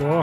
Da 0.00 0.22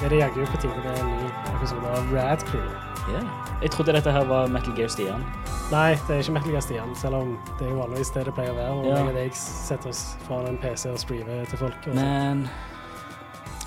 er 0.00 0.08
det 0.08 0.18
jaggu 0.18 0.46
på 0.48 0.58
tide 0.62 0.80
med 0.80 0.94
en 0.96 1.08
ny 1.12 1.26
episode 1.50 1.88
av 1.92 2.12
Rad 2.14 2.40
Crew. 2.48 2.68
Yeah. 3.10 3.24
Jeg 3.60 3.74
trodde 3.74 3.92
dette 3.92 4.12
her 4.14 4.24
var 4.24 4.46
Metal 4.48 4.72
Gear 4.78 4.88
Stian. 4.88 5.26
Nei, 5.68 5.90
det 6.06 6.14
er 6.14 6.22
ikke 6.22 6.32
Metal 6.38 6.54
Gear 6.54 6.62
Stian, 6.64 6.94
selv 6.96 7.18
om 7.18 7.34
det 7.58 7.66
er 7.66 7.74
jo 7.74 7.82
vanligvis 7.82 8.12
det 8.14 8.22
det 8.30 8.32
pleier 8.38 8.54
å 8.54 8.56
være. 8.56 8.78
Og 8.78 8.86
yeah. 8.88 9.10
jeg 9.18 9.34
setter 9.36 9.92
oss 9.92 10.00
foran 10.24 10.54
en 10.54 10.56
PC 10.62 10.88
og 10.88 10.96
streamer 11.02 11.44
til 11.50 11.60
folk. 11.60 11.88
Men 11.92 12.46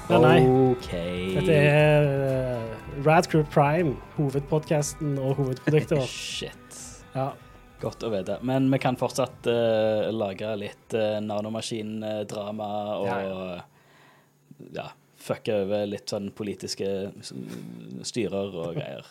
ja, 0.10 0.24
nei. 0.24 0.40
OK. 0.48 0.90
Dette 1.36 1.60
er 1.60 2.10
uh, 2.10 2.98
Rad 3.06 3.30
Crew 3.30 3.46
Prime, 3.54 3.94
hovedpodkasten 4.18 5.20
og 5.22 5.38
hovedproduktet 5.38 6.00
vårt. 6.00 6.18
Shit. 6.40 6.82
Ja. 7.14 7.30
Godt 7.84 8.08
å 8.08 8.10
vite. 8.10 8.40
Men 8.42 8.74
vi 8.74 8.82
kan 8.82 8.98
fortsatt 8.98 9.46
uh, 9.54 10.10
lage 10.18 10.50
litt 10.58 10.98
uh, 10.98 11.22
nanomaskindrama 11.22 12.74
og 12.98 13.08
Ja, 13.12 13.22
ja. 14.82 14.90
Fucke 15.24 15.56
over 15.64 15.88
litt 15.90 16.12
sånn 16.12 16.30
politiske 16.36 16.88
styrer 18.06 18.54
og 18.54 18.74
greier. 18.78 19.10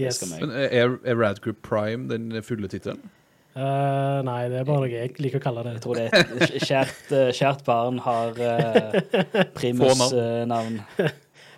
Yes. 0.00 0.22
Men 0.32 0.52
er, 0.56 0.96
er 1.04 1.18
Rad 1.18 1.42
Group 1.44 1.62
Prime 1.66 2.08
den 2.10 2.32
fulle 2.46 2.70
tittelen? 2.72 3.02
Uh, 3.50 4.20
nei, 4.22 4.44
det 4.46 4.60
er 4.60 4.66
bare 4.68 4.84
noe 4.84 4.90
jeg 4.92 5.16
liker 5.18 5.40
å 5.40 5.42
kalle 5.42 5.64
det. 5.66 5.72
Jeg 5.74 5.82
tror 5.84 5.98
det 5.98 6.04
er 6.06 6.44
et 6.46 6.52
kjært, 6.68 7.00
eh, 7.18 7.30
kjært 7.34 7.64
barn 7.66 7.98
har 8.04 8.38
uh, 8.46 9.00
Få 9.34 9.48
primus-navn. 9.58 10.80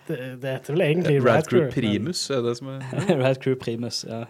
Det, 0.03 0.17
det 0.43 0.49
heter 0.57 0.75
vel 0.75 0.81
egentlig 0.83 1.13
Rad 1.21 1.29
Rad 1.29 1.45
Crew. 1.47 1.61
Primus 1.71 2.25
er 2.27 2.41
det 2.43 2.57
som 2.57 2.73
er 2.73 3.13
Rad 3.21 3.37
Crew 3.39 3.53
Primus. 3.55 4.01
ja. 4.03 4.25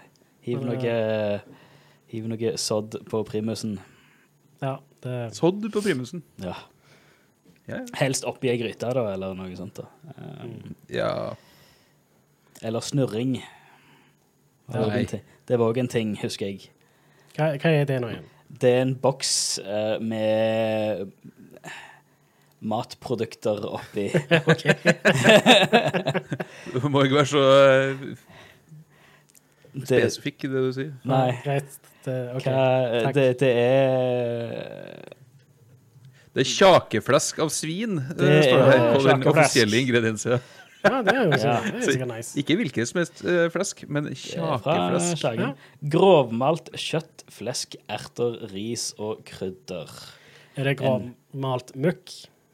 Hiv 0.45 0.59
noe, 0.67 0.91
hiv 2.11 2.27
noe 2.29 2.51
sodd 2.61 2.99
på 3.09 3.23
primusen. 3.25 3.79
Men, 3.79 4.67
ja, 4.67 4.75
det, 5.01 5.15
Sodd 5.33 5.65
på 5.73 5.81
primusen. 5.81 6.21
Ja. 6.43 6.53
Ja, 7.67 7.75
ja. 7.77 7.83
Helst 7.99 8.23
oppi 8.27 8.49
ei 8.51 8.57
gryte, 8.59 8.89
da, 8.93 9.03
eller 9.13 9.33
noe 9.37 9.55
sånt. 9.55 9.75
da. 9.79 9.85
Um, 10.43 10.75
ja. 10.91 11.35
Eller 12.61 12.79
snurring. 12.83 13.37
Det 14.67 14.79
var 14.79 14.85
også 14.87 14.99
en 14.99 15.05
ting- 15.13 15.23
Det 15.47 15.59
var 15.59 15.65
òg 15.73 15.77
en 15.79 15.87
ting, 15.91 16.13
husker 16.21 16.45
jeg. 16.47 16.59
hva, 17.37 17.45
hva 17.59 17.69
er 17.81 17.85
det 17.89 18.01
nå 18.03 18.07
igjen? 18.13 18.27
Det 18.61 18.69
er 18.69 18.81
en 18.85 18.93
boks 19.01 19.31
uh, 19.63 19.97
med 20.03 21.11
matprodukter 22.63 23.65
oppi. 23.67 24.09
Du 26.73 26.79
må 26.89 27.03
ikke 27.03 27.15
være 27.19 27.25
så 27.31 27.43
uh, 27.43 27.95
spesifikk 29.83 30.43
i 30.47 30.49
det 30.53 30.61
du 30.67 30.71
sier. 30.75 30.93
nei. 31.09 31.31
Greit. 31.43 31.71
Det, 32.03 32.15
ok. 32.35 32.43
Hva, 32.47 32.63
takk. 33.07 33.15
det, 33.15 33.27
det 33.39 33.51
er 33.63 34.49
Det 36.33 36.41
er 36.41 36.49
kjakeflesk 36.49 37.39
av 37.45 37.49
svin, 37.53 37.99
det 38.09 38.17
Det 38.17 38.43
står 38.47 38.59
det 38.59 38.67
her 38.71 38.83
er 38.83 38.93
på 38.95 39.01
den 39.05 39.25
offisielle 39.29 39.81
ingrediensen. 39.83 40.45
Ja, 40.83 40.99
det 41.05 41.13
er 41.13 41.21
jo 41.23 41.37
Ja. 41.37 41.53
er 41.61 41.85
sikkert 41.85 42.09
nice. 42.09 42.33
Ikke 42.41 42.55
hvilket 42.59 42.89
som 42.89 42.99
helst 42.99 43.21
eh, 43.23 43.45
flesk, 43.53 43.83
men 43.87 44.09
kjakeflesk. 44.17 45.19
Skagen. 45.21 45.53
Grovmalt 45.93 46.73
kjøtt, 46.75 47.23
flesk, 47.31 47.77
erter, 47.87 48.35
ris 48.51 48.89
og 48.97 49.21
krydder. 49.29 49.93
Er 50.57 50.63
det 50.69 50.77
grovmalt 50.81 51.71
møkk? 51.77 52.11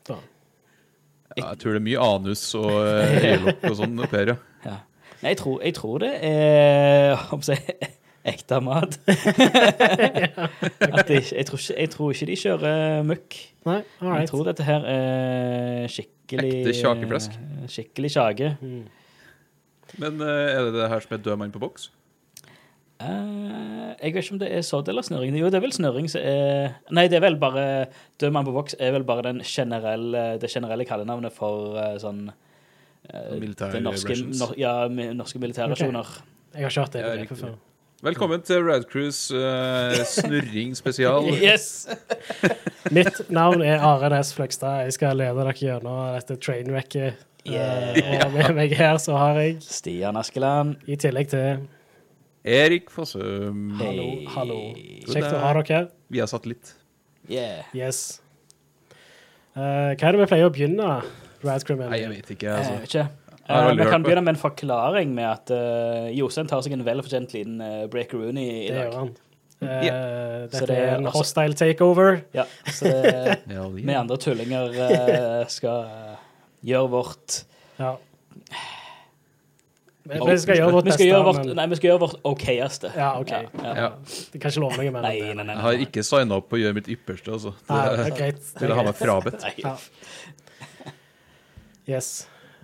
da? 0.07 0.19
Ja, 1.37 1.49
jeg 1.53 1.59
tror 1.63 1.73
det 1.73 1.79
er 1.81 1.87
mye 1.87 2.03
anus 2.03 2.43
og 2.59 2.69
uh, 2.69 3.17
øyelokk 3.23 3.65
og 3.69 3.75
sånn 3.79 4.03
oppi 4.03 4.17
her, 4.21 4.33
ja. 4.33 4.37
Ja. 4.65 4.77
Nei, 5.21 5.33
jeg 5.33 5.39
tror, 5.41 5.57
jeg 5.63 5.75
tror 5.75 5.99
det 6.03 6.13
er 6.23 7.15
jeg 7.49 7.89
ekte 8.27 8.59
mat. 8.63 8.97
At 10.97 11.07
de, 11.07 11.19
jeg, 11.19 11.45
tror 11.47 11.59
ikke, 11.59 11.75
jeg 11.75 11.89
tror 11.93 12.11
ikke 12.15 12.29
de 12.29 12.39
kjører 12.43 13.03
møkk. 13.07 13.37
Nei, 13.67 13.81
all 14.01 14.15
Jeg 14.21 14.31
tror 14.31 14.47
dette 14.49 14.65
her 14.67 14.87
er 14.87 15.91
skikkelig 15.91 16.51
Ekte 16.59 16.73
kjakeflesk. 16.79 17.37
Skikkelig 17.71 18.11
kjake. 18.15 18.51
Mm. 18.61 18.83
Men 19.97 20.21
eh, 20.21 20.51
er 20.53 20.67
det 20.67 20.75
det 20.75 20.91
her 20.91 21.01
som 21.05 21.15
er 21.17 21.23
død 21.25 21.39
mann 21.41 21.53
på 21.53 21.61
boks? 21.61 21.89
Uh, 22.99 23.95
jeg 23.95 24.11
vet 24.11 24.25
ikke 24.25 24.33
om 24.35 24.39
det 24.41 24.49
er 24.51 24.63
sodd 24.67 24.89
eller 24.91 25.05
snøring. 25.07 25.31
Jo, 25.39 25.47
det 25.47 25.55
er 25.55 25.63
vel 25.63 25.71
snøring 25.71 26.09
som 26.11 26.19
er 26.19 26.73
Nei, 26.91 27.05
det 27.07 27.15
er 27.15 27.23
vel 27.23 27.37
bare 27.39 27.63
Død 28.19 28.33
mann 28.35 28.43
på 28.43 28.51
boks 28.51 28.75
er 28.75 28.91
vel 28.91 29.05
bare 29.07 29.23
den 29.29 29.39
generelle, 29.47 30.33
det 30.41 30.49
generelle 30.51 30.83
kallenavnet 30.87 31.31
for 31.31 31.77
uh, 31.79 31.93
sånn 32.01 32.25
uh, 32.27 33.37
Militær 33.39 33.71
det 33.71 33.81
norske, 33.85 34.11
rations. 34.11 34.43
nor, 34.43 34.51
Ja, 34.59 34.73
norske 34.91 35.15
norske 35.21 35.43
militærrasjoner. 35.45 36.11
Jeg 36.57 36.65
har 36.65 36.73
ikke 36.73 36.83
hørt 36.83 36.97
det 36.97 37.05
Ja, 37.05 37.13
begrepet 37.15 37.43
før. 37.45 37.55
Velkommen 37.99 38.39
til 38.47 38.63
Rad 38.63 38.85
Cruise 38.87 39.35
eh, 39.35 40.05
snurring 40.07 40.71
spesial. 40.77 41.25
Yes! 41.43 41.83
Mitt 42.95 43.17
navn 43.27 43.59
er 43.61 43.81
Are 43.83 44.07
Næss 44.13 44.31
Fløgstad. 44.37 44.85
Jeg 44.87 44.93
skal 44.95 45.19
lede 45.19 45.35
dere 45.35 45.51
gjennom 45.57 45.97
dette 46.15 46.37
trainwrecket. 46.39 47.19
Yeah. 47.43 47.97
Uh, 47.99 48.23
og 48.23 48.31
med 48.37 48.55
meg 48.55 48.77
her 48.79 48.95
så 49.03 49.17
har 49.19 49.41
jeg, 49.41 49.57
Stian 49.67 50.15
Askeland. 50.15 50.77
i 50.87 50.95
tillegg 50.95 51.27
til 51.33 51.67
Erik 52.47 52.87
Fossum. 52.93 53.65
Hallo, 53.81 54.07
hallo. 54.31 54.59
Kjekt 55.03 55.33
å 55.33 55.43
ha 55.43 55.51
dere 55.59 55.67
her. 55.81 55.89
satt 56.31 56.47
litt. 56.47 56.71
Yeah. 57.27 57.67
Yes. 57.75 58.21
Uh, 59.59 59.91
hva 59.99 60.07
er 60.07 60.15
det 60.15 60.21
vi 60.23 60.29
pleier 60.31 60.47
å 60.47 60.55
begynne 60.55 61.01
Radcrew 61.43 61.75
med? 61.83 61.91
Nei, 61.91 62.05
jeg 62.05 62.15
vet 62.15 62.31
ikke. 62.37 62.47
Jeg 62.47 62.63
Altså. 62.63 62.79
vet 62.79 62.93
ikke. 62.93 63.28
Eh, 63.49 63.71
vi 63.75 63.85
kan 63.89 64.03
begynne 64.05 64.21
med 64.21 64.35
en 64.35 64.41
forklaring 64.41 65.13
med 65.17 65.25
at 65.25 65.49
uh, 65.55 66.09
Jostein 66.13 66.49
tar 66.49 66.61
seg 66.61 66.75
en 66.75 66.83
velfortjent 66.85 67.31
liten 67.33 67.57
uh, 67.63 67.87
breakeroonie 67.89 68.67
i 68.67 68.69
dag. 68.69 68.75
Det 68.75 68.83
gjør 68.83 68.99
han. 68.99 69.15
Eh, 69.59 70.45
Så 70.47 70.61
dette 70.61 70.67
det 70.69 70.75
er 70.77 70.93
en 70.99 71.09
hostile 71.11 71.57
takeover. 71.57 72.21
Ja, 72.37 72.45
så 72.71 72.85
det, 72.87 73.39
vi 73.89 73.95
andre 73.97 74.17
tullinger 74.21 74.77
uh, 74.77 75.47
skal 75.51 75.89
gjøre 76.69 76.91
vårt 76.93 77.41
Ja. 77.79 77.95
Vi 80.09 80.17
vi 80.17 80.37
skal 80.41 80.57
gjøre 80.57 80.71
vårt 80.73 80.85
vi 80.87 80.89
beste, 80.89 80.97
skal 81.03 81.09
gjøre 81.11 81.25
vårt, 81.27 81.41
men 81.43 81.57
Nei, 81.59 81.65
vi 81.69 81.77
skal 81.77 81.89
gjøre 81.91 82.01
vårt 82.01 82.15
okayeste. 82.25 82.89
Ja, 82.97 83.09
OK. 83.19 83.29
Ja, 83.35 83.41
ja. 83.61 83.73
Ja. 83.77 83.89
Jeg 84.33 84.41
kan 84.41 84.49
ikke 84.53 84.63
love 84.63 84.79
noe 84.79 84.93
mer 84.95 85.05
Nei, 85.05 85.19
nei, 85.21 85.43
nei. 85.43 85.53
Jeg 85.53 85.65
har 85.67 85.83
ikke 85.85 86.05
signa 86.07 86.39
opp 86.39 86.47
på 86.49 86.57
å 86.57 86.61
gjøre 86.63 86.77
mitt 86.79 86.89
ypperste, 86.89 87.35
altså. 87.35 87.51
Nei, 87.69 87.83
Det 87.83 87.97
det 87.99 88.05
er- 88.07 88.17
greit. 88.17 88.41
Det 88.53 88.63
vil 88.63 88.73
jeg 88.73 88.79
ha 88.79 88.85
meg 88.87 88.97
frabedt. 88.97 89.41
Yes. 91.89 92.09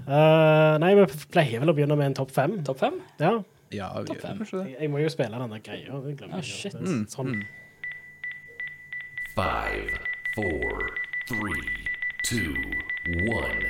Eh, 0.05 0.77
nei, 0.83 0.91
vi 0.99 1.05
pleier 1.33 1.61
vel 1.63 1.71
å 1.71 1.75
begynne 1.77 1.95
med 1.97 2.11
en 2.11 2.17
topp 2.19 2.31
fem. 2.35 2.57
Topp 2.67 2.81
fem? 2.83 2.97
Ja. 3.21 3.37
Ja, 3.73 3.87
vi 3.99 4.11
Top 4.11 4.21
fem. 4.21 4.41
Jeg, 4.45 4.75
jeg 4.79 4.89
må 4.93 4.99
jo 5.01 5.09
spille 5.09 5.39
den 5.41 5.55
der 5.55 5.63
greia. 5.65 6.01
det 6.05 6.17
glemmer 6.19 6.37
Ah, 6.37 6.45
shit. 6.45 6.75
Mm, 6.77 7.05
Sånn. 7.09 7.31
mm. 7.39 7.45
Five, 9.35 9.97
four, 10.35 10.85
three, 11.27 11.87
two, 12.23 12.53
one. 13.33 13.65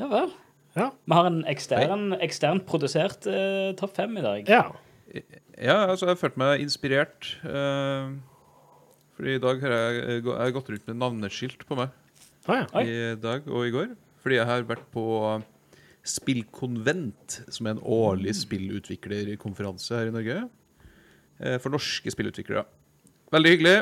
Ja 0.00 0.08
vel. 0.10 0.32
Ja. 0.78 0.88
Vi 1.04 1.14
har 1.18 1.26
en 1.28 1.40
ekstern, 1.50 2.12
eksternt 2.22 2.64
produsert 2.68 3.26
uh, 3.28 3.70
topp 3.78 3.94
fem 3.98 4.16
i 4.18 4.24
dag. 4.26 4.48
ja. 4.48 4.64
Ja, 5.60 5.74
altså, 5.90 6.06
jeg 6.06 6.14
har 6.14 6.20
følt 6.22 6.36
meg 6.40 6.60
inspirert. 6.62 7.26
Uh, 7.44 8.14
fordi 9.18 9.34
i 9.36 9.40
dag 9.42 9.58
har 9.60 9.72
jeg, 9.74 10.20
jeg 10.24 10.54
gått 10.54 10.70
rundt 10.72 10.86
med 10.88 10.96
navneskilt 11.02 11.64
på 11.68 11.76
meg. 11.76 11.90
Å 12.50 12.58
ja. 12.58 12.66
I 12.82 13.14
dag 13.20 13.46
og 13.48 13.66
i 13.68 13.72
går. 13.74 13.92
Fordi 14.20 14.36
jeg 14.40 14.48
har 14.50 14.66
vært 14.68 14.84
på 14.92 15.04
Spillkonvent, 16.10 17.40
som 17.52 17.66
er 17.68 17.74
en 17.76 17.82
årlig 17.84 18.32
spillutviklerkonferanse 18.38 19.96
her 19.98 20.08
i 20.10 20.14
Norge. 20.14 20.36
eh, 21.40 21.58
For 21.60 21.70
norske 21.72 22.10
spillutviklere. 22.12 22.64
Veldig 23.32 23.52
hyggelig. 23.54 23.74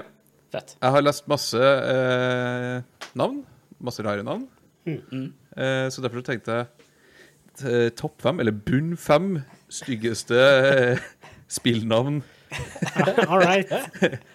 Fett. 0.53 0.77
Jeg 0.81 0.91
har 0.95 1.03
lest 1.05 1.27
masse 1.29 1.59
eh, 1.61 2.83
navn. 3.19 3.43
Masse 3.81 4.03
rare 4.05 4.25
navn. 4.27 4.47
Mm. 4.89 5.33
Eh, 5.57 5.89
så 5.93 6.03
derfor 6.03 6.23
tenkte 6.27 6.55
jeg 6.57 6.67
t- 7.61 7.91
topp 8.01 8.21
fem, 8.25 8.41
eller 8.41 8.53
bunn 8.53 8.95
fem, 8.97 9.39
styggeste 9.69 10.39
eh, 10.39 10.99
spillnavn. 11.49 12.23
All 13.29 13.43
right. 13.45 13.69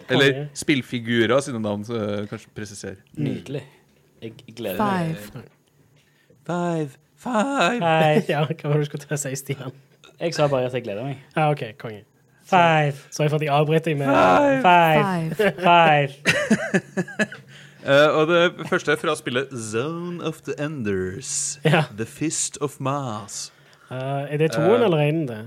Eller 0.09 0.47
spillfigurer 0.53 1.41
sine 1.41 1.59
navn, 1.63 1.83
så 1.87 1.97
kanskje 2.29 2.51
presisere. 2.55 2.99
Nydelig. 3.17 3.63
Jeg 4.23 4.55
gleder 4.55 4.79
meg. 4.79 5.17
Five. 6.47 6.97
Five. 7.23 8.23
Ja, 8.29 8.43
hva 8.47 8.69
var 8.69 8.73
det 8.79 8.83
du 8.83 8.89
skulle 8.89 9.03
til 9.05 9.15
å 9.15 9.19
si, 9.19 9.31
Stian? 9.39 9.75
Jeg 10.19 10.35
sa 10.35 10.47
bare 10.51 10.67
at 10.69 10.75
jeg 10.77 10.83
gleder 10.85 11.05
meg. 11.07 11.21
Ja, 11.35 11.49
OK, 11.51 11.63
konge. 11.81 12.03
Five. 12.47 12.99
Sorry 13.15 13.29
for 13.31 13.39
at 13.39 13.45
jeg 13.45 13.53
avbryter 13.55 13.93
deg 13.93 13.97
med 14.01 14.11
Five. 14.63 15.35
Five. 15.39 15.53
Five. 15.63 16.11
Uh, 17.83 18.09
og 18.19 18.27
det 18.31 18.67
første 18.69 18.91
er 18.95 18.99
fra 18.99 19.15
spillet 19.19 19.51
Zone 19.71 20.19
of 20.27 20.41
the 20.47 20.55
Enders. 20.61 21.59
Ja. 21.63 21.85
The 21.97 22.05
Fist 22.07 22.59
of 22.61 22.79
Mars. 22.83 23.47
Uh, 23.89 24.27
Er 24.27 24.37
det 24.43 24.51
toen 24.55 24.67
uh, 24.67 24.85
eller 24.87 25.03
én, 25.07 25.23
det? 25.29 25.41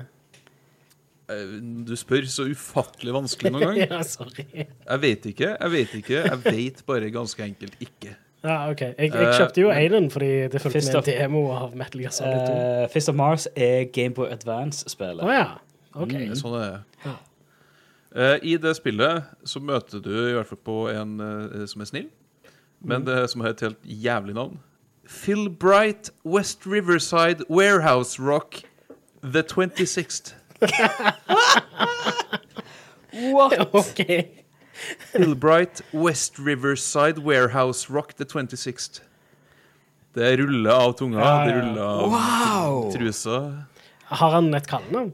Eh, 1.29 1.57
du 1.87 1.97
spør 1.99 2.23
så 2.31 2.45
ufattelig 2.47 3.13
vanskelig 3.17 3.51
noen 3.53 3.65
gang. 3.73 3.81
ja, 3.91 4.03
sorry. 4.07 4.45
Jeg 4.63 5.01
vet 5.03 5.25
ikke. 5.33 5.53
Jeg 5.61 5.73
vet 5.73 5.95
ikke. 6.01 6.21
Jeg 6.23 6.45
vet 6.45 6.83
bare 6.87 7.11
ganske 7.15 7.43
enkelt 7.45 7.77
ikke. 7.83 8.15
Ja, 8.45 8.71
OK. 8.71 8.81
Jeg, 8.81 8.95
jeg 8.99 9.13
Eh, 9.15 9.33
kjøpte 9.41 9.61
jo 9.61 9.69
men- 9.69 9.93
én 9.93 10.11
fordi 10.11 10.49
det 10.49 10.61
fulgte 10.61 10.73
Fist 10.81 10.93
med 10.93 10.97
of- 10.97 11.09
en 11.09 11.15
demo 11.21 11.51
av 11.53 11.77
Metal 11.77 12.01
Gear 12.01 12.11
Solid 12.11 12.47
2. 12.47 12.53
Å 12.53 12.83
Uh, 12.85 12.89
Fist 12.93 13.09
of 13.09 13.15
Mars 13.15 13.49
er 13.57 13.85
Gameboy 13.93 14.29
Advance-spillet. 14.31 15.23
Å 15.25 15.31
ja. 15.33 15.47
OK. 15.95 16.09
Det 16.13 16.29
er 16.31 16.35
Sånn 16.35 16.55
er 16.63 16.71
det. 17.05 17.15
Eh, 18.17 18.39
I 18.43 18.57
det 18.57 18.77
spillet 18.77 19.25
så 19.45 19.61
møter 19.61 20.01
du 20.01 20.11
i 20.11 20.33
hvert 20.33 20.47
fall 20.47 20.59
på 20.65 20.89
en 20.95 21.21
eh, 21.21 21.67
som 21.67 21.81
er 21.83 21.85
snill. 21.87 22.07
men 22.85 23.05
det 23.05 23.31
som 23.31 23.41
har 23.41 23.49
et 23.51 23.61
helt 23.61 23.83
jævlig 23.85 24.35
navn. 24.35 24.59
Phil 25.09 25.49
Bright 25.51 26.11
West 26.25 26.67
Riverside 26.67 27.43
Warehouse 27.51 28.19
Rock 28.21 28.63
The 29.23 29.43
26th. 29.43 30.35
What? 33.13 33.59
OK. 33.75 34.29
Phil 35.13 35.35
Bright 35.35 35.83
West 35.93 36.39
Riverside 36.39 37.19
Warehouse 37.25 37.91
Rock 37.93 38.15
The 38.17 38.25
26th. 38.25 39.01
Det 40.17 40.37
ruller 40.41 40.71
av 40.73 40.93
tunga, 40.97 41.21
Ja, 41.21 41.45
det 41.45 41.51
ja. 41.53 41.61
ruller 41.61 41.83
av 41.83 42.11
Wow! 42.15 42.93
trusa. 42.93 43.39
Har 44.05 44.31
han 44.37 44.55
et 44.55 44.67
kallenavn? 44.71 45.13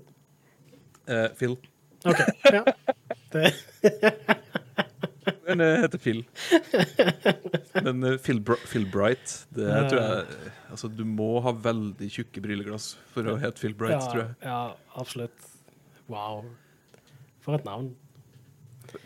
Uh, 1.10 1.26
Phil. 1.38 1.56
OK. 2.04 2.20
Ja. 2.52 2.64
Det, 3.32 3.48
Den 5.46 5.60
eh, 5.60 5.78
heter 5.80 5.98
Phil. 5.98 6.18
Men 7.82 8.02
eh, 8.04 8.18
Phil, 8.18 8.40
Br 8.44 8.58
Phil 8.68 8.84
Bright, 8.92 9.46
det 9.56 9.64
uh, 9.70 9.88
tror 9.88 10.00
jeg 10.02 10.50
Altså, 10.72 10.88
du 10.92 11.04
må 11.08 11.40
ha 11.44 11.52
veldig 11.64 12.08
tjukke 12.12 12.42
brilleglass 12.44 12.90
for 13.14 13.28
å 13.32 13.38
hete 13.40 13.60
Phil 13.62 13.74
Bright, 13.78 14.04
tror 14.12 14.22
ja, 14.22 14.26
jeg. 14.28 14.36
ja, 14.50 14.60
absolutt. 15.00 15.48
Wow. 16.12 16.44
For 17.44 17.56
et 17.56 17.64
navn. 17.68 17.90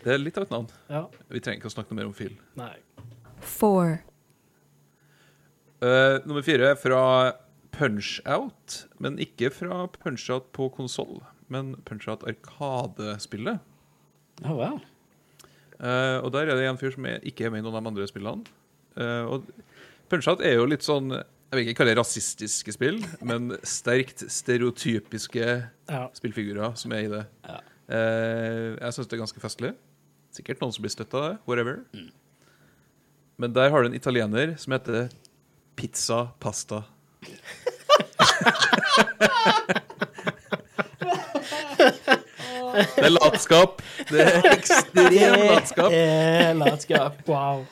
Det 0.03 0.13
er 0.13 0.19
litt 0.21 0.37
av 0.37 0.43
et 0.47 0.51
navn. 0.53 0.67
Ja. 0.91 1.05
Vi 1.31 1.39
trenger 1.43 1.61
ikke 1.61 1.71
å 1.71 1.75
snakke 1.75 1.91
noe 1.93 2.01
mer 2.01 2.09
om 2.11 2.13
Phil. 2.17 2.35
Nei. 2.59 2.73
four, 3.39 3.99
Uh, 5.77 6.17
nummer 6.25 6.41
fire 6.41 6.71
er 6.71 6.77
fra 6.81 6.99
Punch-Out, 7.77 8.87
men 8.97 9.19
ikke 9.21 9.51
fra 9.53 9.83
Punch-Out 9.93 10.47
på 10.57 10.71
konsoll, 10.73 11.19
men 11.53 11.75
Punch-Out 11.85 12.23
Arkadespillet. 12.25 13.59
Oh, 14.41 14.55
wow. 14.57 14.79
Uh, 15.77 16.17
og 16.25 16.31
der 16.33 16.49
er 16.49 16.57
det 16.57 16.65
en 16.65 16.79
fyr 16.81 16.95
som 16.95 17.05
er, 17.05 17.19
ikke 17.21 17.45
er 17.45 17.53
med 17.53 17.61
i 17.61 17.67
noen 17.67 17.77
av 17.77 17.85
de 17.85 17.91
andre 17.93 18.07
spillene. 18.09 18.49
Uh, 18.97 19.29
og 19.35 19.45
Punch-Out 20.09 20.41
er 20.41 20.57
jo 20.57 20.65
litt 20.65 20.81
sånn 20.81 21.11
Jeg 21.13 21.53
vil 21.53 21.67
ikke 21.67 21.77
kalle 21.83 21.93
det 21.93 21.99
rasistiske 22.01 22.73
spill, 22.73 22.97
men 23.21 23.53
sterkt 23.61 24.25
stereotypiske 24.33 25.45
Ja. 25.45 26.07
spillfigurer 26.17 26.73
som 26.75 26.91
er 26.97 27.05
i 27.05 27.11
det. 27.13 27.21
Ja. 27.45 27.59
Eh, 27.87 28.75
jeg 28.81 28.93
syns 28.95 29.07
det 29.07 29.15
er 29.15 29.23
ganske 29.23 29.41
festlig. 29.43 29.71
Sikkert 30.35 30.61
noen 30.61 30.73
som 30.75 30.83
blir 30.83 30.91
støtta 30.93 31.17
av 31.17 31.25
det. 31.27 31.37
Whatever. 31.47 31.81
Men 33.37 33.53
der 33.55 33.71
har 33.71 33.83
du 33.83 33.89
en 33.91 33.97
italiener 33.97 34.55
som 34.59 34.75
heter 34.75 35.09
Pizza 35.77 36.27
Pasta. 36.41 36.83
det 42.97 43.05
er 43.05 43.13
latskap. 43.13 43.81
Det 44.09 44.25
er 44.25 44.49
ekstrem 44.51 45.13
latskap. 45.47 45.91
Eh, 45.93 46.51
latskap. 46.57 47.23
Wow. 47.29 47.65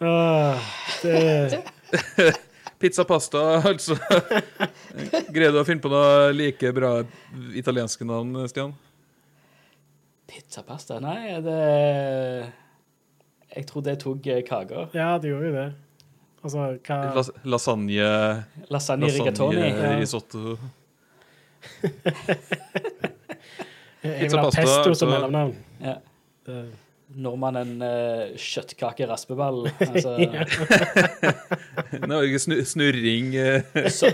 Åh, 0.00 0.58
det 1.02 2.34
Pizza 2.78 3.04
Pasta, 3.04 3.38
altså. 3.64 3.96
Greier 5.32 5.54
du 5.54 5.62
å 5.62 5.64
finne 5.64 5.80
på 5.80 5.88
noe 5.88 6.32
like 6.36 6.72
bra 6.76 6.98
italienske 7.56 8.04
navn, 8.04 8.36
Stian? 8.52 8.74
Pizzapasta? 10.26 10.98
Nei, 11.00 11.40
det 11.44 11.58
Jeg 13.56 13.66
tror 13.70 13.84
det 13.86 13.98
tok 14.02 14.26
eh, 14.26 14.42
kaker. 14.46 14.88
Ja, 14.96 15.16
det 15.22 15.30
gjorde 15.30 15.50
jo 15.50 15.54
det. 15.56 15.66
Altså, 16.46 16.64
hva 16.86 16.98
Las 17.16 17.30
lasagne 17.44 18.08
Lasagne 18.70 19.10
rigatoni. 19.10 19.70
Risotto. 20.00 20.56
Jeg 24.06 24.20
pizza 24.20 24.36
vil 24.36 24.44
ha 24.44 24.50
pesto 24.54 24.82
som 24.82 24.90
altså- 24.90 25.08
mellomnavn. 25.10 25.54
Ja. 25.82 25.96
Nordmannen 27.16 27.82
uh, 27.82 28.34
kjøttkake-raspeball. 28.36 29.68
Altså, 29.86 30.16
Norge 32.10 32.38
snu 32.42 32.58
snurring 32.66 33.32
uh, 33.38 33.88
så, 33.90 34.10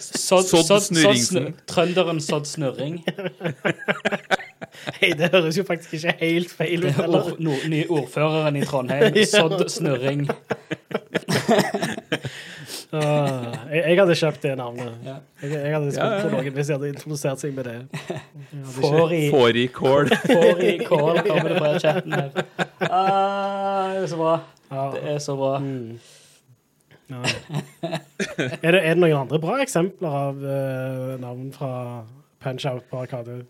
sodd, 0.00 0.48
Snurringsen. 0.88 1.52
snur- 1.52 1.64
Trønderen 1.70 2.20
Sodd 2.24 2.48
Snurring. 2.48 3.00
Hei, 5.00 5.10
det 5.18 5.30
høres 5.32 5.58
jo 5.58 5.64
faktisk 5.66 5.94
ikke 5.98 6.14
helt 6.20 6.52
feil 6.52 6.86
ut 6.86 6.98
Or, 7.04 7.32
no, 7.42 7.56
ny 7.68 7.82
ordføreren 7.90 8.56
i 8.56 8.62
Trondheim. 8.64 9.16
Sådd 9.32 9.66
Snurring. 9.72 10.28
uh, 12.92 13.00
jeg, 13.72 13.82
jeg 13.82 13.98
hadde 13.98 14.16
kjøpt 14.22 14.46
det 14.46 14.54
navnet. 14.60 14.94
Ja. 15.06 15.16
Jeg, 15.42 15.52
jeg 15.56 15.74
hadde 15.74 15.92
Ja, 15.96 16.06
ja, 16.14 16.22
på 16.22 16.30
noen 16.36 16.54
hvis 16.56 16.70
jeg 16.70 16.78
hadde 16.78 16.92
introdusert 16.94 17.42
seg 17.42 17.54
med 17.58 17.68
det. 17.68 17.76
Fårikål. 18.78 20.14
Fårikål. 20.32 20.80
Kål 20.86 21.20
kommer 21.26 21.52
det 21.52 21.60
fra 21.60 21.74
chatten 21.82 22.16
her. 22.16 22.30
Ah, 22.86 23.92
det 23.94 24.02
er 24.06 24.10
så 24.14 24.22
bra. 24.22 24.34
Ja. 24.70 24.88
Det 24.94 25.04
er 25.14 25.22
så 25.26 25.36
bra. 25.36 25.54
Mm. 25.58 26.00
Ja. 27.10 27.20
Er, 28.62 28.70
det, 28.70 28.80
er 28.86 28.92
det 28.94 29.00
noen 29.02 29.16
andre 29.24 29.40
bra 29.42 29.56
eksempler 29.64 30.18
av 30.24 30.44
uh, 30.44 31.16
navn 31.18 31.48
fra 31.54 31.72
Punch-Out 32.40 32.86
på 32.90 33.00
Arkade? 33.02 33.42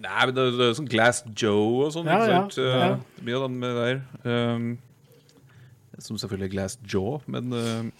Nei, 0.00 0.26
men 0.26 0.34
det, 0.36 0.44
er- 0.46 0.56
det 0.58 0.66
er 0.70 0.76
sånn 0.78 0.88
Glass 0.88 1.18
Joe 1.36 1.84
og 1.86 1.92
sånn. 1.92 2.06
Ja, 2.08 2.20
ikke 2.22 2.30
ja, 2.32 2.38
sant? 2.40 2.56
ja. 2.56 2.86
Eh, 2.94 3.24
Mye 3.26 3.36
av 3.36 3.42
den 3.48 3.58
med 3.60 3.76
der. 3.76 4.00
Um, 4.24 4.70
som 6.00 6.16
selvfølgelig 6.16 6.48
er 6.48 6.54
Glass 6.54 6.78
Jaw, 6.88 7.18
men 7.28 7.52
uh, 7.52 7.90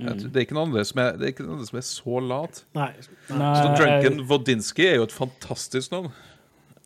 jeg 0.00 0.14
tror, 0.16 0.28
det 0.32 0.36
er 0.40 0.44
ikke 0.46 0.54
noen 0.56 0.70
andre 0.70 0.84
som 0.88 1.00
er, 1.02 1.10
det 1.20 1.26
er, 1.26 1.32
ikke 1.34 1.44
noen 1.44 1.66
som 1.68 1.76
er 1.76 1.84
så 1.84 2.20
lat. 2.24 2.62
Nei. 2.78 2.86
Nei, 3.28 3.50
Så 3.58 3.74
Drunken 3.82 4.22
Wodinski 4.30 4.86
er 4.88 4.96
jo 5.02 5.08
et 5.10 5.12
fantastisk 5.12 5.92
navn. 5.92 6.08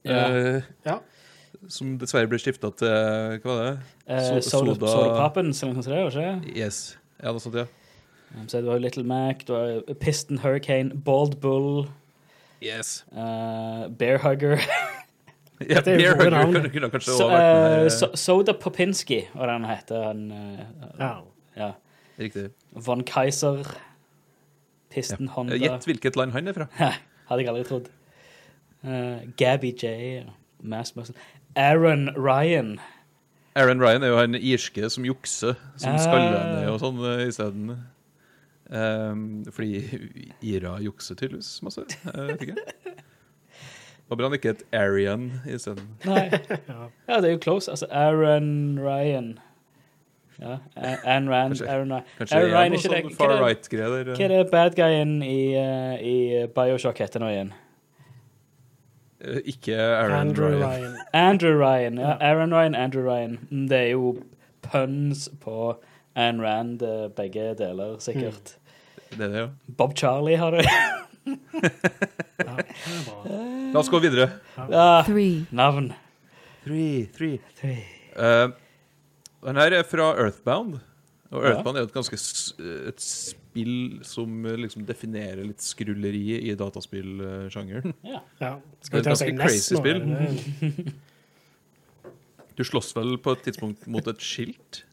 Ja. 0.07 0.25
Eh, 0.27 0.63
Ja. 0.87 0.99
som 1.71 1.95
dessverre 1.99 2.29
ble 2.31 2.39
skifta 2.39 2.69
til 2.79 2.91
Hva 3.43 3.47
var 3.47 3.63
det? 3.65 3.79
eh, 4.07 4.27
So- 4.41 4.41
Soda, 4.51 4.73
eller 4.73 4.81
noe 4.81 5.55
sånt. 5.55 5.85
det, 5.87 6.03
ikke? 6.43 6.57
Yes. 6.59 6.97
Ja, 7.23 7.31
noe 7.33 7.41
sånt, 7.41 7.55
ja. 7.63 7.67
Så 8.51 8.61
du 8.61 8.69
har 8.71 8.79
Little 8.83 9.05
Mac, 9.07 9.45
du 9.47 9.53
har 9.55 9.95
Piston 10.03 10.39
Hurricane, 10.43 10.91
Bald 11.07 11.39
Bull, 11.41 11.87
Yes. 12.67 13.05
Uh, 13.13 13.87
Bear 13.99 14.19
Hugger 14.25 14.59
Ja, 15.61 15.81
Bearhugger 15.81 15.93
er 15.93 15.97
Bear 15.97 16.17
Hugger 16.17 16.31
navn. 16.35 16.53
kunne, 16.53 16.71
kunne 16.75 16.91
kanskje 16.93 17.15
so, 17.17 17.29
vært 17.31 17.87
eh, 17.87 17.91
so, 17.95 18.09
Soda 18.21 18.53
Popinski, 18.61 19.23
hva 19.33 19.47
den 19.55 19.65
heter 19.71 20.03
han 20.11 20.25
Uh, 20.33 20.65
Ja. 21.01 21.11
ja. 21.57 21.71
Riktig. 22.19 22.51
Von 22.73 23.05
Kaiser, 23.09 23.63
Piston 24.93 25.29
Honda 25.29 25.55
Eh, 25.57 25.61
Gjett 25.65 25.85
hvilket 25.89 26.17
land 26.17 26.33
han 26.37 26.49
er 26.49 26.57
fra. 26.57 26.67
Hadde 27.29 27.43
jeg 27.43 27.49
aldri 27.53 27.65
trodd. 27.69 27.89
Uh, 28.85 29.25
Gabby 29.41 29.73
J, 29.73 30.25
Mass 30.61 30.95
Muscle 30.97 31.15
Aaron 31.57 32.11
Ryan. 32.17 32.77
Aaron 33.57 33.81
Ryan 33.81 34.03
er 34.05 34.13
jo 34.13 34.17
han 34.21 34.35
irske 34.37 34.91
som 34.93 35.05
jukser, 35.09 35.57
som 35.81 35.97
uh, 35.97 36.01
skaller 36.01 36.37
ned 36.59 36.69
og 36.75 36.81
sånn 36.85 37.01
uh, 37.01 37.25
isteden. 37.25 37.77
Um, 38.71 39.45
fordi 39.55 39.85
ira 40.43 40.79
jukser 40.83 41.15
tydeligvis 41.15 41.63
masse. 41.63 41.85
Jeg 42.05 42.27
vet 42.33 42.41
ikke. 42.43 42.57
Håper 44.11 44.25
han 44.27 44.35
ikke 44.35 44.53
het 44.55 44.63
Arian 44.75 45.29
isteden. 45.47 45.87
Nei. 46.07 46.31
Ja. 46.69 46.89
Ja, 47.09 47.21
det 47.21 47.29
er 47.29 47.33
jo 47.37 47.39
close. 47.43 47.71
Altså, 47.71 47.87
Aaron 47.91 48.79
Ryan. 48.83 49.39
Ja, 50.41 50.59
Ann 51.05 51.31
Rand, 51.31 51.55
Kanskje- 51.55 51.69
Aaron 51.71 51.93
Ryan. 51.93 52.03
Kanskje 52.19 52.37
Aaron 52.37 52.51
Ryan, 52.53 52.71
noe 52.73 52.79
ikke 52.79 52.91
det- 52.93 53.05
sånn 53.05 53.15
far 53.17 53.39
right-greier. 53.45 54.05
Hva 54.17 54.25
er 54.25 54.29
det 54.35 54.51
bad 54.51 54.75
guyen 54.77 55.15
i, 55.25 55.39
eh, 55.55 56.03
i 56.03 56.47
Bioshock 56.55 56.99
heter 56.99 57.21
nå 57.23 57.31
igjen? 57.33 57.53
Eh, 59.21 59.41
Ikke 59.47 59.75
Aaron 59.79 60.13
Andrew 60.13 60.49
Ryan. 60.49 60.61
Ryan. 60.83 60.97
Andrew 61.15 61.57
Ryan. 61.59 61.97
Ja. 61.99 62.09
Ja. 62.09 62.17
Aaron 62.21 62.51
Ryan, 62.53 62.75
Andrew 62.75 63.03
Ryan. 63.07 63.39
Mm, 63.51 63.69
Det 63.69 63.79
er 63.79 63.91
jo 63.95 64.17
puns 64.63 65.29
på 65.41 65.77
Ann 66.17 66.41
Rand, 66.41 66.83
eh, 66.83 67.09
begge 67.17 67.51
deler, 67.59 67.99
sikkert. 68.01 68.55
Det 69.11 69.21
er 69.21 69.29
det, 69.29 69.41
ja. 69.43 69.49
Bob 69.79 69.97
Charlie 69.99 70.39
har. 70.41 70.57
Ja, 71.27 72.53
bra. 73.03 73.37
La 73.73 73.81
oss 73.81 73.89
gå 73.91 73.99
videre. 73.99 74.29
Ja, 74.71 75.03
three, 75.03 75.41
navn. 75.51 75.89
Three, 76.63 77.09
three. 77.17 77.41
Three. 77.59 77.81
Uh, 78.15 78.53
den 79.43 79.59
her 79.59 79.75
er 79.81 79.83
fra 79.89 80.13
Earthbound. 80.23 80.77
Og 81.33 81.43
Ja. 81.43 81.49
Earthbound 81.51 81.81
er 81.81 81.83
jo 81.83 81.89
et 81.91 81.97
ganske 81.97 82.19
et 82.93 83.03
spill 83.03 83.99
som 84.07 84.47
eh, 84.47 84.55
liksom 84.63 84.87
definerer 84.87 85.43
litt 85.49 85.65
skrulleri 85.65 86.39
i 86.47 86.55
dataspillsjangeren. 86.55 87.97
Ja. 88.07 88.23
Ja. 88.39 88.53
Skal 88.87 89.01
er 89.01 89.03
vi 89.03 89.09
ta 89.09 89.17
et 89.17 89.23
seg 89.25 89.43
crazy 89.43 89.81
spill. 89.81 90.95
Du 92.57 92.63
slåss 92.65 92.95
vel 92.97 93.19
på 93.21 93.35
et 93.37 93.43
tidspunkt 93.45 93.83
mot 93.93 94.07
et 94.09 94.23
skilt 94.25 94.87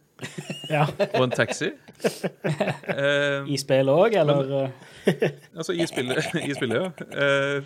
Ja. 0.69 0.85
og 1.13 1.23
en 1.23 1.31
taxi. 1.31 1.71
Uh, 2.03 3.49
I 3.53 3.57
spillet 3.57 3.93
òg, 3.93 4.15
eller? 4.19 4.43
Men, 4.49 4.71
altså 5.57 5.73
i 5.75 5.85
spillet, 5.87 6.25
i 6.49 6.53
spillet 6.55 6.79
ja. 6.79 6.91
Uh, 7.13 7.63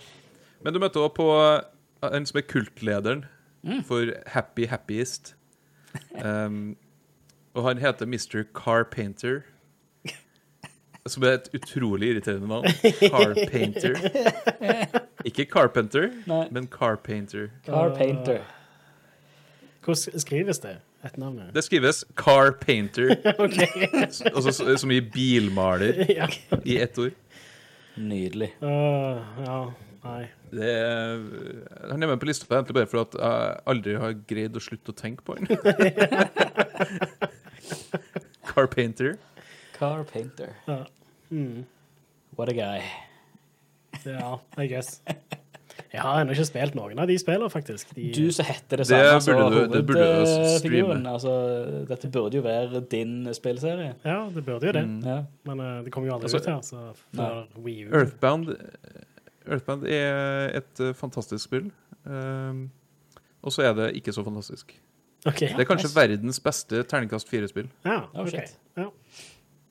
men 0.64 0.74
du 0.74 0.80
møtte 0.82 1.00
også 1.00 1.16
på 1.18 1.28
en 2.08 2.26
som 2.26 2.40
er 2.40 2.46
kultlederen 2.50 3.26
for 3.86 4.10
Happy 4.34 4.68
Happiest. 4.68 5.36
Um, 6.24 6.76
og 7.54 7.64
han 7.68 7.78
heter 7.78 8.06
Mr. 8.06 8.44
Carpainter. 8.58 9.42
Som 11.08 11.24
er 11.24 11.38
et 11.38 11.50
utrolig 11.56 12.10
irriterende 12.10 12.48
navn. 12.48 12.66
Carpainter. 13.00 13.96
Ikke 15.26 15.46
Carpenter, 15.46 16.10
Nei. 16.28 16.48
men 16.52 16.68
Carpainter. 16.68 17.48
Carpainter. 17.66 18.42
Hvordan 19.86 20.20
skrives 20.20 20.60
det? 20.60 20.78
Etternavnet? 21.08 21.52
Det 21.56 21.64
skrives 21.66 22.04
Car 22.20 22.54
Painter, 22.62 23.16
altså 24.36 24.54
som 24.54 24.94
i 24.94 25.02
bilmaler, 25.02 26.04
ja. 26.20 26.30
i 26.64 26.78
ett 26.84 26.98
ord. 27.02 27.16
Nydelig. 27.98 28.52
Uh, 28.62 29.24
ja. 29.44 29.60
Nei. 30.08 30.26
Det 30.54 30.68
er, 30.72 31.24
han 31.90 32.04
er 32.04 32.12
med 32.14 32.20
på 32.22 32.30
lista 32.30 32.48
egentlig 32.56 32.78
bare 32.78 32.88
for 32.88 33.04
at 33.04 33.18
jeg 33.18 33.56
aldri 33.74 33.96
har 34.00 34.14
greid 34.30 34.56
å 34.56 34.62
slutte 34.64 34.94
å 34.94 34.96
tenke 34.96 35.26
på 35.28 35.36
han. 35.36 35.50
Car 38.48 38.70
Painter. 38.72 39.18
Car 39.76 40.06
Painter. 40.08 40.54
Ja. 40.70 40.86
Mm. 41.30 41.66
What 42.38 42.50
a 42.50 42.56
guy. 42.56 42.86
Ja, 44.06 44.40
I 44.58 44.68
guess. 44.68 45.02
Jeg 45.94 46.02
har 46.04 46.20
ennå 46.22 46.34
ikke 46.36 46.46
spilt 46.50 46.76
noen 46.76 47.00
av 47.00 47.08
de 47.08 47.16
spillene, 47.18 47.48
faktisk. 47.50 47.94
De, 47.96 48.10
Du 48.16 48.32
som 48.36 48.46
heter 48.46 48.82
det 48.82 48.88
samme 48.90 49.22
som 49.24 49.40
hovedfiguren. 49.40 51.06
Altså, 51.08 51.34
dette 51.88 52.10
burde 52.12 52.38
jo 52.40 52.44
være 52.44 52.82
din 52.92 53.28
spillserie. 53.34 53.94
Ja, 54.04 54.18
det 54.36 54.44
burde 54.46 54.68
jo 54.68 54.74
det. 54.76 54.84
Ja. 55.08 55.20
Men 55.48 55.60
uh, 55.64 55.84
det 55.86 55.94
kommer 55.96 56.10
jo 56.10 56.18
aldri 56.18 56.28
Altså, 56.28 56.42
ut 56.44 56.50
her, 56.52 56.62
så 56.62 56.94
for 57.16 57.62
Wii 57.64 57.86
U. 57.88 57.94
Earthbound, 58.02 58.52
Earthbound 59.48 59.86
er 59.88 60.52
et 60.60 60.84
uh, 60.84 60.92
fantastisk 60.98 61.46
spill. 61.48 61.72
Um, 62.06 62.66
og 63.44 63.52
så 63.56 63.64
er 63.70 63.74
det 63.78 63.92
ikke 64.02 64.12
så 64.16 64.24
fantastisk. 64.28 64.76
Okay. 65.28 65.50
Det 65.56 65.64
er 65.64 65.68
kanskje 65.68 65.88
nice. 65.90 65.98
verdens 65.98 66.40
beste 66.44 66.84
terningkast 66.88 67.30
fire-spill. 67.32 67.68
Ja, 67.86 68.02
Oh, 68.14 68.22
ok. 68.26 68.30
shit. 68.36 68.58
Ja. 68.78 68.90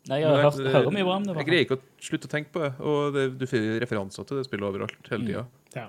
Nei, 0.09 0.21
jeg 0.23 0.29
har 0.31 0.43
hørt, 0.47 0.59
hører 0.71 0.91
mye 0.95 1.05
bra 1.05 1.15
om 1.19 1.25
det. 1.27 1.37
Jeg 1.41 1.47
greier 1.49 1.65
ikke 1.67 1.77
å 1.81 1.85
slutte 2.09 2.29
å 2.29 2.31
tenke 2.31 2.53
på 2.55 2.61
det. 2.63 2.73
Og 2.81 3.15
det, 3.17 3.25
du 3.41 3.47
får 3.51 3.65
referanser 3.83 4.27
til 4.29 4.39
det 4.41 4.45
spillet 4.47 4.69
overalt 4.69 4.97
Mm. 5.01 5.09
hele 5.11 5.27
tida. 5.27 5.47
ja. 5.77 5.87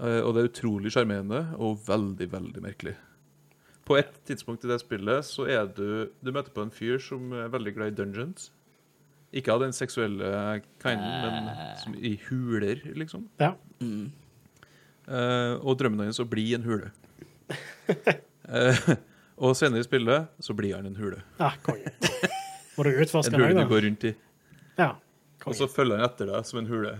Eh, 0.00 0.20
og 0.22 0.34
det 0.34 0.42
er 0.42 0.50
utrolig 0.50 0.92
sjarmerende 0.94 1.42
og 1.60 1.82
veldig, 1.86 2.28
veldig 2.32 2.64
merkelig. 2.64 2.96
På 3.84 3.98
et 3.98 4.14
tidspunkt 4.28 4.64
i 4.64 4.70
det 4.70 4.78
spillet 4.80 5.26
så 5.26 5.44
er 5.50 5.66
du 5.66 6.08
Du 6.22 6.30
møter 6.30 6.54
på 6.54 6.62
en 6.62 6.70
fyr 6.70 7.00
som 7.02 7.32
er 7.34 7.50
veldig 7.50 7.74
glad 7.76 7.92
i 7.92 7.96
dungeons. 7.98 8.50
Ikke 9.32 9.54
av 9.54 9.62
den 9.64 9.72
seksuelle 9.72 10.60
kinden, 10.82 11.22
men 11.48 11.48
som 11.80 11.94
i 11.96 12.18
huler, 12.28 12.82
liksom. 12.94 13.30
ja. 13.40 13.54
Mm. 13.80 14.12
Uh, 15.08 15.56
og 15.66 15.78
drømmen 15.80 16.04
hans 16.04 16.20
er 16.20 16.26
å 16.26 16.30
bli 16.30 16.52
en 16.54 16.62
hule. 16.62 16.92
uh, 17.50 18.92
og 19.42 19.56
senere 19.58 19.82
i 19.82 19.86
spillet 19.86 20.28
så 20.38 20.54
blir 20.54 20.76
han 20.76 20.86
en 20.86 20.98
hule. 21.00 21.22
Ja, 21.40 21.50
konge. 21.64 21.90
Må 22.76 22.84
du 22.86 22.92
utforske 22.92 23.32
En 23.34 23.40
hule 23.40 23.64
du 23.64 23.72
går 23.72 23.82
rundt 23.88 24.06
i. 24.12 24.12
Ja. 24.78 24.92
Og 25.42 25.56
så 25.58 25.66
følger 25.68 25.98
han 25.98 26.06
etter 26.06 26.28
deg 26.30 26.46
som 26.46 26.60
en 26.60 26.68
hule. 26.70 26.94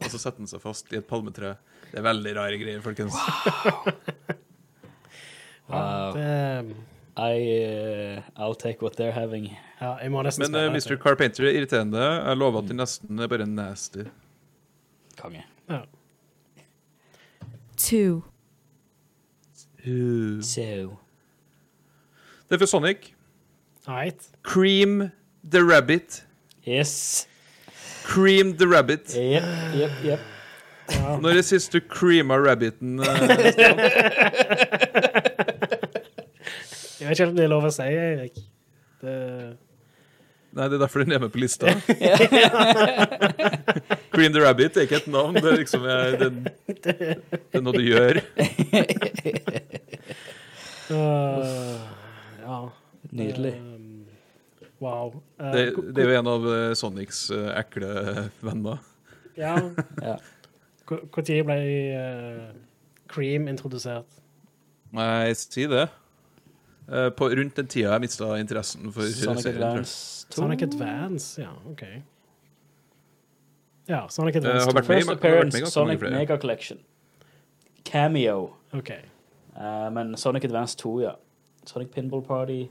Og 0.00 0.10
så 0.10 0.18
setter 0.20 0.42
han 0.42 0.50
seg 0.50 0.62
fast 0.62 0.92
i 0.92 0.98
et 0.98 1.08
palmetre. 1.08 1.54
Det 1.90 1.98
er 1.98 2.06
veldig 2.06 2.36
rare 2.36 2.58
greier, 2.60 2.80
folkens. 2.84 3.14
Wow. 5.70 6.12
Det, 6.16 6.76
I, 7.16 8.16
uh, 8.16 8.22
I'll 8.36 8.56
take 8.58 8.82
what 8.82 8.96
they're 8.96 9.12
having. 9.12 9.56
ja, 9.80 9.96
jeg 10.02 10.10
må 10.10 10.22
nesten 10.22 10.50
Men 10.50 10.70
uh, 10.70 10.72
Mr. 10.72 10.96
Carpenter 10.98 11.44
er 11.46 11.58
irriterende. 11.58 12.00
Jeg 12.00 12.36
lover 12.36 12.62
at 12.62 12.68
de 12.70 12.74
nesten 12.74 13.20
er 13.20 13.30
bare 13.30 13.46
nasty. 13.46 14.06
Konge. 15.20 15.44
Ja. 15.68 15.80
two, 17.76 18.22
So 20.42 20.98
Det 22.48 22.54
er 22.54 22.58
for 22.58 22.66
Sonic. 22.66 23.14
Right. 23.88 24.28
Cream 24.42 25.10
the 25.48 25.64
Rabbit. 25.64 26.24
Yes. 26.66 27.26
Cream 28.04 28.56
the 28.56 28.66
Rabbit. 28.66 29.14
Jepp, 29.14 29.44
jepp, 30.04 30.20
jepp. 30.90 31.22
Når 31.24 31.40
er 31.40 31.44
sist 31.46 31.72
du 31.74 31.80
creama 31.80 32.36
rabbiten? 32.40 32.98
uh, 33.00 33.06
Jeg 37.00 37.08
vet 37.08 37.16
ikke 37.16 37.28
om 37.30 37.36
det 37.36 37.44
er 37.46 37.52
lov 37.52 37.64
å 37.66 37.72
si, 37.74 37.82
Eirik. 37.88 38.36
Det, 39.00 39.14
Nei, 40.50 40.64
det 40.66 40.74
er 40.76 40.80
derfor 40.82 41.04
den 41.04 41.14
er 41.14 41.20
med 41.22 41.30
på 41.30 41.38
lista. 41.38 41.70
Cream 44.10 44.32
the 44.34 44.40
Rabbit 44.42 44.76
er 44.76 44.82
ikke 44.88 44.98
et 44.98 45.06
navn. 45.06 45.38
Det 45.38 45.46
er 45.46 45.60
liksom 45.60 45.84
eh, 45.86 46.16
det, 46.18 46.28
det 46.90 47.54
er 47.54 47.62
noe 47.62 47.74
du 47.76 47.84
gjør. 47.86 48.18
Uh, 50.90 51.78
ja. 52.42 52.58
Nydelig. 53.14 53.54
Um, 53.62 54.06
wow. 54.82 55.14
Uh, 55.38 55.52
Det, 55.54 55.62
det 55.94 56.02
er 56.02 56.10
jo 56.10 56.18
en 56.18 56.30
av 56.34 56.48
eh, 56.56 56.74
Sonics 56.78 57.22
eh, 57.34 57.48
ekle 57.62 57.90
venner. 58.44 58.82
Ja. 59.38 59.54
Når 60.90 61.42
ble 61.46 61.56
uh, 61.96 62.54
Cream 63.08 63.48
introdusert? 63.48 64.06
Nei, 64.92 65.32
si 65.34 65.66
det. 65.70 65.88
Uh, 66.90 67.08
på 67.14 67.28
rundt 67.30 67.56
den 67.56 67.68
tida 67.70 67.92
jeg 67.92 68.00
mista 68.00 68.32
interessen 68.40 68.92
for 68.92 69.06
Sonic 69.14 69.42
serien. 69.44 69.62
Advance 69.62 70.26
2. 70.30 70.34
Sonic 70.42 70.62
Advance, 70.62 71.42
ja, 71.42 71.50
OK. 71.70 71.82
Ja, 73.88 74.06
Sonic 74.08 74.36
Eh, 74.36 74.42
Advance 74.42 74.64
har 74.66 74.72
2. 74.72 74.74
med 74.74 74.84
First 74.84 75.06
med 75.08 75.16
appearance, 75.16 75.58
mega, 75.58 75.70
Sonic. 75.70 76.00
Mega 76.00 76.36
Collection. 76.36 76.78
Cameo. 77.84 78.50
OK. 78.72 78.90
Uh, 79.56 79.92
men 79.92 80.16
Sonic 80.16 80.44
Advance 80.44 80.76
2, 80.76 81.00
ja. 81.00 81.10
Sonic 81.66 81.88
Pinball 81.94 82.22
Party. 82.22 82.64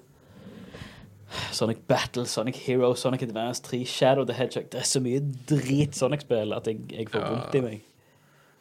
Sonic 1.51 1.77
Battle, 1.87 2.25
Sonic 2.25 2.55
Hero, 2.65 2.93
Sonic 2.95 3.21
Advance 3.21 3.61
3, 3.61 3.85
Shadow 3.85 4.25
the 4.25 4.33
Hedgehog. 4.33 4.71
Det 4.71 4.79
er 4.79 4.83
så 4.83 4.99
mye 4.99 5.19
drit 5.49 5.95
Sonic-spill 5.95 6.53
at 6.53 6.67
jeg, 6.67 6.79
jeg 6.91 7.09
får 7.09 7.19
Ja. 7.19 7.57
i 7.57 7.61
meg. 7.61 7.81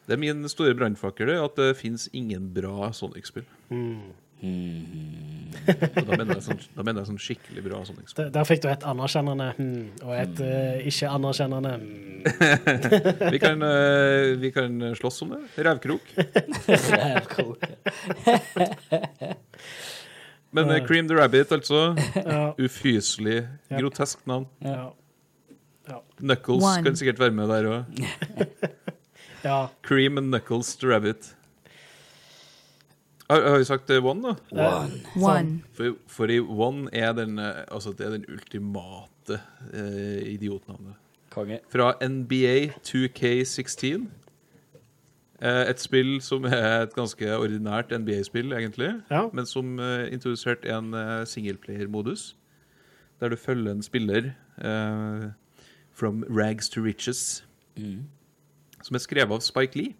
Det 0.09 0.15
er 0.15 0.21
min 0.23 0.41
store 0.49 0.73
brannfakkel 0.73 1.29
at 1.37 1.59
det 1.59 1.75
fins 1.77 2.07
ingen 2.17 2.47
bra 2.49 2.87
Sonic-spill. 2.97 3.45
Mm. 3.69 4.07
Og 4.41 6.07
da 6.07 6.17
mener 6.17 6.39
jeg 6.39 6.45
sånn, 6.47 6.61
da 6.73 6.85
mener 6.87 7.03
jeg 7.03 7.09
sånn 7.11 7.19
skikkelig 7.21 7.63
bra 7.67 7.83
Sonic-spill. 7.85 8.23
Der, 8.23 8.31
der 8.39 8.47
fikk 8.49 8.63
du 8.63 8.69
et 8.71 8.85
anerkjennende 8.89 9.51
hmm, 9.59 9.83
og 10.07 10.15
et 10.17 10.41
eh, 10.41 10.87
ikke 10.89 11.11
anerkjennende 11.13 11.75
hmm. 11.83 11.99
Vi 13.35 13.41
kan, 13.43 13.61
uh, 13.61 14.33
vi 14.41 14.49
kan 14.55 14.81
slåss 14.97 15.21
om 15.27 15.35
det. 15.35 15.43
Revkrok. 15.67 16.09
Rævkrok. 17.03 17.69
Men 20.57 20.73
uh, 20.73 20.79
Cream 20.87 21.05
the 21.11 21.19
Rabbit, 21.21 21.53
altså. 21.53 21.91
Ja. 22.17 22.47
Ufyselig, 22.57 23.43
Ja. 23.69 23.77
grotesk 23.77 24.25
navn. 24.25 24.49
Ja. 24.65 24.89
Knuckles 26.17 26.65
One. 26.65 26.83
kan 26.83 26.97
sikkert 26.97 27.21
være 27.21 27.37
med 27.37 27.53
der 27.53 27.69
òg. 27.69 27.83
ja. 29.43 29.67
Cream 29.81 30.17
and 30.17 30.31
Knuckles 30.31 30.75
to 30.75 30.87
Rabbit. 30.87 31.35
Har, 33.29 33.41
har 33.41 33.57
vi 33.57 33.65
sagt 33.65 33.89
eh, 33.89 34.05
One, 34.05 34.21
da? 34.21 34.35
One. 34.51 35.01
one, 35.15 35.61
For, 35.73 35.95
for 36.07 36.31
i 36.31 36.39
One 36.39 36.89
er 36.93 37.13
den, 37.13 37.39
eh, 37.39 37.63
altså 37.71 37.91
det 37.93 38.05
er 38.05 38.09
den 38.17 38.25
ultimate 38.29 39.41
eh, 39.73 40.33
idiotnavnet. 40.33 40.95
Konge. 41.29 41.59
Fra 41.69 41.93
NBA 42.01 42.73
2K16. 42.83 44.07
Eh, 45.41 45.69
et 45.69 45.79
spill 45.79 46.17
som 46.21 46.43
er 46.45 46.83
et 46.83 46.95
ganske 46.95 47.29
ordinært 47.37 47.93
NBA-spill, 47.95 48.51
egentlig. 48.51 48.91
Ja. 49.11 49.27
Men 49.33 49.45
som 49.45 49.79
eh, 49.79 50.09
introduserte 50.13 50.67
en 50.73 50.93
uh, 50.93 51.23
singleplayer-modus. 51.23 52.35
Der 53.19 53.29
du 53.29 53.35
følger 53.35 53.71
en 53.71 53.83
spiller 53.83 54.31
eh, 54.57 55.29
from 55.93 56.23
rags 56.29 56.69
to 56.69 56.81
riches. 56.81 57.45
Mm. 57.77 58.03
Som 58.81 58.95
er 58.95 58.99
skrevet 59.03 59.31
av 59.35 59.39
Spike 59.43 59.75
Lee. 59.79 59.95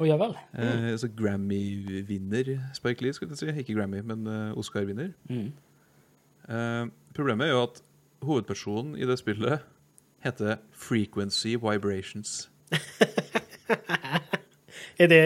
Å 0.00 0.06
ja 0.08 0.16
vel. 0.16 0.32
Eh, 0.56 0.90
altså 0.92 1.08
Grammy-vinner 1.16 2.52
Spike 2.74 3.02
Lee, 3.04 3.12
skulle 3.12 3.32
jeg 3.36 3.38
si. 3.54 3.60
Ikke 3.60 3.74
Grammy, 3.76 4.00
men 4.02 4.26
eh, 4.26 4.58
Oscar-vinner. 4.58 5.12
Mm. 5.30 5.52
Eh, 6.48 6.86
problemet 7.14 7.46
er 7.46 7.52
jo 7.54 7.62
at 7.62 7.82
hovedpersonen 8.22 8.96
i 8.98 9.06
det 9.08 9.18
spillet 9.20 9.60
heter 10.24 10.56
Frequency 10.72 11.56
Vibrations. 11.60 12.48
Er 14.98 15.06
det 15.08 15.20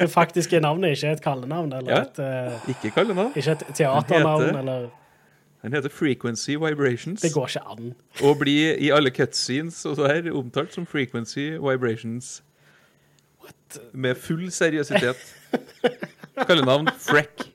det 0.00 0.10
faktiske 0.12 0.60
navnet, 0.60 0.90
ikke 0.98 1.12
et 1.16 1.22
kallenavn? 1.24 1.72
Eller 1.72 1.90
Ja. 1.94 2.00
et, 2.02 2.18
eh, 2.18 2.70
Ikke 2.70 2.90
kallenavn. 2.94 3.32
ikke 3.36 3.50
et 3.50 3.62
teaternavn? 3.74 4.42
heter- 4.44 4.58
Eller 4.58 4.88
Den 5.62 5.72
heter 5.72 5.88
Frequency 5.88 6.50
Vibrations. 6.50 7.20
Det 7.22 7.32
går 7.34 7.46
ikke 7.48 7.60
an. 7.66 7.94
Og 8.22 8.38
blir 8.38 8.74
i 8.78 8.90
alle 8.94 9.10
cutscenes 9.10 9.84
og 9.86 9.96
så 9.96 10.06
her 10.06 10.30
omtalt 10.32 10.74
som 10.74 10.86
Frequency 10.86 11.38
Vibrations. 11.58 12.42
What? 13.42 13.78
Med 13.92 14.14
full 14.14 14.50
seriøsitet. 14.50 15.16
Kallenavn 16.46 16.88
Freck. 16.98 17.50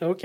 OK. 0.00 0.22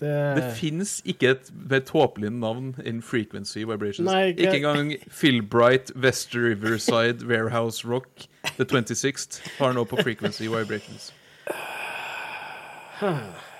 Det, 0.00 0.36
Det 0.36 0.52
fins 0.56 1.02
ikke 1.04 1.28
et 1.28 1.52
mer 1.70 1.78
tåpelig 1.78 2.32
navn 2.32 2.74
enn 2.84 3.02
Frequency 3.02 3.58
Vibrations. 3.58 4.10
Nei, 4.10 4.26
ikke 4.32 4.42
ikke 4.42 4.56
engang 4.56 4.92
Philbright 5.20 5.92
West 5.96 6.34
Riverside 6.34 7.26
Warehouse 7.26 7.88
Rock 7.88 8.26
The 8.58 8.64
26th 8.64 9.40
har 9.58 9.72
nå 9.72 9.84
på 9.84 9.96
Frequency 10.02 10.42
Vibrations. 10.50 11.14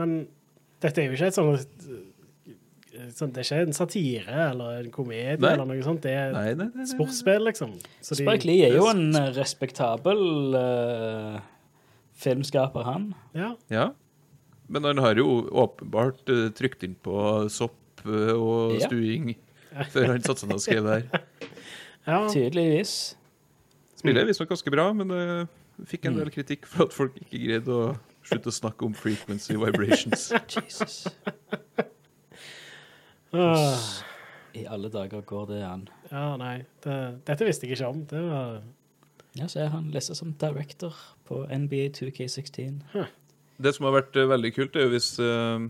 Men 0.00 0.26
dette 0.82 1.00
er 1.02 1.08
jo 1.08 1.16
ikke 1.16 1.30
et 1.30 1.36
sånt 1.38 1.88
sånn, 3.14 3.32
Det 3.34 3.42
er 3.42 3.46
ikke 3.48 3.62
en 3.66 3.74
satire 3.76 4.36
eller 4.50 4.78
en 4.84 4.90
komedie 4.94 5.38
Nei. 5.42 5.52
eller 5.54 5.66
noe 5.68 5.82
sånt. 5.86 6.02
Det 6.04 6.12
er 6.14 6.32
Nei, 6.34 6.44
nei, 6.52 6.68
nei. 6.68 6.82
nei. 6.82 6.86
sportsspill, 6.90 7.42
liksom. 7.48 7.74
Så 8.04 8.18
Spike 8.20 8.46
Lee 8.48 8.68
er 8.68 8.76
jo 8.78 8.86
en 8.90 9.08
eh, 9.18 9.30
respektabel 9.36 10.22
uh, 10.54 11.40
filmskaper, 12.22 12.86
han. 12.86 13.08
Ja. 13.34 13.54
Ja. 13.72 13.88
Men 14.70 14.86
han 14.88 15.02
har 15.02 15.18
jo 15.20 15.42
åpenbart 15.50 16.22
uh, 16.30 16.46
trykt 16.56 16.86
inn 16.86 16.94
på 17.04 17.16
sopp 17.52 18.04
eh, 18.06 18.32
og 18.36 18.78
Ja. 18.78 18.86
stuing 18.88 19.34
før 19.94 20.14
han 20.14 20.22
satte 20.24 20.44
seg 20.44 20.52
ned 20.52 20.60
og 20.60 20.64
skrev 20.64 20.86
det 20.86 20.96
her. 21.00 21.26
ja. 22.12 22.22
Tydeligvis. 22.30 22.94
Spiller 23.98 24.22
er 24.22 24.30
visstnok 24.30 24.50
ganske 24.54 24.70
bra, 24.72 24.86
men 24.96 25.10
uh, 25.10 25.44
fikk 25.90 26.06
en 26.10 26.18
del 26.20 26.30
kritikk 26.32 26.68
for 26.70 26.86
at 26.86 26.94
folk 26.94 27.16
ikke 27.24 27.40
greide 27.42 27.74
å 27.74 27.94
slutte 28.24 28.50
å 28.50 28.54
snakke 28.54 28.86
om 28.86 28.94
frequency 28.96 29.56
vibrations. 29.60 30.30
Jesus. 30.54 31.04
Åh. 33.34 33.90
I 34.54 34.66
alle 34.70 34.88
dager 34.88 35.20
går 35.26 35.46
det 35.50 35.60
an. 35.66 35.88
Ja, 36.12 36.36
nei. 36.38 36.62
Det, 36.84 36.96
dette 37.26 37.46
visste 37.48 37.66
jeg 37.66 37.74
ikke 37.76 37.90
om. 37.90 38.04
Det 38.10 38.22
var 38.22 38.60
Ja, 39.34 39.48
så 39.50 39.64
er 39.64 39.72
han 39.72 39.88
listet 39.90 40.14
som 40.20 40.30
director 40.38 40.94
på 41.26 41.40
NBA 41.50 41.88
2K16. 41.96 42.76
Det 43.58 43.72
som 43.74 43.88
har 43.88 43.96
vært 43.96 44.14
eh, 44.18 44.28
veldig 44.30 44.52
kult, 44.54 44.76
er 44.78 44.86
jo 44.86 44.92
hvis, 44.92 45.08
eh, 45.18 45.64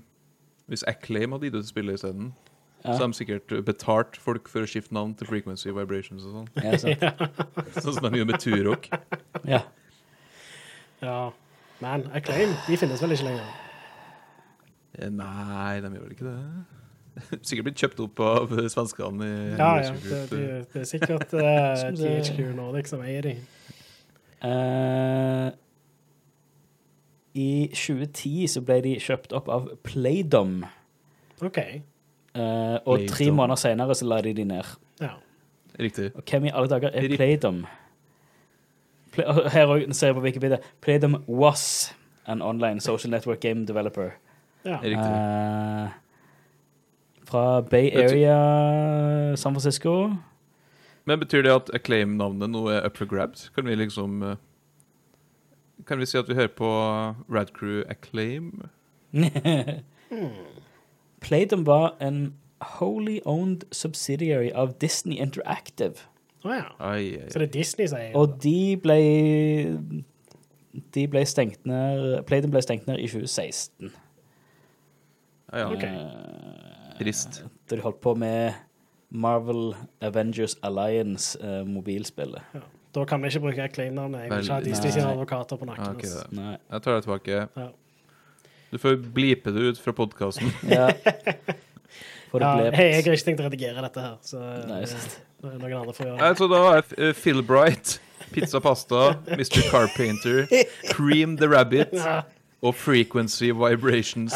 hvis 0.68 0.84
Acclaim 0.88 1.32
hadde 1.32 1.48
gitt 1.48 1.56
ut 1.56 1.70
spillet 1.70 1.96
isteden. 1.96 2.34
Ja. 2.84 2.92
Så 2.92 2.98
har 2.98 3.08
de 3.08 3.16
sikkert 3.16 3.54
betalt 3.64 4.18
folk 4.20 4.50
for 4.52 4.66
å 4.66 4.68
skifte 4.68 4.92
navn 4.92 5.14
til 5.16 5.30
frequency 5.30 5.72
vibrations 5.72 6.26
og 6.28 6.34
sånn. 6.36 6.50
Ja, 6.60 6.76
sant. 6.76 7.00
Sånn 7.80 7.96
som 7.96 8.04
de 8.10 8.20
gjør 8.20 8.28
med 8.28 8.42
Turok. 8.44 8.90
ja. 9.48 9.62
Ja. 11.00 11.16
Men 11.84 12.06
Acclaim, 12.16 12.54
de 12.68 12.76
finnes 12.80 13.02
vel 13.02 13.12
ikke 13.12 13.26
lenger? 13.28 13.48
Eh, 14.98 15.10
Nei, 15.12 15.80
de 15.84 15.90
gjør 15.92 16.06
vel 16.06 16.14
ikke 16.14 16.30
det? 16.30 16.38
Sikkert 17.46 17.66
blitt 17.68 17.82
kjøpt 17.82 18.00
opp 18.06 18.22
av 18.24 18.54
eh, 18.56 18.70
svenskene 18.72 19.28
Ja, 19.58 19.68
ja. 19.82 19.90
Det, 20.02 20.20
det, 20.30 20.46
det 20.72 20.80
er 20.80 20.88
sikkert 20.88 21.34
uh, 21.36 21.84
THQ 21.94 22.40
Nordic 22.56 22.88
som 22.90 23.04
eier 23.04 23.28
de. 23.28 23.34
Uh, 24.44 25.52
I 27.38 27.50
2010 27.74 28.48
så 28.56 28.64
ble 28.64 28.80
de 28.86 28.96
kjøpt 29.02 29.36
opp 29.36 29.50
av 29.52 29.68
Playdom. 29.86 30.62
OK. 31.44 31.60
Uh, 32.34 32.80
og 32.90 33.06
tre 33.12 33.28
måneder 33.30 33.60
senere 33.60 33.94
så 33.98 34.08
la 34.08 34.22
de 34.24 34.34
de 34.34 34.48
ned. 34.56 34.74
Ja. 35.02 35.14
Riktig. 35.78 36.10
Og 36.16 36.24
hvem 36.30 36.48
i 36.48 36.54
alle 36.54 36.70
dager 36.70 36.94
er. 36.94 37.12
Playdom? 37.18 37.64
Her 39.54 39.66
òg 39.66 39.92
ser 39.94 40.06
jeg 40.12 40.16
på 40.16 40.24
Wikipedia. 40.24 40.58
Playdom 40.80 41.22
was 41.28 41.94
an 42.26 42.42
online 42.42 42.80
social 42.80 43.10
network 43.10 43.40
game 43.40 43.66
developer. 43.66 44.10
ja. 44.64 44.78
Eh, 44.82 45.90
fra 47.24 47.60
Bay 47.60 47.90
Area, 47.90 49.36
San 49.36 49.52
Francisco. 49.52 50.12
Men 51.04 51.20
betyr 51.20 51.42
det 51.42 51.52
at 51.52 51.70
Acclaim-navnet 51.74 52.50
nå 52.50 52.66
er 52.68 52.86
up 52.86 52.96
for 52.96 53.04
grabs? 53.04 53.48
Kan 53.54 53.66
vi 53.66 53.74
liksom 53.74 54.22
eh, 54.22 54.36
Kan 55.86 55.98
vi 55.98 56.06
si 56.06 56.18
at 56.18 56.28
vi 56.28 56.34
hører 56.34 56.52
på 56.56 56.68
Radcrew 57.28 57.82
Acclaim? 57.88 58.68
Playdom 61.20 61.66
var 61.66 61.96
en 62.00 62.34
wholly 62.60 63.20
owned 63.24 63.64
subsidiary 63.72 64.50
av 64.54 64.78
Disney 64.80 65.18
Interactive. 65.18 65.94
Å 66.44 66.52
ja. 66.52 66.66
Ai, 66.78 67.16
ai, 67.16 67.30
Så 67.32 67.40
det 67.40 67.48
er 67.48 67.52
Disney 67.54 67.88
som 67.88 67.98
eier 67.98 68.16
Og 68.20 68.36
de 68.42 68.76
ble 68.82 68.98
De 70.94 71.06
ble 71.08 71.22
stengt 71.28 71.62
ned 71.68 72.18
Playden 72.28 72.52
ble 72.52 72.60
stengt 72.64 72.88
ned 72.90 73.00
i 73.00 73.08
2016. 73.08 73.92
ai, 75.54 75.62
ja. 75.62 75.70
Ok. 75.70 75.84
Eh, 75.88 76.94
Trist. 77.00 77.42
Da 77.70 77.78
de 77.78 77.82
holdt 77.82 78.00
på 78.04 78.14
med 78.18 78.52
Marvel 79.14 79.74
Avengers 80.02 80.56
Alliance, 80.62 81.38
eh. 81.40 81.62
Ja. 81.62 82.62
Da 82.94 83.04
kan 83.04 83.22
vi 83.22 83.30
ikke 83.30 83.40
bruke 83.40 83.62
Acclaim-navnet. 83.62 84.20
Jeg 84.24 84.30
vil 84.30 84.38
ikke 84.44 84.54
ha 84.54 84.60
Disney 84.60 84.90
sine 84.90 85.06
advokater 85.10 85.58
på 85.58 85.66
nakken. 85.66 85.86
Ah, 85.86 85.94
ok, 85.94 86.02
altså. 86.02 86.58
Jeg 86.72 86.82
tar 86.82 86.94
det 86.94 87.02
tilbake. 87.02 87.40
Ja. 87.56 87.68
Du 88.72 88.78
får 88.78 88.96
blipe 89.14 89.54
det 89.54 89.60
ut 89.70 89.78
fra 89.78 89.92
podkasten. 89.92 90.50
Ja. 90.70 90.88
Får 92.34 92.42
det 92.42 92.48
blept. 92.58 92.76
hei, 92.76 92.84
jeg 92.90 93.04
har 93.06 93.14
ikke 93.14 93.26
tenkt 93.28 93.40
å 93.40 93.44
redigere 93.46 93.82
dette 93.84 94.02
her, 94.02 94.14
så 94.26 94.40
Nei, 94.66 94.80
det. 95.44 96.14
Altså, 96.22 96.48
da 96.50 96.62
har 96.64 96.80
jeg 96.80 96.98
eh, 96.98 97.14
Phil 97.18 97.42
Bright, 97.46 98.00
Pizza 98.32 98.60
Pasta, 98.64 99.14
Mr. 99.28 99.60
Carpainter, 99.70 100.46
Cream 100.90 101.36
the 101.38 101.48
Rabbit 101.50 101.94
og 102.64 102.74
Frequency 102.74 103.52
Vibrations. 103.52 104.34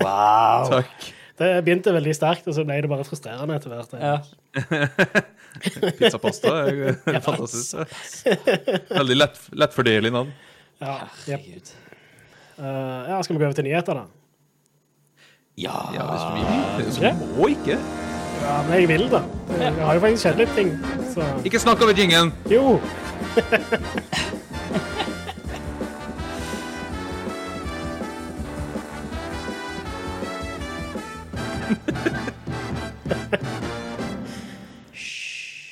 Wow. 0.00 0.68
Takk. 0.72 1.14
Det 1.38 1.48
begynte 1.62 1.92
veldig 1.94 2.14
sterkt, 2.16 2.48
og 2.50 2.56
så 2.56 2.64
ble 2.66 2.80
det 2.82 2.90
bare 2.90 3.04
frustrerende 3.06 3.54
etter 3.54 3.70
hvert. 3.70 3.92
Ja. 4.02 4.16
Pizza 5.98 6.18
Pasta 6.18 6.54
er 6.66 6.96
er 7.06 7.20
fantastisk. 7.28 7.76
Veldig 8.90 9.18
lett, 9.20 9.38
lettfordelig 9.54 10.12
navn. 10.14 10.32
Ja. 10.82 10.96
Herregud. 11.26 11.74
Uh, 12.58 12.64
ja, 12.66 13.22
skal 13.22 13.36
vi 13.36 13.38
gå 13.38 13.46
over 13.46 13.54
til 13.54 13.68
nyheter, 13.68 14.02
da? 14.02 14.06
Ja. 15.58 15.78
Ja, 15.94 16.10
hvis 16.10 16.26
du 16.26 16.30
vil. 16.34 16.92
Så 16.94 17.14
må 17.36 17.52
ikke. 17.54 17.78
Ja, 18.42 18.62
men 18.62 18.72
jeg 18.80 18.88
vil, 18.88 19.04
da. 19.10 19.22
Jeg 19.58 19.72
har 19.82 19.94
jo 19.96 20.00
faktisk 20.04 20.22
skjedd 20.24 20.38
litt 20.42 20.54
ting, 20.56 20.70
så 21.14 21.24
Ikke 21.48 21.60
snakk 21.62 21.82
over 21.84 21.94
jingen! 21.96 22.32
Jo! 22.50 22.78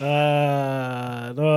uh, 0.00 1.32
nå 1.36 1.52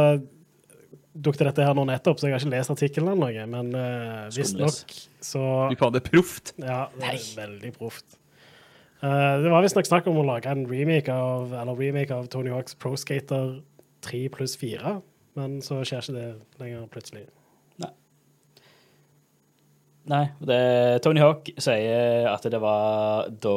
dukket 1.20 1.50
dette 1.50 1.66
her 1.66 1.76
nå 1.76 1.84
nettopp, 1.90 2.20
så 2.22 2.30
jeg 2.30 2.38
har 2.38 2.44
ikke 2.44 2.54
lest 2.54 2.74
artikkelen 2.74 3.12
eller 3.14 3.22
noe, 3.26 3.50
men 3.52 3.74
uh, 3.76 4.30
visstnok 4.36 4.96
så 5.20 5.44
Du 5.72 5.76
kaller 5.80 6.00
det 6.00 6.06
proft. 6.08 6.54
Ja, 6.62 6.86
det 6.96 7.12
er 7.12 7.20
veldig 7.42 7.74
proft. 7.76 8.19
Eh, 9.00 9.34
det 9.44 9.52
var 9.52 9.64
visstnok 9.64 9.88
snakk 9.88 10.08
om 10.12 10.18
å 10.20 10.26
lage 10.28 10.52
en 10.52 10.66
remake 10.68 11.14
av, 11.14 11.54
eller 11.56 11.78
remake 11.80 12.12
av 12.16 12.28
Tony 12.34 12.52
Hawks 12.52 12.76
Pro 12.76 12.96
Skater 13.00 13.62
3 14.04 14.26
pluss 14.34 14.58
4, 14.60 14.98
men 15.40 15.60
så 15.64 15.82
skjer 15.88 16.04
ikke 16.04 16.18
det 16.18 16.30
lenger 16.64 16.88
plutselig. 16.92 17.28
Nei, 20.10 20.24
det, 20.42 21.04
Tony 21.06 21.22
Hawk 21.22 21.52
sier 21.62 22.26
at 22.32 22.46
det 22.50 22.58
var 22.64 23.28
da 23.44 23.52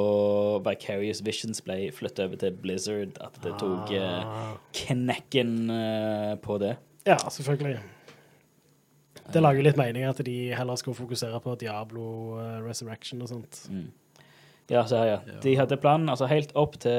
Vicarious 0.66 1.22
Visions 1.24 1.62
ble 1.64 1.87
flyttet 1.96 2.26
over 2.26 2.40
til 2.42 2.59
Blizzard, 2.61 3.14
at 3.24 3.38
det 3.40 3.55
tok 3.62 3.92
eh, 3.96 4.18
Ah. 4.26 4.50
knekken 4.76 5.55
eh, 5.72 6.35
på 6.44 6.59
det. 6.61 6.74
Ja, 7.09 7.16
selvfølgelig. 7.33 7.78
Det 9.33 9.40
lager 9.40 9.64
litt 9.64 9.78
mening 9.81 10.05
at 10.05 10.20
de 10.26 10.37
heller 10.52 10.76
skal 10.76 10.98
fokusere 10.98 11.40
på 11.40 11.55
Diablo 11.62 12.37
Resurrection 12.66 13.22
og 13.24 13.31
sånt. 13.33 13.62
Mm. 13.72 13.88
Ja, 14.70 14.85
så 14.87 14.96
her, 15.03 15.07
ja. 15.27 15.40
De 15.42 15.57
hadde 15.59 15.77
planen 15.77 16.09
altså 16.09 16.27
helt 16.31 16.53
opp 16.57 16.79
til 16.81 16.90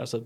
altså, 0.00 0.20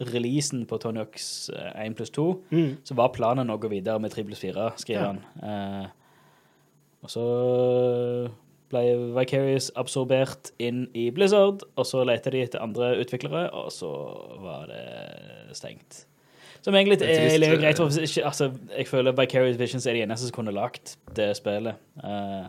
releasen 0.00 0.64
på 0.66 0.78
Tony 0.82 0.98
Hawks 0.98 1.50
eh, 1.54 1.84
1 1.86 1.94
pluss 1.98 2.10
2, 2.10 2.24
Mm. 2.50 2.76
så 2.84 2.94
var 2.98 3.12
planen 3.14 3.50
å 3.52 3.58
gå 3.60 3.68
videre 3.70 4.00
med 4.00 4.10
3 4.10 4.24
pluss 4.24 4.40
4, 4.42 4.70
skriver 4.76 5.00
Ja. 5.02 5.06
han. 5.12 5.20
Eh, 5.42 5.86
og 7.02 7.10
så 7.10 7.26
ble 8.72 8.82
Vicarious 9.14 9.70
absorbert 9.76 10.50
inn 10.58 10.86
i 10.96 11.10
Blizzard, 11.10 11.62
og 11.76 11.84
så 11.86 12.04
lette 12.08 12.30
de 12.32 12.40
etter 12.42 12.62
andre 12.64 12.94
utviklere, 13.02 13.50
og 13.52 13.70
så 13.74 13.90
var 14.40 14.66
det 14.70 15.54
stengt. 15.58 16.06
Som 16.62 16.74
egentlig 16.74 17.02
er 17.02 17.10
er, 17.10 17.42
er 17.42 17.56
greit, 17.60 17.78
eh. 17.80 17.88
for 17.90 18.00
ikke, 18.00 18.24
altså, 18.24 18.52
jeg 18.78 18.86
føler 18.86 19.12
Vicarious 19.18 19.58
Visions 19.58 19.86
er 19.86 19.92
de 19.98 20.02
eneste 20.06 20.28
som 20.28 20.32
kunne 20.36 20.54
lagt 20.54 20.96
det 21.14 21.36
spillet. 21.36 21.74
Eh, 22.02 22.46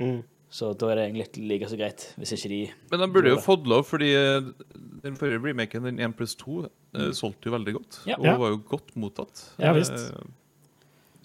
Mm. 0.00 0.22
Så 0.50 0.70
da 0.80 0.88
er 0.90 0.96
det 0.96 1.04
egentlig 1.08 1.44
like 1.48 1.68
så 1.68 1.76
greit, 1.76 2.04
hvis 2.16 2.32
ikke 2.32 2.48
de 2.48 2.60
Men 2.90 3.00
de 3.02 3.08
burde 3.12 3.32
jo 3.34 3.40
fått 3.44 3.66
lov, 3.68 3.84
fordi 3.84 4.08
eh, 4.16 4.46
den 5.04 5.16
forrige 5.20 5.42
remaken, 5.44 5.84
den 5.84 6.00
1 6.00 6.14
pluss 6.16 6.34
2, 6.40 6.62
mm. 6.96 7.12
solgte 7.12 7.50
jo 7.50 7.52
veldig 7.52 7.74
godt. 7.76 7.98
Ja. 8.08 8.16
Og 8.16 8.40
var 8.40 8.54
jo 8.54 8.60
godt 8.70 8.94
mottatt. 8.96 9.42
Ja, 9.60 9.74
visst. 9.76 9.92
Eh, 9.92 10.34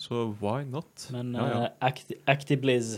Så 0.04 0.26
why 0.42 0.64
not? 0.68 1.08
Men 1.16 1.32
ja, 1.38 1.46
ja. 1.48 1.60
eh, 1.64 1.70
Acti 1.88 2.18
Actibliz 2.28 2.98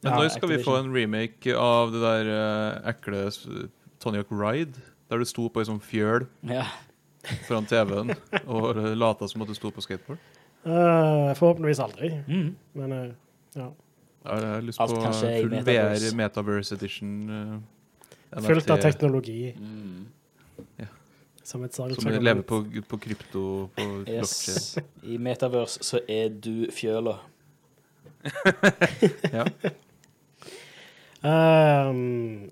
Men 0.00 0.12
Ja, 0.12 0.16
når 0.16 0.30
skal 0.32 0.48
vi 0.48 0.62
få 0.64 0.78
en 0.78 0.88
remake 0.94 1.52
av 1.52 1.92
det 1.92 2.00
der 2.00 2.30
uh, 2.32 2.88
ekle 2.88 3.26
Tonjak 3.28 3.98
Tony 4.00 4.22
Hawk 4.22 4.30
Ride? 4.32 4.80
Der 5.10 5.18
du 5.20 5.26
sto 5.28 5.48
på 5.52 5.60
ei 5.60 5.68
sånn 5.68 5.82
fjøl 5.84 6.24
Ja. 6.48 6.64
foran 7.44 7.66
TV-en 7.68 8.14
og 8.46 8.78
eh, 8.78 8.94
lata 8.96 9.28
som 9.28 9.42
at 9.44 9.50
du 9.50 9.54
sto 9.58 9.68
på 9.74 9.84
skateboard? 9.84 10.22
Uh, 10.64 11.34
forhåpentligvis 11.36 11.80
aldri, 11.84 12.10
Mm. 12.28 12.54
men 12.80 12.92
uh, 12.96 13.10
ja. 13.58 13.68
Jeg 14.24 14.46
har 14.46 14.60
lyst 14.60 14.80
Alt 14.80 14.90
på 14.90 15.12
full 15.16 15.50
Metaverse. 15.50 16.10
VR 16.12 16.16
Metaverse 16.16 16.74
Edition. 16.74 17.12
Uh, 17.30 18.42
Fullt 18.44 18.70
av 18.70 18.82
teknologi. 18.82 19.54
Mm. 19.58 20.06
Som 21.50 21.64
et 21.64 21.74
Som 21.74 21.88
lever 22.10 22.42
på, 22.42 22.64
på 22.88 22.96
krypto, 22.96 23.70
på. 23.76 24.04
Yes. 24.08 24.78
I 25.02 25.16
Metaverse 25.18 25.82
så 25.82 26.00
er 26.08 26.28
du 26.28 26.66
fjøla. 26.72 27.18
Ja. 29.32 29.44
Um, 31.20 32.50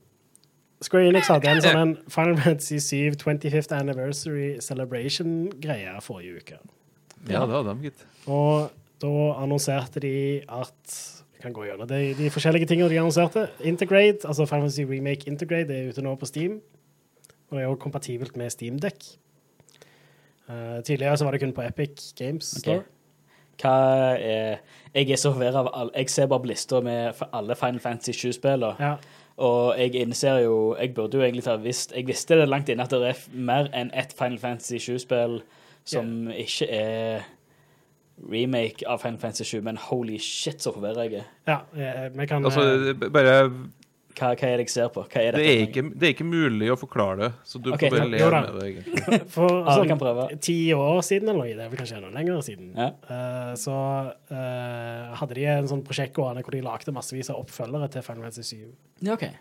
Square 0.85 1.09
Enix 1.09 1.29
hadde 1.33 1.51
en 1.51 1.63
sånn 1.65 1.79
en 1.81 1.95
Final 2.13 2.37
Fantasy 2.43 2.79
7 2.85 3.17
25th 3.17 3.73
Anniversary 3.77 4.49
Celebration-greie 4.65 5.95
forrige 6.05 6.43
uke. 6.43 6.59
ja, 7.29 7.47
det 7.47 7.55
hadde 7.55 7.73
de, 7.73 7.89
gitt. 7.89 8.05
Og 8.29 8.69
da 9.03 9.15
annonserte 9.41 10.03
de 10.05 10.15
at 10.45 10.99
Vi 11.38 11.42
kan 11.42 11.53
gå 11.55 11.68
gjennom 11.68 11.87
de, 11.87 12.01
de 12.18 12.29
forskjellige 12.35 12.66
tingene 12.66 12.90
de 12.90 12.98
annonserte. 12.98 13.44
Integrate, 13.62 14.27
altså 14.27 14.42
Final 14.46 14.64
Fantasy 14.64 14.83
Remake 14.83 15.31
Integrate, 15.31 15.70
er 15.70 15.92
ute 15.92 16.03
nå 16.03 16.16
på 16.18 16.27
Steam. 16.27 16.57
Og 17.48 17.57
det 17.57 17.62
er 17.62 17.68
også 17.68 17.83
kompatibelt 17.85 18.37
med 18.37 18.51
Steamdeck. 18.51 19.05
Uh, 20.48 20.83
tidligere 20.83 21.16
så 21.16 21.24
var 21.24 21.31
det 21.31 21.40
kun 21.40 21.53
på 21.55 21.62
Epic 21.62 22.12
Games. 22.18 22.44
Store. 22.59 22.83
Hva 23.62 23.77
er 24.18 24.59
Jeg 24.94 25.11
er 25.11 25.16
så 25.16 25.33
forvirra 25.33 25.62
av 25.62 25.70
alle 25.74 25.90
Jeg 25.94 26.11
ser 26.11 26.27
bare 26.27 26.40
på 26.40 26.51
lista 26.51 26.81
med 26.81 27.22
alle 27.33 27.57
Final 27.57 27.81
Fantasy 27.81 28.11
7-spillene. 28.11 28.74
Ja. 28.81 28.94
Og 29.37 29.79
jeg 29.79 29.94
innser 29.94 30.38
jo 30.38 30.77
Jeg 30.81 30.94
burde 30.94 31.18
jo 31.18 31.22
egentlig 31.22 31.44
ha 31.46 31.57
visst 31.57 31.92
Jeg 31.96 32.07
visste 32.07 32.38
det 32.38 32.48
langt 32.48 32.68
inne 32.68 32.83
at 32.83 32.90
det 32.90 33.03
er 33.09 33.24
mer 33.33 33.70
enn 33.74 33.90
ett 33.94 34.14
Final 34.18 34.38
Fantasy 34.38 34.79
7-spill 34.79 35.40
som 35.88 36.31
ikke 36.31 36.66
er 36.70 37.22
remake 38.31 38.87
av 38.87 38.99
Final 39.03 39.19
Fantasy 39.23 39.45
7, 39.45 39.61
men 39.63 39.77
holy 39.89 40.19
shit, 40.19 40.63
så 40.63 40.73
forvirra 40.75 41.07
jeg 41.07 41.21
er. 41.23 41.27
ja 41.49 41.59
eh, 41.77 42.09
vi 42.15 42.27
kan 42.27 42.45
Altså, 42.45 42.65
eh, 42.91 43.09
bare 43.13 43.35
Hva, 44.19 44.33
hva 44.35 44.49
er 44.49 44.59
det 44.59 44.65
jeg 44.67 44.73
ser 44.75 44.89
på? 44.91 45.05
Hva 45.07 45.23
er 45.23 45.37
det 45.39 45.45
er, 45.47 45.61
ikke, 45.69 45.83
det 45.95 46.09
er 46.09 46.15
ikke 46.17 46.27
mulig 46.27 46.73
å 46.75 46.77
forklare 46.81 47.21
det, 47.21 47.29
så 47.47 47.61
du 47.63 47.69
okay, 47.71 47.87
får 47.93 48.01
bare 48.01 48.09
le 48.11 48.23
med 48.35 48.49
det, 48.57 48.71
egentlig. 48.73 49.19
For 49.35 49.61
Alle 49.63 49.99
sånn, 49.99 50.41
ti 50.43 50.57
år 50.75 51.03
siden, 51.07 51.31
eller 51.31 51.45
noe, 51.47 51.53
det 51.55 51.67
er 51.67 51.71
vel 51.71 51.79
kanskje 51.79 52.01
enda 52.01 52.11
lenger 52.17 52.41
siden, 52.43 52.73
Ja. 52.75 52.89
uh, 53.07 53.53
så 53.55 53.77
uh, 54.33 55.15
hadde 55.21 55.39
de 55.39 55.45
en 55.53 55.71
sånn 55.71 55.85
prosjekt 55.87 56.17
gående 56.19 56.43
hvor 56.43 56.57
de 56.57 56.65
lagde 56.67 56.97
massevis 56.97 57.31
av 57.31 57.39
oppfølgere 57.45 57.93
til 57.95 58.03
Final 58.09 58.27
Fantasy 58.27 58.59
7. 58.59 58.67
Ja, 59.07 59.15
okay. 59.15 59.37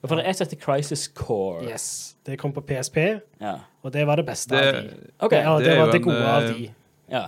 Ja, 0.00 0.08
for 0.08 0.16
det 0.16 0.24
er 0.24 0.32
et 0.32 0.40
som 0.40 0.48
heter 0.48 0.62
Crisis 0.64 1.04
Core. 1.14 1.68
Yes. 1.68 2.16
Det 2.26 2.38
kom 2.40 2.56
på 2.56 2.64
PSP, 2.66 2.98
Ja. 3.42 3.58
og 3.84 3.92
det 3.92 4.06
var 4.08 4.16
det 4.16 4.26
beste 4.32 4.56
Det, 4.56 4.64
av 4.64 4.80
de. 4.80 5.12
OK. 5.28 5.36
Ja, 5.36 5.58
det, 5.58 5.68
det 5.68 5.76
var 5.78 5.86
det 5.86 5.92
det 5.92 6.00
en, 6.00 6.08
gode 6.08 6.32
av 6.32 6.48
de. 6.48 6.70
Ja. 7.12 7.26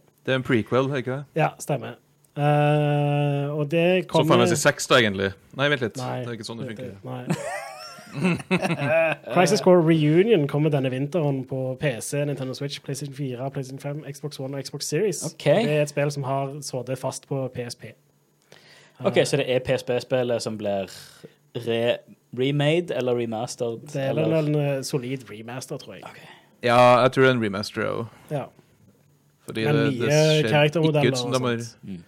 det 0.26 0.34
er 0.34 0.40
en 0.40 0.44
prequel, 0.46 0.90
er 0.90 1.02
ikke 1.02 1.12
det? 1.12 1.24
Ja, 1.38 1.48
stemmer. 1.62 1.96
Uh, 2.36 3.58
og 3.58 3.70
det 3.70 4.04
Så 4.04 4.08
kom 4.08 4.26
Final 4.26 4.42
Fantasy 4.44 4.62
6, 4.62 4.86
da, 4.86 4.98
egentlig. 5.00 5.30
Nei, 5.56 5.68
vent 5.72 5.86
litt. 5.86 5.96
Nei, 5.96 6.18
det 6.20 6.28
er 6.28 6.36
ikke 6.36 6.48
sånn 6.48 6.60
det 6.60 6.74
funker. 6.74 6.90
Crisis 9.34 9.60
Core 9.60 9.82
Reunion 9.84 10.48
kommer 10.48 10.70
denne 10.72 10.90
vinteren 10.90 11.44
på 11.48 11.76
PC, 11.80 12.24
Nintendo 12.24 12.54
Switch, 12.54 12.82
PlayStation 12.82 13.14
4, 13.16 13.50
PlayStation 13.50 13.80
5, 13.80 14.04
Xbox 14.12 14.40
One 14.40 14.56
og 14.56 14.64
Xbox 14.64 14.84
Series. 14.84 15.22
Ok. 15.24 15.44
Det 15.44 15.78
er 15.78 15.82
et 15.82 15.92
spill 15.92 16.12
som 16.12 16.26
har 16.28 16.52
sittet 16.60 16.98
fast 16.98 17.28
på 17.28 17.48
PSP. 17.54 17.84
OK, 19.04 19.18
så 19.24 19.36
det 19.36 19.48
er 19.52 19.64
PSP-spillet 19.64 20.42
som 20.42 20.56
blir 20.58 20.92
re 21.56 21.96
remade 22.36 22.96
eller 22.96 23.16
remastered? 23.16 23.80
Det 23.92 24.02
er 24.02 24.08
eller? 24.08 24.38
en 24.38 24.54
eh, 24.54 24.82
solid 24.82 25.24
remaster, 25.30 25.76
tror 25.76 25.94
jeg. 25.94 26.04
Okay. 26.04 26.28
Ja, 26.62 27.00
jeg 27.02 27.12
tror 27.12 27.22
det 27.22 27.30
er 27.30 27.34
en 27.34 27.44
remaster 27.44 27.84
òg. 27.84 28.06
Ja. 28.30 28.44
Fordi 29.46 29.64
Men 29.64 29.76
det, 29.76 29.84
nye 29.92 30.00
det 30.00 30.12
ser 30.12 30.38
ikke 30.38 30.54
karaktermodeller 30.54 31.12
ut 31.12 31.18
som 31.18 31.30
og 31.30 31.36
de 31.36 31.44
har 31.44 31.60
sånt. 31.62 31.82
Mm. 31.82 32.02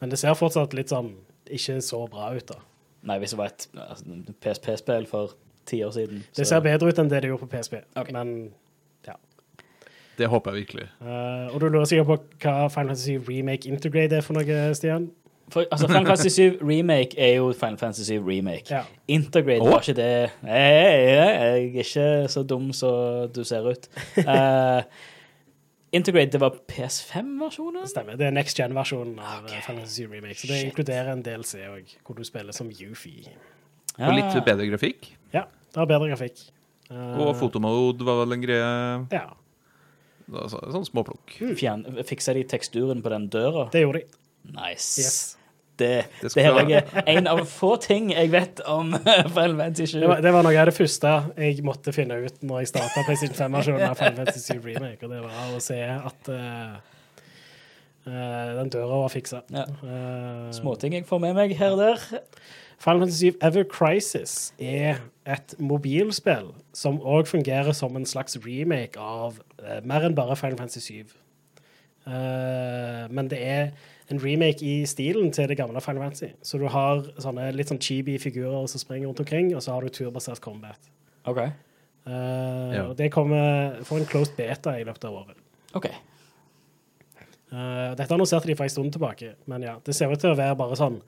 Men 0.00 0.14
det 0.14 0.18
ser 0.18 0.38
fortsatt 0.38 0.76
litt 0.78 0.94
sånn 0.94 1.12
ikke 1.48 1.80
så 1.84 2.04
bra 2.12 2.30
ut, 2.36 2.48
da. 2.48 2.62
Nei, 3.08 3.18
hvis 3.22 3.32
det 3.32 3.38
var 3.38 3.52
et 3.52 3.68
altså, 3.72 4.16
PSP-spill 4.44 5.06
for 5.08 5.36
ti 5.68 5.82
år 5.84 5.92
siden. 5.96 6.24
Det 6.36 6.46
ser 6.48 6.64
bedre 6.64 6.88
ut 6.88 6.98
enn 7.00 7.10
det 7.10 7.22
det 7.24 7.30
gjorde 7.30 7.46
på 7.46 7.56
PSP. 7.56 7.80
okay. 7.96 8.12
Men 8.12 8.50
Det 10.18 10.26
håper 10.26 10.50
jeg 10.50 10.58
virkelig. 10.58 10.86
Uh, 11.00 11.54
Og 11.54 11.60
du 11.60 11.68
lurer 11.68 11.84
sikkert 11.84 12.06
på 12.06 12.16
hva 12.42 12.68
Final 12.68 12.88
Fantasy 12.88 13.18
Remake 13.28 13.68
Integrate 13.68 14.16
er 14.16 14.24
for 14.26 14.34
noe, 14.34 14.74
Stian? 14.74 15.10
For, 15.48 15.64
altså, 15.70 15.86
Final 15.86 16.06
Fantasy 16.06 16.28
7 16.28 16.58
Remake 16.68 17.14
er 17.18 17.36
jo 17.36 17.52
Final 17.52 17.78
Fantasy 17.78 18.02
7 18.10 18.28
Remake. 18.28 18.64
Ja. 18.70 18.82
Integrate 19.08 19.62
oh. 19.62 19.70
var 19.70 19.80
ikke 19.80 19.96
det 19.96 20.08
jeg, 20.08 20.32
jeg 20.42 21.36
er 21.36 21.54
ikke 21.54 22.28
så 22.28 22.42
dum 22.42 22.72
som 22.72 23.30
du 23.34 23.44
ser 23.44 23.70
ut. 23.70 23.88
Eh, 24.18 24.82
Integrate, 25.92 26.30
det 26.34 26.40
var 26.42 26.50
PS5-versjonen? 26.68 27.86
Stemmer. 27.88 28.16
Det 28.20 28.26
er 28.28 28.30
next 28.36 28.58
gen-versjonen 28.60 29.18
av 29.18 29.44
Ok. 29.44 29.52
eh, 29.52 29.60
Final 29.64 29.80
Fantasy 29.80 30.04
Remake. 30.06 30.34
Så 30.36 30.46
det 30.50 30.58
Shit. 30.60 30.66
inkluderer 30.72 31.12
en 31.12 31.22
DLC 31.22 31.54
òg, 31.64 31.94
hvor 32.04 32.14
du 32.16 32.24
spiller 32.24 32.52
som 32.52 32.68
Yuffie. 32.70 33.32
Og 33.98 34.12
litt 34.14 34.44
bedre 34.44 34.66
grafikk. 34.68 35.12
Ja, 35.32 35.46
det 35.72 35.76
har 35.76 35.86
bedre 35.86 36.10
grafikk. 36.12 36.50
Eh, 36.90 37.18
Og 37.20 37.34
fotomode 37.36 38.04
var 38.04 38.24
vel 38.24 38.32
en 38.32 38.42
greie. 38.42 39.06
Ja, 39.12 39.30
Så, 40.30 40.60
sånn 40.70 40.84
småplukk. 40.84 41.38
Mm. 41.40 42.04
fiksa 42.04 42.34
de 42.34 42.44
teksturen 42.44 43.00
på 43.02 43.08
den 43.08 43.28
døra? 43.30 43.70
det 43.70 43.80
gjorde 43.80 44.02
de. 44.02 44.52
Nice. 44.52 45.00
Yes. 45.00 45.37
Det, 45.78 46.04
Det 46.20 46.30
det, 46.34 46.42
her 46.42 46.58
er 46.58 47.08
en 47.14 47.28
av 47.30 47.44
få 47.46 47.76
ting 47.82 48.10
jeg 48.10 48.32
vet 48.32 48.60
om 48.66 48.92
Final 49.36 49.56
Fantasy 49.60 49.86
7. 49.92 50.00
Det 50.00 50.10
var, 50.10 50.22
det 50.24 50.32
var 50.34 50.46
noe 50.46 50.60
av 50.60 50.70
det 50.70 50.74
første 50.74 51.14
jeg 51.38 51.64
måtte 51.66 51.94
finne 51.94 52.18
ut 52.24 52.40
når 52.42 52.64
jeg 52.64 52.70
starta 52.72 53.04
PlayStation 53.06 53.38
5-versjonen 53.38 53.84
av 53.86 53.98
Final 54.00 54.22
Fantasy 54.22 54.56
7 54.58 54.62
Remake, 54.64 55.00
og 55.06 55.12
det 55.14 55.20
var 55.24 55.52
å 55.54 55.60
se 55.62 55.78
at 55.82 56.30
uh, 56.34 56.78
eh, 58.08 58.48
den 58.58 58.72
døra 58.74 59.04
var 59.04 59.12
fiksa. 59.14 59.44
Ja. 59.54 59.66
Uh, 59.82 60.48
Småting 60.56 60.98
jeg 60.98 61.06
får 61.08 61.22
med 61.22 61.38
meg 61.38 61.54
her 61.58 61.76
og 61.76 61.84
der. 61.84 62.08
Final 62.78 63.04
Fantasy 63.04 63.30
7 63.30 63.38
Ever 63.50 63.68
Crisis 63.70 64.34
er 64.58 65.04
et 65.28 65.54
mobilspill 65.58 66.52
som 66.76 67.00
òg 67.02 67.30
fungerer 67.30 67.74
som 67.76 67.96
en 67.98 68.06
slags 68.06 68.38
remake 68.44 68.98
av 68.98 69.38
uh, 69.62 69.78
mer 69.86 70.06
enn 70.06 70.18
bare 70.18 70.38
Final 70.38 70.58
Fantasy 70.60 71.02
7. 71.04 71.14
Uh, 72.08 73.06
men 73.12 73.28
det 73.30 73.40
er 73.44 73.70
en 74.10 74.20
remake 74.22 74.64
i 74.64 74.86
stilen 74.88 75.32
til 75.32 75.48
det 75.50 75.58
gamle 75.58 75.80
Final 75.84 76.02
Fantasy. 76.06 76.30
Så 76.42 76.58
du 76.58 76.66
har 76.72 77.02
sånne 77.20 77.50
litt 77.52 77.68
sånn 77.68 77.80
chibi 77.82 78.16
figurer 78.22 78.66
som 78.70 78.80
springer 78.80 79.10
rundt 79.10 79.20
omkring, 79.20 79.50
og 79.56 79.62
så 79.64 79.74
har 79.74 79.84
du 79.84 79.92
turbasert 79.92 80.40
combat. 80.44 80.90
OK. 81.28 81.42
Uh, 82.08 82.72
Ja. 82.72 82.84
Det 82.96 83.10
kommer 83.12 83.82
for 83.84 84.00
en 84.00 84.06
closed 84.08 84.36
beta 84.36 84.78
i 84.80 84.84
løpet 84.84 85.04
av 85.04 85.14
året. 85.22 85.36
ok. 85.74 85.90
Uh, 87.48 87.94
dette 87.96 88.12
annonserte 88.12 88.46
de 88.46 88.54
for 88.56 88.64
en 88.64 88.70
stund 88.70 88.92
tilbake, 88.92 89.34
men 89.46 89.62
ja, 89.64 89.78
det 89.84 89.94
ser 89.96 90.12
ut 90.12 90.20
til 90.20 90.34
å 90.34 90.36
være 90.36 90.56
bare 90.56 90.76
sånn 90.76 91.00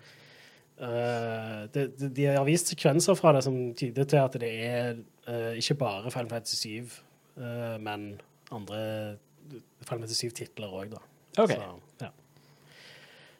Uh, 0.81 1.67
de, 1.75 1.91
de, 1.93 2.09
De 2.09 2.25
har 2.25 2.45
vist 2.49 2.71
sekvenser 2.73 3.13
fra 3.19 3.35
det 3.37 3.43
som 3.45 3.57
tyder 3.77 4.07
til 4.09 4.17
at 4.17 4.37
det 4.41 4.49
er 4.65 4.95
uh, 5.29 5.53
ikke 5.53 5.75
bare 5.83 6.11
Final 6.11 6.31
Fantasy 6.31 6.57
7, 6.57 6.95
uh, 7.37 7.77
men 7.85 8.15
andre 8.49 8.79
Final 9.51 10.07
Fantasy 10.07 10.31
7-titler 10.31 10.73
òg, 10.73 10.95
da. 10.95 11.03
Ok. 11.37 11.53
Så, 11.53 11.69
ja. 12.01 12.09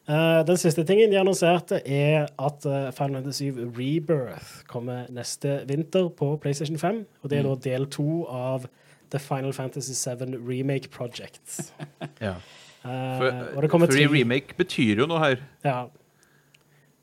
Eh, 0.09 0.41
den 0.47 0.57
siste 0.57 0.83
tingen 0.83 1.11
de 1.11 1.19
annonserte, 1.19 1.81
er 1.85 2.25
at 2.41 2.65
eh, 2.65 2.89
Final 2.97 3.19
Fantasy 3.21 3.51
7 3.51 3.59
Rebirth 3.77 4.63
kommer 4.67 5.05
neste 5.13 5.61
vinter 5.69 6.09
på 6.09 6.33
PlayStation 6.41 6.77
5. 6.81 7.05
Og 7.21 7.29
det 7.29 7.39
er 7.39 7.43
da 7.47 7.55
del 7.69 7.85
to 7.93 8.25
av 8.27 8.65
The 9.11 9.19
Final 9.19 9.53
Fantasy 9.53 9.93
7 9.93 10.37
Remake 10.49 10.89
Project. 10.89 11.73
Ja. 12.21 12.35
Uh, 12.81 13.17
For, 13.17 13.27
og 13.55 13.61
det 13.61 13.69
fordi 13.71 14.05
remake 14.09 14.55
betyr 14.57 15.03
jo 15.03 15.05
noe 15.05 15.19
her. 15.21 15.41
Ja. 15.63 15.83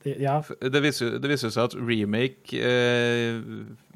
Det, 0.03 0.17
ja. 0.19 0.41
Det 0.59 0.81
viser, 0.83 1.05
jo- 1.13 1.19
det 1.23 1.29
viser 1.31 1.51
seg 1.55 1.69
at 1.69 1.75
remake 1.79 2.59
eh, 2.59 3.39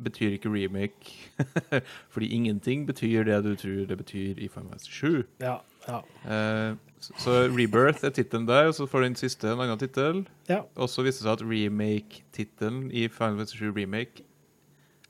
betyr 0.03 0.37
ikke 0.37 0.51
remake. 0.51 1.11
Fordi 2.13 2.29
ingenting 2.35 2.85
betyr 2.87 3.23
det 3.27 3.41
du 3.43 3.51
tror 3.59 3.83
det 3.89 3.97
betyr 3.99 4.39
i 4.39 4.47
Final 4.47 4.69
Fantasy 4.71 4.91
7. 4.95 5.23
Ja. 5.43 5.57
Ja. 5.87 5.99
Eh, 6.23 6.75
så- 7.17 7.49
Rebirth 7.57 8.03
er 8.05 8.09
tittelen 8.15 8.47
der, 8.47 8.67
og 8.67 8.73
så 8.77 8.85
får 8.87 9.01
den 9.07 9.15
siste 9.15 9.47
en 9.51 9.59
annen 9.59 9.79
tittel. 9.79 10.25
ja. 10.49 10.59
Og 10.75 10.89
så 10.89 11.01
viste 11.03 11.23
det 11.23 11.29
seg 11.29 11.33
at 11.33 11.41
remake-tittelen 11.49 12.91
i 12.91 13.07
Final 13.07 13.35
Fantasy 13.37 13.57
7 13.57 13.73
Remake 13.75 14.21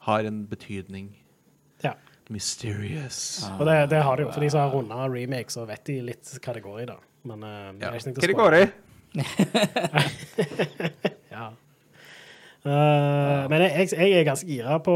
har 0.08 0.20
en 0.28 0.48
betydning. 0.48 1.10
Ja. 1.84 1.92
Mysterious. 2.30 3.44
Og 3.60 3.66
det, 3.68 3.90
det 3.90 4.02
har 4.04 4.16
de 4.16 4.22
jo. 4.24 4.32
For 4.32 4.40
de 4.42 4.50
som 4.50 4.60
har 4.64 4.70
runda 4.74 4.96
remake, 5.08 5.52
så 5.52 5.66
vet 5.68 5.84
de 5.88 6.02
litt 6.02 6.40
hva 6.44 6.54
det 6.54 6.64
går 6.64 6.80
i, 6.82 6.86
da. 6.86 6.96
Men 7.26 7.40
det 7.42 7.50
Ja. 7.82 7.88
er 7.90 7.94
ikke 8.00 8.08
noe 8.08 8.14
Hva 8.16 8.22
det 8.28 8.34
å 8.34 8.36
går 8.44 8.54
i? 8.62 8.66
Ja. 11.34 11.48
Eh, 12.64 13.44
men 13.52 13.62
jeg, 13.66 13.90
jeg 13.92 14.12
er 14.20 14.24
ganske 14.28 14.48
gira 14.48 14.78
på 14.84 14.94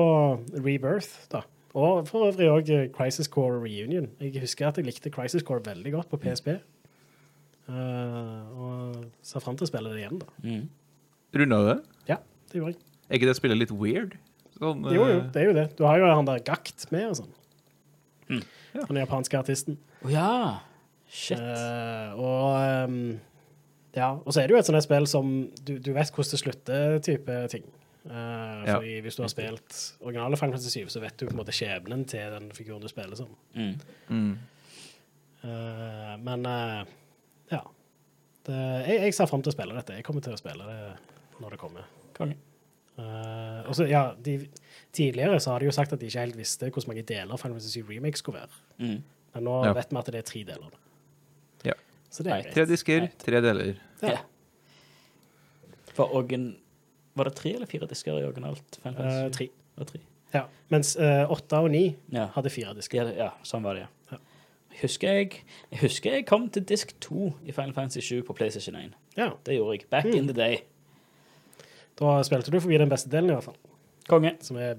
Rebirth, 0.64 1.10
da. 1.32 1.42
Og 1.78 2.08
for 2.08 2.30
øvrig 2.32 2.48
òg 2.50 2.70
Crisis 2.96 3.28
Core 3.28 3.60
Reunion. 3.62 4.08
Jeg 4.22 4.40
husker 4.42 4.68
at 4.70 4.78
jeg 4.80 4.86
likte 4.88 5.10
Crisis 5.14 5.44
Core 5.46 5.62
veldig 5.66 5.92
godt 5.94 6.10
på 6.10 6.18
PSP. 6.24 6.48
Eh, 6.56 6.60
og 7.68 9.02
ser 9.26 9.44
fram 9.44 9.58
til 9.60 9.68
å 9.68 9.70
spille 9.72 9.92
det 9.92 10.04
igjen, 10.04 10.22
da. 10.22 10.28
Mm. 10.44 10.66
Runda 11.38 11.60
du 11.60 11.68
det? 11.74 11.78
Ja, 12.08 12.18
det 12.52 12.62
gjorde 12.62 12.74
jeg. 12.76 12.82
Er 13.08 13.20
ikke 13.20 13.30
det 13.30 13.38
spillet 13.40 13.62
litt 13.62 13.74
weird? 13.76 14.18
Sånn, 14.58 14.84
Jo, 14.90 15.04
jo, 15.04 15.20
eh, 15.20 15.26
det 15.34 15.42
er 15.42 15.50
jo 15.50 15.56
det. 15.58 15.68
Du 15.78 15.84
har 15.86 16.00
jo 16.02 16.10
han 16.10 16.28
der 16.28 16.42
Gakt 16.46 16.88
med 16.92 17.12
og 17.12 17.20
sånn. 17.22 17.34
Mm. 18.28 18.44
Den 18.78 19.00
japanske 19.04 19.40
artisten. 19.40 19.78
Å 20.04 20.12
ja. 20.12 20.32
Shit. 21.08 21.40
Uh, 21.40 22.18
og 22.20 22.90
um, 22.90 22.98
ja, 23.96 24.12
og 24.18 24.34
så 24.34 24.42
er 24.42 24.50
det 24.50 24.58
jo 24.58 24.60
et 24.60 24.68
sånt 24.68 24.84
spill 24.84 25.08
som 25.10 25.30
du, 25.64 25.78
du 25.80 25.92
vet 25.96 26.12
hvordan 26.12 26.34
det 26.34 26.42
slutter, 26.42 26.98
type 27.06 27.38
ting. 27.54 27.68
Eh, 28.08 28.64
Ja. 28.68 28.78
fordi 28.78 29.02
hvis 29.04 29.18
du 29.18 29.24
har 29.24 29.32
spilt 29.32 29.78
originale 30.00 30.38
Final 30.38 30.56
Fantasy 30.56 30.84
7, 30.84 30.90
så 30.90 31.02
vet 31.02 31.18
du 31.20 31.26
på 31.26 31.34
en 31.34 31.40
måte 31.42 31.56
skjebnen 31.56 32.06
til 32.08 32.32
den 32.32 32.52
figuren 32.56 32.82
du 32.82 32.88
spiller 32.88 33.16
som. 33.20 33.28
Mm. 33.56 33.74
mm. 34.10 34.38
Uh, 35.44 36.14
men 36.24 36.46
eh, 36.46 36.86
ja. 36.86 36.86
Det, 38.48 38.58
jeg, 38.88 39.02
jeg 39.08 39.14
ser 39.18 39.28
fram 39.30 39.42
til 39.44 39.52
å 39.52 39.56
spille 39.58 39.76
dette. 39.76 39.96
Jeg 40.00 40.06
kommer 40.08 40.24
til 40.24 40.34
å 40.36 40.40
spille 40.40 40.68
det 40.68 40.78
når 41.44 41.56
det 41.56 41.60
kommer. 41.62 41.88
Konge. 42.18 42.38
Uh, 42.98 43.68
og 43.70 43.76
så, 43.78 43.86
ja, 43.86 44.06
de, 44.26 44.38
tidligere 44.96 45.38
så 45.44 45.52
har 45.54 45.62
de 45.62 45.68
jo 45.68 45.74
sagt 45.76 45.92
at 45.94 46.00
de 46.02 46.08
ikke 46.10 46.24
helt 46.24 46.38
visste 46.40 46.72
hvor 46.74 46.88
mange 46.90 47.04
deler 47.06 47.38
Final 47.38 47.60
Fantasy 47.60 47.84
7 47.84 47.92
Remake 47.92 48.18
skulle 48.18 48.40
være. 48.42 48.62
Mm. 48.82 48.96
Men 49.36 49.44
nå 49.46 49.58
Ja. 49.68 49.74
vet 49.78 49.92
vi 49.94 50.00
at 50.00 50.10
det 50.16 50.22
er 50.24 50.26
tre 50.32 50.42
deler. 50.48 50.72
Ja. 51.68 51.76
Så 52.10 52.24
det 52.26 52.32
er 52.34 52.42
greit. 52.48 52.56
Tre 52.56 52.66
disker, 52.72 53.04
Nei. 53.06 53.12
tre 53.22 53.42
deler. 53.46 53.76
Ja. 54.02 54.16
Ja. 54.16 54.24
For 55.94 56.10
origin 56.16 56.56
Var 57.18 57.26
det 57.26 57.36
tre 57.40 57.52
eller 57.58 57.66
fire 57.70 57.88
disker 57.90 58.18
i 58.20 58.26
originalt? 58.28 58.80
Final 58.84 58.98
Eh, 59.02 59.12
Fantasy? 59.12 59.48
tre. 59.78 59.86
Tre. 59.92 60.00
Ja. 60.34 60.44
Mens 60.70 60.96
eh, 61.02 61.26
åtte 61.34 61.58
og 61.64 61.72
ni 61.74 61.96
Ja. 62.14 62.28
hadde 62.36 62.50
fire 62.54 62.74
disker. 62.78 63.08
Ja, 63.10 63.14
ja, 63.26 63.30
sånn 63.44 63.64
var 63.66 63.74
det, 63.76 63.88
ja. 64.12 64.18
Husker 64.82 65.12
jeg, 65.12 65.32
jeg 65.72 65.80
husker 65.82 66.12
jeg 66.14 66.26
kom 66.30 66.50
til 66.50 66.64
disk 66.70 66.92
2 67.02 67.34
i 67.46 67.52
Final 67.52 67.74
Fantasy 67.74 68.00
7 68.06 68.24
på 68.28 68.34
PlayStation 68.34 68.76
1. 68.76 68.92
Ja. 69.18 69.30
Det 69.46 69.56
gjorde 69.58 69.72
jeg. 69.78 69.86
Back 69.90 70.06
Mm. 70.06 70.12
in 70.18 70.28
the 70.28 70.34
day. 70.38 70.58
Da 72.00 72.20
spilte 72.24 72.52
du 72.52 72.60
forbi 72.60 72.78
den 72.78 72.90
beste 72.90 73.10
delen, 73.10 73.30
i 73.30 73.34
hvert 73.34 73.44
fall. 73.44 73.56
Konge. 74.08 74.36
Som 74.42 74.58
er 74.58 74.76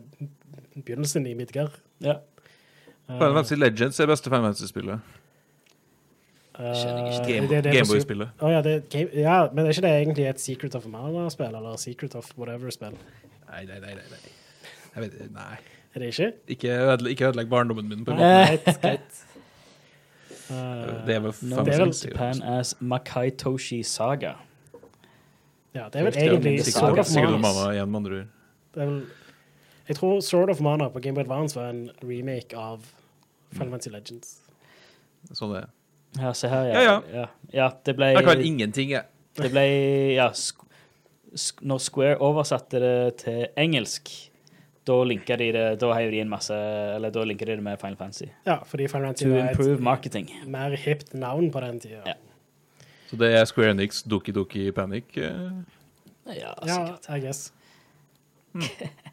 begynnelsen 0.85 1.27
i 1.27 1.35
Midgard. 1.35 1.71
Ja. 2.01 2.15
Final 3.09 3.35
Fantasy 3.35 3.55
Legends 3.59 4.01
er 4.01 4.07
beste 4.07 4.31
Final 4.31 4.45
Fantasy-spillet. 4.45 5.01
på 6.59 6.63
Gameboy-spillet. 7.73 8.29
Å 8.43 8.51
ja, 8.51 8.63
det 8.63 8.89
game, 8.91 9.11
ja, 9.15 9.37
men 9.55 9.67
er 9.67 9.71
ikke 9.75 9.85
det 9.87 9.93
egentlig 10.03 10.27
et 10.29 10.41
Secret 10.43 10.75
of 10.75 10.87
Mana-spill, 10.91 11.55
eller 11.55 11.77
Secret 11.79 12.15
of 12.19 12.31
whatever-spill? 12.39 12.97
Nei, 13.49 13.65
nei, 13.65 13.79
nei. 13.81 13.95
nei, 13.95 14.09
nei. 14.11 14.33
Jeg 14.95 15.05
vet, 15.05 15.31
nei. 15.33 15.59
Er 15.95 16.03
det 16.03 16.09
ikke? 16.13 16.33
Ikke 16.49 16.69
ødelegg, 16.69 17.11
ikke 17.17 17.29
ødelegg 17.31 17.49
barndommen 17.53 17.89
min. 17.89 18.05
på 18.05 18.11
en 18.13 18.19
måte. 18.19 18.99
Eh, 20.51 21.07
Det 21.07 21.15
er 21.15 21.21
vel 21.21 21.35
No 21.43 21.65
det 21.65 21.75
er 21.75 21.85
vel 21.85 21.93
Japan 21.93 22.43
as 22.43 22.75
Makai 22.81 23.31
Toshi 23.31 23.83
Saga. 23.83 24.35
ja, 25.75 25.89
det 25.93 26.01
er 26.01 26.05
vel 26.05 26.17
egentlig 26.17 26.65
Sword 26.65 26.99
of 26.99 27.15
Mana. 27.15 27.73
jeg 29.89 29.97
tror 29.97 30.21
Sword 30.21 30.51
of 30.51 30.61
Mana 30.61 30.89
på 30.89 31.01
Game 31.01 31.15
Boy 31.15 31.23
Advance 31.23 31.57
var 31.57 31.71
en 31.71 31.91
remake 32.03 32.57
av 32.57 32.81
Final 33.53 33.71
Fantasy 33.71 33.91
Legends. 33.91 34.39
Sånn 35.33 35.53
det 35.53 35.63
er. 35.65 35.69
Ja, 36.19 36.33
se 36.33 36.49
her, 36.49 36.65
Ja, 36.65 36.81
ja. 36.81 36.83
ja. 36.83 37.01
ja. 37.21 37.27
ja 37.53 37.69
det 37.85 37.97
ble 37.97 38.13
Jeg 38.15 38.25
kan 38.25 38.41
ingenting, 38.41 38.91
jeg. 38.91 39.05
Det 39.39 39.51
ble 39.53 39.67
Ja, 40.17 40.31
sk 40.33 40.65
sk 41.37 41.61
når 41.61 41.83
Square 41.85 42.17
oversatte 42.25 42.81
det 42.81 43.17
til 43.25 43.47
engelsk, 43.61 44.09
da 44.89 44.97
linker 45.07 45.39
de 45.41 45.51
det 45.55 45.65
Da 45.83 45.91
heiv 45.97 46.11
de 46.15 46.21
inn 46.25 46.31
masse 46.33 46.55
Eller 46.97 47.13
da 47.15 47.23
linker 47.29 47.47
de 47.51 47.57
det 47.59 47.65
med 47.67 47.79
Final 47.81 47.97
Fantasy. 48.01 48.29
Ja, 48.49 48.59
fordi 48.67 48.89
Final 48.91 49.11
Fantasy 49.13 49.29
To 49.29 49.35
var 49.37 49.51
improve 49.53 49.75
et 49.77 49.85
marketing. 49.91 50.31
mer 50.47 50.77
hipt 50.77 51.13
navn 51.15 51.51
på 51.55 51.61
den 51.65 51.81
tida. 51.85 52.01
Ja. 52.07 52.17
Så 53.11 53.17
det 53.21 53.31
er 53.39 53.45
Square 53.49 53.71
Enix 53.77 54.03
Doki 54.05 54.33
Doki 54.37 54.71
Panic. 54.77 55.17
eh. 55.17 55.51
Ja, 56.29 56.53
Ja, 56.67 56.75
sikkert. 56.75 57.09
I 57.17 57.21
guess. 57.25 57.53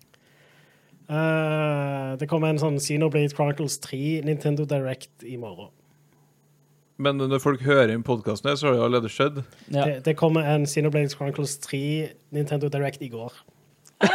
Eh, 1.06 2.16
det 2.18 2.26
kommer 2.32 2.50
en 2.50 2.58
sånn 2.58 2.80
Xenoblade 2.82 3.30
Chronicles 3.36 3.76
3 3.84 4.24
Nintendo 4.26 4.66
Direct 4.66 5.22
i 5.22 5.36
morgen. 5.38 5.68
Men 6.98 7.20
når 7.22 7.42
folk 7.44 7.62
hører 7.62 7.92
inn 7.94 8.02
podkasten, 8.08 8.56
så 8.58 8.72
har 8.72 8.74
det 8.74 8.84
allerede 8.88 9.12
skjedd. 9.14 9.38
Ja. 9.70 9.84
Det, 9.86 10.00
det 10.08 10.16
kommer 10.18 10.42
en 10.50 10.66
Xenoblade 10.66 11.14
Chronicles 11.14 11.60
3 11.62 11.82
Nintendo 12.34 12.72
Direct 12.74 13.04
i 13.06 13.12
går. 13.14 13.38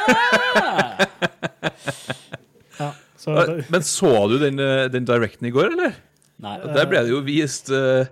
ja, 2.81 2.93
så 3.21 3.37
Eh, 3.43 3.65
Men 3.69 3.83
så 3.85 4.13
du 4.29 4.39
den, 4.41 4.59
eh, 4.59 4.87
den 4.93 5.05
directen 5.09 5.47
i 5.47 5.53
går, 5.55 5.73
eller? 5.75 5.95
Nei. 6.41 6.57
Der 6.65 6.89
ble 6.89 7.03
det 7.05 7.13
jo 7.13 7.21
vist 7.21 7.69
uh, 7.69 8.07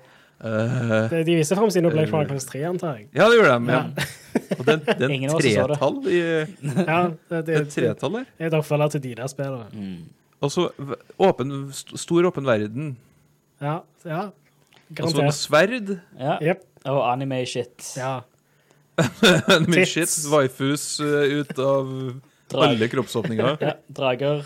uh, 0.45 1.09
De 1.25 1.37
viser 1.39 1.57
fram 1.57 1.71
Xenoblade 1.73 2.11
Chronicles 2.11 2.45
3, 2.51 2.61
antar 2.69 2.99
jeg. 2.99 3.07
Ja, 3.17 3.29
det 3.31 3.39
gjorde 3.39 3.55
de. 3.55 3.73
Ja. 3.73 4.09
Og 4.59 4.65
den, 4.69 4.83
den 5.01 5.11
Ingen 5.17 5.33
av 5.33 5.39
oss 5.39 5.47
så 5.47 5.49
det. 5.49 5.57
tretall 5.57 5.97
i 6.13 6.19
Ja, 6.93 6.99
det, 7.09 7.41
det, 7.47 7.55
Den 7.55 7.71
tretall 7.73 8.19
der. 8.19 8.27
er 8.39 8.51
et 8.51 8.59
oppfølger 8.59 8.93
til 8.97 9.05
de 9.07 9.15
der 9.23 9.33
spillene. 9.33 9.69
Mm. 9.73 10.03
Og 10.45 10.53
så 10.55 10.69
åpen, 11.19 11.55
stor 11.73 12.29
åpen 12.29 12.47
verden. 12.47 12.93
Ja, 13.65 13.81
ja. 14.07 14.29
Og 15.01 15.11
så 15.11 15.23
noe 15.23 15.33
sverd. 15.35 15.97
Ja. 16.21 16.37
Yep. 16.45 16.65
Og 16.89 17.01
anime-shit. 17.09 17.95
Ja. 17.99 18.21
Mye 19.67 19.87
shit. 19.89 20.13
Waifus 20.31 21.01
uh, 21.01 21.41
ut 21.41 21.59
av 21.59 21.91
Drag. 22.49 22.69
alle 22.73 22.89
kroppsåpninger. 22.89 23.57
Ja, 23.69 23.73
drager. 23.93 24.45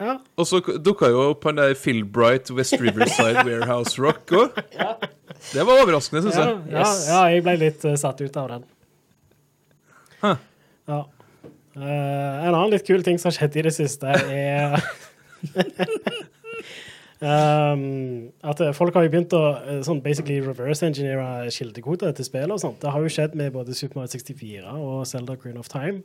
ja. 0.00 0.14
Og 0.36 0.46
så 0.48 0.60
dukka 0.80 1.08
jo 1.12 1.26
opp 1.32 1.44
han 1.48 1.56
der 1.60 1.74
Philbright 1.76 2.50
West 2.56 2.76
Riverside 2.80 3.44
Warehouse 3.44 4.00
Rock 4.00 4.32
òg. 4.36 4.56
Det 5.52 5.64
var 5.68 5.82
overraskende, 5.82 6.22
syns 6.26 6.36
Ja, 6.40 6.46
jeg. 6.46 6.62
ja, 6.72 6.80
Yes. 6.84 7.02
ja, 7.10 7.20
jeg 7.34 7.44
ble 7.44 7.56
litt 7.60 7.84
uh, 7.84 7.94
satt 8.00 8.20
ut 8.24 8.36
av 8.40 8.48
den. 8.54 8.64
Huh. 10.22 10.36
Ja. 10.88 11.02
Uh, 11.76 11.82
en 11.84 12.54
annen 12.54 12.70
litt 12.72 12.86
kul 12.88 13.02
ting 13.04 13.18
som 13.20 13.28
har 13.28 13.36
skjedd 13.36 13.56
i 13.60 13.66
det 13.68 13.74
siste, 13.76 14.08
er 14.08 14.80
um, 17.20 17.82
At 18.44 18.60
eh, 18.60 18.72
folk 18.76 18.96
har 18.96 19.06
jo 19.06 19.12
begynt 19.12 19.34
å 19.36 19.42
eh, 19.56 19.80
sånn 19.86 20.02
basically 20.04 20.38
reverse-engineere 20.44 21.50
kildekoder 21.54 22.14
til 22.16 22.28
spill 22.28 22.54
og 22.54 22.60
sånt. 22.62 22.80
Det 22.82 22.92
har 22.92 23.04
jo 23.04 23.12
skjedd 23.12 23.36
med 23.38 23.54
både 23.54 23.76
Super 23.76 24.00
Mario 24.00 24.12
64 24.12 24.74
og 24.74 25.06
Zelda 25.08 25.36
Green 25.40 25.60
of 25.60 25.70
Time. 25.72 26.02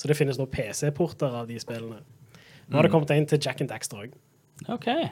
Så 0.00 0.10
det 0.10 0.16
finnes 0.18 0.40
nå 0.40 0.46
PC-porter 0.52 1.40
av 1.42 1.50
de 1.50 1.58
spillene. 1.62 2.00
Nå 2.68 2.78
har 2.78 2.86
det 2.86 2.94
kommet 2.94 3.12
en 3.12 3.28
til 3.28 3.42
Jack 3.42 3.60
and 3.60 3.72
Daxter 3.72 4.06
òg. 4.06 4.14
Okay. 4.76 5.10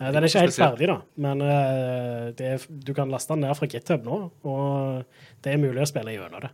Uh, 0.00 0.10
Den 0.10 0.24
er 0.24 0.28
ikke 0.28 0.42
helt 0.42 0.58
ferdig, 0.58 0.88
da, 0.90 0.96
men 1.22 1.40
uh, 1.44 2.32
det 2.34 2.48
er, 2.50 2.66
du 2.68 2.90
kan 2.96 3.12
laste 3.12 3.30
den 3.30 3.44
ned 3.46 3.54
fra 3.54 3.68
GitHub 3.70 4.02
nå, 4.02 4.16
og 4.42 5.20
det 5.44 5.52
er 5.52 5.60
mulig 5.62 5.84
å 5.84 5.86
spille 5.86 6.16
gjennom 6.16 6.42
det. 6.42 6.50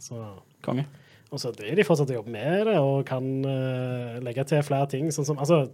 Så, 0.00 0.16
Konge. 0.64 0.86
og 1.28 1.42
så 1.42 1.52
driver 1.52 1.76
de 1.76 1.84
fortsatt 1.84 2.12
og 2.14 2.16
jobber 2.22 2.34
med 2.38 2.70
det, 2.70 2.78
og 2.80 3.04
kan 3.08 3.26
uh, 3.44 4.16
legge 4.24 4.46
til 4.48 4.64
flere 4.64 4.88
ting. 4.88 5.12
Sånn 5.12 5.28
som, 5.28 5.42
altså, 5.44 5.66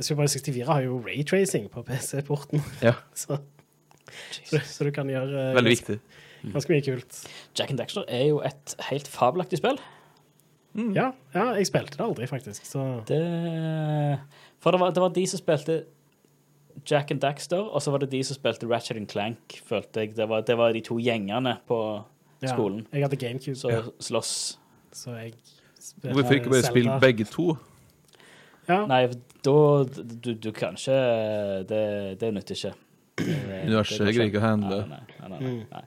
Super 0.00 0.22
Mario 0.22 0.32
64 0.34 0.66
har 0.66 0.82
jo 0.86 0.98
raytracing 1.06 1.68
på 1.70 1.82
PC-porten, 1.86 2.62
Ja, 2.82 2.94
så, 3.14 3.38
så, 4.44 4.60
så 4.64 4.84
du 4.88 4.90
kan 4.94 5.08
gjøre 5.10 5.50
eh, 5.50 5.54
Veldig 5.58 5.72
viktig. 5.76 5.98
ganske 6.52 6.72
mye 6.74 6.84
kult. 6.86 7.20
Jack 7.58 7.70
and 7.70 7.78
Daxter 7.78 8.04
er 8.08 8.26
jo 8.28 8.40
et 8.44 8.74
helt 8.90 9.08
fabelaktig 9.08 9.58
spill. 9.62 9.78
Ja, 10.74 11.12
ja, 11.34 11.44
jeg 11.54 11.68
spilte 11.70 11.94
det 12.00 12.02
aldri, 12.02 12.26
faktisk. 12.26 12.64
Så 12.66 12.82
Det 13.06 13.20
For 14.58 14.74
det 14.74 14.80
var, 14.80 14.90
det 14.90 15.02
var 15.04 15.12
de 15.14 15.22
som 15.30 15.38
spilte 15.38 15.84
Jack 16.90 17.12
and 17.14 17.20
Daxter, 17.22 17.62
og 17.62 17.82
så 17.82 17.92
var 17.94 18.02
det 18.02 18.10
de 18.10 18.22
som 18.26 18.34
spilte 18.34 18.66
Ratchet 18.66 18.96
and 18.98 19.06
Clank, 19.08 19.60
følte 19.66 20.00
jeg. 20.02 20.16
Det 20.16 20.26
var, 20.28 20.42
det 20.42 20.56
var 20.58 20.72
de 20.74 20.80
to 20.82 20.96
gjengene 20.98 21.56
på 21.68 21.78
ja, 22.42 22.50
skolen. 22.50 22.86
jeg 22.92 23.02
hadde 23.06 23.16
GameCube, 23.20 23.54
Så 23.56 23.68
så, 23.68 23.70
Ja. 23.70 23.82
slåss. 24.00 24.32
så 24.92 25.14
jeg 25.20 25.34
Hvorfor 26.02 26.32
ikke 26.34 26.50
bare 26.50 26.62
spille 26.66 26.98
begge 27.00 27.24
to? 27.24 27.54
Ja, 28.68 28.78
Nei, 28.88 29.02
da 29.44 29.54
du, 30.24 30.30
du 30.40 30.50
kan 30.56 30.78
ikke 30.78 30.98
Det, 31.68 31.80
det 32.20 32.30
nytter 32.34 32.56
ikke. 32.56 32.72
Du 33.68 33.74
har 33.76 33.84
ikke 33.84 34.28
går 34.32 34.40
å 34.40 34.44
handle. 34.44 34.78
Nei, 34.90 35.00
nei, 35.20 35.28
nei, 35.28 35.28
nei, 35.38 35.40
Mm. 35.44 35.64
nei. 35.72 35.84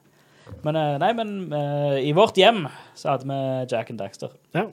Men, 0.64 0.76
nei, 1.02 1.08
men 1.12 1.32
uh, 1.52 1.96
i 2.00 2.12
vårt 2.16 2.38
hjem 2.40 2.62
så 2.96 3.10
hadde 3.12 3.26
vi 3.28 3.40
Jack 3.68 3.90
and 3.92 3.98
Daxter. 4.00 4.30
ja. 4.56 4.68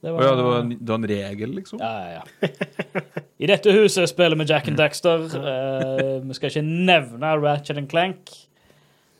Det 0.00 0.08
Å 0.16 0.22
ja, 0.24 0.30
det 0.32 0.44
var 0.46 0.54
en, 0.62 0.70
det 0.72 0.88
var 0.88 0.96
en 0.96 1.08
regel, 1.10 1.50
liksom? 1.58 1.80
Ja, 1.82 1.90
ja, 2.08 2.22
ja. 2.22 3.00
I 3.36 3.48
dette 3.50 3.74
huset 3.76 4.08
spiller 4.08 4.38
vi 4.40 4.46
Jack 4.48 4.70
and 4.72 4.78
Daxter. 4.80 5.26
Uh, 5.34 6.22
vi 6.24 6.38
skal 6.38 6.48
ikke 6.54 6.62
nevne 6.64 7.34
Ratchet 7.42 7.76
and 7.76 7.90
Clank. 7.92 8.32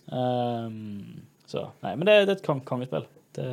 Um, 0.08 1.20
så 1.46 1.66
Nei, 1.84 1.92
men 2.00 2.06
det, 2.08 2.14
det 2.26 2.32
er 2.32 2.38
et 2.38 2.46
kong 2.46 2.62
kongespill. 2.66 3.04
Det, 3.36 3.46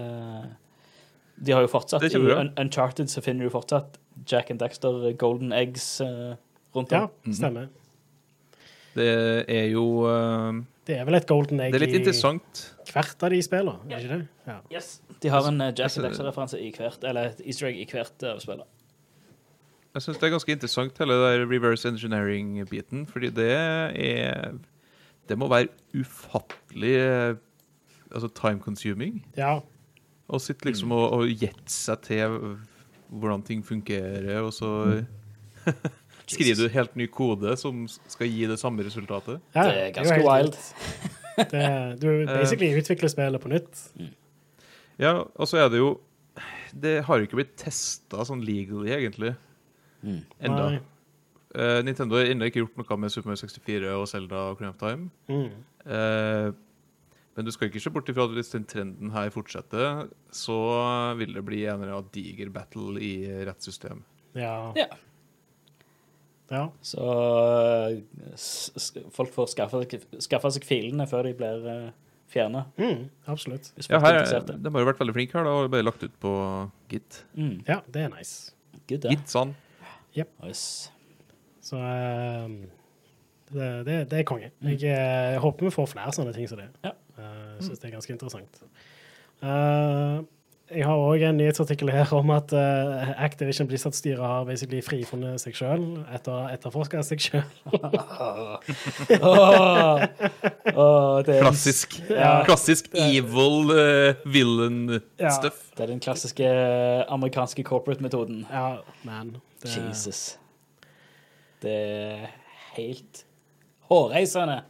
de 1.37 1.53
har 1.53 1.65
jo 1.65 1.69
fortsatt 1.69 2.01
Det 2.05 2.13
I. 2.15 2.21
Un 2.33 2.53
Uncharted 2.63 3.11
så 3.11 3.21
finner 3.25 3.45
du 3.45 3.51
fortsatt 3.53 3.99
Jack 4.25 4.49
and 4.51 4.59
Dexter, 4.59 5.11
Golden 5.19 5.53
Eggs 5.53 5.99
rundt 6.01 6.43
rundt 6.77 6.91
ja, 6.91 7.07
om. 7.25 7.33
stemmer. 7.33 7.67
Det 8.97 9.09
er 9.47 9.67
jo 9.69 9.83
uh, 10.09 10.57
Det 10.87 10.97
er 10.97 11.05
vel 11.05 11.19
et 11.19 11.27
golden 11.29 11.59
egg 11.61 11.73
Det 11.73 11.81
er 11.81 11.85
litt 11.85 11.99
i 11.99 12.13
hvert 12.93 13.23
av 13.23 13.33
de 13.33 13.41
spillene, 13.45 13.91
er 13.91 14.01
ikke 14.01 14.15
det? 14.15 14.27
Ja. 14.47 14.57
Yes. 14.73 15.01
De 15.21 15.29
har 15.29 15.45
en 15.49 15.61
eh, 15.61 15.73
Jack 15.73 15.89
Altså, 15.89 16.01
and 16.01 16.07
Dexter-referanse 16.07 16.59
i 16.63 16.71
hvert, 16.73 17.03
eller 17.03 17.33
et 17.33 17.41
easter 17.45 17.67
egg 17.69 17.81
i 17.83 17.87
hvert 17.91 18.25
av 18.25 18.39
spillene. 18.41 18.65
Jeg 19.97 20.05
syns 20.05 20.19
det 20.21 20.27
er 20.27 20.33
ganske 20.33 20.53
interessant, 20.53 20.99
hele 21.01 21.17
der 21.19 21.43
reverse 21.49 21.89
engineering-biten. 21.89 23.07
Fordi 23.09 23.31
det 23.33 23.49
er 23.51 24.53
Det 25.27 25.37
må 25.37 25.49
være 25.51 25.67
ufattelig 25.97 26.93
eh, 26.95 27.35
altså 28.11 28.29
time 28.33 28.59
consuming. 28.63 29.25
ja. 29.37 29.59
Å 30.27 30.39
sitte 30.43 30.67
liksom 30.67 30.91
og, 30.91 31.05
og 31.15 31.29
gjette 31.29 31.71
seg 31.71 32.01
til 32.03 32.57
hvordan 33.09 33.43
ting 33.47 33.63
fungerer, 33.65 34.41
og 34.41 34.53
så 34.53 35.03
skriver 36.27 36.59
du 36.59 36.67
helt 36.73 36.95
ny 36.99 37.07
kode 37.11 37.55
som 37.59 37.85
skal 37.87 38.27
gi 38.31 38.47
det 38.49 38.59
samme 38.59 38.83
resultatet. 38.85 39.39
Ja, 39.55 39.63
Det 39.67 39.79
er 39.85 39.93
ganske 39.95 40.19
wild. 40.25 40.57
Det, 41.37 42.01
du 42.01 42.09
basically 42.39 42.73
utvikler 42.77 43.11
spillet 43.13 43.41
på 43.41 43.51
nytt. 43.53 43.85
Ja, 44.99 45.23
og 45.35 45.47
så 45.47 45.59
er 45.61 45.69
det 45.69 45.77
jo 45.77 45.99
Det 46.73 47.03
har 47.05 47.17
jo 47.17 47.27
ikke 47.27 47.37
blitt 47.39 47.55
testa 47.57 48.25
sånn 48.27 48.41
legally, 48.45 48.91
egentlig. 48.91 49.35
Mm. 50.03 50.21
Enda. 50.43 50.69
Nei. 50.73 50.79
Eh, 51.57 51.79
Nintendo 51.85 52.17
har 52.19 52.27
ennå 52.29 52.49
ikke 52.49 52.61
gjort 52.61 52.75
noe 52.77 52.97
med 53.01 53.13
Super 53.13 53.31
Mario 53.31 53.39
64 53.47 53.93
og 53.95 54.03
Zelda 54.11 54.41
og 54.51 54.59
Crown 54.59 54.73
of 54.75 54.81
Time. 54.81 55.07
Mm. 55.31 55.47
Eh, 55.87 56.49
men 57.37 57.45
du 57.45 57.53
skal 57.53 57.69
ikke 57.69 57.81
se 57.83 57.91
bort 57.93 58.07
ifra 58.09 58.25
at 58.25 58.33
hvis 58.33 58.49
den 58.55 58.65
trenden 58.65 59.11
her 59.13 59.29
fortsetter, 59.33 60.07
så 60.33 60.57
vil 61.19 61.35
det 61.37 61.43
bli 61.45 61.67
en 61.69 61.83
eller 61.83 61.99
annen 61.99 62.13
diger 62.15 62.49
battle 62.53 62.97
i 62.97 63.13
rettssystem. 63.45 64.01
Ja. 64.37 64.73
Ja. 64.77 64.87
Ja. 66.49 66.63
Så 66.81 67.03
eh, 67.91 67.99
folk 69.13 69.33
får 69.35 69.51
skaffa, 69.53 69.83
skaffa, 70.23 70.51
seg 70.55 70.65
filene 70.65 71.05
før 71.09 71.27
de 71.27 71.33
blir 71.37 71.65
uh, 71.67 71.87
fjerna. 72.31 72.65
Mm, 72.79 73.07
absolutt. 73.27 73.71
Hvis 73.75 73.91
Ja, 73.91 73.99
er 73.99 74.23
her, 74.23 74.45
de 74.47 74.71
har 74.71 74.85
jo 74.85 74.89
vært 74.89 75.01
veldig 75.03 75.15
flinke 75.17 75.37
her, 75.37 75.47
da, 75.47 75.55
og 75.59 75.71
bare 75.73 75.85
lagt 75.85 76.05
ut 76.07 76.15
på 76.23 76.33
Git. 76.91 77.23
Mm. 77.37 77.57
Ja, 77.67 77.81
det 77.91 78.07
er 78.07 78.13
nice. 78.13 78.55
Good, 78.87 79.05
ja. 79.05 79.13
Git, 79.13 79.27
sånn. 79.31 79.53
Yes. 80.17 80.63
Så 81.61 81.77
um, 81.77 82.61
det, 83.51 83.67
det, 83.85 83.97
det 84.09 84.21
er 84.21 84.27
konge. 84.27 84.49
Jeg, 84.63 84.79
eh, 84.81 85.33
jeg 85.35 85.43
håper 85.43 85.67
vi 85.67 85.73
får 85.75 85.91
flere 85.91 86.15
sånne 86.15 86.33
ting 86.35 86.47
som 86.49 86.61
det. 86.63 86.71
Ja. 86.85 86.95
Eh, 87.17 87.53
Jeg 87.57 87.67
syns 87.69 87.79
det 87.83 87.89
er 87.89 87.95
ganske 87.97 88.13
interessant. 88.13 88.63
Eh, 89.41 90.17
jeg 90.67 90.83
har 90.83 90.99
òg 90.99 91.21
en 91.23 91.37
nyhetsartikkel 91.39 91.87
her 91.95 92.09
om 92.17 92.31
at 92.35 92.51
eh, 92.51 93.11
Activision 93.23 93.69
Blizzard-styret 93.69 94.19
har 94.19 94.43
basically 94.49 94.81
frifunnet 94.83 95.39
seg 95.39 95.55
sjøl 95.55 95.85
etter 96.11 96.33
å 96.33 96.41
ha 96.43 96.49
etterforska 96.57 96.99
seg 97.07 97.23
sjøl. 97.23 97.45
oh, 99.23 100.03
oh, 100.73 101.21
Klassisk. 101.23 101.95
Ja. 102.11 102.41
Klassisk 102.47 102.89
evil 102.99 103.71
uh, 103.71 104.19
villain 104.27 104.97
Ja. 105.21 105.31
det 105.39 105.85
er 105.85 105.91
den 105.93 106.03
klassiske 106.03 106.43
eh, 106.43 107.05
amerikanske 107.15 107.63
corporate-metoden. 107.63 108.43
Ja, 108.51 108.81
man. 109.07 109.37
Det, 109.63 109.71
Jesus. 109.71 110.35
Det 111.63 111.71
er 111.73 112.27
helt 112.75 113.23
hårreisende 113.87 114.61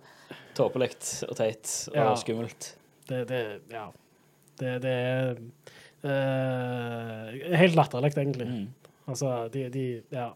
tåpelig 0.57 0.91
og 1.29 1.35
teit 1.37 1.71
og 1.93 1.95
Ja. 2.01 2.09
skummelt. 2.19 2.73
Det, 3.07 3.23
det 3.29 3.41
Ja. 3.71 3.87
Det, 4.57 4.71
det 4.81 4.91
er 4.91 5.37
eh, 6.03 7.57
helt 7.61 7.75
latterlig, 7.77 8.13
egentlig. 8.17 8.47
Mm. 8.49 8.67
Altså, 9.07 9.47
de, 9.53 9.69
de 9.73 9.85
Ja. 10.11 10.29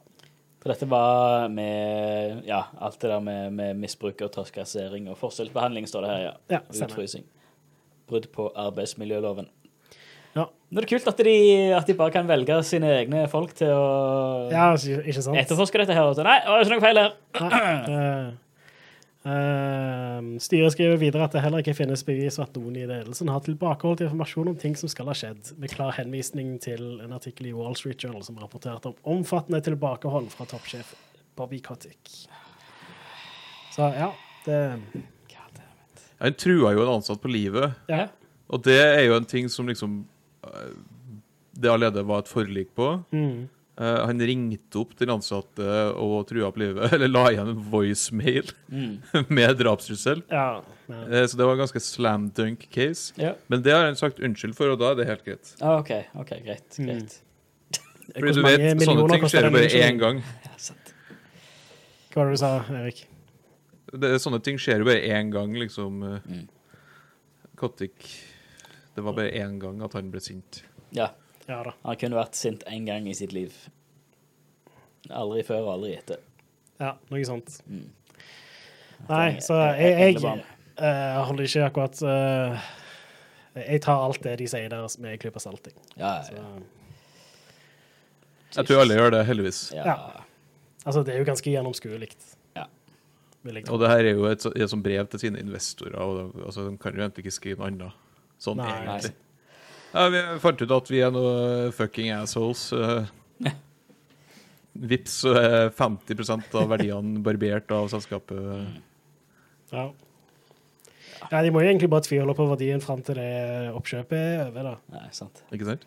For 0.61 0.69
dette 0.69 0.85
var 0.85 1.47
med 1.49 2.43
ja, 2.45 2.59
alt 2.79 2.99
det 3.01 3.09
der 3.09 3.19
med, 3.25 3.51
med 3.57 3.79
misbruk 3.81 4.19
og 4.21 4.29
trakassering 4.35 5.07
og 5.09 5.17
forskjellsbehandling, 5.17 5.87
står 5.89 6.05
det 6.05 6.11
her, 6.11 6.21
ja. 6.27 6.33
Ja, 6.53 6.59
stemmer. 6.69 6.91
Utfrysing. 6.93 7.23
Brudd 8.11 8.27
på 8.35 8.45
arbeidsmiljøloven. 8.55 9.47
Ja. 10.35 10.45
Nå 10.71 10.77
er 10.79 10.85
det 10.85 10.91
kult 10.93 11.07
at 11.09 11.17
de, 11.25 11.33
at 11.75 11.89
de 11.89 11.95
bare 11.97 12.13
kan 12.13 12.29
velge 12.29 12.59
sine 12.63 12.91
egne 13.01 13.25
folk 13.31 13.55
til 13.57 13.73
å 13.73 14.51
ja, 14.53 14.69
ikke 14.77 15.01
ikke 15.09 15.23
sant? 15.25 15.39
etterforske 15.41 15.81
dette 15.81 15.97
her. 15.97 16.05
Og 16.07 16.15
så, 16.15 16.23
Nei, 16.27 16.37
det 16.45 16.53
var 16.53 16.61
ikke 16.63 16.77
noe 16.77 16.85
feil 16.85 17.01
her. 17.01 17.17
Nei, 17.41 17.73
eh, 17.97 18.29
eh, 19.25 20.19
styret 20.41 20.73
skriver 20.73 20.97
videre 21.01 21.25
at 21.27 21.35
det 21.35 21.41
heller 21.43 21.61
ikke 21.63 21.75
finnes 21.77 22.03
bevis 22.07 22.37
for 22.39 22.47
at 22.47 22.55
noen 22.57 22.75
i 22.79 22.85
ledelsen 22.89 23.29
har 23.31 23.43
tilbakeholdt 23.45 24.01
informasjon 24.07 24.51
om 24.53 24.57
ting 24.59 24.75
som 24.79 24.89
skal 24.91 25.09
ha 25.11 25.15
skjedd, 25.17 25.53
med 25.61 25.71
klar 25.73 25.93
henvisning 25.97 26.55
til 26.63 26.99
en 27.03 27.13
artikkel 27.17 27.51
i 27.51 27.53
Wall 27.57 27.75
Street 27.79 28.01
Journal 28.03 28.23
som 28.25 28.39
rapporterte 28.41 28.91
om 28.91 29.17
omfattende 29.19 29.61
tilbakehold 29.65 30.29
fra 30.33 30.45
toppsjef 30.49 30.93
Bobby 31.37 31.59
Kotick. 31.63 32.15
Så 33.71 33.87
ja, 33.95 34.11
det 34.45 34.57
Han 36.21 36.33
trua 36.37 36.73
jo 36.75 36.83
en 36.83 36.95
ansatt 36.99 37.21
på 37.21 37.29
livet, 37.31 37.71
Ja. 37.89 38.07
og 38.49 38.61
det 38.63 38.77
er 38.81 39.05
jo 39.07 39.15
en 39.17 39.25
ting 39.25 39.47
som 39.49 39.65
liksom 39.67 40.03
eh, 40.43 40.73
Det 41.55 41.69
allerede 41.69 42.03
var 42.07 42.19
et 42.19 42.27
forlik 42.29 42.69
på. 42.75 43.03
Mm. 43.11 43.49
Eh, 43.81 43.99
han 44.05 44.19
ringte 44.21 44.77
opp 44.77 44.91
den 44.99 45.09
ansatte 45.09 45.65
og 45.97 46.27
trua 46.29 46.51
på 46.53 46.61
livet, 46.61 46.91
eller 46.95 47.09
la 47.09 47.23
igjen 47.31 47.49
en 47.55 47.63
voicemail 47.71 48.51
med 49.37 49.57
drapstrussel. 49.57 50.21
ja 50.29 50.61
ja. 50.91 50.97
uh, 51.07 51.25
så 51.25 51.37
det 51.39 51.45
var 51.47 51.55
en 51.55 51.61
ganske 51.63 51.79
slam 51.79 52.29
dunk 52.35 52.67
case. 52.69 53.13
Ja. 53.17 53.33
Men 53.47 53.63
det 53.63 53.73
har 53.73 53.85
han 53.87 53.95
sagt 53.95 54.19
unnskyld 54.19 54.53
for, 54.57 54.73
og 54.73 54.81
da 54.81 54.91
er 54.91 54.99
det 54.99 55.07
helt 55.07 55.23
greit. 55.25 55.53
Ah, 55.63 55.79
OK, 55.79 55.91
ok, 56.19 56.33
greit. 56.45 56.77
Mm. 56.77 57.05
Fordi 58.11 58.33
du 58.35 58.41
vet, 58.43 58.83
sånne 58.83 59.07
ting 59.13 59.29
skjer 59.31 59.47
jo 59.47 59.53
bare 59.55 59.69
unnskyldningen? 59.69 59.95
én 59.95 60.01
gang. 60.01 60.19
Ja, 60.45 60.51
sant. 60.59 60.93
Hva 62.11 62.19
var 62.21 62.29
det 62.29 62.35
du 62.35 62.41
sa, 62.43 62.51
Erik? 62.81 63.05
Det, 63.91 64.11
sånne 64.23 64.41
ting 64.43 64.59
skjer 64.61 64.83
jo 64.83 64.89
bare 64.91 65.15
én 65.15 65.31
gang, 65.33 65.55
liksom. 65.57 66.03
eh, 66.11 66.27
Mm. 66.27 66.49
Det 68.95 69.03
var 69.05 69.13
bare 69.13 69.29
én 69.37 69.59
gang 69.61 69.83
at 69.85 69.93
han 69.93 70.07
ble 70.11 70.19
sint. 70.19 70.63
Ja. 70.97 71.11
Ja 71.51 71.61
da. 71.67 71.73
Han 71.83 71.97
kunne 71.99 72.15
vært 72.21 72.37
sint 72.39 72.63
én 72.71 72.85
gang 72.87 73.07
i 73.11 73.15
sitt 73.17 73.33
liv. 73.35 73.51
Aldri 75.11 75.43
før 75.43 75.65
og 75.65 75.71
aldri 75.75 75.95
etter. 75.97 76.21
Ja, 76.81 76.93
noe 77.11 77.23
sånt. 77.27 77.57
Mm. 77.67 77.87
Nei, 79.09 79.25
så 79.41 79.57
jeg, 79.81 79.95
jeg 79.97 80.43
eh, 80.77 81.17
holder 81.25 81.47
ikke 81.47 81.63
akkurat 81.65 82.01
uh, 82.05 82.65
Jeg 83.57 83.81
tar 83.81 84.03
alt 84.05 84.21
det 84.23 84.35
de 84.43 84.45
sier 84.49 84.69
der 84.69 84.85
med 85.01 85.15
en 85.15 85.21
klype 85.23 85.41
salting. 85.41 85.73
Ja, 85.97 86.19
Så, 86.27 86.37
ja, 86.37 86.43
Jeg 88.59 88.67
tror 88.69 88.83
alle 88.83 88.97
gjør 88.99 89.11
det, 89.15 89.23
heldigvis. 89.25 89.61
ja. 89.75 89.85
Ja. 89.89 89.97
altså, 90.85 91.03
det 91.07 91.15
er 91.15 91.19
jo 91.23 91.27
ganske 91.31 91.49
gjennomskuelig. 91.53 92.11
Ja. 92.57 92.65
Jeg. 93.45 93.65
Og 93.71 93.79
det 93.81 93.89
her 93.89 94.05
er 94.05 94.11
jo 94.13 94.25
et, 94.29 94.41
så- 94.43 94.51
et 94.55 94.69
sånt 94.69 94.83
brev 94.85 95.07
til 95.09 95.19
sine 95.25 95.39
investorer, 95.39 95.95
og 95.97 96.17
det- 96.35 96.45
altså, 96.45 96.69
de 96.69 96.77
kan 96.77 96.93
jo 96.93 97.01
egentlig 97.01 97.25
ikke 97.25 97.31
skrive 97.39 97.57
noe 97.57 97.67
annet. 97.67 97.93
Sånn 98.39 98.57
Nei. 98.57 98.69
egentlig. 98.83 99.13
Ja, 99.91 100.07
vi 100.11 100.21
fant 100.39 100.61
ut 100.61 100.71
at 100.71 100.91
vi 100.91 101.01
er 101.03 101.11
noe 101.11 101.71
fucking 101.75 102.13
assholes. 102.15 102.69
Uh, 102.71 103.03
Vips, 104.71 105.17
så 105.25 105.33
er 105.35 105.73
50% 105.75 106.53
av 106.55 106.69
verdiene 106.71 107.19
barbert 107.23 107.71
av 107.75 107.89
selskapet. 107.91 108.39
Ja. 109.71 109.89
ja, 111.27 111.41
de 111.43 111.51
må 111.51 111.63
jo 111.63 111.67
egentlig 111.67 111.89
bare 111.91 112.05
tvile 112.05 112.35
på 112.35 112.47
verdien 112.49 112.83
fram 112.83 113.03
til 113.03 113.19
det 113.19 113.71
oppkjøpet 113.75 114.15
er 114.19 114.45
over, 114.45 114.69
da. 114.71 114.77
Nei, 114.95 115.09
sant. 115.15 115.43
Ikke 115.51 115.67
sant? 115.73 115.83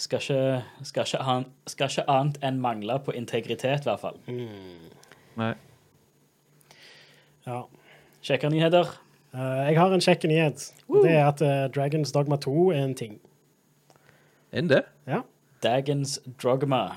Skal 0.00 0.24
ikke, 0.24 0.40
skal, 0.88 1.04
ikke 1.04 1.20
an, 1.28 1.44
skal 1.68 1.92
ikke 1.92 2.06
annet 2.10 2.40
enn 2.42 2.60
mangle 2.64 2.96
på 3.04 3.12
integritet, 3.16 3.84
i 3.84 3.90
hvert 3.90 4.00
fall. 4.00 4.16
Nei. 5.38 5.52
Ja. 7.46 7.60
Kjekke 8.24 8.48
nyheter. 8.52 8.88
Uh, 9.32 9.68
jeg 9.68 9.76
har 9.76 9.92
en 9.92 10.04
kjekk 10.04 10.24
nyhet. 10.30 10.64
Det 10.88 11.12
er 11.12 11.26
at 11.26 11.44
uh, 11.44 11.68
Dragons 11.74 12.16
Dogma 12.16 12.40
2 12.40 12.56
er 12.72 12.82
en 12.86 12.96
ting. 12.96 13.20
Enn 14.52 14.68
det? 14.68 14.82
Ja. 15.08 15.22
Dagens 15.62 16.18
Drogma. 16.42 16.92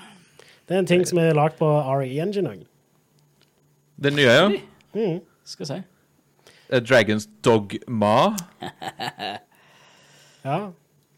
Det 0.68 0.76
er 0.76 0.80
en 0.82 0.86
ting 0.90 1.06
som 1.08 1.18
er 1.22 1.34
lagd 1.38 1.58
på 1.60 1.68
RE 1.70 2.08
Engine 2.22 2.50
òg. 2.50 2.64
Den 4.02 4.16
nye, 4.18 4.32
ja. 4.34 4.48
Mm. 4.96 5.20
Skal 5.46 5.64
vi 5.64 5.70
se. 5.70 5.78
Eh, 6.70 6.82
Dragons 6.82 7.28
Dogma. 7.46 8.36
Ja, 10.46 10.58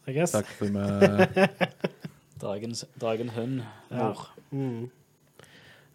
I 0.08 0.12
guess. 0.16 0.32
Takk 0.32 0.48
for 0.56 0.70
meg. 0.72 1.50
Dragens, 2.40 2.84
dragen 3.02 3.28
hund. 3.34 3.58
Ja. 3.90 4.06
Mor. 4.06 4.22
Mm. 4.54 4.86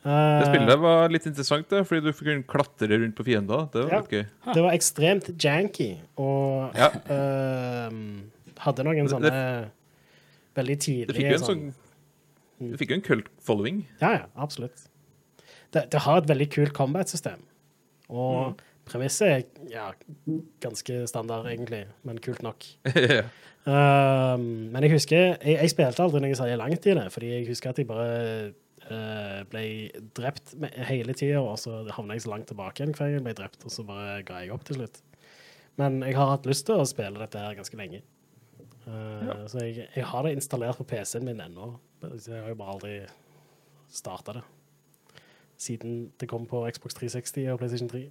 Det 0.03 0.11
Eh, 0.11 0.43
spillet 0.49 0.79
var 0.83 1.07
litt 1.13 1.23
interessant, 1.29 1.63
det, 1.71 1.79
fordi 1.87 2.01
du 2.03 2.11
kunne 2.11 2.43
klatre 2.43 2.89
rundt 2.91 3.15
på 3.15 3.23
fiender. 3.23 3.69
Det 3.71 3.85
var 3.85 3.93
Ja. 3.93 3.99
litt 4.01 4.11
gøy. 4.11 4.25
Det 4.53 4.63
var 4.65 4.73
ekstremt 4.75 5.29
janky, 5.39 5.87
og 6.19 6.75
Ja. 6.75 6.89
uh, 7.07 7.89
hadde 8.59 8.83
noen 8.83 9.07
Det- 9.07 9.13
sånne 9.13 9.69
veldig 10.55 10.75
Det 10.77 10.85
tidlige 10.85 11.17
fikk 11.17 11.29
jo 11.31 11.37
en 11.39 11.45
sånn, 11.47 11.63
sånn 12.59 12.71
Det 12.73 12.79
fikk 12.81 12.93
jo 12.93 12.97
en 12.99 13.07
kult 13.07 13.31
following. 13.43 13.81
Ja, 14.01 14.11
ja, 14.19 14.25
absolutt. 14.35 14.85
Det, 15.73 15.87
det 15.91 16.03
har 16.05 16.21
et 16.21 16.29
veldig 16.29 16.49
kult 16.53 16.73
combat-system. 16.77 17.41
Og 18.09 18.53
Mm. 18.53 18.57
premisset 18.85 19.27
er 19.27 19.43
ja, 19.71 19.87
ganske 20.61 21.07
standard, 21.07 21.47
egentlig, 21.49 21.85
men 22.03 22.19
kult 22.19 22.43
nok. 22.43 22.65
ja. 22.95 23.23
um, 23.65 24.43
men 24.73 24.83
jeg 24.83 24.91
husker 24.91 25.37
Jeg, 25.41 25.55
jeg 25.55 25.71
spilte 25.71 26.03
aldri 26.03 26.19
noe 26.21 26.35
særlig 26.37 26.57
langt 26.59 26.85
i 26.85 26.93
det, 26.99 27.07
fordi 27.15 27.31
jeg 27.31 27.47
husker 27.47 27.71
at 27.71 27.79
jeg 27.81 27.87
bare 27.87 28.51
uh, 28.91 29.41
ble 29.49 29.63
drept 30.15 30.53
hele 30.89 31.15
tida, 31.17 31.39
og 31.41 31.57
så 31.57 31.85
havna 31.95 32.13
jeg 32.17 32.25
så 32.27 32.33
langt 32.35 32.47
tilbake 32.51 32.83
igjen 32.83 32.93
hver 32.93 33.07
gang 33.09 33.17
jeg 33.17 33.25
ble 33.29 33.35
drept, 33.39 33.63
og 33.65 33.71
så 33.73 33.85
bare 33.87 34.21
ga 34.27 34.43
jeg 34.43 34.51
opp 34.53 34.65
til 34.67 34.81
slutt. 34.81 35.01
Men 35.79 36.03
jeg 36.05 36.13
har 36.19 36.29
hatt 36.35 36.45
lyst 36.45 36.67
til 36.67 36.77
å 36.77 36.85
spille 36.85 37.17
dette 37.17 37.39
her 37.39 37.55
ganske 37.57 37.79
lenge. 37.79 38.03
Eh, 38.87 39.45
Så 39.47 39.63
jeg, 39.63 39.87
jeg 39.95 40.05
har 40.05 40.23
det 40.25 40.33
installert 40.37 40.77
på 40.77 40.83
PC-en 40.89 41.25
min 41.25 41.39
ennå. 41.41 41.73
Jeg 42.03 42.41
har 42.43 42.49
jo 42.51 42.55
bare 42.59 42.73
aldri 42.75 42.95
starta 43.93 44.33
det. 44.39 44.43
Siden 45.57 46.11
det 46.19 46.27
kom 46.29 46.45
på 46.49 46.63
Xbox 46.73 46.93
360 46.97 47.47
og 47.53 47.59
PlayStation 47.61 47.89
3. 47.89 48.09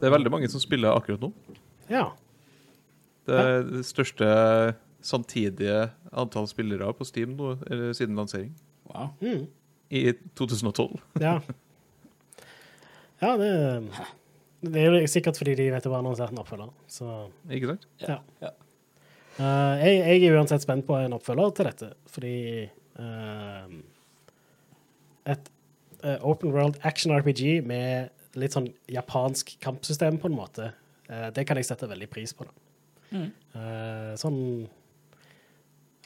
Det 0.00 0.08
er 0.08 0.10
veldig 0.14 0.30
mange 0.32 0.48
som 0.50 0.60
spiller 0.62 0.96
akkurat 0.96 1.20
nå. 1.22 1.30
Ja. 1.90 2.08
Det 3.28 3.36
er 3.40 3.62
det 3.68 3.84
største 3.86 4.26
samtidige 5.04 5.90
antall 6.12 6.48
spillere 6.48 6.90
på 6.96 7.04
Steam 7.06 7.36
nå, 7.38 7.54
eller 7.70 7.92
siden 7.96 8.16
lansering. 8.18 8.50
Wow. 8.90 9.12
Mm. 9.20 9.46
I 9.94 10.02
2012. 10.36 10.98
Ja. 11.20 11.38
Ja, 13.22 13.36
det, 13.40 13.50
det 14.64 14.82
er 14.82 14.96
jo 14.98 15.06
sikkert 15.08 15.38
fordi 15.38 15.54
de 15.60 15.70
vet 15.72 15.84
det 15.86 15.92
var 15.92 16.02
annonsert 16.02 16.32
en 16.34 16.42
oppfølger. 16.42 16.72
Så 16.90 17.08
Ikke 17.52 17.70
sant? 17.74 17.86
Ja. 18.02 18.18
Ja. 18.42 18.50
Eh, 19.38 19.74
jeg, 19.82 19.98
jeg 20.02 20.28
er 20.28 20.36
uansett 20.38 20.64
spent 20.64 20.86
på 20.86 20.96
en 20.98 21.16
oppfølger 21.16 21.54
til 21.56 21.68
dette, 21.70 21.90
fordi 22.14 22.36
uh, 23.00 23.74
Et 25.24 25.50
uh, 26.04 26.18
open 26.20 26.52
world 26.52 26.78
action 26.84 27.14
RPG 27.16 27.64
med 27.66 28.12
litt 28.38 28.54
sånn 28.56 28.68
japansk 28.90 29.54
kampsystem, 29.62 30.18
på 30.20 30.28
en 30.28 30.34
måte, 30.36 30.72
det 31.06 31.44
kan 31.46 31.56
jeg 31.60 31.68
sette 31.68 31.86
veldig 31.86 32.08
pris 32.10 32.32
på. 32.34 32.46
da. 32.48 32.54
Mm. 33.14 33.28
Sånn 34.18 34.38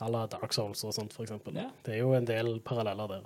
à 0.04 0.10
la 0.12 0.26
Dark 0.28 0.52
Souls 0.52 0.82
og 0.84 0.92
sånt, 0.92 1.14
for 1.16 1.24
eksempel. 1.24 1.56
Ja. 1.56 1.70
Det 1.86 1.94
er 1.94 2.02
jo 2.02 2.10
en 2.18 2.28
del 2.28 2.50
paralleller 2.60 3.14
der. 3.14 3.24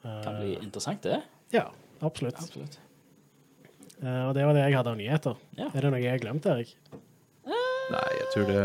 Kan 0.00 0.38
bli 0.38 0.54
interessant, 0.56 1.02
det. 1.04 1.20
Ja, 1.52 1.66
absolutt. 2.00 2.40
Absolutt. 2.40 2.78
Og 4.00 4.32
det 4.38 4.48
var 4.48 4.56
det 4.56 4.64
jeg 4.64 4.78
hadde 4.78 4.94
av 4.94 4.98
nyheter. 5.02 5.44
Ja. 5.60 5.68
Er 5.68 5.84
det 5.84 5.92
noe 5.92 6.00
jeg 6.00 6.14
har 6.16 6.24
glemt, 6.24 6.48
Erik? 6.48 6.72
Nei, 7.90 8.08
jeg 8.20 8.26
tror 8.34 8.48
det 8.50 8.64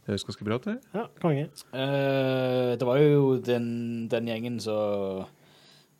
Det 0.00 0.12
høres 0.14 0.24
ganske 0.26 0.46
bra 0.48 0.56
ut, 0.58 0.64
det. 0.66 0.76
Ja, 0.96 1.04
konge. 1.22 1.44
Uh, 1.72 2.72
det 2.80 2.86
var 2.88 2.98
jo 3.00 3.36
den, 3.46 3.68
den 4.10 4.26
gjengen 4.30 4.56
som 4.64 5.26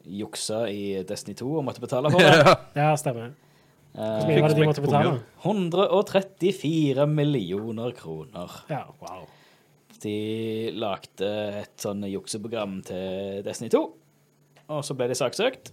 juksa 0.09 0.65
i 0.73 1.03
Destiny 1.07 1.37
2 1.39 1.51
og 1.61 1.65
måtte 1.67 1.83
betale 1.85 2.11
for 2.13 2.23
det. 2.25 2.57
Ja, 2.81 2.93
stemmer. 3.01 3.33
Hvor 3.91 4.07
Eh, 4.07 4.27
mye 4.29 4.39
var 4.45 4.53
det 4.53 4.61
de 4.61 4.67
måtte 4.69 4.83
betale? 4.85 5.17
134 5.43 7.07
millioner 7.11 7.91
kroner. 7.99 8.53
Ja, 8.71 8.85
wow. 9.03 9.25
De 10.01 10.71
lagde 10.79 11.31
et 11.65 11.75
sånn 11.83 12.05
jukseprogram 12.07 12.77
til 12.87 13.41
Destiny 13.45 13.67
2, 13.75 13.81
og 14.71 14.85
så 14.87 14.95
ble 14.97 15.09
de 15.11 15.17
saksøkt. 15.19 15.73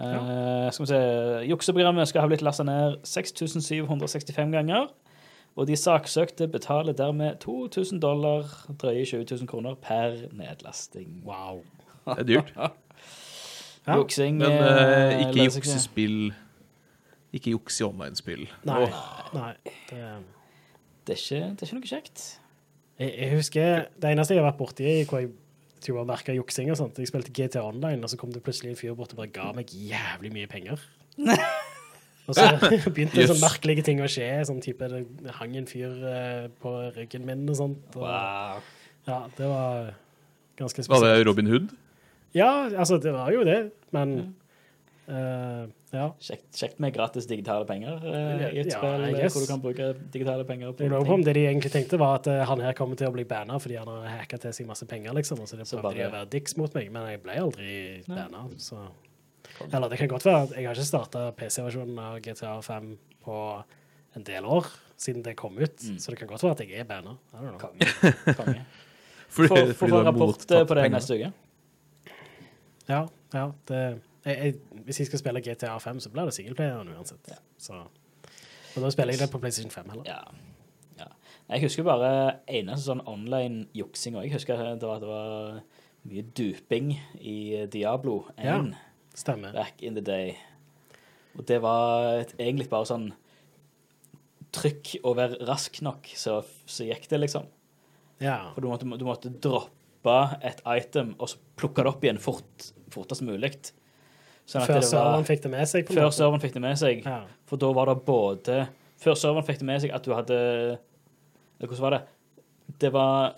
Eh, 0.00 0.72
skal 0.72 0.82
vi 0.82 0.88
se 0.90 1.00
Jukseprogrammet 1.48 2.08
skal 2.10 2.24
ha 2.24 2.30
blitt 2.30 2.42
lasta 2.42 2.64
ned 2.66 2.96
6765 3.06 4.52
ganger. 4.52 4.88
Og 5.54 5.68
de 5.70 5.76
saksøkte 5.78 6.48
betaler 6.50 6.96
dermed 6.98 7.36
2000 7.44 8.00
dollar, 8.02 8.48
drøye 8.82 9.04
20 9.06 9.26
000 9.30 9.46
kroner, 9.46 9.74
per 9.78 10.16
nedlasting. 10.32 11.22
Wow. 11.26 11.62
Det 12.06 12.18
er 12.18 12.22
dyrt. 12.24 12.54
Ja. 12.56 12.68
Juksing 13.94 14.38
Men 14.40 14.52
eh, 14.52 15.20
ikke 15.26 15.44
juksespill 15.44 16.32
Ikke 17.36 17.50
juks 17.52 17.80
i 17.80 17.84
online-spill. 17.84 18.46
Nei. 18.64 18.86
Nei. 19.34 19.52
Det, 19.90 20.00
Det 21.06 21.12
er, 21.12 21.20
ikke, 21.20 21.40
det 21.50 21.62
er 21.62 21.66
ikke 21.66 21.76
noe 21.76 21.90
kjekt. 21.90 22.22
jeg, 22.98 23.14
jeg 23.18 23.36
husker 23.36 23.84
Det 24.00 24.10
eneste 24.10 24.34
jeg 24.34 24.42
har 24.42 24.50
vært 24.50 24.60
borti 24.62 24.94
hvor 25.04 25.20
jeg 25.20 25.34
tror 25.86 26.00
å 26.02 26.06
merka 26.08 26.34
juksing 26.36 26.70
og 26.72 26.78
sånt, 26.80 26.98
jeg 27.00 27.10
spilte 27.10 27.32
GTA 27.34 27.62
Online, 27.64 28.00
og 28.04 28.10
så 28.12 28.18
kom 28.20 28.32
det 28.34 28.42
plutselig 28.46 28.72
en 28.74 28.80
fyr 28.80 28.96
bort 28.98 29.12
og 29.14 29.20
bare 29.22 29.32
ga 29.34 29.50
meg 29.56 29.70
jævlig 29.72 30.32
mye 30.34 30.50
penger. 30.50 30.82
Og 32.24 32.32
så 32.38 32.44
begynte 32.94 33.20
Yes. 33.20 33.28
sånne 33.28 33.42
merkelige 33.44 33.82
ting 33.84 33.98
å 34.00 34.06
skje. 34.08 34.26
Sånn 34.48 34.62
type 34.64 34.86
Det 34.88 35.34
hang 35.36 35.56
en 35.60 35.66
fyr 35.68 35.92
eh, 36.08 36.46
på 36.62 36.70
ryggen 36.96 37.26
min 37.28 37.42
og 37.52 37.58
sånt. 37.58 37.82
Og, 37.98 38.06
Wow. 38.06 38.62
Ja, 39.04 39.18
det 39.36 39.48
var 39.50 39.90
ganske 40.56 40.80
spesielt. 40.86 41.02
Var 41.04 41.18
det 41.18 41.26
Robin 41.28 41.50
Hood? 41.52 41.74
Ja, 42.32 42.48
altså, 42.72 42.96
det 42.96 43.12
var 43.12 43.28
jo 43.34 43.42
det, 43.44 43.58
men 43.92 44.14
eh, 45.08 45.66
Ja. 45.94 46.08
Kjekt, 46.18 46.48
kjekt 46.58 46.80
med 46.82 46.92
gratis 46.96 47.26
digitale 47.30 47.64
penger 47.68 48.00
uh, 48.02 48.48
i 48.50 48.58
et 48.58 48.66
Ja, 48.72 48.78
spill 48.80 49.04
eh, 49.14 49.28
hvor 49.30 49.40
du 49.44 49.46
kan 49.46 49.60
bruke 49.62 49.92
digitale 50.10 50.42
penger 50.44 50.72
på 50.74 50.82
Jeg 50.88 51.10
om 51.14 51.22
det 51.22 51.34
de 51.36 51.44
egentlig 51.46 51.70
tenkte, 51.70 51.98
var 52.00 52.16
at 52.18 52.26
uh, 52.26 52.40
han 52.48 52.58
her 52.60 52.72
kommer 52.74 52.96
til 52.98 53.06
å 53.06 53.12
bli 53.14 53.22
banna 53.24 53.58
fordi 53.62 53.76
han 53.78 53.86
har 53.86 54.08
hacka 54.18 54.38
til 54.42 54.50
seg 54.52 54.66
masse 54.66 54.86
penger, 54.90 55.12
liksom. 55.14 55.38
Og 55.40 55.46
så 55.46 55.56
det 55.56 55.66
Så 55.68 55.78
prøvde 55.78 55.94
de 55.94 56.02
bare- 56.02 56.10
å 56.10 56.16
være 56.18 56.30
dicks 56.30 56.56
mot 56.56 56.74
meg, 56.74 56.90
men 56.90 57.06
jeg 57.12 57.22
ble 57.22 57.32
aldri 57.38 58.02
banna, 58.08 58.48
så 58.58 58.88
Eller 59.72 59.88
det 59.88 59.98
kan 59.98 60.08
godt 60.08 60.24
være 60.24 60.42
at 60.42 60.50
jeg 60.56 60.66
har 60.66 60.74
ikke 60.74 60.84
starta 60.90 61.32
PC-versjonen 61.36 61.98
av 61.98 62.18
GTA 62.20 62.60
5 62.62 62.98
på 63.24 63.64
en 64.16 64.22
del 64.24 64.44
år 64.44 64.66
siden 64.98 65.22
det 65.22 65.36
kom 65.36 65.56
ut, 65.58 65.76
Mm. 65.78 65.98
så 65.98 66.10
det 66.10 66.18
kan 66.18 66.28
godt 66.28 66.42
være 66.42 66.52
at 66.52 66.60
jeg 66.66 66.80
er 66.80 66.84
banna. 66.84 67.16
Fordi, 69.34 69.72
Få 69.74 69.86
rapport 70.02 70.38
på 70.46 70.58
det 70.58 70.66
penger. 70.68 70.90
neste 70.90 71.14
uke. 71.14 71.32
Ja, 72.88 73.06
ja. 73.34 73.52
Det, 73.66 74.00
jeg, 74.24 74.36
jeg, 74.38 74.82
hvis 74.86 75.00
jeg 75.00 75.10
skal 75.10 75.20
spille 75.20 75.42
GTA 75.44 75.76
5, 75.78 76.00
så 76.00 76.10
blir 76.12 76.28
det 76.28 76.34
singelplayeren 76.36 76.92
uansett. 76.94 77.28
Ja. 77.28 77.40
Så, 77.60 77.80
og 78.74 78.82
da 78.82 78.90
spiller 78.90 79.14
jeg 79.14 79.24
det 79.24 79.30
på 79.32 79.40
PlayStation 79.42 79.72
5 79.74 79.92
heller. 79.92 80.08
Ja. 80.08 80.20
ja. 81.00 81.10
Jeg 81.52 81.66
husker 81.66 81.86
bare 81.86 82.12
eneste 82.48 82.88
sånn 82.88 83.04
online 83.10 83.66
juksing. 83.76 84.16
òg. 84.16 84.28
jeg 84.28 84.38
husker 84.38 84.64
det 84.80 84.88
var, 84.88 85.02
det 85.02 85.10
var 85.10 85.60
mye 86.08 86.24
duping 86.36 86.94
i 87.20 87.38
Diablo 87.72 88.24
1 88.36 88.44
Ja. 88.44 88.58
Stemmer. 89.14 89.52
back 89.54 89.82
in 89.82 89.94
the 89.94 90.02
day. 90.02 90.34
Og 91.38 91.46
det 91.46 91.60
var 91.62 92.24
et, 92.24 92.34
egentlig 92.38 92.66
bare 92.70 92.88
sånn 92.88 93.12
trykk 94.54 94.96
og 95.02 95.16
være 95.18 95.38
rask 95.48 95.80
nok, 95.82 96.08
så, 96.18 96.40
så 96.66 96.86
gikk 96.86 97.08
det, 97.10 97.20
liksom. 97.24 97.46
Ja. 98.22 98.52
For 98.54 98.62
du 98.62 98.70
måtte, 98.70 98.86
du 98.86 99.06
måtte 99.06 99.32
droppe 99.42 100.18
et 100.46 100.60
item 100.66 101.14
og 101.18 101.30
så 101.32 101.40
plukke 101.58 101.82
det 101.82 101.90
opp 101.90 102.04
igjen 102.06 102.20
fort, 102.22 102.68
fortest 102.94 103.24
mulig. 103.26 103.54
Sånn 104.48 104.66
Før 104.68 104.82
serveren 104.84 105.24
fikk 105.24 105.44
det 105.46 105.50
med 105.54 105.68
seg. 105.70 105.88
Før 105.88 106.10
serveren 106.12 106.42
fikk 106.42 106.56
det 106.56 106.64
med 106.64 106.80
seg. 106.80 107.00
Ja. 107.06 107.22
For 107.48 107.60
da 107.60 107.70
var 107.76 107.88
det 107.88 107.96
både 108.04 108.58
Før 109.00 109.16
serveren 109.16 109.46
fikk 109.46 109.62
det 109.62 109.68
med 109.70 109.84
seg 109.84 109.94
at 109.96 110.04
du 110.04 110.12
hadde 110.12 110.38
Hvordan 111.62 111.84
var 111.86 111.96
det? 111.96 112.02
Det 112.82 112.90
var 112.92 113.36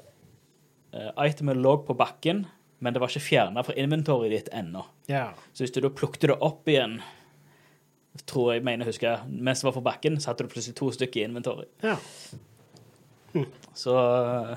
uh, 0.97 1.27
Itemet 1.27 1.59
lå 1.59 1.77
på 1.87 1.95
bakken, 1.99 2.45
men 2.83 2.95
det 2.95 3.03
var 3.03 3.13
ikke 3.13 3.23
fjerna 3.27 3.63
fra 3.67 3.75
inventoryet 3.79 4.33
ditt 4.33 4.51
ennå. 4.55 4.85
ja. 5.11 5.29
Så 5.53 5.65
hvis 5.65 5.75
du 5.75 5.81
da 5.85 5.91
plukket 5.93 6.29
det 6.31 6.37
opp 6.43 6.69
igjen, 6.71 6.99
tror 8.27 8.55
jeg 8.55 8.65
mener 8.65 8.87
jeg 8.87 8.95
husker, 8.95 9.27
mens 9.29 9.61
det 9.61 9.69
var 9.69 9.77
på 9.77 9.85
bakken, 9.85 10.19
så 10.21 10.31
hadde 10.31 10.47
du 10.47 10.53
plutselig 10.55 10.79
to 10.79 10.91
stykker 10.95 11.21
i 11.21 11.27
inventory. 11.29 11.67
ja. 11.85 11.99
Så 13.77 13.93
eh, 13.99 14.57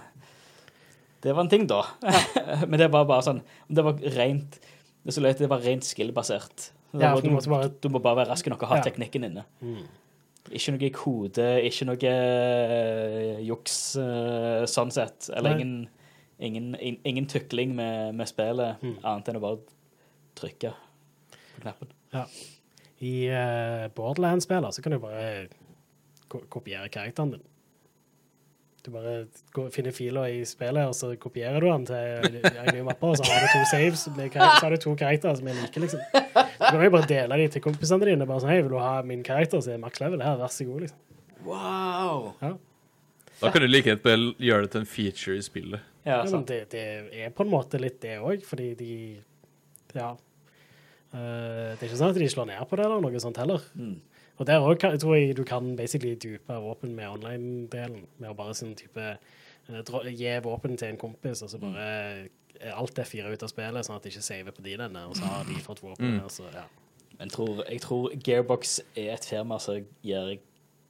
det 1.22 1.34
var 1.34 1.44
en 1.44 1.50
ting, 1.52 1.68
da. 1.68 1.84
men 2.70 2.80
det 2.80 2.88
var 2.94 3.08
bare 3.10 3.26
sånn 3.26 3.42
Det 3.68 3.84
var 3.84 4.00
rent 4.16 4.60
Det 5.10 5.16
så 5.16 5.24
løyt, 5.26 5.40
det 5.42 5.50
var 5.50 5.64
rent 5.66 5.86
skill-basert. 5.88 6.70
Ja, 6.94 7.16
du 7.22 7.30
måtte 7.34 7.50
bare- 7.50 7.70
du 7.82 7.90
må 7.90 8.00
bare 8.02 8.16
være 8.22 8.30
rask 8.32 8.48
nok 8.50 8.62
og 8.64 8.70
ha 8.70 8.78
Ja. 8.80 8.84
teknikken 8.86 9.26
inne. 9.26 9.44
Mm. 9.62 9.88
Ikke 10.52 10.72
noe 10.74 10.90
kode, 10.96 11.48
ikke 11.66 11.86
noe 11.86 12.10
eh, 12.10 13.40
juks 13.46 13.96
eh, 14.02 14.66
sånn 14.70 14.92
sett. 14.94 15.30
Eller 15.36 15.58
ingen, 15.60 15.90
ingen, 16.40 16.76
ingen 17.06 17.28
tukling 17.30 17.76
med, 17.76 18.16
med 18.16 18.28
spillet, 18.30 18.80
Mm. 18.82 18.98
annet 19.04 19.30
enn 19.30 19.38
å 19.38 19.42
bare 19.44 19.60
trykke 20.36 20.74
på 21.56 21.62
knappen. 21.62 21.90
I 23.02 23.30
uh, 23.32 23.88
Borderlands-spiller 23.96 24.72
så 24.76 24.82
kan 24.84 24.92
du 24.92 25.00
bare 25.00 25.48
ko 26.30 26.42
kopiere 26.52 26.90
karakteren 26.92 27.32
din. 27.32 27.44
Du 28.90 28.96
bare 28.96 29.12
går, 29.54 29.68
finner 29.74 29.94
filer 29.94 30.32
i 30.34 30.40
spillet, 30.50 30.90
og 30.90 30.96
så 30.98 31.12
kopierer 31.22 31.62
du 31.62 31.68
den 31.70 31.84
til 31.86 32.40
en 32.50 32.72
ny 32.74 32.82
mappe, 32.88 33.12
og 33.12 33.20
så 33.20 33.28
har 33.30 33.44
du 33.44 33.52
to 33.54 33.60
saves, 33.70 34.08
med 34.18 34.34
så 34.34 34.48
har 34.64 34.74
du 34.74 34.82
to 34.82 34.96
karakterer 34.98 35.38
som 35.38 35.52
er 35.52 35.60
like, 35.60 35.84
liksom. 35.84 36.02
Så 36.10 36.72
kan 36.72 36.80
du 36.80 36.88
jo 36.88 36.96
bare 36.98 37.10
dele 37.12 37.38
de 37.44 37.46
til 37.54 37.64
kompisene 37.64 38.10
dine. 38.10 38.26
Bare 38.26 38.42
sånn, 38.42 38.50
hei, 38.50 38.64
vil 38.64 38.74
du 38.74 38.80
ha 38.82 38.96
min 39.06 39.22
karakter 39.26 39.62
som 39.62 39.76
er 39.76 39.84
max 39.84 40.02
level? 40.02 40.26
Her, 40.26 40.40
vær 40.42 40.52
så 40.54 40.66
god, 40.66 40.88
liksom. 40.88 41.06
Wow! 41.46 42.34
Da 43.40 43.54
kan 43.54 43.64
du 43.64 43.70
like 43.70 43.94
gjerne 43.94 44.34
gjøre 44.42 44.66
det 44.66 44.74
til 44.74 44.84
en 44.84 44.90
feature 44.90 45.38
i 45.38 45.46
spillet. 45.46 45.86
Ja, 46.04 46.24
Ja, 46.24 46.26
men 46.34 46.46
det, 46.50 46.64
det 46.74 46.84
er 47.14 47.30
på 47.36 47.46
en 47.46 47.52
måte 47.52 47.80
litt 47.80 48.02
det 48.02 48.18
òg, 48.18 48.42
fordi 48.48 48.74
de 48.80 48.94
Ja. 49.94 50.16
Uh, 51.10 51.74
det 51.74 51.82
er 51.82 51.88
ikke 51.88 51.98
sånn 51.98 52.12
at 52.14 52.20
de 52.22 52.28
slår 52.30 52.46
ned 52.52 52.66
på 52.70 52.78
det 52.78 52.86
eller 52.86 53.02
noe 53.02 53.22
sånt 53.22 53.38
heller. 53.42 53.64
Mm. 53.78 53.96
Og 54.40 54.48
der 54.48 54.64
òg 54.64 54.80
tror 54.80 55.16
jeg 55.18 55.36
du 55.36 55.44
kan 55.44 55.76
basically 55.76 56.16
dupe 56.16 56.60
våpen 56.64 56.96
med 56.96 57.10
online-delen. 57.12 58.06
Med 58.18 58.32
å 58.32 58.36
bare 58.38 58.56
sånn 58.56 58.76
type 58.80 59.06
eh, 59.06 60.12
Gi 60.16 60.36
våpen 60.44 60.78
til 60.80 60.94
en 60.94 61.00
kompis, 61.00 61.44
og 61.46 61.52
så 61.52 61.60
bare 61.62 61.88
er 62.60 62.74
alt 62.76 63.00
er 63.00 63.08
fire 63.08 63.32
ut 63.32 63.44
av 63.44 63.52
spillet, 63.52 63.86
sånn 63.86 64.00
at 64.00 64.06
de 64.06 64.12
ikke 64.12 64.26
saver 64.26 64.56
på 64.56 64.64
de 64.66 64.76
denne, 64.80 65.04
og 65.08 65.18
så 65.20 65.28
har 65.30 65.48
de 65.48 65.60
fått 65.64 65.84
våpen. 65.84 66.18
Mm. 66.18 66.30
så, 66.34 66.48
ja. 66.56 66.66
Men 67.20 67.28
jeg 67.28 67.36
tror, 67.36 67.64
jeg 67.68 67.82
tror 67.84 68.16
Gearbox 68.26 68.80
er 68.96 69.14
et 69.14 69.28
firma 69.28 69.60
som 69.60 69.84
gjør 70.08 70.38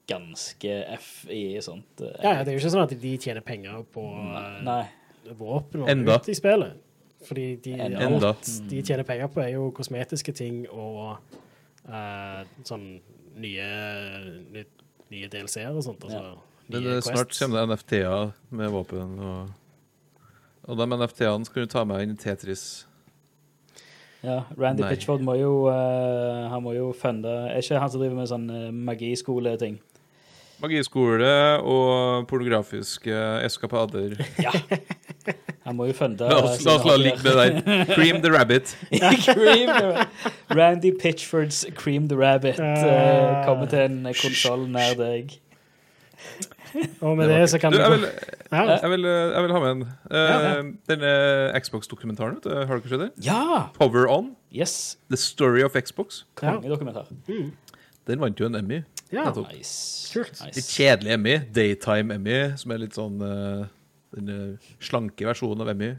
ganske 0.10 0.76
F 0.96 1.10
i 1.30 1.60
sånt. 1.62 2.02
eh, 2.02 2.16
ja, 2.24 2.38
ja, 2.38 2.44
det 2.44 2.54
er 2.54 2.58
jo 2.58 2.64
ikke 2.64 2.74
sånn 2.76 2.86
at 2.86 2.96
de 3.02 3.16
tjener 3.22 3.46
penger 3.46 3.84
på 3.94 4.06
eh, 4.14 4.62
Nei. 4.66 4.84
våpen 5.38 5.84
og 5.86 5.92
Enda. 5.92 6.18
ut 6.18 6.30
i 6.30 6.38
spillet. 6.38 6.86
Fordi 7.28 7.48
de, 7.66 7.76
Enda. 7.76 8.32
alt 8.32 8.50
de 8.70 8.82
tjener 8.82 9.04
penger 9.04 9.30
på, 9.34 9.42
er 9.44 9.54
jo 9.58 9.70
kosmetiske 9.76 10.32
ting 10.38 10.62
og 10.72 11.18
uh, 11.90 12.46
sånn 12.64 12.86
nye, 13.42 13.70
nye, 14.54 14.66
nye 15.14 15.32
DLC-er 15.32 15.74
og 15.74 15.86
sånt. 15.86 16.06
Altså, 16.08 16.36
Men 16.68 16.86
nye 16.86 17.00
eh, 17.00 17.06
snart 17.06 17.34
kommer 17.36 17.60
det 17.60 17.74
NFT-er 17.74 18.36
med 18.62 18.76
våpen. 18.76 19.18
Og, 19.20 20.30
og 20.70 20.80
de 20.80 20.88
NFT-ene 20.94 21.50
skal 21.50 21.66
du 21.66 21.74
ta 21.74 21.86
med 21.88 22.06
inn 22.06 22.16
i 22.16 22.22
Tetris. 22.22 22.68
Ja, 24.20 24.42
Randy 24.60 24.84
Nei. 24.84 24.92
Pitchford 24.92 25.24
må 25.24 25.38
jo 25.40 25.70
uh, 25.72 26.50
Han 26.52 26.60
må 26.66 26.74
jo 26.76 26.90
funde 26.92 27.32
Er 27.32 27.62
ikke 27.62 27.78
han 27.80 27.88
som 27.88 28.02
driver 28.02 28.18
med 28.18 28.28
sånn 28.28 28.50
uh, 28.52 28.66
magiskoleting? 28.76 29.78
Magiskole 30.62 31.30
og 31.64 32.28
pornografiske 32.28 33.14
eskapader. 33.48 34.18
Ja. 34.46 34.52
Han 35.68 35.76
må 35.78 35.86
jo 35.90 35.94
funde 35.94 36.26
La 36.26 36.40
oss, 36.42 36.64
la 36.66 36.74
oss 36.80 36.86
la 36.88 36.94
det 36.96 37.02
ligge 37.04 37.20
med 37.22 37.36
det 37.38 37.66
der. 37.68 37.90
Cream 37.94 38.22
the 38.24 38.32
rabbit. 38.34 38.72
Cream 39.28 39.70
the, 39.70 40.06
Randy 40.58 40.92
Pitchfords 40.98 41.66
Cream 41.78 42.08
the 42.10 42.18
Rabbit 42.18 42.58
Ah. 42.60 43.44
kommer 43.46 43.68
til 43.70 43.84
en 43.86 44.08
konsoll 44.18 44.66
nær 44.72 44.96
deg. 44.98 45.36
Og 47.06 47.18
med 47.18 47.30
det, 47.30 47.50
så 47.50 47.58
kan 47.62 47.72
Du, 47.74 47.78
jeg, 47.80 47.92
vil, 47.92 48.08
ja. 48.52 48.64
jeg, 48.82 48.90
vil, 48.92 49.06
eh, 49.06 49.32
jeg 49.36 49.44
vil 49.46 49.52
ha 49.56 49.60
med 49.60 49.72
en. 49.72 49.82
Uh, 49.82 50.18
Ja, 50.18 50.40
ja. 50.40 50.64
Denne 50.90 51.14
Xbox-dokumentaren, 51.62 52.36
vet 52.40 52.44
du, 52.50 52.56
har 52.60 52.78
dere 52.80 52.90
sett 52.92 53.04
den? 53.06 53.12
Ja! 53.26 53.68
Power 53.78 54.06
On. 54.10 54.32
Yes. 54.54 54.98
The 55.10 55.18
Story 55.18 55.64
of 55.66 55.74
Xbox. 55.78 56.24
Kongedokumentar. 56.40 57.08
Den 58.10 58.22
vant 58.22 58.40
jo 58.42 58.46
en 58.50 58.56
Emmy. 58.60 58.82
Ja. 59.12 59.32
Nice. 59.34 60.12
Kult. 60.14 60.40
Litt 60.56 60.70
kjedelig 60.70 61.12
Emmy. 61.16 61.38
Daytime 61.56 62.14
Emmy, 62.20 62.38
som 62.62 62.72
er 62.76 62.78
litt 62.84 62.94
sånn 62.98 63.18
uh, 63.22 63.66
den 64.16 64.30
eh, 64.30 64.70
slanke 64.82 65.26
versjonen 65.28 65.62
av 65.66 65.70
Emmy. 65.74 65.92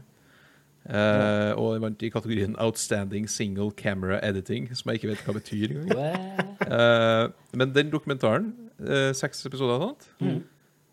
Eh, 0.89 1.51
og 1.61 1.75
den 1.75 1.83
vant 1.83 2.01
i 2.03 2.09
kategorien 2.09 2.55
Outstanding 2.59 3.27
Single 3.29 3.69
Camera 3.77 4.17
Editing, 4.25 4.65
som 4.75 4.89
jeg 4.89 4.99
ikke 5.01 5.11
vet 5.11 5.21
hva 5.27 5.35
betyr 5.37 5.75
engang. 5.75 6.55
Eh, 6.65 7.27
men 7.57 7.73
den 7.75 7.91
dokumentaren, 7.93 8.49
uh, 8.81 9.11
seks 9.17 9.45
episoder 9.45 9.75
og 9.77 9.83
sånt, 9.91 10.07
Mm. 10.21 10.41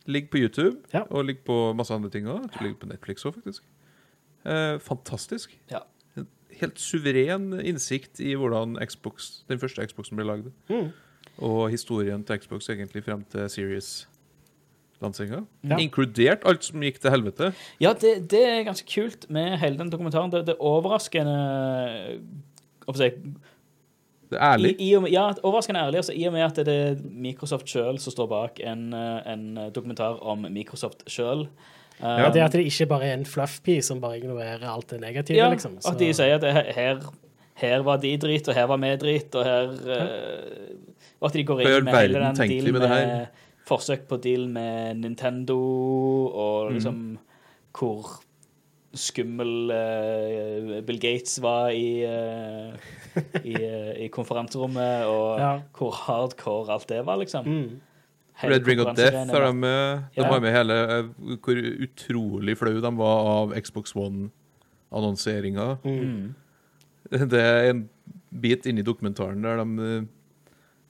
ligger 0.06 0.28
på 0.30 0.38
YouTube 0.42 0.76
Ja. 0.94 1.02
og 1.10 1.24
ligger 1.24 1.42
på 1.46 1.56
masse 1.76 1.94
andre 1.94 2.10
ting 2.10 2.26
òg. 2.26 2.50
Ligger 2.62 2.78
på 2.82 2.88
Netflix 2.92 3.24
òg, 3.24 3.34
faktisk. 3.34 3.62
Eh, 4.44 4.78
fantastisk. 4.78 5.56
Ja. 5.70 5.80
En 6.16 6.26
Helt 6.60 6.78
suveren 6.80 7.52
innsikt 7.60 8.20
i 8.20 8.34
hvordan 8.34 8.76
Xbox, 8.86 9.42
den 9.48 9.58
første 9.58 9.86
Xboxen 9.86 10.16
ble 10.16 10.24
lagd. 10.24 10.52
Mm. 10.70 10.92
Og 11.39 11.70
historien 11.70 12.24
til 12.26 12.39
Xbox 12.43 12.68
egentlig 12.70 13.05
frem 13.05 13.24
til 13.30 13.49
Series. 13.51 14.09
Lansinga. 15.01 15.45
Ja. 15.62 15.76
Inkludert 15.78 16.43
alt 16.49 16.64
som 16.66 16.82
gikk 16.82 16.97
til 16.99 17.11
helvete. 17.14 17.53
Ja, 17.80 17.93
det, 17.95 18.16
det 18.32 18.41
er 18.43 18.64
ganske 18.66 18.89
kult 18.91 19.28
med 19.30 19.55
hele 19.62 19.78
den 19.78 19.93
dokumentaren. 19.93 20.32
Det, 20.32 20.41
det 20.49 20.57
er 20.57 20.64
overraskende 20.66 21.36
hva 22.89 22.95
skal 22.97 23.05
jeg 23.05 23.14
si, 23.20 23.32
Det 24.32 24.36
er 24.41 24.45
ærlig. 24.57 24.72
I, 24.80 24.89
i 24.89 24.95
og 24.99 25.05
med, 25.07 25.12
ja, 25.14 25.28
overraskende 25.43 25.80
ærlig. 25.86 26.01
Altså, 26.03 26.12
I 26.18 26.24
og 26.28 26.34
med 26.34 26.43
at 26.49 26.59
det 26.66 26.74
er 26.74 26.99
Microsoft 27.05 27.70
sjøl 27.70 28.01
som 28.03 28.12
står 28.16 28.26
bak 28.32 28.59
en, 28.64 28.89
eh, 28.97 29.30
en 29.32 29.47
dokumentar 29.76 30.18
om 30.20 30.45
Microsoft 30.51 31.07
sjøl. 31.09 31.47
Ja, 32.03 32.28
det 32.34 32.43
at 32.45 32.53
det 32.55 32.66
ikke 32.66 32.86
bare 32.93 33.09
er 33.09 33.16
en 33.18 33.24
fluffpie 33.26 33.82
som 33.82 34.01
bare 34.03 34.18
ignorerer 34.20 34.66
alt 34.70 34.91
det 34.91 35.01
negative, 35.03 35.39
ja, 35.39 35.49
liksom. 35.51 35.78
Så- 35.80 35.91
At 35.95 35.99
de 35.99 36.11
sier 36.14 36.34
at 36.36 36.43
det, 36.43 36.53
her, 36.74 37.01
her 37.59 37.82
var 37.82 37.97
de 38.03 38.12
drit, 38.16 38.49
og 38.49 38.55
her 38.55 38.66
var 38.70 38.76
vi 38.82 38.93
drit, 38.97 39.34
og 39.34 39.45
her 39.45 39.72
eh, 39.97 40.76
Og 41.20 41.28
at 41.30 41.34
de 41.34 41.44
går 41.44 41.60
inn 41.64 41.84
med 41.84 41.94
hele 41.98 42.20
den 42.22 42.36
dealen 42.38 42.72
med 42.78 42.88
med, 42.88 43.26
forsøk 43.68 44.06
på 44.08 44.16
deal 44.22 44.48
med 44.48 44.94
Nintendo, 45.02 45.58
og 46.30 46.72
liksom 46.72 47.18
hvor 47.78 48.06
skummel 48.98 49.70
uh, 49.70 50.78
Bill 50.86 51.00
Gates 51.02 51.36
var 51.42 51.68
i, 51.76 52.04
uh, 52.08 52.72
i, 53.44 53.54
uh, 53.54 53.92
i 54.04 54.08
konferanserommet, 54.08 55.04
og 55.06 55.38
Ja. 55.42 55.50
hvor 55.76 55.92
hardcore 55.92 56.72
alt 56.72 56.88
det 56.88 57.04
var, 57.06 57.16
liksom. 57.20 57.44
Mm. 57.46 57.80
Hele 58.38 58.54
Red 58.54 58.66
Ring 58.68 58.80
of 58.80 58.96
Death 58.96 59.34
er 59.34 59.46
de 59.46 59.52
med. 59.54 60.02
De 60.14 60.22
Ja. 60.22 60.28
var 60.30 60.40
med 60.40 60.52
hele 60.54 60.74
hvor 61.42 61.58
utrolig 61.82 62.56
flau 62.58 62.80
de 62.80 62.92
var 62.96 63.30
av 63.32 63.54
Xbox 63.60 63.94
One-annonseringa. 63.96 65.76
Mm. 65.84 66.34
Det 67.10 67.40
er 67.40 67.70
en 67.70 67.88
bit 68.40 68.66
inni 68.66 68.82
dokumentaren 68.82 69.42
der 69.42 69.56
de 69.64 70.06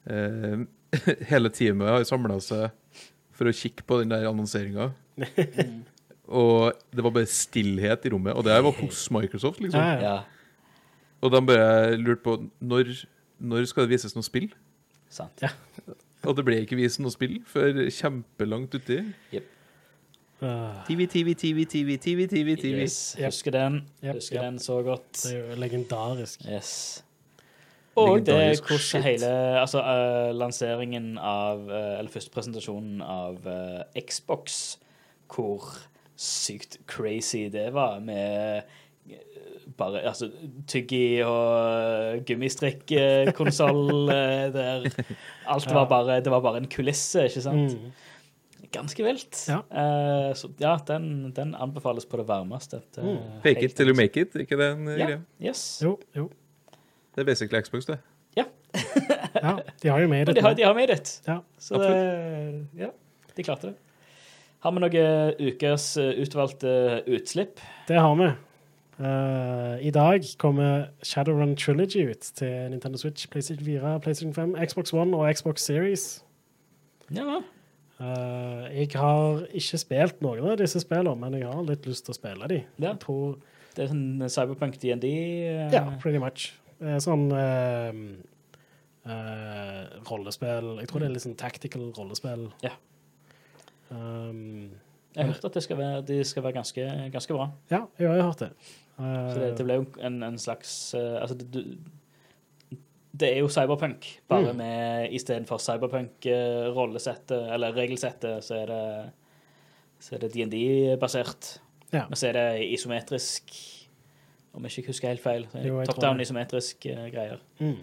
eh, 0.06 0.64
hele 1.32 1.50
teamet 1.50 1.88
har 1.88 2.04
samla 2.08 2.38
seg 2.40 2.70
for 3.38 3.48
å 3.50 3.54
kikke 3.54 3.84
på 3.86 4.00
den 4.00 4.10
der 4.14 4.26
annonseringa. 4.30 4.90
Mm. 5.18 5.82
Og 6.28 6.72
det 6.92 7.04
var 7.04 7.12
bare 7.14 7.28
stillhet 7.30 8.04
i 8.04 8.10
rommet. 8.12 8.34
Og 8.36 8.44
det 8.44 8.52
her 8.52 8.64
var 8.66 8.74
hos 8.82 9.06
Microsoft, 9.14 9.60
liksom. 9.64 9.80
Ja, 9.80 9.94
ja. 9.94 10.02
Ja, 10.02 10.48
Og 11.22 11.32
de 11.32 11.40
bare 11.48 11.96
lurte 11.96 12.22
på 12.26 12.34
når, 12.60 12.90
når 13.40 13.64
skal 13.70 13.86
det 13.86 13.94
vises 13.96 14.14
noe 14.16 14.26
spill. 14.26 14.50
sant. 15.10 15.40
Ja. 15.42 15.50
Og 16.26 16.34
det 16.36 16.44
ble 16.44 16.58
ikke 16.64 16.76
vist 16.76 16.98
noe 17.00 17.14
spill 17.14 17.38
før 17.46 17.78
kjempelangt 17.94 18.74
uti. 18.74 18.98
Yep. 19.32 19.54
TV, 20.86 21.06
TV, 21.10 21.32
TV, 21.34 21.64
TV, 21.66 21.96
TV, 21.98 22.26
TV, 22.30 22.56
TV. 22.58 22.82
Yes, 22.84 23.16
Yep. 23.18 23.26
husker 23.32 23.54
den. 23.54 23.80
Yep, 24.04 24.14
Husker 24.20 24.36
yep. 24.36 24.44
den 24.44 24.58
så 24.62 24.76
godt. 24.86 25.12
det 25.24 25.32
er 25.34 25.38
jo 25.54 25.56
legendarisk. 25.62 26.44
Yes. 26.46 26.72
Og 27.98 28.24
det 28.26 28.34
er 28.34 28.54
hvordan 28.56 28.84
shit. 28.84 29.04
hele 29.04 29.30
Altså 29.60 29.82
uh, 29.82 30.30
lanseringen 30.36 31.18
av 31.18 31.64
uh, 31.68 31.98
Eller 31.98 32.10
første 32.12 32.32
presentasjonen 32.34 33.02
av 33.02 33.46
uh, 33.46 33.84
Xbox, 33.98 34.78
hvor 35.34 35.70
sykt 36.18 36.80
crazy 36.90 37.46
det 37.52 37.68
var 37.74 38.00
med 38.02 38.68
bare 39.78 40.00
altså, 40.08 40.30
tyggi 40.66 41.20
og 41.22 42.24
gummistrikkonsoll 42.26 44.08
der 44.56 44.88
alt 45.46 45.74
var 45.74 45.88
bare 45.90 46.20
Det 46.24 46.32
var 46.32 46.40
bare 46.42 46.62
en 46.62 46.68
kulisse, 46.72 47.28
ikke 47.28 47.44
sant? 47.44 47.76
Mm. 47.76 47.92
Ganske 48.72 49.04
vilt. 49.04 49.38
Ja. 49.48 49.62
Uh, 49.72 50.34
så 50.36 50.50
ja, 50.60 50.74
den, 50.88 51.30
den 51.36 51.54
anbefales 51.54 52.04
på 52.06 52.20
det 52.20 52.26
varmeste. 52.28 52.82
Mm. 52.98 53.40
Fake 53.42 53.64
it 53.64 53.76
til 53.76 53.88
you 53.88 53.96
make 53.96 54.20
it, 54.20 54.36
ikke 54.36 54.58
den 54.60 54.82
en 54.82 54.88
eh, 54.88 54.98
Ja. 54.98 55.06
greie? 55.06 55.20
Yes. 55.40 55.80
Jo, 55.84 55.98
jo. 56.16 56.28
Det 57.18 57.24
er 57.24 57.26
basically 57.26 57.58
Xbox, 57.66 57.88
det. 57.88 57.98
Ja, 58.38 58.44
de 59.82 59.88
har 59.88 59.98
jo 59.98 60.08
med 60.08 60.26
det. 60.26 60.36
de 60.36 60.42
har, 60.42 60.54
de 60.54 60.62
har 60.62 60.74
made 60.74 60.92
it. 60.94 61.20
Ja. 61.26 61.40
Så 61.58 61.80
det, 61.82 62.66
ja, 62.78 62.92
de 63.36 63.42
klarte 63.42 63.66
det. 63.66 63.74
Har 64.62 64.70
vi 64.74 64.82
noen 64.84 65.34
ukers 65.48 65.96
eh, 65.98 66.12
utvalgte 66.22 66.70
utslipp? 67.10 67.58
Det 67.88 67.98
har 67.98 68.14
vi. 68.18 68.28
Uh, 68.98 69.78
I 69.82 69.90
dag 69.90 70.22
kommer 70.38 70.86
Shadowrun 71.02 71.56
Trilogy 71.56 72.08
ut 72.10 72.30
til 72.38 72.70
Nintendo 72.70 72.98
Switch, 72.98 73.28
PlayStation 73.30 73.66
4, 73.66 74.00
PlayStation 74.00 74.34
5, 74.34 74.56
Xbox 74.66 74.94
One 74.94 75.16
og 75.16 75.34
Xbox 75.34 75.66
Series. 75.66 76.24
Ja. 77.10 77.40
Uh, 77.98 78.78
jeg 78.78 78.88
har 78.94 79.42
ikke 79.50 79.78
spilt 79.78 80.22
noen 80.22 80.52
av 80.54 80.58
disse 80.62 80.82
spillene, 80.86 81.18
men 81.18 81.34
jeg 81.34 81.50
har 81.50 81.66
litt 81.66 81.86
lyst 81.86 82.06
til 82.06 82.14
å 82.14 82.18
spille 82.18 82.50
dem. 82.54 82.62
Ja. 82.78 82.92
Jeg 82.92 83.02
tror, 83.06 83.38
Det 83.74 83.84
er 83.84 83.92
sånn 83.92 84.30
Cyberpunk 84.30 84.78
DND. 84.82 85.06
Uh... 85.06 85.68
ja, 85.74 85.86
pretty 86.02 86.22
much. 86.22 86.52
Er 86.80 87.00
sånn 87.02 87.24
eh, 87.34 87.92
eh, 89.08 89.84
rollespill 90.10 90.76
Jeg 90.78 90.88
tror 90.90 91.02
det 91.02 91.08
er 91.08 91.14
litt 91.16 91.24
sånn 91.26 91.38
tactical 91.40 91.88
rollespill. 91.96 92.48
Ja. 92.62 92.74
Um, 93.90 94.70
Jeg 95.16 95.24
har 95.24 95.32
hørt 95.32 95.44
at 95.48 95.54
det 95.56 95.62
skal 95.64 95.78
være, 95.80 96.02
de 96.06 96.18
skal 96.28 96.44
være 96.44 96.58
ganske, 96.60 96.84
ganske 97.14 97.34
bra. 97.34 97.46
ja, 97.72 97.80
jeg 97.98 98.08
har 98.12 98.22
hørt 98.28 98.42
det. 98.44 98.50
Uh, 98.98 99.30
Så 99.32 99.38
det, 99.40 99.48
det 99.58 99.64
ble 99.66 99.74
jo 99.80 99.86
en, 100.04 100.22
en 100.26 100.38
slags 100.38 100.74
uh, 100.98 101.20
Altså, 101.22 101.34
det, 101.38 101.64
det 103.18 103.30
er 103.32 103.38
jo 103.40 103.48
Cyberpunk, 103.50 104.04
bare 104.28 104.52
Mm. 104.52 104.56
med 104.60 105.12
istedenfor 105.16 105.58
Cyberpunk-rollesettet, 105.58 107.48
eller 107.54 107.72
regelsettet, 107.74 108.44
så 108.44 108.54
er 108.62 108.66
det 108.70 108.82
så 109.98 110.14
er 110.14 110.18
det 110.22 110.28
DND-basert. 110.36 111.56
Ja. 111.90 112.04
Men 112.06 112.14
så 112.20 112.28
er 112.28 112.32
det 112.36 112.68
isometrisk, 112.70 113.50
om 114.54 114.62
jeg 114.64 114.78
ikke 114.78 114.88
husker 114.92 115.08
helt 115.08 115.22
feil. 115.22 115.46
Jo, 115.64 115.84
Top 115.84 116.00
down 116.02 116.20
isometrisk 116.20 116.86
uh, 116.90 117.06
greier. 117.14 117.36
mm. 117.60 117.76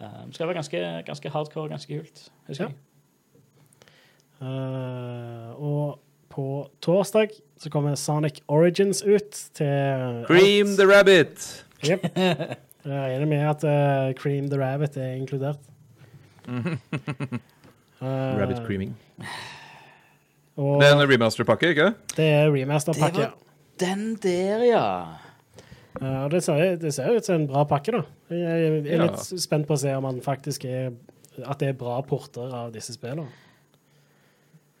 Um, 0.00 0.30
skal 0.32 0.46
være 0.48 0.54
ganske, 0.56 0.78
ganske 1.06 1.28
hardcore, 1.30 1.68
ganske 1.68 1.98
kult. 1.98 2.22
Husker 2.48 2.64
Ja. 2.64 2.70
jeg. 2.70 2.76
Uh, 4.40 5.62
og 5.62 5.98
på 6.32 6.44
torsdag 6.80 7.28
så 7.60 7.68
kommer 7.70 7.94
Sonic 8.00 8.38
Origins 8.48 9.02
ut 9.02 9.30
til 9.54 10.24
Cream 10.26 10.66
the 10.78 10.86
rabbit! 10.88 11.64
Yep. 11.84 12.06
Jeg 12.16 12.46
regner 12.84 13.26
med 13.28 13.38
at 13.44 13.64
uh, 13.64 14.14
Cream 14.16 14.48
the 14.50 14.56
Rabbit 14.60 14.96
er 14.96 15.12
inkludert. 15.18 15.58
uh, 16.48 16.76
Rabbit 18.40 18.62
creaming. 18.66 18.96
Og 20.56 20.80
Det 20.80 20.88
er 20.88 20.96
en 20.96 21.10
remaster-pakke, 21.12 21.68
ikke? 21.74 21.90
det 22.16 22.24
er 22.28 22.48
remasterpakke. 22.54 23.16
Det 23.20 23.26
var- 23.28 23.36
Den 23.80 24.14
der, 24.22 24.64
ja. 24.64 25.04
Eh, 26.00 26.24
og 26.24 26.30
det 26.30 26.42
ser, 26.46 26.76
det 26.78 26.92
ser 26.94 27.16
ut 27.16 27.24
som 27.26 27.34
en 27.40 27.46
bra 27.50 27.64
pakke, 27.66 27.92
da. 27.92 28.02
Jeg 28.30 28.46
er 28.68 28.96
Ja. 28.96 29.02
litt 29.06 29.18
spent 29.42 29.66
på 29.66 29.74
å 29.74 29.78
se 29.78 29.92
om 29.96 30.04
han 30.04 30.20
faktisk 30.20 30.64
er 30.64 30.92
At 31.46 31.58
det 31.58 31.68
er 31.68 31.72
bra 31.78 32.00
porter 32.02 32.52
av 32.52 32.72
disse 32.72 32.92
spillene. 32.92 33.26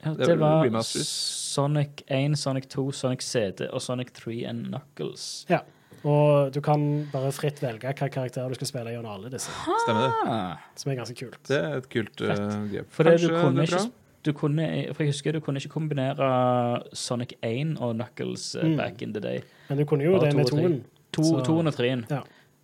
ja 0.04 0.12
Det 0.14 0.28
er 0.28 0.36
det 0.36 0.38
var. 0.40 0.82
Sonic 0.82 2.02
1, 2.08 2.36
Sonic 2.38 2.66
2, 2.68 2.90
Sonic 2.92 3.22
CD 3.22 3.68
og 3.72 3.80
Sonic 3.82 4.12
3 4.12 4.44
and 4.48 4.66
Knuckles. 4.68 5.46
Ja. 5.48 5.60
Og 6.04 6.52
du 6.52 6.60
kan 6.60 7.06
bare 7.12 7.30
fritt 7.32 7.60
velge 7.60 7.80
hvilken 7.84 8.10
karakter 8.10 8.48
du 8.48 8.54
skal 8.54 8.66
spille 8.70 8.92
gjennom 8.94 9.12
alle 9.12 9.30
disse, 9.30 9.50
Stemmer 9.84 10.06
det? 10.08 10.58
Som 10.80 10.92
er 10.92 10.96
ganske 10.96 11.16
kult. 11.18 11.40
Det 11.48 11.58
er 11.58 11.76
et 11.76 11.88
kult 11.92 12.20
uh, 12.24 12.68
grep. 12.72 12.86
for 12.90 13.02
du 13.04 13.10
Kanskje 13.10 13.28
kunne 13.28 13.56
det 13.60 13.72
er 13.72 13.76
bra? 13.76 13.84
ikke 13.84 13.92
du 14.22 14.32
kunne, 14.36 14.64
for 14.94 15.02
jeg 15.04 15.12
husker 15.14 15.32
du 15.32 15.40
kunne 15.40 15.56
ikke 15.60 15.72
kombinere 15.72 16.82
Sonic 16.92 17.32
1 17.42 17.76
og 17.80 17.94
Knuckles 17.96 18.54
eh, 18.54 18.64
Mm. 18.66 18.76
back 18.76 19.02
in 19.02 19.12
the 19.14 19.20
day. 19.20 19.40
Men 19.68 19.78
du 19.78 19.84
kunne 19.84 20.04
jo 20.04 20.18
Bare 20.18 20.28
det 20.30 20.36
med 20.36 20.46
toen. 20.46 20.84
To, 21.12 21.22
Så- 21.22 21.44
toen 21.44 21.66
og 21.66 21.74
treen. 21.74 22.06
Ja. 22.10 22.20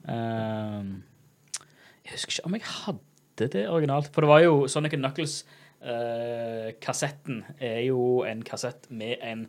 Ehm, 0.08 1.02
jeg 2.04 2.12
husker 2.12 2.30
ikke 2.32 2.44
om 2.46 2.54
jeg 2.54 2.62
hadde 2.62 3.48
det 3.52 3.68
originalt. 3.68 4.12
For 4.14 4.20
det 4.20 4.28
var 4.28 4.40
jo 4.40 4.66
Sonic 4.70 4.92
Knuckles-kassetten 4.92 6.76
Kassetten 6.80 7.44
er 7.60 7.80
jo 7.86 8.22
en 8.24 8.42
kassett 8.42 8.86
med 8.90 9.16
en, 9.22 9.46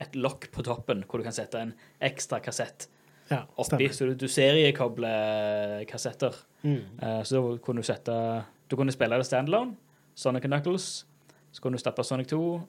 et 0.00 0.16
lokk 0.16 0.48
på 0.52 0.62
toppen, 0.66 1.04
hvor 1.08 1.18
du 1.20 1.22
kan 1.24 1.32
sette 1.36 1.60
en 1.60 1.74
ekstra 2.02 2.40
kassett 2.42 2.88
Ja, 3.30 3.44
oppi. 3.56 3.86
Så 3.94 4.06
du, 4.08 4.14
du 4.14 4.26
seriekobler 4.28 5.84
kassetter. 5.86 6.34
Mm. 6.62 6.80
Uh, 7.02 7.22
så 7.22 7.36
da 7.36 7.58
kunne 7.62 7.80
du 7.80 7.86
sette 7.86 8.44
Du 8.68 8.76
kunne 8.76 8.92
spille 8.92 9.16
det 9.16 9.26
standalone, 9.26 9.76
Sonic 10.14 10.42
Knuckles. 10.42 11.06
Så 11.52 11.62
kunne 11.62 11.78
du 11.78 11.82
stappe 11.82 12.04
Sonic 12.04 12.26
2 12.30 12.60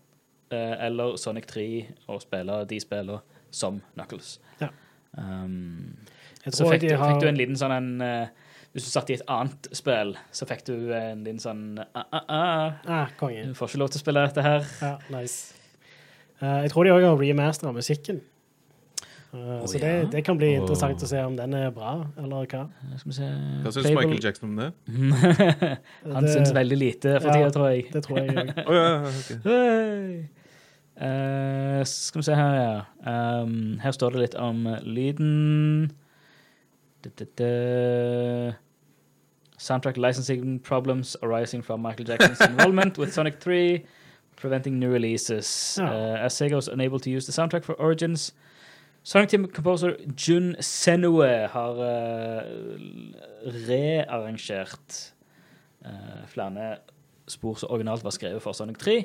eh, 0.52 0.86
eller 0.86 1.16
Sonic 1.18 1.46
3 1.46 1.66
og 2.08 2.22
spille 2.22 2.66
de 2.66 2.80
spillene 2.80 3.20
som 3.52 3.82
Knuckles. 3.94 4.40
Ja. 4.62 4.68
Um, 5.18 5.98
Jeg 6.46 6.54
så 6.56 6.70
fikk, 6.72 6.86
du, 6.88 6.96
har 6.96 7.12
fikk 7.12 7.22
du 7.22 7.28
en 7.28 7.36
liten 7.38 7.58
sånn 7.60 7.74
en 7.76 7.90
uh, 8.00 8.28
Hvis 8.72 8.86
du 8.88 8.92
satt 8.94 9.10
i 9.12 9.18
et 9.18 9.24
annet 9.28 9.68
spill, 9.76 10.14
så 10.32 10.48
fikk 10.48 10.64
du 10.70 10.76
en 10.96 11.26
liten 11.26 11.42
sånn 11.44 11.64
ah, 11.84 12.06
ah, 12.16 12.22
ah, 12.32 12.78
ah, 12.88 13.10
Konge. 13.20 13.44
Du 13.50 13.56
får 13.58 13.74
ikke 13.74 13.82
lov 13.84 13.92
til 13.92 14.00
å 14.00 14.04
spille 14.06 14.24
dette 14.24 14.46
her. 14.46 14.68
Ja, 14.80 14.94
nice. 15.12 15.58
Uh, 16.42 16.62
jeg 16.64 16.72
tror 16.72 16.88
de 16.88 16.94
òg 16.96 17.04
har 17.10 17.20
remastera 17.20 17.74
musikken. 17.76 18.22
Uh, 19.32 19.62
oh, 19.62 19.68
så 19.68 19.78
ja. 19.78 19.84
det, 19.84 20.12
det 20.16 20.22
kan 20.28 20.36
bli 20.40 20.50
Åh. 20.56 20.62
interessant 20.64 21.04
å 21.04 21.08
se 21.08 21.20
om 21.24 21.36
den 21.38 21.54
er 21.56 21.70
bra, 21.76 21.92
eller 22.20 22.48
hva. 22.52 22.64
Skal 23.00 23.12
vi 23.12 23.16
se 23.20 23.28
Hva 23.28 23.72
syns 23.76 23.86
Fable- 23.86 24.00
Michael 24.02 24.26
Jackson 24.26 24.50
om 24.50 24.58
det? 24.60 24.72
Han 26.16 26.26
Det- 26.28 26.34
syns 26.34 26.52
veldig 26.56 26.80
lite 26.82 27.14
for 27.20 27.28
Ja. 27.30 27.38
tida, 27.38 27.52
tror 27.56 27.70
jeg. 27.76 27.86
Det 27.94 28.02
tror 28.08 28.20
jeg 28.24 28.36
òg. 28.36 28.54
Ja. 28.80 28.88
Hey. 29.46 30.30
Eh, 30.98 31.86
skal 31.86 32.20
vi 32.20 32.24
se 32.24 32.36
her, 32.36 32.56
ja. 32.56 33.42
Um, 33.42 33.80
her 33.80 33.92
står 33.92 34.10
det 34.10 34.20
litt 34.20 34.36
om 34.36 34.68
lyden. 34.84 35.92
Du-du-du. 37.04 38.54
Soundtrack 39.58 39.98
licensing 39.98 40.60
problems 40.60 41.16
arising 41.22 41.64
from 41.64 41.82
Michael 41.82 42.08
Jackson's 42.10 42.42
involvement 42.50 42.98
with 42.98 43.14
Sonic 43.14 43.40
3, 43.40 43.86
preventing 44.36 44.80
new 44.80 44.90
releases. 44.90 45.78
Oh. 45.80 45.86
Uh, 45.86 46.26
as 46.26 46.34
Sega 46.34 46.56
was 46.56 46.68
unable 46.68 47.00
to 47.00 47.10
use 47.10 47.26
the 47.28 47.32
soundtrack 47.32 47.64
for 47.64 47.74
Origins, 47.74 48.32
Sonic 49.04 49.30
Team 49.30 49.48
composer 49.48 49.96
Jun 50.16 50.56
Senue 50.62 51.48
har 51.50 51.72
uh, 51.72 52.44
rearrangert 53.68 55.14
uh, 55.86 56.22
flere 56.28 56.78
spor 57.32 57.58
som 57.60 57.72
originalt 57.74 58.04
var 58.06 58.14
skrevet 58.16 58.44
for 58.44 58.54
Sonic 58.58 58.78
3, 58.84 58.96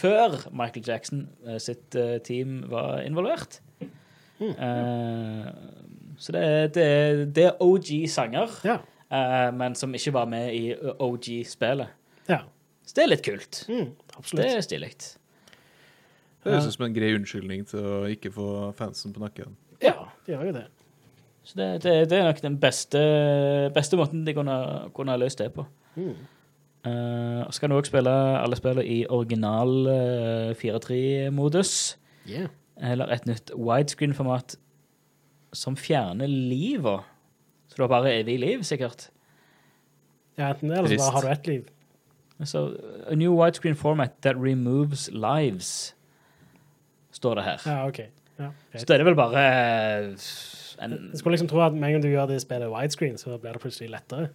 før 0.00 0.36
Michael 0.50 0.86
Jackson 0.86 1.24
eh, 1.46 1.58
sitt 1.62 1.94
eh, 1.98 2.18
team 2.26 2.64
var 2.70 3.00
involvert. 3.06 3.60
Eh, 4.40 5.50
så 6.20 6.32
det 6.36 6.42
er, 6.44 6.66
det 6.74 6.84
er, 6.84 7.24
det 7.36 7.44
er 7.50 7.62
OG-sanger, 7.64 8.58
Ja. 8.68 8.78
uh, 9.12 9.50
men 9.56 9.74
som 9.74 9.94
ikke 9.94 10.12
var 10.12 10.26
med 10.28 10.52
i 10.54 10.74
OG-spelet. 10.98 11.88
ja. 12.28 12.42
Så 12.90 12.96
det 12.96 13.02
er 13.04 13.10
litt 13.12 13.22
kult. 13.22 13.58
Mm, 13.70 13.90
Det 14.34 14.44
er 14.50 14.60
stilig. 14.66 14.88
Det 14.98 16.50
høres 16.50 16.64
ut 16.66 16.74
som 16.74 16.86
en 16.88 16.94
grei 16.96 17.12
unnskyldning 17.14 17.60
til 17.70 17.84
å 17.86 17.98
ikke 18.10 18.32
få 18.34 18.46
fansen 18.74 19.12
på 19.14 19.20
nakken. 19.22 19.52
Ja, 19.84 20.08
det 20.26 20.32
gjør 20.34 20.48
jo 20.48 20.54
det. 20.56 20.64
Så 21.46 21.54
det, 21.60 21.68
det, 21.84 21.92
det 22.10 22.18
er 22.18 22.26
nok 22.26 22.40
den 22.42 22.56
beste, 22.58 22.98
beste 23.76 23.96
måten 24.00 24.24
de 24.26 24.34
kunne, 24.34 24.56
kunne 24.96 25.14
ha 25.14 25.20
løst 25.22 25.38
det 25.38 25.52
på. 25.54 25.68
Mm. 25.94 26.16
Eh, 26.86 27.40
og 27.44 27.52
så 27.52 27.60
kan 27.60 27.70
du 27.72 27.76
òg 27.76 27.88
spille 27.88 28.12
alle 28.40 28.56
spillene 28.56 28.86
i 28.88 29.02
original 29.12 29.72
uh, 29.86 30.52
4-3-modus. 30.56 31.74
Yeah. 32.28 32.48
Eller 32.80 33.12
et 33.12 33.26
nytt 33.28 33.52
widescreen-format 33.52 34.56
som 35.52 35.76
fjerner 35.76 36.30
livet. 36.30 37.04
Så 37.68 37.76
du 37.76 37.82
har 37.84 37.92
bare 37.92 38.14
evig 38.20 38.38
liv, 38.40 38.62
sikkert. 38.64 39.10
Ja, 40.38 40.48
enten 40.54 40.70
det, 40.70 40.78
eller 40.78 40.88
så 40.88 41.02
bare 41.02 41.16
har 41.18 41.26
du 41.26 41.32
ett 41.34 41.46
liv. 41.46 41.68
So, 42.44 42.70
A 43.10 43.14
new 43.14 43.34
widescreen 43.36 43.76
format 43.76 44.14
that 44.22 44.36
removes 44.36 45.10
lives, 45.12 45.94
står 47.12 47.34
det 47.34 47.44
her. 47.44 47.60
Ja, 47.66 47.86
OK. 47.88 48.00
Ja, 48.40 48.48
Så 48.78 48.86
det 48.88 49.00
er 49.00 49.04
vel 49.04 49.14
bare 49.18 49.40
eh, 49.44 50.14
en 50.80 50.92
Jeg 51.10 51.18
skulle 51.20 51.34
liksom 51.34 51.48
tro 51.50 51.60
at 51.60 51.74
med 51.76 51.90
en 51.90 51.92
gang 51.98 52.02
du 52.02 52.08
gjør 52.08 52.30
det 52.30 52.40
spillet 52.40 52.72
widescreen, 52.72 53.18
så 53.20 53.36
blir 53.36 53.52
det 53.52 53.60
plutselig 53.60 53.90
lettere. 53.92 54.30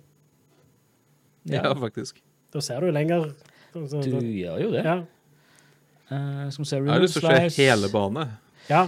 Ja, 1.50 1.64
Ja, 1.64 1.74
faktisk. 1.74 2.22
Da 2.56 2.64
ser 2.64 2.82
du 2.82 2.89
lenger. 2.95 3.30
Så, 3.74 3.84
så, 3.91 4.01
du 4.01 4.16
da, 4.16 4.24
gjør 4.24 4.64
jo 4.64 4.72
det. 4.78 4.86
ja. 4.88 5.01
Uh, 6.06 6.45
skal 6.53 6.62
vi 6.62 6.68
se 6.70 6.78
Jeg 6.78 6.91
har 6.93 7.01
lyst 7.01 7.18
til 7.18 7.26
å 7.26 7.36
se 7.36 7.66
hele 7.66 7.91
bane. 7.91 8.26
ja. 8.70 8.88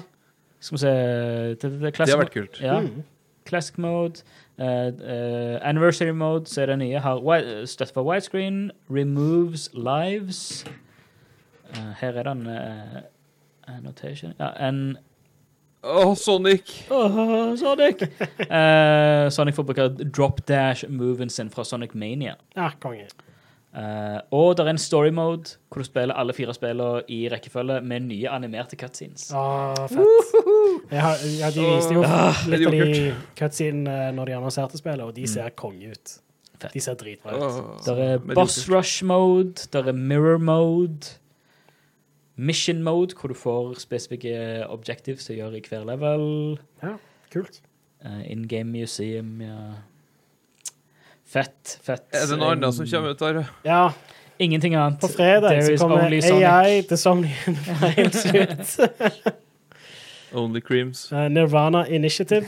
Skal 0.60 0.76
vi 0.76 0.80
se 0.82 0.92
det, 0.92 1.62
det, 1.62 1.72
det, 1.82 1.92
Det 2.00 2.10
har 2.10 2.20
vært 2.24 2.34
kult. 2.34 2.60
Ja. 2.62 2.80
Mm. 2.82 3.04
Classic 3.46 3.78
mode. 3.78 4.24
Uh, 4.58 4.90
uh, 4.90 5.58
anniversary 5.62 6.16
mode, 6.18 6.50
så 6.50 6.64
er 6.64 6.72
det 6.72 6.80
nye. 6.82 7.02
Har 7.04 7.22
støtte 7.70 7.94
for 7.94 8.08
widescreen. 8.08 8.72
Removes 8.90 9.70
lives. 9.78 10.66
Eh, 11.76 11.92
her 12.00 12.16
er 12.16 12.24
det 12.24 12.32
en 12.32 12.48
annotation 13.68 14.34
Ja, 14.40 14.54
en 14.68 14.98
Å, 15.84 16.14
Sonic! 16.16 16.72
Åh, 16.92 17.56
Sonic! 17.60 18.06
Eh, 18.48 19.28
Sonic 19.36 19.56
får 19.56 19.66
bruke 19.68 19.88
drop 20.16 20.40
dash-moven 20.48 21.30
sin 21.30 21.52
fra 21.54 21.66
Sonic 21.68 21.94
Mania. 21.94 22.36
ja, 22.56 22.72
konge. 22.82 23.08
Eh, 23.78 24.20
og 24.34 24.56
det 24.58 24.64
er 24.66 24.70
en 24.72 24.80
story 24.82 25.12
mode 25.14 25.52
hvor 25.70 25.84
du 25.84 25.86
spiller 25.86 26.18
alle 26.18 26.34
fire 26.34 26.54
spillene 26.58 27.04
i 27.14 27.28
rekkefølge 27.30 27.76
med 27.86 28.08
nye 28.08 28.30
animerte 28.34 28.78
cutscenes. 28.80 29.28
Å, 29.38 29.44
fett. 29.92 30.32
Jeg 30.96 31.04
har, 31.04 31.20
ja, 31.38 31.52
de 31.54 31.66
viste 31.68 31.94
jo 31.94 32.02
Åh, 32.08 32.40
litt 32.50 32.66
av 32.66 32.74
de 32.74 33.12
cutscenene 33.38 33.98
når 34.18 34.32
de 34.32 34.38
annonserte 34.40 34.80
spillet, 34.82 35.04
og 35.06 35.14
de 35.18 35.28
ser 35.30 35.54
konge 35.60 35.92
ut. 35.94 36.16
Fett. 36.58 36.72
De 36.74 36.82
ser 36.82 36.98
dritbra 36.98 37.36
ut. 37.38 37.44
Åh, 37.46 37.70
Der 37.86 38.02
er 38.08 38.26
boss 38.34 38.64
rush 38.72 39.06
mode, 39.06 39.68
der 39.76 39.92
er 39.92 39.94
mirror 39.94 40.42
mode, 40.42 41.14
mission 42.36 42.82
mode, 42.86 43.14
hvor 43.20 43.30
du 43.30 43.38
får 43.38 43.76
spesifikke 43.82 44.66
objectives 44.74 45.30
å 45.30 45.38
gjøre 45.38 45.60
i 45.60 45.64
hver 45.70 45.86
level, 45.90 46.26
Ja, 46.82 46.96
kult. 47.34 47.62
uh, 48.06 48.22
in 48.26 48.48
game 48.50 48.72
museum, 48.74 49.38
ja. 49.42 49.60
Fett, 51.28 51.80
fett. 51.84 52.06
Er 52.16 52.28
det 52.30 52.38
noe 52.40 52.54
annet 52.56 52.76
som 52.76 52.88
kommer 52.88 53.12
ut 53.12 53.20
der? 53.20 53.42
Ja, 53.68 53.92
Ingenting 54.40 54.76
annet. 54.76 55.02
på 55.02 55.08
fredag 55.08 55.50
There 55.50 55.78
så 55.78 55.88
kommer. 55.88 56.08
AI 56.08 56.82
til 56.82 56.98
Somnian 56.98 57.56
Files 57.56 58.26
ut. 58.26 58.80
Only 60.34 60.62
Creams. 60.62 61.12
Uh, 61.12 61.28
Nirvana 61.28 61.86
Initiative. 61.86 62.46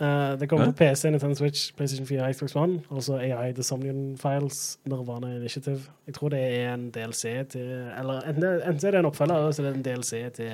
Uh, 0.00 0.40
det 0.40 0.48
kommer 0.48 0.66
Hæ? 0.66 0.72
på 0.72 0.76
PC, 0.76 1.10
Nintendo 1.10 1.34
Switch, 1.34 1.74
PlayStation 1.76 2.06
4, 2.06 2.32
Xbox 2.34 2.56
One. 2.56 2.80
Altså 2.94 3.16
AI 3.18 3.52
The 3.52 3.62
Somnian 3.62 4.18
Files, 4.18 4.78
Nirvana 4.84 5.36
Initiative. 5.36 5.80
Jeg 6.06 6.14
tror 6.14 6.28
det 6.28 6.38
er 6.60 6.74
en 6.74 6.90
DLC 6.90 7.22
til 7.50 7.90
Eller 7.98 8.20
enten 8.20 8.44
enten 8.44 8.86
er 8.86 8.90
det 8.90 8.98
en 8.98 9.04
oppfølger, 9.06 9.36
eller 9.36 9.50
så 9.52 9.62
er 9.62 9.66
det 9.72 9.76
en 9.76 9.84
DLC 9.84 10.32
til 10.34 10.52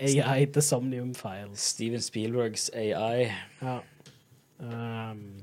AI 0.28 0.44
The 0.46 0.60
Somnium 0.60 1.14
Files. 1.14 1.58
Steven 1.60 2.00
Spielbergs 2.00 2.70
AI. 2.74 3.32
Ja. 3.62 3.78
Um, 4.60 5.42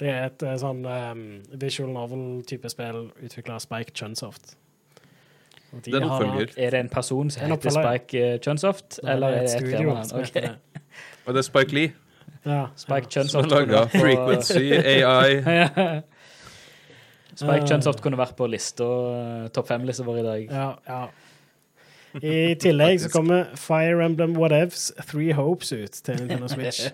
det 0.00 0.08
er 0.08 0.26
et 0.30 0.42
eh, 0.48 0.56
sånn 0.60 0.80
um, 0.88 1.24
visual 1.60 1.90
novel-type 1.92 2.70
spill 2.72 3.10
utvikla 3.20 3.58
av 3.58 3.64
Spike 3.64 3.92
Chunsoft. 3.94 4.54
De 5.70 5.92
Det 5.92 6.00
er 6.00 6.06
har. 6.08 6.24
Er 6.56 6.70
det 6.74 6.78
en 6.80 6.88
person 6.88 7.30
som 7.30 7.44
En 7.44 7.52
heter. 7.52 7.70
Spike 7.70 8.20
eh, 8.20 8.38
Chunsoft, 8.42 8.98
Nei, 9.02 9.12
eller 9.12 9.28
er 9.28 9.34
det 9.34 9.42
et 9.42 9.50
studio 9.50 9.78
firma? 9.78 10.22
Okay. 10.24 10.48
Og 11.26 11.34
det 11.34 11.38
er 11.44 11.46
Spike 11.46 11.74
Lee 11.76 11.92
Ja, 12.44 12.64
Spike 12.76 13.06
ja. 13.06 13.10
Chunsoft 13.10 13.50
Som 13.50 13.52
laga 13.52 13.84
Frequency 13.92 14.72
AI. 14.72 15.42
Ja. 15.60 16.00
Spike. 17.40 17.66
Chunsoft 17.70 18.02
kunne 18.04 18.18
vært 18.20 18.34
på 18.36 18.48
lista, 18.50 18.84
eh, 18.84 19.44
topp 19.54 19.68
fem-lista 19.70 20.04
vår 20.04 20.18
i 20.20 20.24
dag. 20.26 20.50
Ja, 20.50 20.66
ja. 20.88 21.04
I 22.20 22.56
tillegg 22.58 22.98
så 23.00 23.08
kommer 23.12 23.52
Fire 23.54 24.02
Emblem 24.04 24.34
Whatevs 24.36 24.90
Three 25.06 25.32
Hopes 25.32 25.72
ut 25.72 26.02
til 26.04 26.18
Nintendo 26.18 26.48
Switch. 26.50 26.90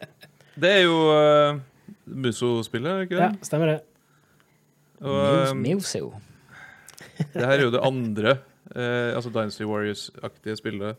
Det 0.60 0.70
er 0.70 0.80
jo 0.84 0.98
uh, 1.08 1.58
Muso-spillet, 2.06 3.06
ikke 3.06 3.16
det? 3.18 3.26
Ja, 3.26 3.46
stemmer 3.46 3.72
det. 3.74 3.78
Og 5.00 5.50
um, 5.52 5.60
Mewseo. 5.62 6.12
det 7.34 7.44
her 7.44 7.54
er 7.58 7.62
jo 7.66 7.70
det 7.74 7.80
andre, 7.86 8.32
eh, 8.74 9.14
altså 9.14 9.30
Dynasty 9.30 9.62
Warriors-aktige 9.68 10.56
spillet 10.58 10.96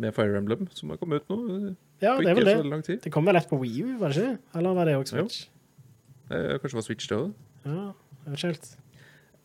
med 0.00 0.12
Fire 0.16 0.36
Emblem, 0.40 0.66
som 0.76 0.90
har 0.92 1.00
kommet 1.00 1.22
ut 1.24 1.32
nå. 1.32 1.74
Ja, 2.00 2.14
det 2.20 2.30
er 2.32 2.36
vel 2.38 2.48
det. 2.48 3.00
Det 3.04 3.12
kom 3.12 3.26
vel 3.28 3.36
ett 3.36 3.48
på 3.50 3.58
Wii 3.60 3.82
U, 3.84 3.96
var 4.00 4.12
det 4.12 4.22
ikke? 4.22 4.38
Eller 4.56 4.76
var 4.76 4.88
det 4.88 4.96
også 4.96 5.18
Switch? 5.20 5.42
Eh, 6.30 6.54
kanskje 6.60 6.72
det 6.74 6.80
var 6.80 6.86
Switch, 6.88 7.08
det 7.10 7.18
òg. 7.18 7.32
Ja, 7.64 7.82
jeg 8.24 8.30
vet 8.32 8.38
ikke 8.38 8.52
helt. 8.52 8.70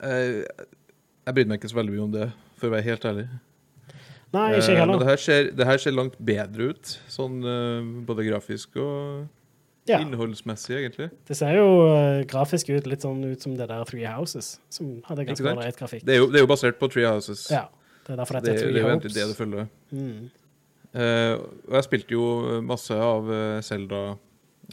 Eh, 0.05 0.67
jeg 1.25 1.33
brydde 1.35 1.49
meg 1.51 1.59
ikke 1.59 1.71
så 1.73 1.79
veldig 1.79 1.95
mye 1.95 2.05
om 2.05 2.13
det, 2.15 2.29
for 2.59 2.69
å 2.69 2.75
være 2.75 2.87
helt 2.91 3.07
ærlig. 3.11 3.25
Nei, 4.35 4.45
ikke 4.59 4.75
Eh, 4.75 4.79
Men 4.79 4.89
det 4.91 4.99
heller. 4.99 5.05
her, 5.07 5.15
ser, 5.23 5.51
det 5.55 5.65
her 5.67 5.77
ser 5.79 5.91
langt 5.95 6.15
bedre 6.19 6.69
ut, 6.73 6.93
sånn 7.11 7.39
eh, 7.43 7.89
både 8.07 8.25
grafisk 8.27 8.75
og 8.83 9.27
Ja, 9.87 9.99
innholdsmessig, 10.01 10.75
egentlig. 10.79 11.09
det 11.27 11.35
ser 11.37 11.55
jo 11.59 11.65
uh, 11.85 12.23
grafisk 12.25 12.69
ut 12.73 12.87
litt 12.89 13.03
sånn 13.05 13.19
ut 13.27 13.41
som 13.45 13.53
det 13.57 13.67
der 13.69 13.83
Three 13.85 14.05
Houses, 14.09 14.55
som 14.73 14.95
hadde 15.05 15.25
ganske 15.27 15.45
ålreit 15.51 15.77
grafikk. 15.77 16.05
Det 16.07 16.15
er, 16.15 16.23
jo, 16.23 16.29
det 16.33 16.39
er 16.39 16.45
jo 16.45 16.49
basert 16.49 16.79
på 16.81 16.89
Three 16.89 17.05
Houses. 17.05 17.43
Ja, 17.53 17.67
det 18.07 18.15
er 18.15 18.21
derfor 18.23 18.39
det, 18.39 18.43
det 18.47 18.53
heter 18.55 18.71
det 18.71 18.79
er 18.79 18.81
jo 18.81 18.89
egentlig 18.95 19.13
det 19.13 19.27
det 19.29 19.37
følger. 19.37 19.67
Mm. 19.91 20.29
Uh, 20.95 21.33
og 21.67 21.75
jeg 21.77 21.83
spilte 21.89 22.15
jo 22.15 22.25
masse 22.65 22.95
av 22.97 23.29
Selda, 23.29 23.61
Zelda, 23.67 24.01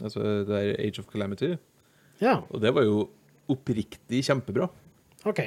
altså 0.01 0.23
det 0.23 0.47
der 0.49 0.71
Age 0.81 0.99
of 1.03 1.09
Calamity, 1.11 1.53
Ja, 2.23 2.39
og 2.49 2.61
det 2.63 2.71
var 2.73 2.85
jo 2.87 3.09
oppriktig 3.51 4.23
kjempebra. 4.25 4.69
OK. 5.27 5.39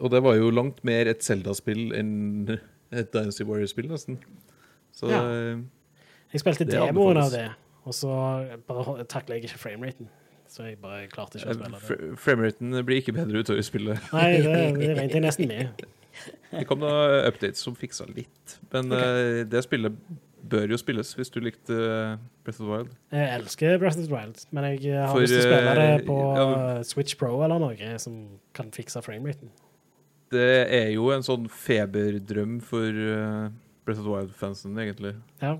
Og 0.00 0.10
det 0.12 0.20
var 0.22 0.36
jo 0.36 0.50
langt 0.52 0.82
mer 0.84 1.08
et 1.10 1.24
Zelda-spill 1.24 1.90
enn 1.96 2.12
et 2.92 3.08
Dynasty 3.12 3.44
Warriors-spill, 3.48 3.88
nesten. 3.90 4.18
Så 4.94 5.08
Ja. 5.10 5.20
eh, 5.24 5.58
Jeg 6.32 6.40
spilte 6.42 6.66
demoen 6.68 7.16
av 7.16 7.30
det, 7.32 7.46
og 7.86 7.94
så 7.94 8.12
bare 8.68 9.04
takler 9.08 9.38
jeg 9.38 9.46
ikke 9.46 9.62
frameraten. 9.62 10.10
Så 10.50 10.68
jeg 10.68 10.78
bare 10.82 11.08
klarte 11.10 11.40
ikke 11.40 11.54
å 11.54 11.56
spille 11.58 11.80
det. 11.80 12.10
frameraten 12.22 12.78
blir 12.86 13.00
ikke 13.02 13.14
bedre 13.16 13.42
utover 13.42 13.64
spillet. 13.66 14.10
Nei, 14.14 14.28
det, 14.44 14.52
det 14.78 14.92
regnet 14.94 15.16
jeg 15.18 15.24
nesten 15.24 15.50
med. 15.50 15.86
Det 16.52 16.62
kom 16.68 16.80
da 16.80 16.92
updates 17.26 17.64
som 17.66 17.74
fiksa 17.76 18.06
litt, 18.08 18.56
men 18.72 18.94
okay. 18.94 19.42
det 19.50 19.60
spillet 19.66 19.98
bør 20.46 20.72
jo 20.72 20.78
spilles 20.80 21.10
hvis 21.18 21.32
du 21.34 21.40
likte 21.42 21.74
eh, 21.74 22.16
Breath 22.46 22.62
of 22.62 22.66
the 22.66 22.70
Wild. 22.70 22.96
Jeg 23.12 23.28
elsker 23.40 23.78
Breath 23.82 23.98
of 23.98 24.06
the 24.06 24.14
Wild, 24.14 24.42
men 24.54 24.68
jeg 24.70 24.82
eh, 24.92 25.02
har 25.02 25.12
For, 25.12 25.24
lyst 25.24 25.34
til 25.34 25.42
å 25.42 25.46
spille 25.50 25.76
det 25.78 25.86
eh, 25.90 26.02
på 26.06 26.18
ja. 26.22 26.46
eh, 26.46 26.82
Switch 26.86 27.18
Pro 27.20 27.32
eller 27.44 27.62
noe 27.62 27.94
som 28.02 28.18
kan 28.56 28.70
fikse 28.74 29.02
frameraten. 29.04 29.52
Det 30.34 30.50
er 30.74 30.90
jo 30.94 31.10
en 31.14 31.26
sånn 31.26 31.46
feberdrøm 31.52 32.58
for, 32.64 32.86
eh, 32.90 33.48
Breath 33.86 34.02
of 34.02 34.06
the 34.06 34.12
Wild-fansen, 34.14 34.78
egentlig. 34.82 35.14
Ja. 35.42 35.56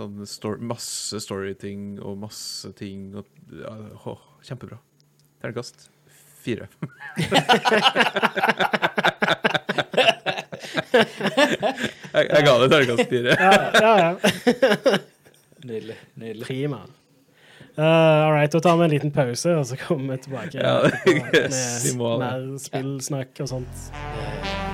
Sånn 0.00 0.24
story, 0.24 0.64
masse 0.64 1.18
storyting 1.20 1.98
og 2.00 2.14
masse 2.22 2.70
ting. 2.78 3.10
Og, 3.20 3.26
ja, 3.52 3.74
å, 4.08 4.16
kjempebra. 4.46 4.78
Terningkast 5.42 5.90
fire. 6.40 6.68
jeg, 12.14 12.24
jeg 12.24 12.46
ga 12.46 12.54
det 12.62 12.70
terningkast 12.72 13.12
fire. 13.12 13.36
Ja, 13.36 13.52
ja, 13.76 13.92
ja. 14.00 14.12
Nydelig. 15.68 15.98
nydelig. 16.16 16.46
Prima. 16.46 16.80
Uh, 17.76 17.84
all 17.84 18.32
right, 18.32 18.52
da 18.52 18.60
tar 18.64 18.80
vi 18.80 18.88
en 18.88 18.90
liten 18.96 19.12
pause, 19.12 19.52
og 19.56 19.66
så 19.68 19.76
kommer 19.76 20.16
vi 20.16 20.22
tilbake 20.24 20.58
Ja, 20.58 20.80
med, 21.06 21.34
yes, 21.36 21.84
med 21.92 22.24
mer 22.24 22.58
spillsnakk 22.64 23.44
og 23.44 23.52
sånt. 23.52 24.69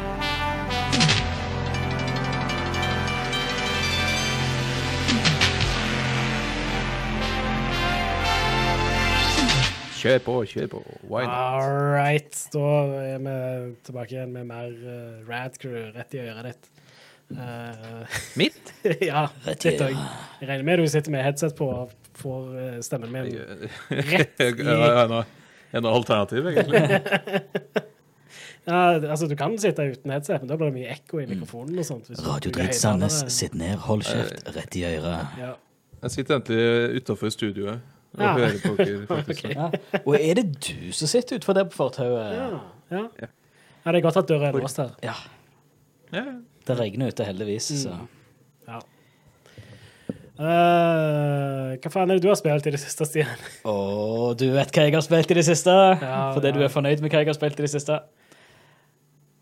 Kjør 9.96 10.18
på, 10.26 10.34
kjør 10.50 10.66
på. 10.76 10.80
Why 11.08 11.24
not? 11.24 11.34
All 11.34 11.76
right, 11.94 12.38
da 12.52 12.64
er 13.00 13.20
vi 13.24 13.36
tilbake 13.86 14.12
igjen 14.16 14.32
med 14.34 14.48
mer 14.50 14.72
uh, 14.72 15.22
Rad 15.28 15.56
Crew 15.62 15.88
rett 15.96 16.14
i 16.16 16.20
øret 16.24 16.50
ditt. 16.50 16.68
Uh, 17.32 18.04
Mitt? 18.38 18.70
ja, 19.10 19.24
Rett 19.46 19.64
i 19.66 19.72
øret. 19.74 19.96
Jeg 20.42 20.48
regner 20.50 20.66
med 20.68 20.78
du 20.78 20.86
sitter 20.92 21.10
med 21.14 21.24
headset 21.26 21.56
på 21.58 21.66
og 21.72 21.94
får 22.20 22.44
uh, 22.54 22.76
stemmen 22.86 23.10
min 23.10 23.32
Rett 23.90 24.40
i- 24.44 24.52
ja, 24.62 25.24
En 25.74 25.88
alternativ, 25.90 26.46
egentlig? 26.46 26.84
ja, 28.68 28.78
Altså, 29.10 29.26
du 29.26 29.34
kan 29.38 29.56
sitte 29.58 29.88
uten 29.96 30.10
headset, 30.14 30.40
men 30.44 30.48
da 30.52 30.56
blir 30.60 30.70
det 30.70 30.76
mye 30.78 30.92
ekko 30.94 31.18
i 31.22 31.26
mikrofonen 31.32 31.78
og 31.82 31.88
sånt. 31.88 32.08
Radiodritt 32.12 32.28
Radio 32.30 32.54
Dritt 32.60 32.78
Sandnes, 32.78 33.18
sitt 33.34 33.54
ned, 33.58 33.74
hold 33.88 34.06
kjeft, 34.06 34.46
rett 34.56 34.78
i 34.78 34.84
øret. 34.92 35.36
Ja. 35.40 35.52
Jeg 36.04 36.14
sitter 36.14 36.36
egentlig 36.38 37.00
utafor 37.02 37.32
studioet 37.34 37.92
og 38.16 38.22
Ja. 38.24 38.32
hører 38.32 38.58
på 38.64 38.74
dere. 38.80 39.06
faktisk. 39.12 39.44
Okay. 39.44 39.54
Ja. 39.54 40.00
Og 40.06 40.16
er 40.20 40.34
det 40.40 40.46
du 40.68 40.92
som 40.92 41.08
sitter 41.10 41.36
utfor 41.40 41.52
der 41.58 41.64
på 41.70 41.76
fortauet? 41.76 42.32
Ja, 42.36 42.48
ja. 42.96 43.30
Det 43.86 43.94
er 43.94 44.00
godt 44.02 44.16
at 44.16 44.28
døra 44.28 44.48
er 44.50 44.58
låst 44.58 44.76
her. 44.82 44.90
Ja. 45.02 45.14
Ja. 46.12 46.24
Det 46.66 46.78
regner 46.80 47.12
ute, 47.12 47.24
heldigvis. 47.24 47.62
Så. 47.84 47.92
Ja. 48.68 48.78
Uh, 50.36 51.72
hva 51.80 51.88
faen 51.94 52.10
er 52.12 52.18
det 52.18 52.24
du 52.26 52.28
har 52.28 52.36
spilt 52.36 52.66
i 52.68 52.72
det 52.74 52.80
siste, 52.82 53.06
Stian? 53.08 53.38
Og 53.64 54.34
du 54.36 54.50
vet 54.52 54.68
hva 54.74 54.82
jeg 54.84 54.92
har 54.92 55.04
spilt 55.06 55.30
i 55.32 55.36
det 55.38 55.44
siste? 55.48 55.72
Ja, 56.02 56.18
Fordi 56.36 56.50
du 56.52 56.60
er 56.66 56.68
fornøyd 56.72 57.00
med 57.00 57.08
hva 57.14 57.22
jeg 57.22 57.30
har 57.30 57.38
spilt 57.38 57.56
i 57.60 57.64
det 57.64 57.70
siste? 57.72 57.96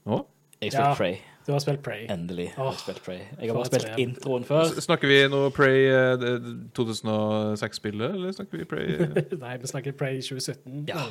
Nå? 0.06 0.20
Jeg 0.62 0.70
spilte. 0.76 0.92
Prey. 1.00 1.16
Du 1.44 1.52
har 1.52 1.60
spilt 1.60 1.82
Prey. 1.84 2.06
Endelig 2.08 2.46
har 2.54 2.64
Åh, 2.64 2.72
jeg 2.72 2.80
spilt 2.80 3.02
Prey. 3.04 3.18
Jeg 3.40 3.50
har 3.50 3.58
bare 3.58 3.68
spilt 3.68 3.98
introen 4.00 4.44
før. 4.48 4.70
Snakker 4.80 5.10
vi 5.10 5.18
nå 5.28 5.42
Prey 5.52 5.82
eh, 5.92 6.14
det- 6.16 6.38
det 6.44 6.54
2006-spillet, 6.78 8.14
eller 8.16 8.32
snakker 8.32 8.62
vi 8.62 8.64
Prey 8.70 8.94
eh? 8.94 9.18
Nei, 9.44 9.56
vi 9.60 9.66
snakker 9.68 9.92
Prey 9.98 10.20
2017. 10.24 10.86
Ja. 10.88 11.02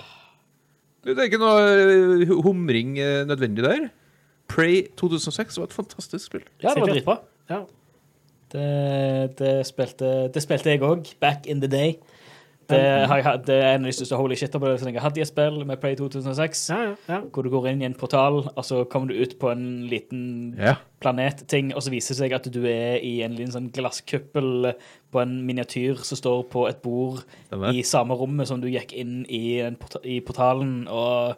Det 1.04 1.18
er 1.20 1.28
ikke 1.30 1.42
noe 1.42 1.62
eh, 2.24 2.34
humring 2.48 2.98
eh, 2.98 3.22
nødvendig 3.30 3.64
der. 3.68 3.86
Prey 4.50 4.88
2006 5.00 5.58
var 5.62 5.70
et 5.70 5.78
fantastisk 5.78 6.26
spill. 6.32 6.44
Ja, 6.64 6.74
det 6.74 6.82
var 6.82 6.94
dritbra. 6.96 7.18
Ja. 7.50 7.62
Det, 8.54 9.38
det, 9.40 9.54
spilte, 9.66 10.10
det 10.34 10.44
spilte 10.44 10.70
jeg 10.74 10.82
òg, 10.86 11.14
back 11.22 11.46
in 11.50 11.62
the 11.62 11.70
day. 11.72 11.96
Det, 12.70 13.08
har 13.10 13.18
jeg, 13.20 13.42
det 13.46 13.56
er 13.60 13.74
en 13.76 13.84
av 13.84 13.90
de 13.90 13.96
største 13.98 14.16
holy 14.16 14.36
shit-opplevelsene 14.40 14.94
jeg 14.94 15.02
har 15.02 15.10
hatt 15.10 15.18
i 15.18 15.22
et 15.22 15.28
spill 15.28 15.66
med 15.68 15.80
Play 15.82 15.96
2006. 16.00 16.62
Ja, 16.72 16.78
ja, 16.86 16.94
ja. 17.10 17.18
Hvor 17.34 17.44
du 17.44 17.50
går 17.52 17.68
inn 17.74 17.82
i 17.84 17.86
en 17.90 17.94
portal, 18.00 18.38
og 18.56 18.64
så 18.66 18.84
kommer 18.90 19.12
du 19.12 19.20
ut 19.20 19.36
på 19.42 19.52
en 19.52 19.66
liten 19.92 20.56
Ja. 20.58 20.76
planetting, 21.04 21.74
og 21.76 21.84
så 21.84 21.92
viser 21.92 22.16
det 22.16 22.20
seg 22.22 22.34
at 22.38 22.48
du 22.54 22.62
er 22.70 23.02
i 23.04 23.22
en 23.26 23.36
liten 23.36 23.52
sånn 23.52 23.68
glasskuppel 23.76 24.74
på 25.12 25.22
en 25.22 25.36
miniatyr 25.46 26.00
som 26.08 26.18
står 26.18 26.44
på 26.54 26.68
et 26.70 26.82
bord 26.82 27.20
Stemmer. 27.50 27.74
i 27.76 27.84
samme 27.84 28.16
rommet 28.16 28.48
som 28.48 28.62
du 28.64 28.68
gikk 28.72 28.94
inn 28.94 29.26
i, 29.28 29.60
en 29.60 29.76
porta 29.76 30.00
i 30.08 30.20
portalen, 30.22 30.88
og 30.88 31.36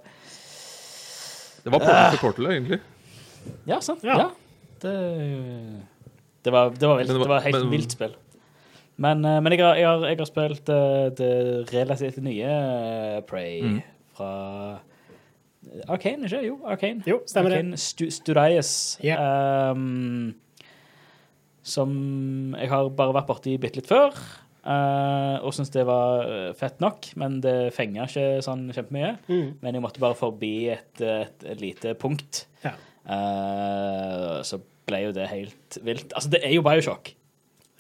Det 1.65 1.71
var 1.73 1.79
Portal 1.79 2.11
til 2.13 2.19
kortet 2.21 2.51
egentlig. 2.51 2.79
Ja, 3.65 3.79
sant. 3.81 4.03
Ja. 4.05 4.17
Ja. 4.19 4.29
Det, 4.81 4.93
det, 6.45 6.51
var, 6.53 6.69
det, 6.69 6.87
var 6.87 6.97
vilt. 6.99 7.07
Men 7.09 7.15
det 7.19 7.19
var- 7.19 7.25
det 7.25 7.29
var 7.33 7.41
helt 7.41 7.63
men- 7.63 7.71
vilt 7.71 7.91
spill. 7.91 8.13
Men, 8.97 9.25
eh, 9.27 9.39
men 9.43 9.51
jeg, 9.51 9.59
har, 9.65 9.75
jeg, 9.75 9.87
har, 9.89 10.05
jeg 10.07 10.17
har 10.21 10.29
spilt 10.29 10.69
eh, 10.71 11.09
det 11.17 11.31
relativt 11.73 12.17
nye 12.23 12.47
eh, 12.47 13.21
Prey 13.27 13.61
Mm. 13.65 13.81
fra 14.15 14.29
Arcane, 15.89 16.27
ikke? 16.29 16.39
Jo, 16.45 16.59
Arcane. 16.69 17.01
Jo, 17.09 17.17
stemmer 17.27 17.49
det. 17.51 17.57
Arcane 17.59 17.77
Stu 17.81 18.05
Studios. 18.13 18.71
Ja. 19.03 19.17
ehm, 19.19 20.33
som 21.65 21.91
jeg 22.59 22.69
har 22.69 22.89
bare 22.93 23.15
vært 23.17 23.27
borti 23.31 23.55
bitte 23.57 23.79
litt 23.81 23.89
før. 23.89 24.13
uh, 24.65 25.41
og 25.45 25.51
syntes 25.53 25.73
det 25.73 25.83
var 25.85 26.53
fett 26.57 26.79
nok, 26.81 27.07
men 27.21 27.39
det 27.41 27.73
fenga 27.75 28.05
ikke 28.07 28.41
sånn 28.45 28.67
kjempemye. 28.73 29.15
Mm. 29.27 29.49
Men 29.61 29.73
jeg 29.77 29.81
måtte 29.83 30.01
bare 30.03 30.17
forbi 30.17 30.69
et, 30.73 31.01
et, 31.01 31.43
et 31.45 31.61
lite 31.61 31.95
punkt. 32.01 32.45
Ja. 32.63 32.75
Uh, 33.05 34.39
så 34.45 34.61
ble 34.85 35.03
jo 35.07 35.11
det 35.17 35.27
helt 35.31 35.79
vilt. 35.85 36.13
Altså, 36.13 36.29
det 36.33 36.43
er 36.45 36.53
jo 36.55 36.63
Bioshock. 36.65 37.11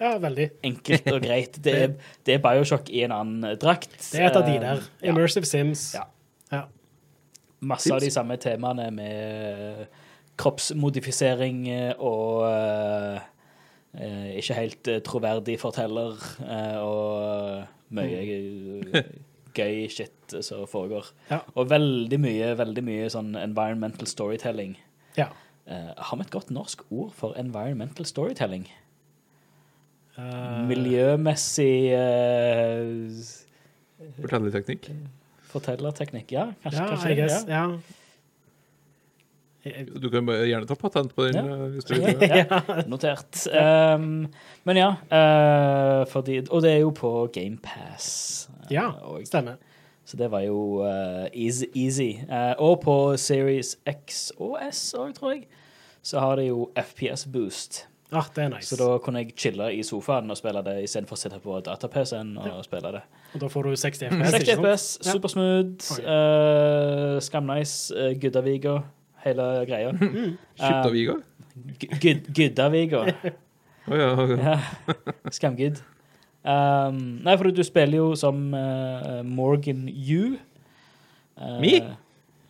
Ja, 0.01 0.15
veldig. 0.21 0.49
Enkelt 0.67 1.11
og 1.11 1.21
greit. 1.23 1.59
Det 1.65 1.75
er, 1.75 1.93
det 2.27 2.37
er 2.37 2.41
Bioshock 2.43 2.89
i 2.91 3.05
en 3.05 3.13
annen 3.15 3.59
drakt. 3.61 3.95
Det 3.99 4.19
er 4.21 4.29
et 4.29 4.39
av 4.39 4.47
de 4.47 4.57
der. 4.61 4.81
Immersive 5.05 5.47
ja. 5.47 5.51
Sims. 5.51 5.85
Ja. 5.95 6.07
Ja. 6.51 6.63
Masse 7.65 7.93
av 7.93 8.03
de 8.03 8.11
samme 8.13 8.37
temaene 8.41 8.89
med 8.93 9.85
kroppsmodifisering 10.35 11.61
og 11.95 12.43
uh, 12.43 13.21
eh, 13.95 14.35
ikke 14.41 14.57
helt 14.57 14.89
eh, 14.91 14.99
troverdig 15.05 15.55
forteller 15.61 16.19
uh, 16.43 16.81
og 16.83 17.95
mye 17.95 18.25
mm. 18.83 18.99
gøy 19.57 19.87
shit 19.89 20.35
som 20.43 20.67
foregår. 20.67 21.07
Ja. 21.31 21.39
Og 21.55 21.69
veldig 21.71 22.19
mye, 22.19 22.51
veldig 22.59 22.83
mye 22.83 23.07
sånn 23.13 23.33
environmental 23.39 24.09
storytelling. 24.11 24.75
Ja. 25.15 25.29
Eh, 25.65 25.91
har 25.97 26.17
vi 26.17 26.25
et 26.25 26.33
godt 26.33 26.51
norsk 26.53 26.83
ord 26.91 27.13
for 27.17 27.37
environmental 27.39 28.05
storytelling? 28.05 28.67
Eh, 30.15 30.61
Miljømessig 30.69 31.91
uh, 31.91 33.11
Fortellerteknikk. 34.21 34.89
fortellerteknikk? 35.51 36.31
Ja, 36.31 36.45
kanskje. 36.63 36.79
ja, 36.81 36.87
kanskje 36.89 37.11
I 37.11 37.15
guess. 37.19 37.45
ja. 37.49 37.65
Ja. 39.65 39.81
Du 39.95 40.11
kan 40.13 40.27
gjerne 40.29 40.67
ta 40.69 40.75
patent 40.77 41.15
på 41.15 41.25
den. 41.25 41.35
Ja. 41.41 41.55
eh, 41.55 41.69
hvis 41.73 41.87
du 41.89 41.95
vil. 42.03 42.21
ja, 42.21 42.59
notert. 42.87 43.39
Um, 43.49 44.27
men 44.63 44.77
ja, 44.77 44.91
uh, 45.09 46.03
fordi, 46.11 46.43
og 46.49 46.61
det 46.61 46.71
er 46.75 46.83
jo 46.83 46.91
på 46.93 47.11
GamePass. 47.33 48.49
Ja, 48.69 48.91
stemmer. 49.25 49.57
Så 50.05 50.17
det 50.21 50.29
var 50.31 50.43
jo 50.45 50.83
uh, 50.85 51.25
easy. 51.33 51.65
easy. 51.75 52.11
Og 52.61 52.79
på 52.85 53.17
Series 53.17 53.73
X 53.89 54.29
og 54.37 54.59
S 54.69 54.93
òg, 54.93 55.15
tror 55.17 55.33
jeg, 55.33 55.47
så 56.05 56.21
har 56.21 56.37
det 56.37 56.45
jo 56.51 56.69
FPS 56.77 57.25
boost. 57.33 57.87
Ah, 58.15 58.27
det 58.35 58.43
er 58.45 58.49
nice. 58.53 58.69
Så 58.71 58.77
da 58.79 58.87
kunne 59.03 59.19
jeg 59.23 59.33
chille 59.35 59.65
i 59.75 59.81
sofaen 59.83 60.29
og 60.31 60.37
spille 60.39 60.61
det 60.63 60.75
istedenfor 60.85 61.17
å 61.17 61.19
sitte 61.19 61.39
på 61.43 61.57
data-PC-en 61.65 62.35
og 62.39 62.61
spille 62.63 62.91
det. 62.95 63.01
Og 63.35 63.41
da 63.41 63.49
får 63.51 63.67
du 63.67 63.75
60 63.81 64.05
FPS, 64.09 64.31
60 64.31 64.41
ikke 64.41 64.55
sant? 64.55 64.65
FPS, 64.65 64.85
Ja. 65.05 65.11
supersmooth, 65.15 65.89
Oi. 65.97 66.03
uh, 66.05 67.19
skamnice, 67.19 67.91
uh, 67.95 68.13
Guddaviga, 68.21 68.77
hele 69.25 69.47
greia. 69.67 69.91
Skyttaviga? 70.61 71.17
Uh, 71.19 71.97
Gud- 71.99 72.29
Guddaviga. 72.35 73.03
Å 73.91 73.99
ja. 73.99 74.07
ja. 74.15 74.55
Ja, 74.55 74.55
skamgud. 75.35 75.77
Um, 76.45 76.97
nei, 77.25 77.35
for 77.37 77.49
du 77.53 77.61
spiller 77.65 77.99
jo 77.99 78.07
som 78.17 78.39
uh, 78.53 79.19
Morgan 79.25 79.83
U. 79.89 80.35
Uh, 81.35 81.59
Me? 81.61 81.73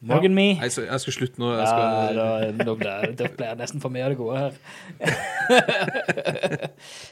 Morgan 0.01 0.35
Me. 0.35 0.47
Nei, 0.59 0.69
så 0.73 0.83
jeg 0.85 1.01
skal 1.01 1.15
slutte 1.15 1.41
nå. 1.41 1.51
Jeg 1.55 1.65
Ja, 1.65 2.13
da, 2.13 2.27
da, 2.59 2.75
ble, 2.77 2.95
det 3.17 3.29
ble 3.37 3.51
nesten 3.59 3.83
for 3.83 3.93
mye 3.93 4.05
av 4.05 4.13
det 4.13 4.19
gode 4.19 4.41
her. 4.41 4.53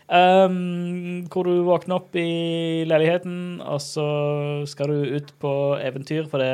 um, 0.20 1.24
hvor 1.32 1.48
du 1.48 1.64
våkner 1.68 1.98
opp 1.98 2.16
i 2.20 2.84
leiligheten, 2.90 3.62
og 3.62 3.82
så 3.84 4.08
skal 4.70 4.94
du 4.94 5.16
ut 5.18 5.34
på 5.42 5.54
eventyr 5.82 6.28
fordi 6.32 6.52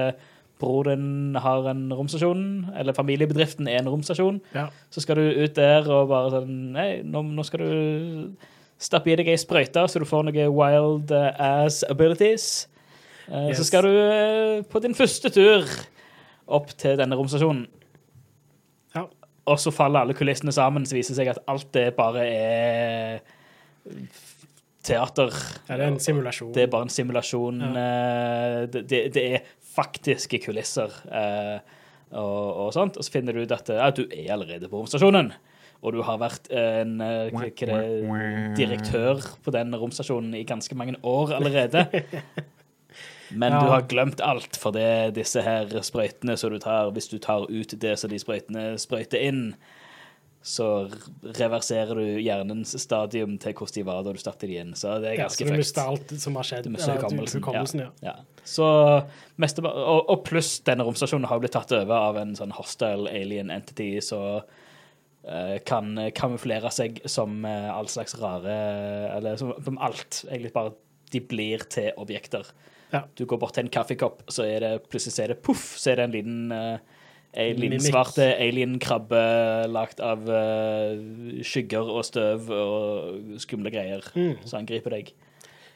bror 0.59 0.89
din 0.89 1.35
har 1.39 1.69
en 1.71 1.87
romstasjon, 1.95 2.71
eller 2.77 2.95
familiebedriften 2.95 3.67
er 3.71 3.79
en 3.81 3.91
romstasjon. 3.91 4.41
Ja. 4.55 4.67
Så 4.91 5.03
skal 5.05 5.21
du 5.21 5.43
ut 5.43 5.55
der 5.55 5.87
og 5.87 6.09
bare 6.11 6.33
sånn 6.35 6.57
Nei, 6.75 6.89
nå, 7.07 7.23
nå 7.23 7.45
skal 7.47 7.63
du 7.63 8.49
stappe 8.79 9.11
i 9.11 9.15
deg 9.19 9.31
ei 9.31 9.39
sprøyte, 9.39 9.85
så 9.87 9.99
du 9.99 10.07
får 10.07 10.27
noen 10.27 10.51
wild 10.55 11.13
eh, 11.15 11.31
ass 11.63 11.81
abilities. 11.87 12.67
Yes. 13.29 13.59
Så 13.59 13.67
skal 13.67 13.85
du 13.85 13.93
eh, 13.93 14.59
på 14.67 14.81
din 14.83 14.95
første 14.97 15.31
tur 15.33 15.67
opp 16.49 16.73
til 16.79 16.97
denne 16.99 17.17
romstasjonen. 17.19 17.67
Ja. 18.95 19.05
Og 19.49 19.61
så 19.61 19.73
faller 19.73 20.05
alle 20.05 20.17
kulissene 20.17 20.53
sammen, 20.53 20.85
så 20.85 20.97
viser 20.97 21.15
det 21.15 21.21
seg 21.21 21.31
at 21.33 21.43
alt 21.49 21.69
det 21.75 21.87
bare 21.97 22.25
er 22.25 23.21
teater. 24.85 25.33
ja, 25.67 25.77
det 25.77 25.85
er 25.85 25.91
en 25.91 25.99
simulasjon. 26.01 26.53
Det 26.55 26.65
er 26.65 26.71
bare 26.71 26.87
en 26.87 26.93
simulasjon. 26.93 27.61
Ja. 27.61 28.65
Det, 28.71 28.85
det, 28.89 29.03
det 29.15 29.25
er 29.35 29.51
faktiske 29.69 30.41
kulisser 30.43 30.93
eh, 31.11 31.59
og, 32.11 32.65
og 32.65 32.73
sånt. 32.75 32.97
Og 32.97 33.05
så 33.05 33.13
finner 33.13 33.35
du 33.35 33.43
ut 33.43 33.55
at 33.55 33.69
ja, 33.73 33.89
du 33.93 34.05
er 34.07 34.33
allerede 34.35 34.69
på 34.69 34.81
romstasjonen. 34.81 35.33
og 35.79 35.93
du 35.95 36.01
har 36.03 36.17
vært 36.19 36.49
en 36.51 36.97
eh, 37.01 37.29
hva 37.31 37.45
hva 37.47 37.49
det, 37.55 38.55
direktør 38.57 39.21
på 39.45 39.53
den 39.55 39.75
romstasjonen 39.75 40.33
i 40.35 40.45
ganske 40.47 40.75
mange 40.75 40.99
år 41.03 41.37
allerede. 41.39 41.85
Men 43.31 43.53
Ja. 43.53 43.59
du 43.59 43.67
har 43.69 43.81
glemt 43.81 44.21
alt, 44.21 44.55
for 44.57 44.71
det 44.71 45.13
disse 45.15 45.41
her 45.41 45.65
sprøytene 45.85 46.37
som 46.37 46.49
du 46.51 46.59
tar 46.59 46.91
Hvis 46.91 47.09
du 47.11 47.19
tar 47.19 47.45
ut 47.49 47.75
det 47.79 47.97
som 47.99 48.09
de 48.09 48.17
sprøytene 48.19 48.73
sprøyter 48.79 49.21
inn, 49.21 49.55
så 50.41 50.87
reverserer 51.35 51.95
du 51.99 52.19
hjernens 52.23 52.71
stadium 52.81 53.37
til 53.37 53.53
hvordan 53.53 53.75
de 53.75 53.83
var 53.85 54.03
da 54.03 54.13
du 54.15 54.19
startet 54.21 54.47
de 54.49 54.55
inn. 54.61 54.71
Så 54.73 54.93
det 55.03 55.11
er 55.11 55.17
Ja, 55.23 55.27
så 55.27 55.45
du 55.45 55.51
mister 55.51 55.81
alt 55.83 56.13
som 56.21 56.35
har 56.39 56.43
skjedd. 56.47 56.63
Du 56.63 56.69
mister 56.69 56.95
hukommelsen. 56.95 57.79
ja. 57.83 57.89
Ja. 58.01 58.15
Så 58.45 59.03
meste, 59.37 59.61
og, 59.67 60.09
og 60.09 60.23
pluss 60.25 60.61
denne 60.65 60.85
romstasjonen 60.87 61.27
har 61.27 61.39
blitt 61.43 61.51
tatt 61.57 61.71
over 61.75 61.93
av 61.93 62.17
en 62.21 62.33
sånn 62.39 62.55
hostile 62.55 63.11
alien 63.11 63.51
entity 63.51 63.99
som 64.01 64.39
eh, 65.27 65.59
kan 65.67 65.91
kamuflere 66.15 66.71
seg 66.71 67.01
som 67.05 67.43
eh, 67.45 67.69
all 67.75 67.87
slags 67.91 68.15
rare 68.21 68.55
Eller 69.17 69.35
som, 69.37 69.53
som 69.63 69.77
alt. 69.77 70.23
Egentlig 70.31 70.53
bare 70.55 70.71
de 71.11 71.19
blir 71.19 71.67
til 71.69 71.91
objekter. 71.97 72.47
Ja. 72.93 73.03
Du 73.15 73.25
går 73.29 73.37
bort 73.41 73.53
til 73.57 73.65
en 73.67 73.69
kaffekopp, 73.73 74.23
så 74.33 74.45
er 74.49 74.59
det 74.65 74.71
plutselig 74.89 75.13
så 75.13 75.23
er 75.27 75.33
det 75.35 75.41
poff, 75.45 75.75
så 75.77 75.91
er 75.91 75.99
det 76.01 76.07
en 76.09 76.15
liten 76.15 76.51
uh, 76.51 76.77
Alien, 77.37 77.75
Mimikk. 77.75 77.91
svarte 77.91 78.25
alien-krabbe 78.41 79.19
lagt 79.69 79.99
av 80.01 80.23
uh, 80.25 80.97
skygger 81.45 81.85
og 81.93 82.01
støv 82.07 82.49
og 82.49 83.35
skumle 83.43 83.69
greier 83.69 84.01
Mm. 84.15 84.39
som 84.49 84.63
angriper 84.63 84.95
deg. 84.97 85.11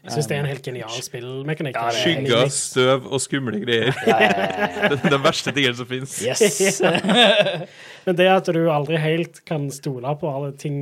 Jeg 0.04 0.12
syns 0.18 0.28
det 0.28 0.36
er 0.36 0.42
en 0.42 0.50
helt 0.50 0.66
genial 0.68 0.96
spillmekanikk. 1.00 1.78
Ja, 1.78 1.86
er 1.88 1.96
Skygger, 1.96 2.50
støv 2.52 3.06
og 3.08 3.22
skumle 3.24 3.62
greier. 3.62 3.94
Det 4.04 4.98
er 4.98 5.14
den 5.14 5.22
verste 5.24 5.54
tingen 5.56 5.78
som 5.80 5.88
fins. 5.88 6.18
Yes! 6.26 6.82
Men 8.06 8.18
det 8.20 8.28
at 8.28 8.50
du 8.52 8.66
aldri 8.74 9.00
helt 9.00 9.40
kan 9.48 9.70
stole 9.72 10.12
på 10.20 10.28
alle 10.28 10.52
ting 10.60 10.76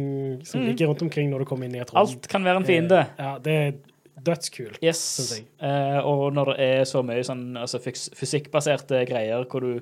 som 0.48 0.64
ligger 0.66 0.90
rundt 0.90 1.04
omkring 1.06 1.30
når 1.30 1.44
du 1.44 1.50
kommer 1.52 1.70
inn 1.70 1.76
i 1.78 1.84
et 1.84 1.94
rom 1.94 2.02
Alt 2.02 2.26
kan 2.32 2.48
være 2.48 2.64
en 2.64 2.66
fiende. 2.66 3.04
Ja, 3.20 3.36
det 3.46 3.58
er 3.60 3.76
dødskult. 4.20 4.80
Yes. 4.84 5.02
syns 5.18 5.34
jeg. 5.40 5.48
Eh, 5.64 6.00
og 6.06 6.32
når 6.36 6.54
det 6.54 6.68
er 6.68 6.86
så 6.90 7.02
mye 7.06 7.24
sånn 7.26 7.58
altså 7.60 7.82
fys 7.84 8.10
fysikkbaserte 8.18 9.06
greier 9.10 9.48
hvor 9.50 9.66
du 9.66 9.82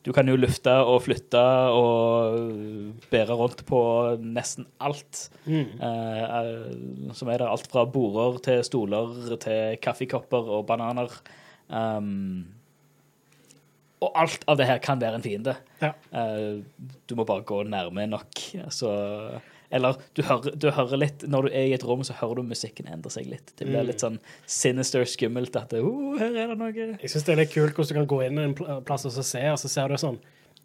du 0.00 0.14
kan 0.16 0.28
jo 0.28 0.36
lufte 0.38 0.72
og 0.88 1.02
flytte 1.04 1.40
og 1.76 3.02
bære 3.12 3.34
rundt 3.36 3.66
på 3.68 3.80
nesten 4.24 4.64
alt. 4.80 5.26
Mm. 5.44 5.74
Eh, 5.76 6.22
eh, 6.38 7.10
som 7.16 7.28
er 7.28 7.42
der 7.42 7.50
alt 7.52 7.68
fra 7.68 7.84
border 7.84 8.38
til 8.46 8.62
stoler 8.64 9.36
til 9.42 9.76
kaffekopper 9.84 10.48
og 10.56 10.64
bananer. 10.70 11.12
Um, 11.68 12.48
og 14.00 14.16
alt 14.16 14.46
av 14.48 14.56
det 14.56 14.70
her 14.70 14.80
kan 14.80 15.00
være 15.02 15.20
en 15.20 15.24
fiende. 15.26 15.54
Ja. 15.82 15.92
Uh, 16.08 16.64
du 17.04 17.14
må 17.18 17.28
bare 17.28 17.44
gå 17.44 17.60
nærme 17.68 18.08
nok. 18.08 18.40
Så, 18.72 18.90
eller 19.70 20.00
du 20.18 20.22
hører, 20.26 20.56
du 20.58 20.66
hører 20.74 20.98
litt 20.98 21.22
Når 21.30 21.46
du 21.46 21.52
er 21.54 21.68
i 21.68 21.74
et 21.76 21.84
rom, 21.86 22.02
så 22.06 22.16
hører 22.18 22.40
du 22.40 22.50
musikken 22.50 22.88
endre 22.90 23.12
seg 23.14 23.28
litt. 23.30 23.52
Det 23.54 23.68
blir 23.68 23.86
litt 23.86 24.02
sånn 24.02 24.18
sinister, 24.50 25.06
skummelt 25.06 25.54
at 25.58 25.70
det, 25.70 25.84
oh, 25.86 26.18
her 26.18 26.34
er 26.34 26.52
det 26.52 26.58
noe 26.58 26.72
Jeg 26.74 27.12
syns 27.12 27.26
det 27.28 27.36
er 27.36 27.42
litt 27.44 27.54
kult 27.54 27.76
hvordan 27.78 27.94
du 27.94 28.00
kan 28.00 28.10
gå 28.10 28.20
inn 28.26 28.42
en 28.42 28.56
plass 28.86 29.06
og 29.06 29.14
så 29.14 29.24
se, 29.26 29.44
og 29.52 29.60
så 29.62 29.70
ser 29.70 29.94
du 29.94 30.00
sånn 30.00 30.18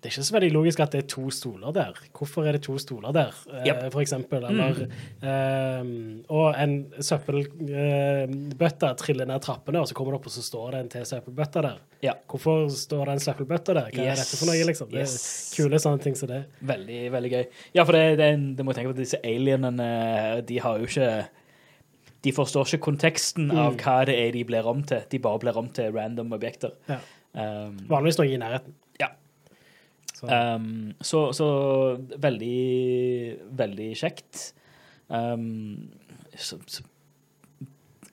Det 0.05 0.11
er 0.11 0.19
ikke 0.19 0.25
så 0.27 0.33
veldig 0.35 0.51
logisk 0.53 0.81
at 0.83 0.91
det 0.93 0.99
er 1.01 1.07
to 1.09 1.23
stoler 1.33 1.71
der. 1.73 1.95
Hvorfor 2.13 2.45
er 2.45 2.51
det 2.53 2.59
to 2.61 2.75
stoler 2.77 3.11
der, 3.15 3.31
eh, 3.49 3.63
Yep. 3.65 3.79
for 3.95 4.01
eksempel? 4.03 4.43
Eller 4.45 4.83
ehm, 5.25 6.19
Og 6.29 6.53
en 6.61 6.75
søppelbøtte 7.01 8.89
triller 8.99 9.25
ned 9.29 9.41
trappene, 9.43 9.81
og 9.81 9.87
så 9.89 9.95
kommer 9.97 10.13
det 10.13 10.19
opp, 10.19 10.27
og 10.29 10.35
så 10.35 10.43
står 10.45 10.71
det 10.75 10.79
en 10.83 10.91
til 10.93 11.05
søppelbøtte 11.09 11.63
der. 11.65 11.79
Ja. 12.05 12.13
Hvorfor 12.29 12.67
står 12.73 13.05
det 13.09 13.15
en 13.17 13.23
søppelbøtte 13.25 13.73
der? 13.77 13.89
Hva 13.93 14.05
er 14.11 14.19
dette 14.21 14.37
for 14.39 14.49
noe, 14.49 14.67
liksom? 14.69 14.89
Det 14.91 14.99
er 15.01 15.07
Yes. 15.07 15.53
kule 15.55 15.79
sånne 15.81 16.01
ting 16.05 16.15
som 16.15 16.29
det. 16.29 16.43
Veldig, 16.61 16.99
veldig 17.11 17.31
gøy. 17.33 17.45
Ja, 17.75 17.83
for 17.83 17.93
det, 17.97 18.05
det, 18.17 18.29
det 18.57 18.65
må 18.65 18.73
jeg 18.73 18.81
tenke 18.83 18.93
på 18.93 18.99
disse 19.01 19.19
alienene, 19.23 19.89
de 20.45 20.59
har 20.59 20.77
jo 20.79 20.85
ikke 20.85 21.09
De 22.25 22.31
forstår 22.33 22.65
ikke 22.65 22.81
konteksten 22.87 23.51
av 23.53 23.75
hva 23.77 23.99
det 24.09 24.15
er 24.17 24.31
de 24.33 24.43
blir 24.49 24.65
om 24.65 24.79
til. 24.81 25.03
De 25.11 25.19
bare 25.21 25.37
blir 25.43 25.57
om 25.57 25.67
til 25.69 25.91
random 25.93 26.31
objekter. 26.33 26.71
Ja. 26.89 26.97
Um, 27.35 27.75
Vanligvis 27.87 28.17
noe 28.17 28.25
i 28.31 28.37
nærheten. 28.41 28.73
ja. 28.99 29.09
Så, 30.16 30.28
Um, 30.32 30.93
så, 31.03 31.28
så 31.36 31.47
veldig, 32.24 32.59
veldig 33.59 33.89
kjekt. 33.99 34.53
Um, 35.11 35.91
så, 36.39 36.57
så 36.72 36.86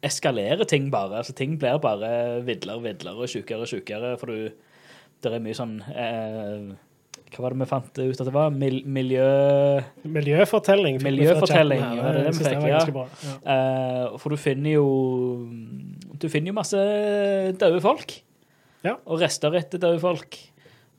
eskalerer 0.02 0.66
ting 0.68 0.90
bare. 0.92 1.20
Altså, 1.22 1.34
ting 1.36 1.58
blir 1.60 1.78
bare 1.82 2.42
vidler, 2.46 2.80
vidler 2.82 3.18
og 3.18 3.30
sjukere 3.30 3.66
og 3.66 3.70
sjukere, 3.70 4.16
for 4.20 4.32
du 4.32 4.50
Det 5.22 5.30
er 5.30 5.38
mye 5.38 5.54
sånn 5.54 5.76
eh, 5.86 6.72
Hva 7.30 7.44
var 7.44 7.54
det 7.54 7.60
vi 7.60 7.68
fant 7.70 8.00
ut 8.00 8.20
at 8.20 8.26
det 8.26 8.34
var? 8.34 8.50
Mil, 8.50 8.80
miljø... 8.82 9.26
miljøfortelling. 10.02 10.98
Miljøfortelling, 11.04 11.84
ja, 11.84 11.92
det 11.94 12.08
er 12.10 12.26
det 12.26 12.34
vi 12.34 12.48
fikk, 12.48 12.66
ja. 12.66 12.82
Ja. 13.28 13.36
Eh, 13.54 14.18
for 14.18 14.34
du 14.34 14.40
finner 14.40 14.74
jo 14.74 14.88
Du 16.18 16.26
finner 16.32 16.50
jo 16.50 16.58
masse 16.58 16.82
døde 17.62 17.78
folk. 17.84 18.18
Ja. 18.82 18.96
Og 19.06 19.22
rester 19.22 19.54
etter 19.54 19.78
døde 19.78 20.02
folk. 20.02 20.40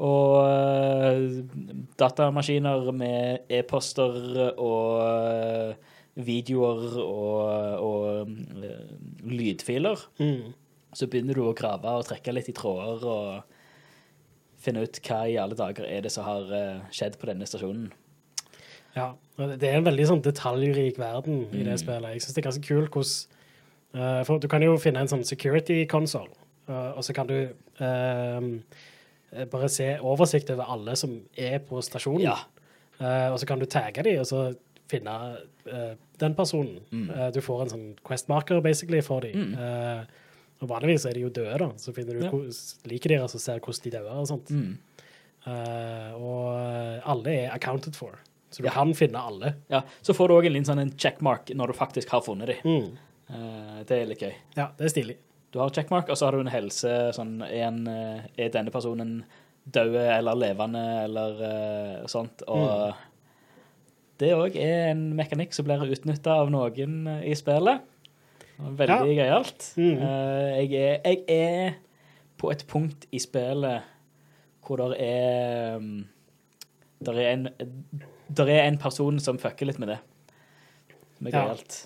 Og 0.01 0.47
eh, 0.49 1.43
datamaskiner 2.01 2.89
med 2.97 3.45
e-poster 3.53 4.15
og 4.57 5.03
eh, 5.05 5.75
videoer 6.17 6.97
og, 7.03 7.83
og 7.83 8.31
eh, 8.63 8.93
lydfiler. 9.29 10.01
Mm. 10.17 10.53
Så 10.93 11.07
begynner 11.09 11.37
du 11.37 11.45
å 11.45 11.53
grave 11.57 11.93
og 11.99 12.07
trekke 12.09 12.33
litt 12.33 12.49
i 12.49 12.55
tråder 12.57 13.05
og 13.05 13.59
finne 14.63 14.85
ut 14.85 14.99
hva 15.03 15.23
i 15.29 15.37
alle 15.41 15.57
dager 15.59 15.85
er 15.89 16.05
det 16.05 16.11
som 16.13 16.23
har 16.25 16.47
skjedd 16.93 17.17
på 17.19 17.27
denne 17.27 17.47
stasjonen. 17.49 17.89
Ja, 18.95 19.09
det 19.37 19.65
er 19.65 19.79
en 19.79 19.87
veldig 19.87 20.05
sånn 20.07 20.21
detaljrik 20.23 20.99
verden 21.01 21.47
i 21.49 21.63
Mm. 21.63 21.65
det 21.65 21.79
spillet. 21.81 22.13
Jeg 22.13 22.21
synes 22.21 22.35
det 22.35 22.41
er 22.43 22.49
ganske 22.49 22.67
kult 22.67 22.91
hvordan 22.93 24.25
For 24.25 24.37
du 24.39 24.47
kan 24.47 24.61
jo 24.63 24.77
finne 24.77 25.01
en 25.01 25.09
sånn 25.09 25.25
security 25.25 25.85
console, 25.85 26.29
og 26.69 27.03
så 27.03 27.13
kan 27.13 27.27
du 27.27 27.35
eh, 27.43 28.47
bare 29.51 29.69
se 29.69 29.87
oversikt 30.01 30.49
over 30.53 30.69
alle 30.75 30.95
som 30.99 31.15
er 31.37 31.59
på 31.59 31.81
stasjonen. 31.85 32.21
Ja. 32.27 32.37
Uh, 33.01 33.33
og 33.33 33.39
så 33.41 33.47
kan 33.49 33.59
du 33.59 33.65
tagge 33.65 34.03
dem, 34.05 34.19
og 34.21 34.27
så 34.29 34.55
finne 34.91 35.13
uh, 35.71 35.93
den 36.21 36.35
personen. 36.37 36.79
Mm. 36.91 37.07
Uh, 37.09 37.29
du 37.33 37.41
får 37.41 37.63
en 37.65 37.71
sånn 37.73 37.87
quest-marker 38.05 38.61
basically 38.61 39.01
for 39.01 39.25
dem. 39.25 39.55
og 40.63 40.69
vanligvis 40.69 41.05
er 41.09 41.13
de 41.17 41.25
jo 41.25 41.29
døde, 41.33 41.57
da. 41.59 41.69
Så 41.81 41.91
finner 41.95 42.15
du 42.15 42.23
Ja. 42.23 42.31
liket 42.87 43.09
deres 43.11 43.33
og 43.35 43.41
ser 43.41 43.59
hvordan 43.59 43.83
de 43.83 43.91
dør 43.97 44.11
og 44.21 44.27
sånt. 44.29 44.49
Mm. 44.53 44.77
Eh, 45.45 46.11
og 46.15 47.01
alle 47.03 47.33
er 47.33 47.49
accounted 47.51 47.95
for. 47.97 48.19
Så 48.49 48.61
du 48.61 48.67
Ja. 48.69 48.71
kan 48.71 48.93
finne 48.93 49.19
alle. 49.19 49.55
ja. 49.69 49.81
Så 50.01 50.13
får 50.13 50.27
du 50.27 50.33
òg 50.35 50.45
en 50.45 50.53
liten 50.53 50.65
sånn 50.65 50.95
checkmark 50.97 51.49
når 51.55 51.67
du 51.67 51.73
faktisk 51.73 52.07
har 52.09 52.21
funnet 52.21 52.47
dem. 52.47 52.57
Mm. 52.63 52.97
Eh, 53.29 53.83
det 53.83 53.91
er 54.01 54.05
litt 54.05 54.19
gøy. 54.19 54.33
Ja, 54.55 54.69
det 54.77 54.85
er 54.85 54.89
stilig. 54.89 55.17
Du 55.53 55.59
har 55.61 55.69
checkmark, 55.69 56.09
og 56.09 56.17
så 56.17 56.25
har 56.25 56.33
du 56.33 56.41
en 56.41 56.49
helse 56.49 56.91
sånn 57.13 57.35
en, 57.45 57.83
eh, 57.87 58.23
er 58.41 58.53
denne 58.53 58.73
personen 58.73 59.19
død 59.69 59.95
eller 60.01 60.35
levende 60.35 60.81
eller 61.05 61.43
uh, 61.43 62.07
sånt? 62.09 62.41
Og 62.49 62.95
det 64.19 64.31
òg 64.33 64.57
er 64.59 64.89
en 64.91 65.03
mekanikk 65.17 65.53
som 65.55 65.67
blir 65.67 65.85
utnytta 65.93 66.39
av 66.41 66.49
noen 66.53 66.95
eh, 67.11 67.27
i 67.29 67.37
spillet. 67.37 67.85
Veldig 68.57 68.79
Veldig 68.81 69.15
gøyalt. 69.19 69.67
Mm. 69.77 70.01
Uh, 70.01 70.49
jeg, 70.63 70.73
er, 70.73 70.97
jeg 71.05 71.23
er 71.37 71.77
på 72.41 72.49
et 72.53 72.65
punkt 72.69 73.07
i 73.13 73.21
spillet 73.21 73.89
hvor 74.63 74.79
det 74.79 74.97
er 75.03 75.77
mm, 75.83 76.03
Der 77.03 77.17
er 77.19 77.31
en 77.33 77.49
Der 78.31 78.47
er 78.47 78.61
en 78.63 78.77
person 78.79 79.19
som 79.19 79.37
fucker 79.37 79.67
litt 79.67 79.79
med 79.79 79.93
det. 79.93 79.99
Som 81.17 81.27
er 81.27 81.37
Ja. 81.37 81.45
gøyalt. 81.45 81.79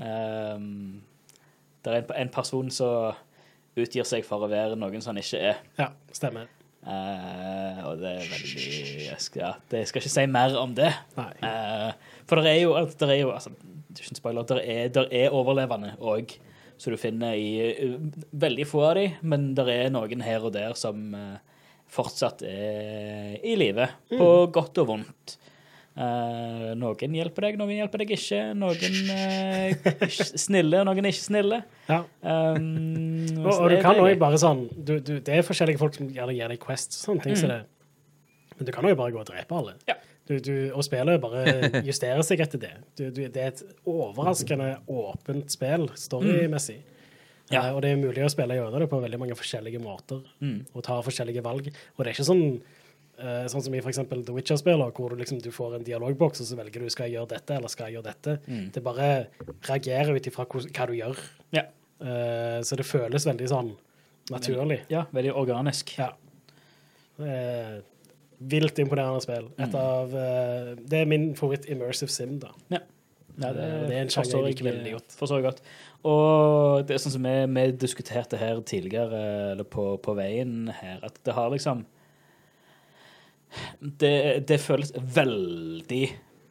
Um, 0.00 1.02
det 1.84 1.92
er 1.92 2.02
en, 2.02 2.14
en 2.24 2.32
person 2.32 2.70
som 2.74 3.18
utgir 3.78 4.06
seg 4.08 4.24
for 4.26 4.44
å 4.44 4.50
være 4.50 4.78
noen 4.78 5.02
som 5.02 5.14
han 5.14 5.22
ikke 5.22 5.40
er. 5.52 5.60
Ja, 5.78 5.90
stemmer. 6.14 6.50
Uh, 6.80 7.80
og 7.90 7.98
det 8.00 8.14
er 8.16 8.22
veldig 8.24 8.68
jeg 9.04 9.20
skal, 9.20 9.42
ja, 9.42 9.50
det, 9.68 9.82
jeg 9.82 9.90
skal 9.90 10.00
ikke 10.00 10.12
si 10.14 10.22
mer 10.32 10.54
om 10.56 10.72
det. 10.76 10.88
Eh, 11.20 11.90
for 12.28 12.40
det 12.40 12.54
er 12.54 12.62
jo, 12.62 12.72
det 12.72 13.08
er 13.08 13.18
jo 13.20 13.34
altså, 13.34 13.52
det 13.52 13.98
er 13.98 14.06
ikke 14.06 14.14
en 14.14 14.20
spoiler, 14.20 14.46
det 14.48 14.62
er, 14.64 14.88
der 14.94 15.12
er 15.18 15.36
overlevende 15.36 15.92
òg, 16.00 16.32
som 16.80 16.94
du 16.94 17.00
finner 17.00 17.36
i 17.36 17.50
uh, 17.84 17.98
veldig 18.32 18.66
få 18.68 18.84
av 18.88 18.96
dem, 18.96 19.20
men 19.20 19.50
det 19.58 19.68
er 19.74 19.92
noen 19.92 20.24
her 20.24 20.48
og 20.48 20.54
der 20.56 20.76
som 20.78 21.12
fortsatt 21.90 22.46
er 22.46 23.36
i 23.44 23.56
live, 23.58 23.90
på 24.08 24.30
godt 24.54 24.80
og 24.80 24.92
vondt. 24.94 25.36
Eh, 25.98 26.68
noen 26.78 27.14
hjelper 27.18 27.48
deg, 27.48 27.56
noen 27.58 27.72
hjelper 27.74 28.04
deg 28.04 28.12
ikke. 28.14 28.38
Noen 28.56 28.94
uh, 29.10 30.04
snille, 30.38 30.84
noen 30.86 31.08
ikke 31.10 31.24
snille. 31.24 31.58
Ja. 31.90 31.98
Um, 32.22 33.26
Og, 33.42 33.50
og 33.56 33.66
du 33.72 33.76
kan 33.82 33.98
òg 33.98 34.14
bare 34.20 34.38
sånn 34.40 34.66
du, 34.76 34.94
du, 35.02 35.16
Det 35.24 35.34
er 35.40 35.42
forskjellige 35.46 35.80
folk 35.80 35.96
som 35.98 36.08
gjerne 36.14 36.36
gir 36.36 36.52
deg 36.54 36.60
Quest 36.62 36.94
og 36.94 37.02
sånne 37.08 37.26
ting. 37.26 37.34
Mm. 37.36 37.42
Så 37.42 37.50
det. 37.50 37.60
Men 38.60 38.68
du 38.68 38.72
kan 38.76 38.86
òg 38.86 38.96
bare 39.00 39.14
gå 39.16 39.20
og 39.24 39.28
drepe 39.32 39.58
alle. 39.58 39.74
Ja. 39.90 39.98
Du, 40.30 40.36
du, 40.38 40.54
og 40.78 40.84
spillet 40.86 41.18
bare 41.24 41.42
justerer 41.88 42.22
seg 42.22 42.44
etter 42.44 42.60
det. 42.62 42.72
Du, 42.94 43.08
du, 43.10 43.24
det 43.26 43.42
er 43.42 43.50
et 43.50 43.62
overraskende 43.90 44.76
åpent 44.86 45.50
spill 45.52 45.88
storymessig. 45.98 46.78
Mm. 46.84 46.96
Ja. 47.50 47.64
Uh, 47.66 47.72
og 47.74 47.80
det 47.82 47.90
er 47.90 47.98
mulig 47.98 48.22
å 48.22 48.30
spille 48.30 48.54
gjennom 48.60 48.78
det 48.78 48.86
på 48.92 49.00
veldig 49.02 49.18
mange 49.24 49.36
forskjellige 49.38 49.82
måter 49.82 50.22
Mm. 50.38 50.60
og 50.70 50.84
ta 50.86 51.00
forskjellige 51.02 51.42
valg. 51.44 51.66
Og 51.96 52.04
det 52.04 52.12
er 52.12 52.14
ikke 52.14 52.28
sånn 52.30 52.44
eh, 53.20 53.44
sånn 53.52 53.62
som 53.62 53.74
i 53.76 53.80
for 53.84 53.92
eksempel 53.92 54.24
The 54.24 54.32
Witcher-spiller, 54.36 54.90
hvor 54.96 55.10
du 55.12 55.16
liksom 55.20 55.40
du 55.44 55.50
får 55.54 55.76
en 55.78 55.84
dialogboks, 55.86 56.40
og 56.40 56.46
så 56.50 56.56
velger 56.58 56.80
du 56.84 56.90
skal 56.90 57.06
jeg 57.08 57.18
gjøre 57.18 57.28
dette 57.36 57.56
eller 57.58 57.68
skal 57.72 57.86
jeg 57.90 57.98
gjøre 57.98 58.08
dette. 58.10 58.38
Mm. 58.48 58.64
Det 58.74 58.82
bare 58.82 59.10
reagerer 59.68 60.16
ut 60.16 60.26
ifra 60.30 60.46
hva, 60.48 60.86
du 60.90 60.94
gjør. 60.98 61.20
Ja. 61.52 61.66
Uh, 62.00 62.60
så 62.64 62.76
det 62.80 62.86
føles 62.88 63.26
veldig 63.28 63.48
sånn 63.52 63.74
naturlig. 64.32 64.80
ja, 64.88 65.04
veldig 65.12 65.32
organisk. 65.36 65.94
Ja. 65.98 66.12
Eh, 67.20 67.80
vilt 68.40 68.78
imponerende 68.80 69.20
spill. 69.20 69.50
Et 69.58 69.68
Mm. 69.68 69.74
av 69.76 70.14
eh, 70.14 70.74
Det 70.88 71.00
er 71.02 71.04
min 71.06 71.34
favoritt 71.34 71.66
immersive 71.68 72.08
sim, 72.10 72.38
da. 72.38 72.48
Ja, 72.70 72.78
det, 73.36 73.48
Eh, 73.48 73.86
det 73.88 73.94
er 73.96 74.00
en 74.00 74.08
sjanger 74.08 74.30
jeg 74.32 74.44
liker 74.54 74.64
veldig 74.70 74.92
godt. 74.92 75.16
Forstår 75.18 75.40
jeg 75.42 75.44
godt. 75.44 75.60
Og 76.04 76.86
det 76.86 76.94
er 76.94 76.98
sånn 76.98 77.12
som 77.12 77.22
vi, 77.22 77.34
vi 77.46 77.72
diskuterte 77.72 78.38
her 78.38 78.60
tidligere, 78.62 79.52
eller 79.52 79.64
på, 79.64 79.98
på 80.00 80.14
veien 80.16 80.68
her, 80.72 81.00
at 81.02 81.18
det 81.24 81.34
har 81.34 81.50
liksom 81.50 81.84
Det, 83.80 84.48
det 84.48 84.60
føles 84.60 84.92
veldig 84.96 86.04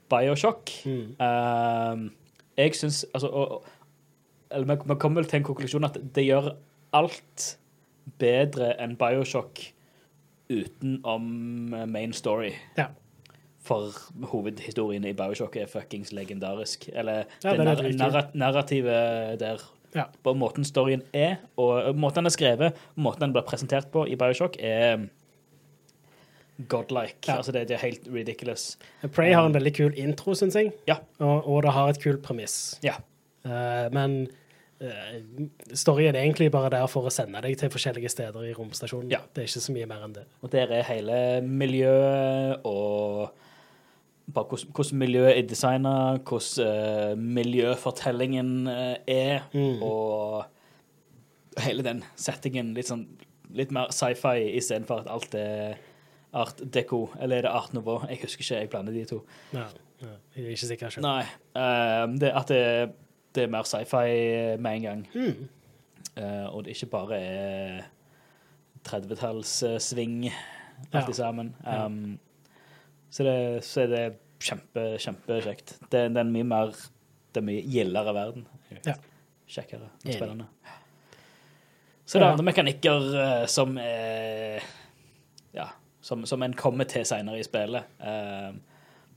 Bioshock. 0.09 0.71
Mm. 0.85 1.15
Uh, 1.21 2.09
jeg 2.57 2.75
syns 2.75 3.05
Altså 3.13 3.27
og, 3.27 3.65
Eller 4.51 4.75
vi 4.75 4.95
kommer 4.99 5.21
vel 5.21 5.29
til 5.29 5.39
en 5.39 5.47
konklusjon 5.47 5.85
at 5.87 5.99
det 6.15 6.25
gjør 6.25 6.55
alt 6.97 7.45
bedre 8.19 8.73
enn 8.81 8.95
Bioshock 8.97 9.61
utenom 10.49 11.27
main 11.91 12.13
story. 12.13 12.55
Ja. 12.77 12.87
For 13.61 13.93
hovedhistorien 14.31 15.05
i 15.05 15.13
Bioshock 15.13 15.59
er 15.61 15.69
fuckings 15.69 16.09
legendarisk. 16.15 16.89
Eller 16.93 17.27
Ja, 17.43 17.53
det 17.53 17.59
det 17.59 17.91
er 17.91 17.97
narr 17.99 18.31
narrativet 18.33 19.39
der 19.39 19.61
Ja. 19.95 20.03
på 20.23 20.33
måten 20.33 20.65
storyen 20.65 21.01
er, 21.13 21.37
og 21.57 21.95
måten 21.95 22.15
den 22.15 22.25
er 22.25 22.29
skrevet, 22.29 22.73
måten 22.95 23.21
den 23.21 23.33
blir 23.33 23.41
presentert 23.45 23.91
på 23.91 24.05
i 24.07 24.15
Bioshock, 24.15 24.55
er 24.59 25.09
godlike. 26.67 27.27
Ja. 27.27 27.37
Altså, 27.37 27.51
det, 27.55 27.67
det 27.69 27.75
er 27.77 27.85
helt 27.85 28.07
ridiculous. 28.13 28.77
Prey 29.15 29.31
har 29.33 29.45
en 29.47 29.53
veldig 29.55 29.71
kul 29.77 29.93
intro, 29.97 30.33
syns 30.35 30.55
jeg, 30.59 30.73
Ja. 30.87 30.97
og, 31.19 31.47
og 31.47 31.63
det 31.63 31.71
har 31.71 31.89
et 31.89 32.01
kult 32.03 32.21
premiss. 32.25 32.79
Ja. 32.83 32.97
Uh, 33.45 33.87
men 33.95 34.27
uh, 34.83 35.45
storyen 35.73 36.15
er 36.15 36.25
egentlig 36.25 36.51
bare 36.51 36.69
der 36.73 36.87
for 36.91 37.07
å 37.07 37.13
sende 37.13 37.39
deg 37.45 37.55
til 37.61 37.71
forskjellige 37.71 38.09
steder 38.11 38.49
i 38.49 38.53
romstasjonen. 38.57 39.09
Ja. 39.13 39.21
Det 39.33 39.45
er 39.45 39.47
ikke 39.47 39.63
så 39.63 39.75
mye 39.77 39.87
mer 39.87 40.03
enn 40.03 40.17
det. 40.19 40.25
Og 40.43 40.51
der 40.51 40.73
er 40.75 40.83
hele 40.89 41.19
miljøet 41.47 42.65
og 42.67 43.29
hvordan, 44.29 44.97
miljøet 44.99 45.37
er 45.39 45.47
designa, 45.49 45.93
hvordan 46.27 47.15
uh, 47.15 47.15
miljøfortellingen 47.39 48.67
er, 48.69 49.39
Mm. 49.53 49.81
og 49.81 50.45
hele 51.63 51.83
den 51.83 52.03
settingen 52.15 52.73
litt 52.75 52.87
sånn 52.91 53.07
litt 53.57 53.71
mer 53.73 53.89
sci-fi 53.89 54.43
istedenfor 54.59 55.01
at 55.01 55.07
alt 55.09 55.33
er 55.35 55.79
art 56.33 56.61
deco, 56.73 57.09
eller 57.19 57.37
er 57.37 57.41
det 57.47 57.51
art 57.51 57.73
nouveau? 57.73 58.03
Jeg 58.09 58.19
husker 58.21 58.43
ikke, 58.43 58.59
jeg 58.61 58.69
blander 58.69 58.93
de 58.93 59.05
to. 59.09 59.21
Nei, 59.55 59.65
ja, 60.01 60.15
jeg 60.35 60.45
er 60.45 60.49
ikke 60.55 60.69
sikker 60.73 60.89
selv. 60.93 61.05
Nei, 61.07 61.23
eh, 61.57 62.03
det, 62.21 62.31
at 62.41 62.51
det, 62.51 62.61
det 63.35 63.43
er 63.47 63.53
mer 63.53 63.65
sci-fi 63.69 64.05
med 64.61 64.75
en 64.75 64.85
gang. 64.87 65.07
Mm. 65.15 65.47
Uh, 66.19 66.47
og 66.55 66.65
det 66.65 66.73
ikke 66.75 66.89
bare 66.91 67.17
er 67.19 67.83
30-tallssving 68.87 70.29
alt 70.93 71.07
Ja. 71.07 71.13
sammen. 71.13 71.53
Ja. 71.65 71.85
Um, 71.85 72.19
så, 73.09 73.23
det, 73.23 73.63
så 73.63 73.81
er 73.81 73.87
det 73.87 74.03
kjempe, 74.39 74.97
kjempekjekt. 74.99 75.77
Det, 75.91 76.09
det 76.11 76.17
er 76.17 76.25
en 76.25 76.33
mye 76.33 76.47
mer 76.47 76.73
Det 77.29 77.43
er 77.43 77.45
mye 77.45 77.61
gildere 77.61 78.13
verden. 78.13 78.45
Ja. 78.85 78.95
Kjekkere 79.49 79.89
og 80.05 80.13
spennende. 80.13 80.47
Så 82.05 82.17
det 82.17 82.25
er 82.25 82.31
andre 82.31 82.45
mekanikker 82.47 83.09
uh, 83.13 83.45
som 83.45 83.77
er 83.77 84.63
som, 86.09 86.25
som 86.25 86.41
en 86.45 86.53
kommer 86.57 86.87
til 86.89 87.05
seinere 87.05 87.39
i 87.39 87.45
spillet. 87.45 87.85
Eh, 88.01 88.51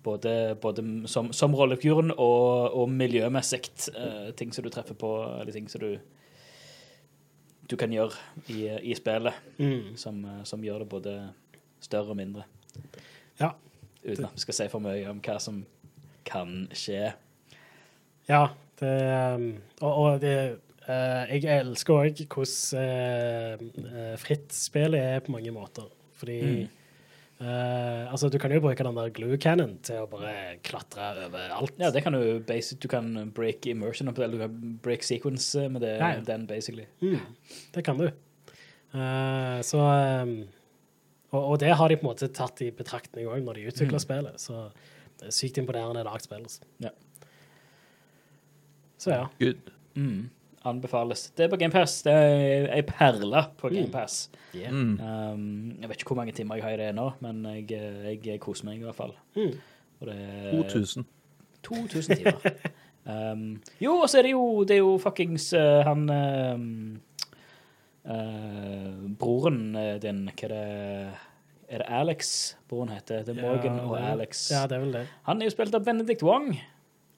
både, 0.05 0.33
både 0.61 0.83
som, 1.09 1.31
som 1.33 1.55
rollefiguren 1.57 2.11
og, 2.13 2.75
og 2.77 2.91
miljømessig. 2.91 3.63
eh, 3.97 4.33
ting 4.37 4.53
som 4.53 4.65
du 4.67 4.71
treffer 4.75 4.99
på, 4.99 5.13
eller 5.41 5.53
ting 5.57 5.69
som 5.73 5.81
du 5.85 5.95
du 7.71 7.77
kan 7.79 7.93
gjøre 7.95 8.13
i, 8.53 8.67
i 8.91 8.95
spillet, 8.99 9.33
Mm. 9.59 9.95
som, 9.97 10.19
eh, 10.27 10.43
som 10.45 10.61
gjør 10.67 10.83
det 10.83 10.89
både 10.93 11.13
større 11.81 12.11
og 12.13 12.17
mindre. 12.19 12.43
Ja. 13.41 13.53
Uten 14.05 14.25
at 14.27 14.35
vi 14.35 14.43
skal 14.43 14.55
si 14.59 14.67
for 14.69 14.83
mye 14.83 15.07
om 15.09 15.21
hva 15.23 15.39
som 15.41 15.63
kan 16.27 16.67
skje. 16.75 17.13
Ja, 18.29 18.49
det 18.83 18.93
um, 19.39 19.47
Og, 19.81 19.93
og 19.95 20.21
det 20.21 20.35
eh, 20.89 21.33
Jeg 21.39 21.61
elsker 21.63 21.95
òg 22.03 22.21
hvordan 22.35 24.19
fritt 24.19 24.53
spillet 24.55 25.01
er 25.01 25.21
på 25.25 25.33
mange 25.35 25.55
måter. 25.55 25.87
Fordi 26.19 26.41
Mm. 26.43 26.69
Eh, 27.43 28.07
Altså, 28.13 28.29
du 28.31 28.39
kan 28.39 28.53
jo 28.55 28.61
bruke 28.63 28.85
den 28.87 28.95
der 28.97 29.11
glue 29.17 29.37
cannon 29.43 29.75
til 29.83 30.03
å 30.05 30.09
bare 30.11 30.59
klatre 30.63 31.11
over 31.27 31.53
alt. 31.59 31.75
Ja, 31.83 31.91
det 31.91 32.03
kan 32.05 32.15
du 32.17 32.41
basic, 32.47 32.79
Du 32.81 32.89
kan 32.89 33.31
break 33.35 33.67
immersion, 33.67 34.09
eller 34.09 34.29
du 34.37 34.39
kan 34.45 34.79
break 34.83 35.03
sequence 35.03 35.69
med 35.69 35.83
det, 35.83 35.97
Ja, 35.99 36.13
ja. 36.17 36.21
den, 36.27 36.47
basically. 36.47 36.87
Mm, 37.03 37.21
det 37.75 37.85
kan 37.85 37.99
du. 37.99 38.09
Uh, 38.95 39.61
så 39.65 39.79
um, 40.23 40.35
og, 41.33 41.45
og 41.55 41.59
det 41.63 41.71
har 41.75 41.89
de 41.89 41.97
på 41.97 42.05
en 42.05 42.11
måte 42.13 42.29
tatt 42.29 42.61
i 42.61 42.71
betraktning 42.71 43.27
òg 43.27 43.41
når 43.47 43.55
de 43.61 43.69
utvikler 43.71 43.97
Mm. 43.97 44.05
spillet. 44.05 44.41
Så 44.41 44.71
det 45.19 45.29
er 45.31 45.33
sykt 45.33 45.59
imponerende 45.59 46.03
lagspill. 46.05 46.43
altså. 46.45 46.61
Ja. 46.79 46.91
Så 48.99 49.11
ja. 49.11 49.27
Good. 49.41 49.71
Mm. 49.97 50.29
Anbefales. 50.65 51.31
Det 51.37 51.45
er 51.47 51.51
på 51.53 51.57
GamePass. 51.59 52.03
Det 52.07 52.13
er 52.13 52.69
ei 52.77 52.83
perle 52.87 53.45
på 53.59 53.69
Mm. 53.71 53.75
GamePass. 53.77 54.31
Mm. 54.55 55.01
Um, 55.01 55.77
jeg 55.81 55.89
vet 55.89 55.97
ikke 56.03 56.13
hvor 56.15 56.21
mange 56.21 56.33
timer 56.37 56.57
jeg 56.61 56.65
har 56.65 56.75
i 56.77 56.77
det 56.83 56.95
nå, 56.95 57.09
men 57.25 57.45
jeg, 57.45 57.71
jeg 58.25 58.41
koser 58.41 58.69
meg 58.69 58.79
i 58.81 58.85
hvert 58.87 58.95
fall. 58.99 59.15
Mm. 59.37 59.57
Og 60.01 60.07
det 60.11 60.17
er 60.19 60.63
2000. 60.63 61.07
2000 61.63 62.17
timer. 62.17 62.57
um, 63.07 63.63
jo, 63.81 63.97
og 64.03 64.09
så 64.11 64.19
er 64.19 64.23
det 64.29 64.33
jo, 64.37 64.45
det 64.65 64.77
er 64.77 64.83
jo 64.85 64.99
fuckings 65.03 65.53
uh, 65.55 65.81
han 65.87 66.05
um, 66.11 67.01
eh, 68.05 68.89
Broren 69.19 69.75
eh, 69.79 69.97
din, 70.03 70.25
hva 70.31 70.49
er 70.49 70.55
det 70.55 71.19
Er 71.73 71.79
det 71.81 71.87
Alex 71.89 72.33
broren 72.69 72.91
heter? 72.93 73.23
Det 73.25 73.33
er 73.37 73.43
Morgan 73.43 73.77
Ja, 73.79 73.85
og 73.89 73.95
Alex. 74.13 74.51
Ja, 74.53 74.67
det 74.69 74.77
er 74.77 74.81
vel 74.83 74.93
det. 74.93 75.07
Han 75.25 75.41
er 75.41 75.47
jo 75.49 75.53
spilt 75.55 75.75
av 75.75 75.85
Benedict 75.87 76.23
Wong 76.27 76.51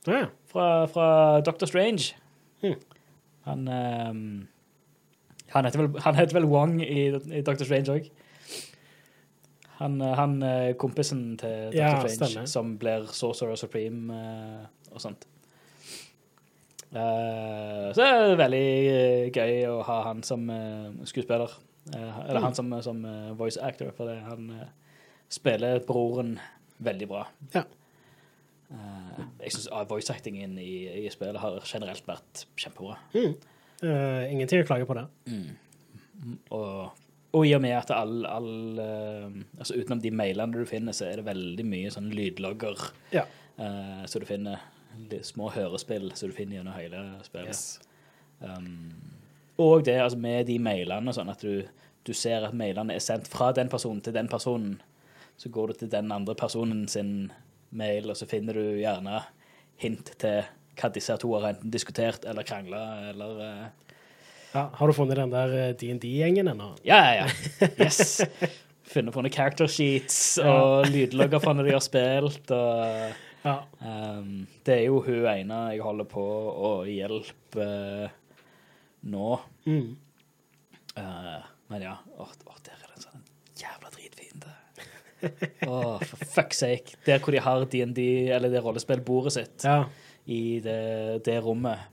Ja. 0.06 0.26
fra, 0.46 0.84
fra 0.86 1.40
Doctor 1.40 1.66
Strange. 1.66 2.12
Hmm. 2.62 2.76
Han 3.44 3.68
um, 3.68 4.26
han, 5.54 5.64
heter 5.64 5.82
vel, 5.84 6.00
han 6.02 6.16
heter 6.18 6.38
vel 6.38 6.46
Wong 6.50 6.78
i, 6.82 7.08
i 7.14 7.42
Doctor 7.46 7.66
Strange 7.68 7.94
òg. 7.94 8.08
Han, 9.78 10.00
eh, 10.00 10.14
han 10.18 10.38
eh, 10.42 10.72
kompisen 10.78 11.36
til 11.38 11.70
Doctor 11.70 11.78
Ja, 11.78 11.92
Strange 12.08 12.30
stemmer. 12.32 12.50
som 12.50 12.74
blir 12.78 13.06
Sorcerer 13.12 13.58
Supreme 13.58 14.14
uh, 14.14 14.94
og 14.94 15.02
sånt. 15.02 15.28
Uh, 16.94 17.90
så 17.90 17.98
det 17.98 18.08
er 18.08 18.36
veldig 18.38 18.66
gøy 19.34 19.54
å 19.70 19.78
ha 19.86 20.00
han 20.08 20.22
som 20.26 20.46
skuespiller. 21.06 21.54
Eller 21.94 22.40
han 22.40 22.54
som, 22.56 22.70
som 22.82 23.02
voice 23.36 23.60
actor, 23.60 23.90
for 23.92 24.08
det, 24.08 24.22
han 24.24 24.46
spiller 25.28 25.82
broren 25.84 26.38
veldig 26.80 27.08
bra. 27.10 27.26
Ja. 27.52 27.66
Eh, 28.74 29.22
jeg 29.44 29.54
syns 29.54 29.70
voice-actingen 29.90 30.58
i, 30.58 31.04
i 31.04 31.12
spillet 31.12 31.40
har 31.42 31.62
generelt 31.68 32.06
vært 32.08 32.44
kjempebra. 32.60 32.98
Mm. 33.14 33.34
Eh, 33.84 34.32
ingenting 34.32 34.64
å 34.64 34.68
klage 34.68 34.88
på 34.88 34.96
det. 34.98 35.06
Og, 36.54 37.00
og 37.34 37.46
i 37.46 37.54
og 37.56 37.62
med 37.64 37.74
at 37.76 37.90
all, 37.92 38.22
all 38.30 38.78
uh, 38.78 39.32
Altså 39.58 39.74
utenom 39.76 39.98
de 40.00 40.12
mailene 40.14 40.54
du 40.54 40.68
finner, 40.68 40.94
så 40.96 41.08
er 41.08 41.18
det 41.20 41.26
veldig 41.26 41.66
mye 41.68 41.90
sånn 41.92 42.06
lydlogger 42.14 42.86
Ja. 43.12 43.26
uh, 43.58 44.04
så 44.08 44.22
du 44.22 44.28
finner. 44.28 44.70
Små 45.26 45.48
hørespill 45.50 46.12
som 46.14 46.30
du 46.30 46.36
finner 46.36 46.60
gjennom 46.60 46.76
hele 46.78 47.00
spillet. 47.26 47.50
Yes. 47.50 47.80
Um, 48.38 48.92
og 49.58 49.82
det 49.88 49.96
altså 49.98 50.20
med 50.22 50.46
de 50.46 50.54
mailene, 50.62 51.10
sånn 51.14 51.32
at 51.32 51.42
du, 51.42 51.64
du 52.06 52.12
ser 52.14 52.46
at 52.46 52.54
mailene 52.54 52.94
er 52.94 53.02
sendt 53.02 53.26
fra 53.30 53.48
den 53.56 53.70
personen 53.72 54.04
til 54.06 54.14
den 54.14 54.30
personen. 54.30 54.76
Så 55.34 55.50
går 55.50 55.72
du 55.72 55.80
til 55.80 55.90
den 55.90 56.14
andre 56.14 56.36
personen 56.38 56.86
sin 56.86 57.32
mail, 57.78 58.10
og 58.10 58.18
så 58.18 58.28
finner 58.30 58.56
du 58.58 58.78
gjerne 58.80 59.22
hint 59.82 60.14
til 60.20 60.44
hva 60.78 60.90
disse 60.94 61.14
to 61.22 61.30
har 61.36 61.52
enten 61.52 61.72
diskutert 61.72 62.26
eller 62.26 62.46
krangla 62.46 62.84
eller 63.12 63.42
eh, 63.44 63.64
Ja, 64.54 64.68
har 64.74 64.86
du 64.86 64.94
funnet 64.94 65.18
den 65.18 65.34
der 65.34 65.54
eh, 65.58 65.74
DND-gjengen 65.78 66.50
ennå? 66.50 66.72
Ja, 66.86 67.00
ja, 67.14 67.24
ja. 67.24 67.68
Yes. 67.84 68.22
Funnet 68.90 69.14
på 69.14 69.22
noen 69.22 69.34
character 69.34 69.70
sheets 69.70 70.38
og 70.42 70.90
lydlogger 70.92 71.42
fra 71.42 71.54
når 71.56 71.70
de 71.70 71.76
har 71.76 71.84
spilt. 71.84 72.50
og... 72.54 73.22
Ja. 73.44 73.58
Um, 73.78 74.46
det 74.64 74.78
er 74.78 74.86
jo 74.86 75.02
hun 75.04 75.26
ene 75.28 75.58
jeg 75.74 75.82
holder 75.84 76.06
på 76.08 76.22
å 76.24 76.70
hjelpe 76.88 77.66
nå. 79.04 79.34
Mm. 79.68 79.90
Uh, 80.96 81.42
men 81.68 81.84
ja, 81.84 81.98
åh, 82.16 82.30
åh, 82.48 82.60
der 82.64 82.78
er 82.78 82.86
det 82.86 82.96
en 82.96 83.04
sånn 83.04 83.26
jævla 83.60 83.92
dritfiende. 83.92 84.54
Åh, 85.70 86.02
for 86.02 86.28
fuck's 86.36 86.60
sake. 86.62 86.98
Der 87.06 87.22
hvor 87.22 87.34
de 87.34 87.42
har 87.42 87.64
DND, 87.70 88.00
eller 88.34 88.52
det 88.52 88.62
rollespillbordet 88.64 89.34
sitt, 89.38 89.64
ja. 89.64 89.84
i 90.26 90.60
det, 90.64 91.24
det 91.26 91.40
rommet. 91.44 91.90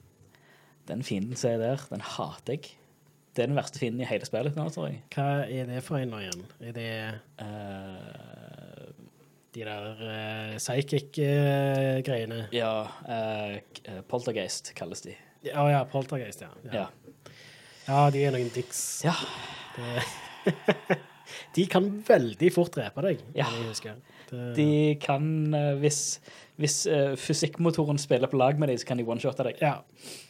Den 0.89 1.03
fienden 1.05 1.37
som 1.37 1.53
er 1.53 1.61
der, 1.61 1.83
den 1.91 2.01
hater 2.03 2.57
jeg. 2.57 2.71
Det 3.31 3.45
er 3.45 3.47
den 3.47 3.55
verste 3.55 3.79
fienden 3.79 4.01
i 4.03 4.07
hele 4.09 4.27
spillet 4.27 4.57
nå, 4.59 4.65
tror 4.73 4.89
jeg. 4.89 5.03
Hva 5.15 5.27
er 5.45 5.69
det 5.69 5.83
for 5.85 6.01
en 6.01 6.09
nå 6.11 6.19
igjen? 6.19 6.41
Er 6.67 6.73
det 6.75 6.87
uh, 7.39 8.89
de 9.55 9.63
der 9.67 10.01
uh, 10.01 10.57
psychic-greiene? 10.57 12.41
ja, 12.55 12.73
eh, 13.07 14.01
Poltergeist 14.11 14.73
kalles 14.75 15.05
de. 15.05 15.15
Ja, 15.47 15.63
ja, 15.71 15.85
Poltergeist, 15.87 16.43
ja. 16.43 16.51
Ja. 16.73 16.89
Ja, 17.87 18.03
de 18.11 18.25
er 18.25 18.35
noen 18.35 18.51
dicks. 18.53 18.83
ja. 19.07 19.15
Det, 19.77 20.99
de 21.55 21.65
kan 21.71 21.87
veldig 22.07 22.49
fort 22.55 22.73
drepe 22.77 23.01
deg, 23.05 23.21
Ja. 23.37 23.47
Det, 24.31 24.53
De 24.55 24.95
kan 25.03 25.25
eh, 25.53 25.73
Hvis, 25.81 26.19
hvis 26.61 26.75
uh, 26.87 27.15
fysikkmotoren 27.19 27.97
spiller 27.99 28.29
på 28.31 28.37
lag 28.39 28.59
med 28.61 28.69
deg, 28.71 28.79
så 28.79 28.87
kan 28.87 28.97
de 29.01 29.03
one-shotte 29.03 29.43
deg. 29.43 29.57
ja, 29.59 29.73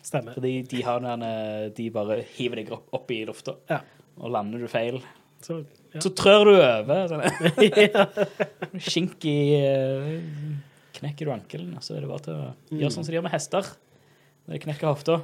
stemmer. 0.01 0.33
Fordi 0.33 0.53
de 0.71 0.81
har 0.87 1.03
den 1.03 1.21
eh, 1.27 1.67
De 1.77 1.89
bare 1.93 2.21
hiver 2.33 2.55
deg 2.63 2.71
opp, 2.73 2.87
opp 2.97 3.11
i 3.13 3.19
lufta, 3.29 3.53
Ja. 3.69 3.81
og 4.17 4.31
lander 4.33 4.59
du 4.63 4.67
feil, 4.71 4.97
Så, 5.45 5.59
ja. 5.93 6.01
så 6.01 6.09
trør 6.17 6.45
du 6.49 6.55
over. 6.55 7.07
Sånn. 7.11 8.81
Skink 8.81 9.25
i 9.29 9.37
uh, 9.61 10.17
Knekker 10.97 11.25
du 11.29 11.31
ankelen, 11.33 11.77
så 11.81 11.95
er 11.97 12.01
det 12.03 12.09
bare 12.11 12.25
til 12.25 12.33
å 12.37 12.49
gjøre 12.77 12.91
sånn 12.93 13.05
som 13.05 13.09
de 13.13 13.15
gjør 13.17 13.23
med 13.29 13.33
hester. 13.33 13.69
Når 14.45 14.53
de 14.57 14.59
knekker 14.65 14.89
hofta. 14.89 15.21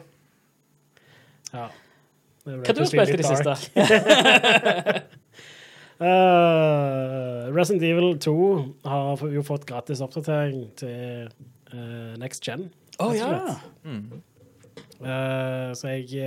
ja. 1.53 1.67
Hva 2.47 2.61
du 2.63 2.67
har 2.69 2.77
du 2.77 2.85
spilt 2.87 3.09
i 3.11 3.17
det 3.19 3.27
siste? 3.27 3.53
Eh, 5.97 7.47
Resident 7.55 7.85
Evil 7.87 8.19
2 8.21 8.35
har 8.85 9.23
jo 9.33 9.43
fått 9.45 9.65
gratis 9.69 10.03
oppdatering 10.05 10.67
til 10.77 11.31
uh, 11.73 12.13
Next 12.21 12.45
Gen. 12.45 12.67
Å 13.01 13.09
rett 13.13 13.21
ja. 13.21 13.57
Mm. 13.85 14.21
Uh, 14.97 15.73
så 15.77 15.93
jeg 15.95 16.21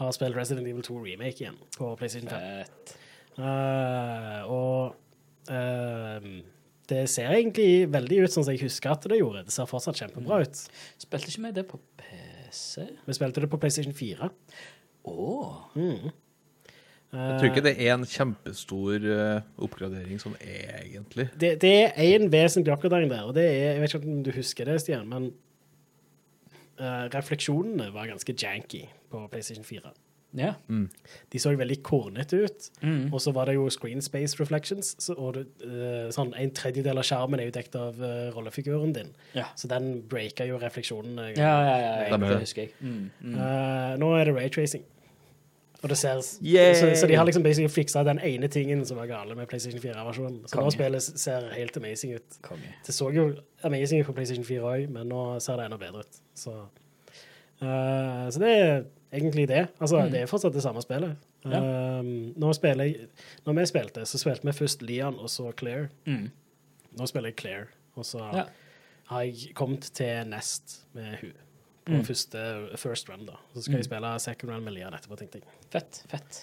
har 0.00 0.16
spilt 0.16 0.36
Resident 0.36 0.68
Evil 0.68 0.84
2 0.84 0.98
Remake 1.04 1.44
igjen 1.44 1.60
på 1.76 1.92
PlayStation 2.00 2.32
5. 2.32 2.40
Fett. 2.62 2.96
Eh, 3.40 4.50
og 4.52 4.98
det 6.92 7.04
ser 7.10 7.32
egentlig 7.32 7.86
veldig 7.92 8.22
ut 8.24 8.34
sånn 8.34 8.44
som 8.44 8.54
jeg 8.54 8.66
husker 8.66 8.92
at 8.92 9.06
det 9.08 9.20
gjorde. 9.20 9.46
Det 9.46 9.54
ser 9.54 9.70
fortsatt 9.70 10.00
kjempebra 10.02 10.42
ut. 10.44 10.64
Spilte 11.00 11.30
ikke 11.30 11.46
vi 11.46 11.54
det 11.56 11.64
på 11.70 11.80
PC? 12.00 12.86
Vi 13.06 13.16
spilte 13.16 13.44
det 13.44 13.50
på 13.52 13.60
PlayStation 13.60 13.96
4. 13.96 14.28
Å. 15.08 15.30
Mm. 15.76 16.12
Jeg 17.12 17.38
tror 17.38 17.50
ikke 17.50 17.64
det 17.66 17.74
er 17.76 17.90
en 17.92 18.06
kjempestor 18.08 19.04
eh, 19.04 19.42
oppgradering 19.60 20.20
sånn 20.22 20.36
egentlig. 20.40 21.26
Det, 21.36 21.50
det 21.60 21.72
er 21.90 21.98
én 22.06 22.30
vesentlig 22.32 22.72
oppgradering 22.72 23.10
der, 23.12 23.26
og 23.28 23.34
det 23.36 23.44
er 23.50 23.74
Jeg 23.74 23.80
vet 23.82 23.94
ikke 23.94 24.08
om 24.14 24.22
du 24.24 24.30
husker 24.32 24.70
det, 24.70 24.78
Stian, 24.80 25.10
men 25.10 25.26
uh, 26.80 27.04
refleksjonene 27.12 27.90
var 27.92 28.08
ganske 28.08 28.32
janky 28.32 28.86
på 29.12 29.26
PlayStation 29.28 29.64
4. 29.66 29.92
Ja. 30.40 30.54
De 31.28 31.38
så 31.40 31.50
veldig 31.52 31.82
kornete 31.84 32.38
ut, 32.46 32.70
Mm. 32.80 33.12
og 33.12 33.20
så 33.20 33.34
var 33.36 33.44
det 33.50 33.54
jo 33.58 33.66
screen 33.68 34.00
space 34.00 34.40
reflections. 34.40 34.94
Så, 34.98 35.12
og 35.12 35.34
det, 35.36 35.44
uh, 35.66 36.08
sånn 36.10 36.32
En 36.40 36.50
tredjedel 36.50 36.96
av 36.96 37.04
skjermen 37.04 37.40
er 37.40 37.50
jo 37.50 37.54
dekket 37.58 37.76
av 37.76 38.00
uh, 38.00 38.30
rollefiguren 38.32 38.94
din, 38.96 39.12
Ja. 39.36 39.44
så 39.54 39.68
den 39.68 40.00
breaker 40.08 40.48
jo 40.48 40.56
refleksjonene. 40.58 41.34
Ja, 41.36 41.52
ja, 41.60 41.76
ja, 41.76 41.76
ja, 41.76 42.08
ja 42.08 42.16
det 42.16 42.40
husker 42.40 42.62
jeg. 42.62 42.72
Mm, 42.80 43.10
mm. 43.20 43.34
Eh, 43.36 43.96
nå 44.00 44.14
er 44.16 44.24
det 44.24 44.34
raytracing. 44.38 44.84
Og 45.82 45.90
det 45.90 45.96
ser, 45.98 46.20
så, 46.22 46.90
så 47.00 47.06
de 47.10 47.14
har 47.18 47.26
liksom 47.26 47.42
basically 47.42 47.68
fiksa 47.72 48.04
den 48.06 48.20
ene 48.22 48.46
tingen 48.48 48.84
som 48.86 49.00
var 49.00 49.08
gale 49.10 49.34
med 49.34 49.48
PlayStation 49.50 49.82
4-versjonen. 49.82 50.44
Så 50.46 50.60
nå 50.60 50.70
spillet 50.70 51.02
ser 51.02 51.48
helt 51.56 51.76
amazing 51.76 52.14
ut. 52.14 52.36
Konge. 52.46 52.70
Det 52.86 52.94
så 52.94 53.08
jo 53.10 53.24
amazing 53.66 54.00
ut 54.00 54.06
på 54.06 54.14
PlayStation 54.14 54.46
4 54.46 54.62
òg, 54.62 54.84
men 54.94 55.10
nå 55.10 55.24
ser 55.42 55.58
det 55.58 55.66
enda 55.66 55.80
bedre 55.80 56.04
ut. 56.06 56.20
Så, 56.38 56.54
uh, 57.62 58.30
så 58.30 58.38
det 58.44 58.52
er 58.60 58.84
egentlig 59.12 59.48
det. 59.50 59.66
Altså, 59.80 60.04
det 60.12 60.22
er 60.22 60.30
fortsatt 60.30 60.54
det 60.54 60.62
samme 60.62 60.82
spillet. 60.86 61.16
Ja. 61.44 61.58
Um, 61.98 62.32
når, 62.38 62.52
spiller 62.52 62.84
jeg, 62.86 63.10
når 63.46 63.58
vi 63.58 63.66
spilte, 63.72 64.06
så 64.06 64.22
spilte 64.22 64.46
vi 64.46 64.54
først 64.54 64.82
Leon 64.86 65.18
og 65.18 65.30
så 65.30 65.50
Claire. 65.58 65.88
Mm. 66.06 66.28
Nå 66.98 67.06
spiller 67.10 67.32
jeg 67.32 67.40
Claire, 67.42 67.66
og 67.98 68.06
så 68.06 68.22
Ja. 68.36 68.44
har 69.10 69.22
jeg 69.26 69.50
kommet 69.58 69.90
til 69.94 70.28
Nest 70.30 70.84
med 70.94 71.16
hun 71.20 71.32
på 71.84 71.92
Mm. 71.98 72.04
første 72.06 72.42
first 72.78 73.08
run. 73.10 73.26
da. 73.26 73.36
Så 73.54 73.62
skal 73.64 73.74
jeg 73.80 73.84
spille 73.88 74.12
second 74.20 74.52
run 74.52 74.64
med 74.64 74.74
Lian 74.74 74.94
etterpå, 74.94 75.16
tenkte 75.18 75.40
jeg. 75.40 75.44
Fett. 75.70 76.02
Fett. 76.08 76.42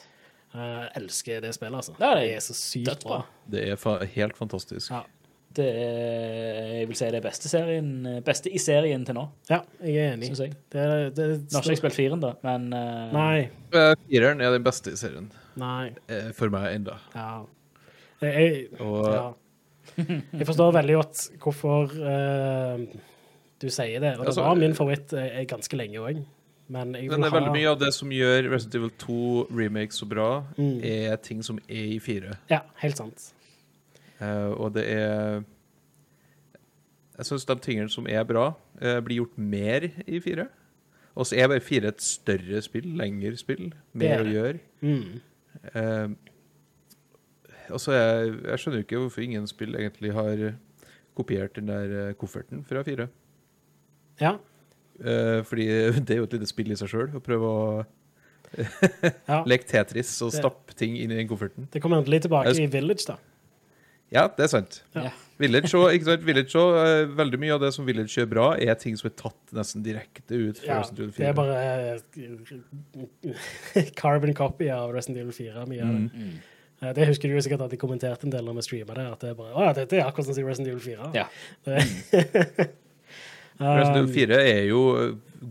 Jeg 0.54 0.90
elsker 0.98 1.42
det 1.42 1.54
spillet, 1.56 1.76
altså. 1.78 1.94
Ja, 2.00 2.16
det 2.16 2.24
er 2.24 2.28
det 2.28 2.36
er 2.36 2.40
så 2.48 2.56
sykt 2.58 3.04
bra. 3.06 3.22
Det 3.50 3.68
er 3.70 3.76
fa 3.78 4.00
helt 4.04 4.36
fantastisk. 4.38 4.90
Ja. 4.92 5.04
Det 5.54 5.66
er, 5.66 6.68
jeg 6.80 6.88
vil 6.88 6.96
si 6.96 7.06
det 7.10 7.16
er 7.18 7.24
beste, 7.26 7.50
serien, 7.50 8.22
beste 8.24 8.52
i 8.54 8.60
serien 8.62 9.02
til 9.06 9.16
nå, 9.18 9.24
ja, 9.50 9.58
jeg 9.82 9.96
er 9.98 10.12
enig. 10.14 10.30
jeg. 10.38 10.54
Det, 10.70 10.80
er- 10.80 11.10
det, 11.10 11.26
Nå 11.52 11.58
har 11.58 11.64
ikke 11.64 11.72
jeg 11.74 11.78
spilt 11.82 11.96
firen, 11.98 12.20
da, 12.22 12.34
men 12.44 12.68
uh... 12.72 13.12
Nei. 13.16 13.50
Eh, 13.74 13.96
Fireren 14.12 14.42
er 14.46 14.52
den 14.54 14.64
beste 14.64 14.94
i 14.94 14.96
serien, 14.96 15.32
Nei. 15.58 15.90
eh, 16.08 16.30
for 16.38 16.50
meg 16.54 16.76
enda. 16.76 17.00
Ja. 17.16 17.46
Jeg, 18.22 18.34
jeg, 18.36 18.68
Og 18.80 19.08
ja. 19.10 19.34
jeg 20.38 20.46
forstår 20.46 20.72
veldig 20.78 20.96
godt 21.00 21.26
hvorfor 21.42 21.98
eh, 21.98 22.86
du 23.60 23.68
sier 23.70 23.99
det. 23.99 24.14
Og 24.18 24.24
det 24.26 24.28
Altså, 24.32 24.43
var 24.45 24.55
min 24.60 24.76
favoritt 24.78 25.14
eh, 25.14 25.41
ganske 25.49 25.78
lenge 25.78 25.99
òg. 25.99 26.22
Men 26.70 26.91
Men 26.91 27.10
det 27.10 27.26
er 27.26 27.34
veldig 27.34 27.51
mye 27.55 27.70
av 27.72 27.80
det 27.82 27.89
som 27.95 28.12
gjør 28.14 28.51
Resident 28.51 28.76
Evil 28.78 28.91
2 29.01 29.47
remake 29.57 29.95
så 29.95 30.05
bra, 30.05 30.43
Mm. 30.57 30.84
er 30.86 31.16
ting 31.18 31.41
som 31.43 31.57
er 31.68 31.95
i 31.95 31.99
fire. 31.99 32.38
Ja, 32.49 32.60
helt 32.78 32.97
sant. 32.97 33.34
Uh, 34.22 34.51
og 34.60 34.74
det 34.76 34.84
er 34.91 35.43
Jeg 37.18 37.26
syns 37.26 37.45
de 37.45 37.55
tingene 37.55 37.89
som 37.89 38.05
er 38.07 38.24
bra, 38.24 38.53
uh, 38.82 38.99
blir 39.01 39.18
gjort 39.18 39.38
mer 39.38 39.89
i 40.07 40.20
fire. 40.20 40.47
Og 41.16 41.26
så 41.26 41.36
er 41.36 41.47
bare 41.47 41.60
fire 41.60 41.88
et 41.88 42.01
større 42.01 42.62
spill, 42.62 42.86
lengre 42.95 43.36
spill, 43.38 43.74
mer 43.93 44.20
er 44.20 44.24
å 44.24 44.32
gjøre. 44.32 44.60
Mm. 44.82 45.22
Uh, 45.76 46.10
altså, 47.74 47.91
jeg, 47.91 48.36
jeg 48.45 48.60
skjønner 48.60 48.80
jo 48.80 48.86
ikke 48.86 49.01
hvorfor 49.03 49.22
ingen 49.26 49.47
spill 49.47 49.76
egentlig 49.76 50.14
har 50.16 50.53
kopiert 51.20 51.55
den 51.55 51.68
der 51.68 52.07
eh, 52.10 52.14
kofferten 52.16 52.62
fra 52.64 52.84
fire. 52.88 53.10
Ja. 54.22 54.34
Eh, 54.99 55.39
fordi 55.47 55.65
det 56.05 56.11
er 56.15 56.20
jo 56.22 56.28
et 56.28 56.34
lite 56.38 56.49
spill 56.51 56.72
i 56.76 56.78
seg 56.80 56.89
sjøl, 56.91 57.09
å 57.15 57.22
prøve 57.24 57.45
å 57.49 57.59
ja. 58.57 59.43
leke 59.49 59.65
Tetris 59.70 60.11
og 60.26 60.32
stappe 60.36 60.74
ting 60.78 60.93
inn 60.97 61.11
i 61.13 61.15
den 61.22 61.30
kofferten. 61.30 61.67
Det 61.72 61.80
kommer 61.84 61.97
endelig 62.01 62.22
tilbake 62.26 62.49
i 62.59 62.67
Village, 62.72 63.05
da. 63.07 63.15
Ja, 64.09 64.24
det 64.34 64.41
er 64.47 64.49
sant. 64.49 64.80
Ja. 64.97 65.11
Village 65.38 65.70
og, 65.78 65.91
ikke 65.93 66.08
sant? 66.08 66.24
Village 66.25 66.58
og 66.58 66.74
uh, 66.82 67.05
veldig 67.13 67.37
mye 67.43 67.54
av 67.54 67.59
det 67.62 67.70
som 67.75 67.86
Village 67.86 68.09
gjør 68.17 68.25
bra, 68.32 68.47
er 68.58 68.74
ting 68.82 68.96
som 68.97 69.05
er 69.12 69.16
tatt 69.21 69.51
nesten 69.54 69.83
direkte 69.86 70.33
ut 70.33 70.58
fra 70.63 70.71
Ja, 70.71 70.79
Resident 70.82 71.00
Evil 71.04 71.13
4. 71.13 71.21
det 71.21 71.29
er 71.29 71.37
bare 71.37 71.58
uh, 73.86 73.89
carbon 74.01 74.33
copy 74.37 74.66
av 74.74 74.89
Resident 74.96 75.17
Evil 75.21 75.36
4. 75.37 75.66
Mye 75.70 75.83
av 75.86 75.91
det. 75.93 76.09
Mm. 76.09 76.33
Uh, 76.82 76.89
Det 76.97 77.05
husker 77.12 77.29
du 77.29 77.33
jo 77.37 77.43
sikkert 77.46 77.62
at 77.67 77.74
de 77.75 77.82
kommenterte 77.86 78.25
en 78.25 78.33
del 78.33 78.41
når 78.50 78.58
vi 78.58 78.63
streama 78.66 78.93
det. 78.97 79.05
At 79.13 79.21
det 79.28 79.32
er 79.36 79.39
bare, 79.43 79.54
å 79.54 79.62
ja, 79.67 79.71
dette 79.78 79.93
er 80.00 80.08
akkurat 80.09 80.25
som 80.32 80.41
Resident 80.50 80.74
Evil 80.74 80.82
4. 80.89 81.13
Ja. 81.13 81.29
Det- 81.70 82.66
Resident 83.60 83.98
Evil 83.98 84.08
Um, 84.08 84.14
4 84.16 84.38
er 84.40 84.62
jo, 84.70 84.82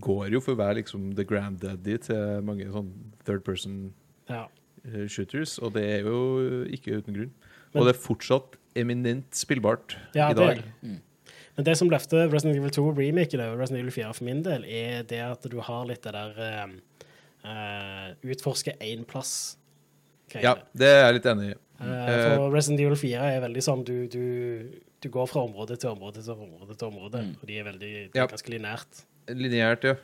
går 0.00 0.30
jo 0.32 0.40
for 0.40 0.56
å 0.56 0.60
være 0.62 0.80
liksom 0.80 1.10
the 1.16 1.24
granddaddy 1.28 1.98
til 2.06 2.40
mange 2.46 2.68
sånn 2.72 2.88
third 3.28 3.44
person 3.44 3.90
ja. 4.30 4.46
eh, 4.86 5.04
shooters, 5.10 5.58
og 5.60 5.74
det 5.76 5.84
er 5.84 6.08
jo 6.08 6.64
ikke 6.72 6.96
uten 7.02 7.16
grunn. 7.16 7.34
Men- 7.74 7.82
og 7.82 7.88
det 7.88 7.94
er 7.96 8.00
fortsatt 8.00 8.56
eminent 8.78 9.34
spillbart 9.36 9.96
Ja, 10.14 10.30
i 10.30 10.34
dag. 10.34 10.62
det. 10.82 11.00
Men 11.58 11.64
det 11.66 11.76
som 11.76 11.90
løfter 11.90 12.30
Resident 12.30 12.56
Evil 12.56 12.70
2 12.70 12.94
remake 12.96 13.36
det, 13.36 13.40
og 13.40 13.58
Resident 13.58 13.82
Evil 13.82 13.92
4 13.92 14.14
for 14.14 14.24
min 14.24 14.42
del, 14.42 14.64
er 14.64 15.02
det 15.02 15.20
at 15.20 15.42
du 15.50 15.58
har 15.60 15.86
litt 15.86 16.02
det 16.02 16.12
der 16.14 16.64
um, 16.64 16.76
uh, 17.44 18.14
utforske 18.24 18.76
én 18.80 19.04
plass. 19.04 19.56
Ja, 20.34 20.54
det 20.72 20.86
er 20.86 21.06
jeg 21.08 21.14
litt 21.18 21.26
enig 21.26 21.48
i. 21.50 21.56
Uh, 21.80 22.36
for 22.36 22.54
Resident 22.54 22.80
Evil 22.80 22.96
4 22.96 23.32
er 23.34 23.42
veldig 23.42 23.64
sånn 23.64 23.84
du, 23.84 24.06
du, 24.06 24.22
du 25.02 25.08
går 25.14 25.28
fra 25.30 25.44
område 25.46 25.76
til 25.78 25.92
område 25.92 26.22
til 26.22 26.32
område, 26.34 26.74
til 26.74 26.88
område, 26.88 27.20
og 27.40 27.46
de 27.46 27.58
er 27.58 27.64
veldig 27.68 27.92
de 28.12 28.18
er 28.18 28.22
Ja. 28.24 28.26
ganske 28.26 28.50
lineært. 28.50 29.04
Lineært, 29.28 29.84
ja. 29.84 29.94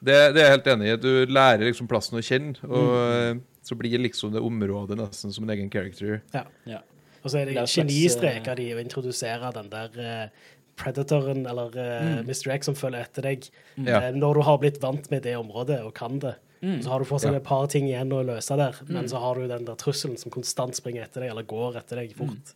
Det, 0.00 0.16
det 0.34 0.40
er 0.40 0.46
jeg 0.46 0.54
helt 0.56 0.70
enig 0.72 0.92
i. 0.92 0.96
Du 0.96 1.10
lærer 1.28 1.64
liksom 1.68 1.88
plassen 1.88 2.16
å 2.18 2.22
kjenne, 2.24 2.56
og 2.64 2.92
mm. 3.36 3.42
så 3.68 3.76
blir 3.76 4.00
liksom 4.00 4.32
det 4.32 4.40
området 4.44 4.96
nesten 4.96 5.32
som 5.32 5.44
en 5.44 5.52
egen 5.56 5.70
character. 5.72 6.22
Ja. 6.32 6.44
Ja. 6.68 6.80
Og 7.22 7.30
så 7.30 7.42
er 7.42 7.50
det 7.50 7.58
Det 7.58 7.68
genistreker 7.68 8.54
eh, 8.54 8.56
de 8.56 8.68
å 8.78 8.80
introdusere 8.80 9.52
den 9.56 9.68
der 9.72 10.00
eh, 10.00 10.46
Predatoren 10.80 11.42
eller 11.44 11.74
uh, 11.76 12.20
Mr. 12.24 12.54
X 12.54 12.70
som 12.70 12.76
følger 12.78 13.04
etter 13.04 13.26
deg. 13.28 13.50
Ja. 13.76 13.98
Eh, 14.06 14.14
når 14.16 14.38
du 14.38 14.44
har 14.46 14.60
blitt 14.62 14.78
vant 14.80 15.10
med 15.12 15.26
det 15.26 15.34
området 15.36 15.82
og 15.84 15.92
kan 15.98 16.16
det, 16.22 16.38
så 16.60 16.92
har 16.92 17.00
du 17.00 17.08
fortsatt 17.08 17.32
Ja. 17.32 17.38
et 17.40 17.44
par 17.44 17.66
ting 17.72 17.86
igjen 17.88 18.10
å 18.12 18.22
løse 18.24 18.56
der, 18.56 18.76
men 18.88 19.06
så 19.08 19.20
har 19.20 19.36
du 19.36 19.46
den 19.48 19.64
der 19.64 19.76
trusselen 19.80 20.18
som 20.20 20.32
konstant 20.32 20.76
springer 20.76 21.06
etter 21.06 21.24
deg, 21.24 21.30
eller 21.32 21.46
går 21.48 21.78
etter 21.80 22.00
deg 22.02 22.12
fort. 22.16 22.52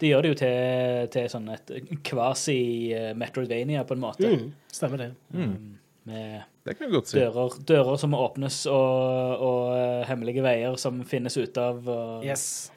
De 0.00 0.08
gjør 0.08 0.22
det 0.22 0.28
jo 0.28 0.34
til, 0.34 1.08
til 1.14 1.28
sånn 1.28 1.48
et 1.54 1.70
kvasi-Metrodvania, 2.04 3.84
på 3.86 3.94
en 3.96 4.00
måte. 4.02 4.28
Mm, 4.30 4.52
stemmer 4.72 4.98
det. 4.98 5.10
Mm. 5.34 5.72
med 6.06 6.42
Det 6.64 6.76
kan 6.78 6.90
godt 6.92 7.08
si. 7.10 7.18
dører, 7.18 7.56
dører 7.66 7.96
som 7.98 8.12
åpnes, 8.14 8.60
og, 8.70 9.40
og 9.42 9.72
eh, 9.76 10.04
hemmelige 10.06 10.42
veier 10.44 10.76
som 10.78 11.00
finnes 11.04 11.36
ut 11.36 11.58
av, 11.58 11.80
og 11.88 12.24
Yes. 12.26 12.70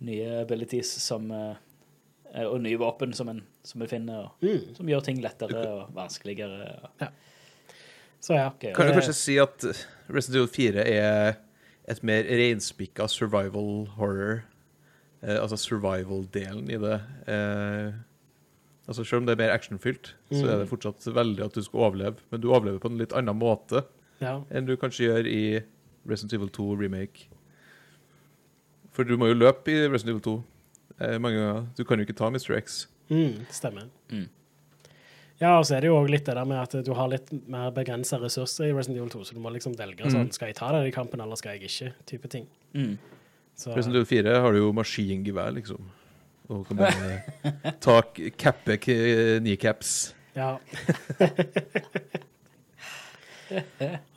nye 0.00 0.42
abilities 0.44 0.90
som 1.02 1.30
eh, 1.32 1.54
Og 2.36 2.60
nye 2.60 2.76
våpen 2.76 3.14
som 3.16 3.28
en, 3.32 3.38
som 3.64 3.80
vi 3.80 3.86
finner, 3.88 4.26
og 4.26 4.30
Mm. 4.44 4.74
som 4.76 4.86
gjør 4.86 5.00
ting 5.06 5.22
lettere 5.22 5.56
og 5.66 5.94
vanskeligere. 5.94 6.78
og- 7.00 7.08
Så 8.20 8.34
ja. 8.34 8.48
Okay, 8.48 8.72
Kan 8.74 8.86
du 8.86 8.92
Eh, 8.92 8.98
kanskje 8.98 9.14
si 9.14 9.38
at 9.38 9.64
Resident 10.10 10.36
Evil 10.36 10.48
4 10.48 10.84
er 10.86 11.36
et 11.88 12.02
mer 12.04 12.22
reinspikka 12.24 13.08
survival 13.08 13.86
horror? 13.96 14.42
Eh, 15.22 15.38
altså 15.40 15.56
survival-delen 15.56 16.68
i 16.70 16.78
det. 16.80 16.98
Eh, 17.30 17.92
altså 18.86 19.04
Selv 19.04 19.22
om 19.22 19.26
det 19.26 19.36
er 19.36 19.44
mer 19.44 19.54
actionfylt, 19.54 20.14
så 20.30 20.44
er 20.46 20.60
det 20.60 20.68
fortsatt 20.70 21.06
veldig 21.14 21.44
at 21.44 21.54
du 21.54 21.62
skal 21.62 21.88
overleve. 21.88 22.20
Men 22.30 22.42
du 22.42 22.50
overlever 22.52 22.82
på 22.82 22.92
en 22.92 23.00
litt 23.00 23.14
annen 23.16 23.38
måte 23.38 23.84
ja. 24.20 24.40
enn 24.50 24.68
du 24.68 24.76
kanskje 24.80 25.08
gjør 25.08 25.30
i 25.30 25.40
Resident 26.06 26.36
Evil 26.38 26.52
2 26.52 26.68
remake. 26.82 27.26
For 28.96 29.04
du 29.04 29.16
må 29.20 29.28
jo 29.28 29.36
løpe 29.36 29.72
i 29.72 29.88
Resident 29.88 30.14
Evil 30.14 30.24
2 30.24 30.36
eh, 31.00 31.18
mange 31.18 31.40
ganger. 31.40 31.66
Du 31.76 31.84
kan 31.84 31.98
jo 31.98 32.06
ikke 32.06 32.16
ta 32.16 32.30
Mr. 32.30 32.54
X. 32.60 32.86
Mm, 33.10 33.44
stemmer. 33.50 33.90
Mm. 34.12 34.28
Ja, 35.40 35.58
og 35.58 35.66
så 35.68 35.76
er 35.76 35.84
det 35.84 35.90
jo 35.90 35.98
også 35.98 36.12
litt 36.14 36.24
det 36.24 36.36
der 36.38 36.48
med 36.48 36.62
at 36.62 36.86
du 36.86 36.94
har 36.96 37.10
litt 37.12 37.28
mer 37.50 37.68
begrensa 37.76 38.16
ressurser 38.22 38.70
i 38.70 38.72
Resident 38.72 39.02
Evil 39.02 39.12
2, 39.12 39.24
så 39.28 39.36
du 39.36 39.42
må 39.44 39.52
liksom 39.52 39.74
velge 39.76 40.08
sånn 40.08 40.30
Skal 40.32 40.52
jeg 40.52 40.56
ta 40.56 40.70
den 40.72 40.88
i 40.88 40.94
kampen, 40.94 41.20
eller 41.20 41.36
skal 41.36 41.56
jeg 41.58 41.68
ikke? 41.68 41.92
type 42.08 42.30
ting. 42.32 42.46
Mm. 42.72 42.96
Så, 43.56 43.72
Resident 43.72 43.96
Evil 43.96 44.08
4 44.10 44.40
har 44.44 44.52
du 44.52 44.58
jo 44.60 44.72
maskingevær, 44.76 45.54
liksom. 45.56 45.80
Og 46.52 46.66
kan 46.68 46.76
bare 46.78 47.22
ta 47.84 47.96
cappe 48.38 48.76
kneecaps. 48.82 49.94
ja. 50.36 50.50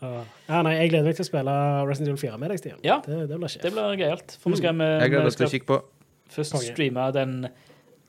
ja, 0.03 0.60
nei, 0.66 0.74
jeg 0.76 0.91
gleder 0.91 1.07
meg 1.07 1.16
til 1.16 1.24
å 1.24 1.30
spille 1.30 1.53
Resident 1.88 2.11
Evil 2.11 2.22
4 2.26 2.41
med 2.41 2.52
deg, 2.52 2.60
Stian. 2.61 2.82
Ja. 2.86 2.99
Det, 3.06 3.22
det 3.32 3.40
blir 3.40 3.53
skje. 3.53 3.64
Det 3.64 3.72
blir 3.78 3.95
gøyalt. 4.03 4.36
For 4.41 4.52
vi 4.52 4.60
skal, 4.60 4.76
vi, 4.76 4.90
Jeg 5.06 5.14
gleder 5.14 5.30
meg 5.30 5.40
til 5.40 5.48
å 5.48 5.53
kikke 5.56 5.70
på. 5.72 5.80
først 6.36 6.60
streame 6.68 7.07
den, 7.16 7.32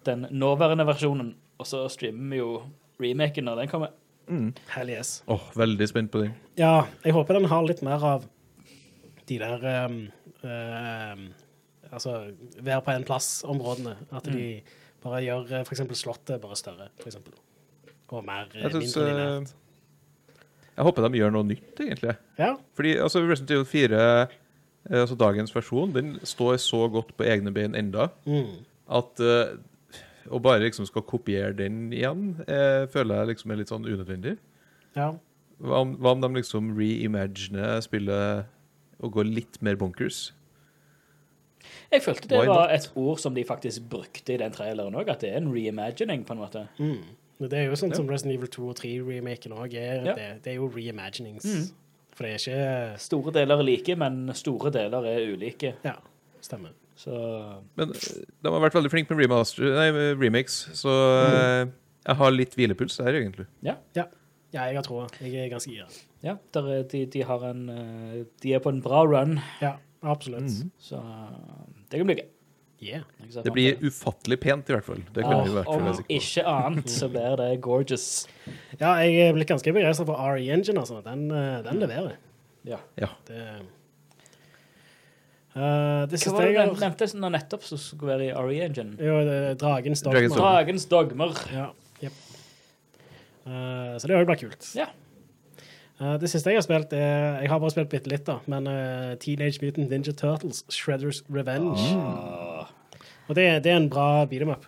den 0.09 0.27
nåværende 0.35 0.85
versjonen, 0.91 1.31
og 1.61 1.71
så 1.71 1.87
streamer 1.93 2.35
vi 2.35 2.43
jo 2.43 2.51
remaken 3.01 3.47
når 3.49 3.63
den 3.63 3.73
kommer. 3.73 3.95
Hell 4.75 4.91
yes. 4.93 5.23
Åh, 5.27 5.47
veldig 5.59 5.87
spent 5.91 6.11
på 6.13 6.19
den. 6.23 6.35
Ja, 6.59 6.85
jeg 7.05 7.15
håper 7.17 7.39
den 7.39 7.49
har 7.51 7.65
litt 7.67 7.83
mer 7.87 8.03
av 8.07 8.27
de 9.27 9.39
der 9.39 9.65
um, 9.87 10.01
Altså 11.91 12.13
være 12.63 12.83
på 12.87 12.91
en 12.95 13.05
plass-områdene. 13.09 13.97
At 14.15 14.29
de 14.31 14.61
bare 15.03 15.23
gjør 15.25 15.47
f.eks. 15.49 15.67
for 15.69 15.75
eksempel 15.75 15.97
Slottet 15.99 16.41
bare 16.43 16.57
større, 16.59 16.89
eksempel. 17.09 17.33
Og 18.11 18.25
mer 18.27 18.47
uh, 18.55 18.61
Jeg, 18.63 18.71
synes, 18.71 18.97
mindre 18.97 19.09
linært. 19.11 19.51
eh, 19.55 20.37
jeg 20.77 20.85
håper 20.87 21.07
de 21.09 21.19
gjør 21.21 21.33
noe 21.35 21.47
nytt, 21.47 21.81
egentlig. 21.81 22.15
Ja. 22.39 22.53
Fordi 22.75 22.93
altså, 22.97 23.21
Resident 23.27 23.51
Evil 23.55 23.67
4, 23.69 23.99
eh, 24.91 25.01
altså 25.01 25.17
dagens 25.21 25.55
versjon, 25.55 25.93
den 25.95 26.15
står 26.27 26.57
så 26.63 26.85
godt 26.91 27.13
på 27.17 27.27
egne 27.29 27.53
bein 27.55 27.75
enda 27.79 28.09
Mm. 28.27 28.65
at 28.91 29.21
uh, 29.21 29.57
å 30.31 30.39
bare 30.43 30.63
liksom 30.63 30.87
skal 30.87 31.03
kopiere 31.03 31.53
den 31.57 31.93
igjen, 31.93 32.37
eh, 32.49 32.87
føler 32.91 33.21
jeg 33.23 33.27
liksom 33.35 33.51
er 33.51 33.57
litt 33.61 33.69
sånn 33.73 33.87
unødvendig. 33.89 34.37
ja. 34.97 35.13
Hva 35.61 35.83
om, 35.85 35.91
hva 36.01 36.15
om 36.15 36.21
de 36.23 36.29
liksom 36.39 36.71
reimaginer 36.79 37.83
spillet 37.85 38.47
og 39.01 39.13
gå 39.17 39.25
litt 39.27 39.59
mer 39.65 39.79
bunkers. 39.81 40.31
Jeg 41.91 42.03
følte 42.05 42.29
det 42.31 42.39
Why 42.39 42.49
var 42.49 42.69
not? 42.71 42.77
et 42.77 42.93
ord 42.95 43.19
som 43.19 43.35
de 43.35 43.45
faktisk 43.45 43.89
brukte 43.91 44.35
i 44.35 44.39
den 44.41 44.53
traileren 44.55 44.95
òg, 44.97 45.11
at 45.11 45.25
det 45.25 45.33
er 45.33 45.41
en 45.41 45.51
reimagining, 45.53 46.25
på 46.27 46.37
en 46.37 46.43
måte. 46.43 46.67
Mm. 46.79 47.03
Det 47.41 47.57
er 47.57 47.71
jo 47.71 47.79
sånn 47.79 47.91
Ja. 47.91 47.97
som 47.97 48.09
Resident 48.09 48.37
Evil 48.37 48.49
2 48.53 48.69
og 48.69 48.77
3-remaken 48.77 49.53
òg 49.57 49.75
er. 49.75 50.05
Ja. 50.05 50.15
Det, 50.15 50.29
det 50.45 50.53
er 50.53 50.57
jo 50.61 50.69
reimaginings. 50.69 51.45
Mm. 51.45 51.71
For 52.13 52.27
det 52.27 52.33
er 52.33 52.39
ikke 52.39 53.01
Store 53.01 53.33
deler 53.33 53.59
er 53.59 53.65
like, 53.65 53.97
men 53.97 54.35
store 54.35 54.71
deler 54.71 55.07
er 55.09 55.33
ulike. 55.33 55.75
Ja, 55.85 55.95
stemmer. 56.41 56.75
Så 57.01 57.11
Men 57.77 57.95
eh, 57.97 58.25
de 58.45 58.53
har 58.53 58.61
vært 58.61 58.77
veldig 58.77 58.91
flinke 58.93 59.15
med 59.15 59.25
remaster, 59.25 59.65
nei, 59.73 59.91
med 59.97 60.21
remakes, 60.21 60.69
så 60.77 60.91
mm. 60.93 61.71
jeg 62.07 62.17
har 62.21 62.35
litt 62.35 62.57
hvilepuls 62.59 62.99
der, 63.01 63.17
egentlig. 63.23 63.47
Ja. 63.65 63.79
Ja, 63.97 64.05
jeg 64.53 64.77
har 64.77 64.83
troa. 64.87 65.07
Jeg 65.21 65.45
er 65.45 65.53
ganske 65.53 65.71
gira. 65.71 65.87
ja, 66.27 66.37
der 66.55 66.69
er, 66.75 66.83
de, 66.91 67.05
de 67.07 67.23
har 67.23 67.45
en 67.51 67.69
eh, 67.71 68.19
De 68.43 68.55
er 68.55 68.63
på 68.65 68.73
en 68.73 68.83
bra 68.83 69.05
run, 69.07 69.39
Ja, 69.63 69.77
absolutt. 70.03 70.51
Mhm. 70.51 70.71
så 70.79 71.01
det 71.91 71.99
kan 72.01 72.07
bli 72.07 72.21
gøy. 72.21 72.29
Yeah. 72.81 73.03
Det 73.45 73.53
blir 73.53 73.77
ufattelig 73.85 74.39
pent, 74.41 74.71
i 74.71 74.73
hvert 74.73 74.87
fall. 74.87 75.03
Det 75.13 75.21
kan 75.21 75.35
Åh, 75.35 75.43
vi 75.45 75.51
i 75.51 75.57
hvert 75.59 75.67
fall 75.69 75.89
Om 75.91 76.05
ikke 76.17 76.45
annet 76.49 76.89
så 76.89 77.11
blir 77.13 77.35
det 77.37 77.49
gorgeous. 77.61 78.07
Ja, 78.81 78.95
jeg 79.05 79.19
er 79.27 79.35
blitt 79.37 79.51
ganske 79.51 79.75
begeistra 79.77 80.07
for 80.09 80.17
RE 80.17 80.41
Engine, 80.41 80.81
altså. 80.81 81.03
Den, 81.05 81.27
eh, 81.31 81.59
den 81.67 81.83
leverer. 81.83 82.17
Ja. 82.65 82.81
Ja. 82.97 83.13
Det, 83.29 83.43
Uh, 85.51 86.07
det 86.07 86.21
Hva 86.23 86.31
var 86.37 86.47
det 86.47 86.65
du 86.71 86.77
nevnte 86.79 87.07
nå 87.19 87.29
nettopp 87.35 87.65
som 87.67 87.79
skulle 87.83 88.13
være 88.13 88.27
i 88.29 88.35
RE 88.39 88.67
Engine? 88.69 88.93
Jo, 89.03 89.17
det 89.27 89.33
er 89.35 89.57
Dragens 89.59 90.05
dogmer. 90.07 90.29
Dragens 90.31 90.85
dogmer. 90.87 91.33
Ja, 91.51 91.65
så 94.01 94.11
det 94.11 94.17
òg 94.19 94.27
blir 94.29 94.41
kult. 94.45 94.69
Ja. 94.79 94.89
Eh, 96.01 96.17
det 96.21 96.31
siste 96.33 96.53
jeg 96.53 96.57
har 96.61 96.65
spilt, 96.65 96.93
er 96.97 97.41
Jeg 97.43 97.51
har 97.53 97.59
bare 97.61 97.71
spilt 97.75 97.91
bitte 97.93 98.09
litt, 98.13 98.25
da, 98.29 98.39
men 98.49 98.69
uh, 98.71 99.15
Teenage 99.21 99.61
Mutant 99.63 99.91
Ninja 99.93 100.15
Turtles, 100.17 100.63
Shredders 100.73 101.23
Revenge. 101.29 101.77
Ah, 101.97 102.71
Og 103.29 103.37
det, 103.37 103.49
det 103.65 103.73
er 103.75 103.77
en 103.83 103.91
bra 103.93 104.25
beat 104.31 104.43
em 104.47 104.55
up. 104.55 104.65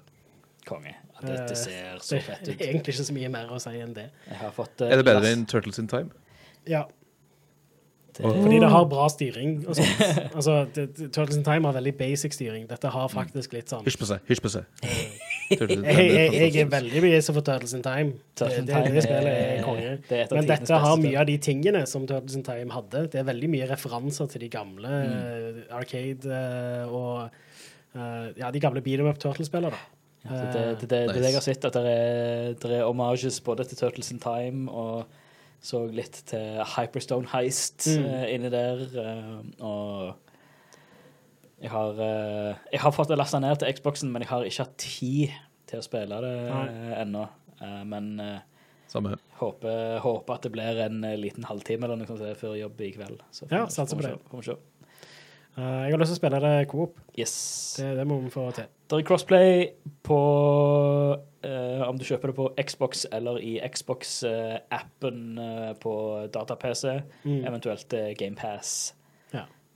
konge. 0.68 0.92
Ja, 1.22 1.28
Dette 1.28 1.54
ser 1.56 1.98
ser 2.02 2.18
så 2.18 2.18
fett 2.26 2.42
ut. 2.42 2.46
Det 2.50 2.56
er 2.66 2.72
egentlig 2.72 2.92
ikke 2.96 3.04
så 3.06 3.14
mye 3.14 3.28
mer 3.30 3.50
å 3.54 3.60
si 3.62 3.72
enn 3.78 3.94
det. 3.94 4.08
Jeg 4.28 4.40
har 4.42 4.52
fått 4.56 4.82
uh, 4.82 4.90
Er 4.90 5.00
det 5.00 5.06
bedre 5.06 5.30
enn 5.32 5.46
Turtles 5.46 5.78
in 5.78 5.88
Time? 5.88 6.10
Ja, 6.66 6.84
det- 8.12 8.28
fordi 8.28 8.58
det 8.60 8.68
har 8.68 8.84
bra 8.90 9.06
styring 9.08 9.62
og 9.66 9.76
sånt. 9.78 10.00
altså, 10.36 10.66
det, 10.74 10.88
det, 10.98 11.12
Turtles 11.14 11.38
in 11.38 11.44
Time 11.46 11.64
har 11.70 11.78
veldig 11.78 11.94
basic 11.96 12.34
styring. 12.36 12.66
Dette 12.68 12.90
har 12.92 13.08
faktisk 13.08 13.54
litt 13.56 13.72
sånn 13.72 13.86
Hysj 13.86 13.96
på 14.02 14.10
seg. 14.10 14.20
Hysj 14.28 14.42
på 14.44 14.52
seg. 14.52 14.68
Jeg, 15.52 15.68
jeg, 15.82 16.32
jeg 16.32 16.56
er 16.62 16.68
veldig 16.72 17.00
begeistra 17.04 17.34
for 17.36 17.44
Turtles 17.46 17.72
in 17.76 17.82
Time. 17.84 18.12
Turtles 18.38 18.66
Det, 18.66 18.76
in 18.76 18.84
det, 18.86 18.92
det 18.94 19.02
spillet 19.04 19.32
er- 19.32 19.62
konge. 19.66 19.90
det 20.08 20.18
er 20.22 20.34
Men 20.34 20.46
dette 20.48 20.78
har 20.84 20.96
mye 21.02 21.18
av 21.20 21.26
de 21.28 21.36
tingene 21.38 21.82
som 21.86 22.06
Turtles 22.06 22.36
in 22.38 22.44
Time 22.46 22.72
hadde. 22.72 23.02
Det 23.12 23.20
er 23.20 23.26
veldig 23.28 23.50
mye 23.52 23.68
referanser 23.70 24.26
til 24.32 24.40
de 24.46 24.48
gamle 24.48 24.88
Mm. 24.88 25.16
eh, 25.18 25.76
Arcade 25.76 26.24
eh, 26.24 26.86
og 26.88 27.30
eh, 27.94 28.28
ja, 28.38 28.50
de 28.50 28.60
gamle 28.60 28.80
beat 28.80 29.00
em 29.00 29.06
up 29.10 29.18
Turtles-spillene. 29.20 29.76
Ja, 30.24 30.30
det, 30.30 30.52
det, 30.54 30.64
det, 30.80 30.90
det, 30.90 31.00
det 31.08 31.14
det 31.18 31.24
jeg 31.32 31.34
har 31.34 31.42
sett, 31.48 31.64
at 31.64 31.74
det 31.74 31.82
er, 31.90 32.52
det 32.62 32.70
er 32.78 32.84
homages 32.86 33.40
både 33.42 33.64
til 33.66 33.76
Turtles 33.82 34.12
in 34.14 34.20
Time 34.22 34.70
og 34.70 35.04
så 35.62 35.84
litt 35.94 36.22
til 36.26 36.62
Hyperstone 36.76 37.26
Heist 37.34 37.88
Mm. 37.90 38.04
eh, 38.06 38.34
inni 38.34 38.50
der. 38.50 38.86
eh, 38.98 39.64
og 39.66 40.14
jeg 41.62 41.70
har, 41.70 41.92
eh, 42.02 42.56
jeg 42.72 42.80
har 42.82 42.92
fått 42.92 43.08
det 43.12 43.18
lasta 43.20 43.38
ned 43.42 43.58
til 43.62 43.72
Xboxen, 43.72 44.10
men 44.12 44.22
jeg 44.24 44.28
har 44.32 44.42
ikke 44.48 44.64
hatt 44.66 44.76
tid 44.82 45.30
til 45.70 45.78
å 45.78 45.86
spille 45.86 46.18
det 46.24 46.34
eh, 46.50 46.96
ennå. 47.02 47.28
Eh, 47.62 47.84
men 47.84 48.10
Samme. 48.88 49.14
håper, 49.38 49.98
håper 50.04 50.34
at 50.34 50.42
det 50.42 50.52
blir 50.52 50.80
en 50.84 51.00
liten 51.20 51.44
halvtime 51.48 51.84
eller 51.86 51.96
noe 52.02 52.06
sånt 52.10 52.36
før 52.40 52.58
jobb 52.58 52.80
i 52.84 52.90
kveld. 52.98 53.22
Så 53.32 53.46
Ja, 53.50 53.64
vi- 53.64 53.70
satser 53.72 53.96
på 53.96 54.02
det. 54.02 54.18
får 54.30 54.42
vi 54.42 54.50
se. 54.50 54.56
Eh, 55.54 55.62
jeg 55.84 55.92
har 55.92 55.98
lyst 56.00 56.12
til 56.14 56.16
å 56.16 56.22
spille 56.22 56.40
det 56.40 56.68
coop. 56.68 56.98
Yes. 57.16 57.76
Det, 57.78 57.96
det 57.96 58.06
må 58.08 58.20
vi 58.22 58.30
få 58.30 58.50
til. 58.56 58.64
Det 58.88 58.98
er 58.98 59.02
crossplay 59.08 59.70
på 60.04 60.18
uh, 61.44 61.82
om 61.88 61.96
du 61.98 62.04
kjøper 62.04 62.28
det 62.32 62.36
på 62.36 62.46
Xbox 62.66 63.06
eller 63.12 63.38
i 63.40 63.58
Xbox-appen 63.64 65.38
på 65.80 65.94
data-PC, 66.32 67.02
Mm. 67.24 67.44
eventuelt 67.46 67.92
uh, 67.94 68.12
GamePass. 68.18 68.94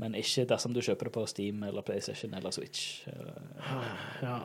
Men 0.02 0.14
ikke 0.18 0.44
dersom 0.50 0.74
du 0.76 0.82
kjøper 0.84 1.08
det 1.08 1.12
på 1.14 1.22
Steam 1.30 1.62
eller 1.64 1.82
PlayStation 1.86 2.34
eller 2.36 2.52
Switch. 2.52 3.06
Eh, 3.08 3.92
Ja. 4.22 4.38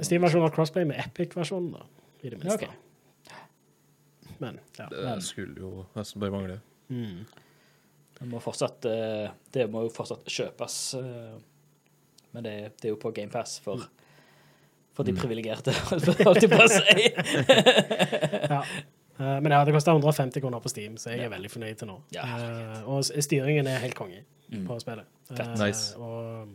Steam-versjonen 0.00 0.46
har 0.46 0.54
crossplay 0.54 0.86
med 0.88 0.96
Epic-versjonen, 1.02 1.72
da. 1.74 1.82
I 2.22 2.30
det 2.32 2.38
minste. 2.40 2.68
Ok. 2.68 4.32
Men, 4.40 4.60
ja. 4.78 4.86
Det 4.90 5.16
skulle 5.26 5.58
jo 5.60 5.86
nesten 5.96 6.22
bare 6.22 6.32
mangle. 6.32 6.60
Mm. 6.88 7.24
det, 8.18 8.28
må 8.30 8.40
fortsatt, 8.42 8.84
eh, 8.88 9.30
det 9.54 9.66
må 9.70 9.82
jo 9.84 9.90
fortsatt 9.92 10.24
kjøpes. 10.30 10.78
eh, 10.98 11.36
men 12.32 12.46
det, 12.46 12.54
det 12.80 12.88
er 12.88 12.94
jo 12.94 13.00
på 13.02 13.12
GamePass 13.12 13.58
for, 13.60 13.82
for 14.96 15.04
de 15.04 15.12
privilegerte, 15.18 15.74
holdt 16.24 16.42
jeg 16.42 16.50
på 16.50 16.62
å 16.62 16.68
si. 16.72 17.10
ja. 18.48 18.62
Eh, 19.20 19.40
men 19.40 19.52
ja, 19.52 19.64
det 19.64 19.74
koster 19.74 19.92
150 19.92 20.40
kroner 20.40 20.60
på 20.60 20.68
Steam, 20.72 20.96
så 20.96 21.10
jeg 21.12 21.26
er 21.26 21.32
veldig 21.32 21.50
fornøyd 21.52 21.78
til 21.82 21.88
nå. 21.92 21.98
Ja, 22.14 22.24
uh, 22.24 22.88
og 22.96 23.04
styringen 23.04 23.66
er 23.70 23.82
helt 23.84 23.98
konge 23.98 24.24
Mm. 24.52 24.66
på 24.68 24.74
spillet. 24.80 25.06
Eh, 25.30 25.54
Nice. 25.66 25.96
Og 25.96 26.48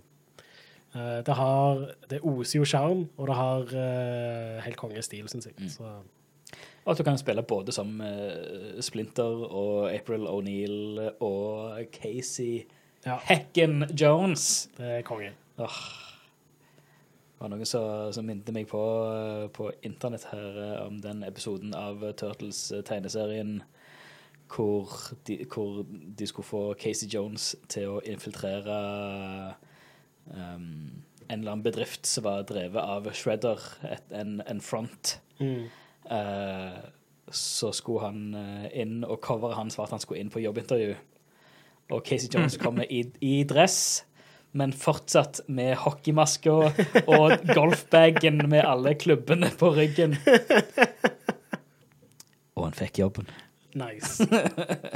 eh, 0.94 1.24
det 1.26 1.34
har 1.34 1.80
Det 2.10 2.20
oser 2.22 2.60
jo 2.60 2.66
sjarm, 2.66 3.08
og 3.18 3.28
det 3.28 3.36
har 3.36 3.64
helt 3.66 4.64
helt 4.64 4.78
kongestil, 4.78 5.28
syns 5.28 5.46
jeg. 5.48 5.56
Mm. 5.58 5.70
Så 5.70 5.84
Og 6.86 6.92
at 6.92 6.98
du 6.98 7.04
kan 7.04 7.18
spille 7.18 7.42
både 7.44 7.72
som 7.74 8.02
Splinter 8.82 9.52
og 9.52 9.90
April 9.96 10.28
O'Neill 10.28 11.12
og 11.20 11.80
Casey 11.92 12.68
ja, 13.06 13.18
Hecken 13.24 13.84
Jones. 14.00 14.70
det 14.78 14.86
er 14.86 15.02
konge. 15.02 15.32
Det 17.38 17.44
var 17.44 17.52
noen 17.54 17.70
som, 17.70 18.08
som 18.16 18.26
minnet 18.26 18.50
meg 18.50 18.66
på, 18.66 18.82
eh, 19.14 19.44
på 19.54 19.70
internett 19.86 20.26
her 20.32 20.56
eh, 20.64 20.78
om 20.88 20.98
den 21.04 21.22
episoden 21.28 21.76
av 21.78 22.02
Turtles-tegneserien 22.18 23.60
hvor 24.50 24.90
de, 25.28 25.46
hvor 25.52 25.84
de 26.18 26.28
skulle 26.28 26.48
få 26.48 26.62
Casey 26.80 27.10
Jones 27.12 27.52
til 27.70 27.98
å 27.98 28.02
infiltrere 28.08 28.78
um, 30.32 31.04
en 31.28 31.40
eller 31.40 31.52
annen 31.52 31.66
bedrift 31.66 32.08
som 32.08 32.26
var 32.28 32.46
drevet 32.48 32.80
av 32.80 33.10
Shredder, 33.12 33.60
et, 33.84 34.06
en, 34.16 34.40
en 34.48 34.62
front. 34.64 35.18
Mm. 35.44 35.68
Uh, 36.08 36.80
så 37.28 37.74
skulle 37.76 38.06
han 38.08 38.36
eh, 38.40 38.68
inn, 38.82 39.02
og 39.04 39.20
coveret 39.20 39.58
hans 39.58 39.76
var 39.78 39.90
at 39.90 39.98
han 39.98 40.00
skulle 40.04 40.22
inn 40.24 40.32
på 40.32 40.40
jobbintervju. 40.40 40.94
Og 41.92 42.04
Casey 42.08 42.30
Jones 42.32 42.56
kommer 42.64 42.88
i, 42.88 43.02
i 43.20 43.42
dress, 43.44 44.06
men 44.52 44.74
fortsatt 44.74 45.42
med 45.48 45.76
hockeymaska 45.84 46.54
og 47.06 47.50
golfbagen 47.54 48.42
med 48.50 48.64
alle 48.66 48.96
klubbene 49.00 49.50
på 49.60 49.74
ryggen. 49.76 50.16
Og 52.58 52.64
han 52.66 52.78
fikk 52.78 53.00
jobben. 53.04 53.30
Nice. 53.78 54.26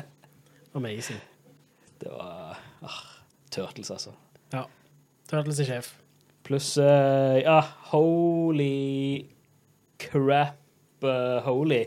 Amazing. 0.78 1.20
Det 2.02 2.10
var 2.10 2.58
ah, 2.82 3.02
Turtles, 3.52 3.92
altså. 3.92 4.16
Ja. 4.54 4.64
Turtles 5.30 5.60
er 5.62 5.70
sjef. 5.70 5.92
Pluss 6.48 6.74
uh, 6.82 7.38
Ja, 7.38 7.60
holy 7.92 9.28
crap, 10.02 10.58
uh, 11.06 11.38
holy. 11.46 11.84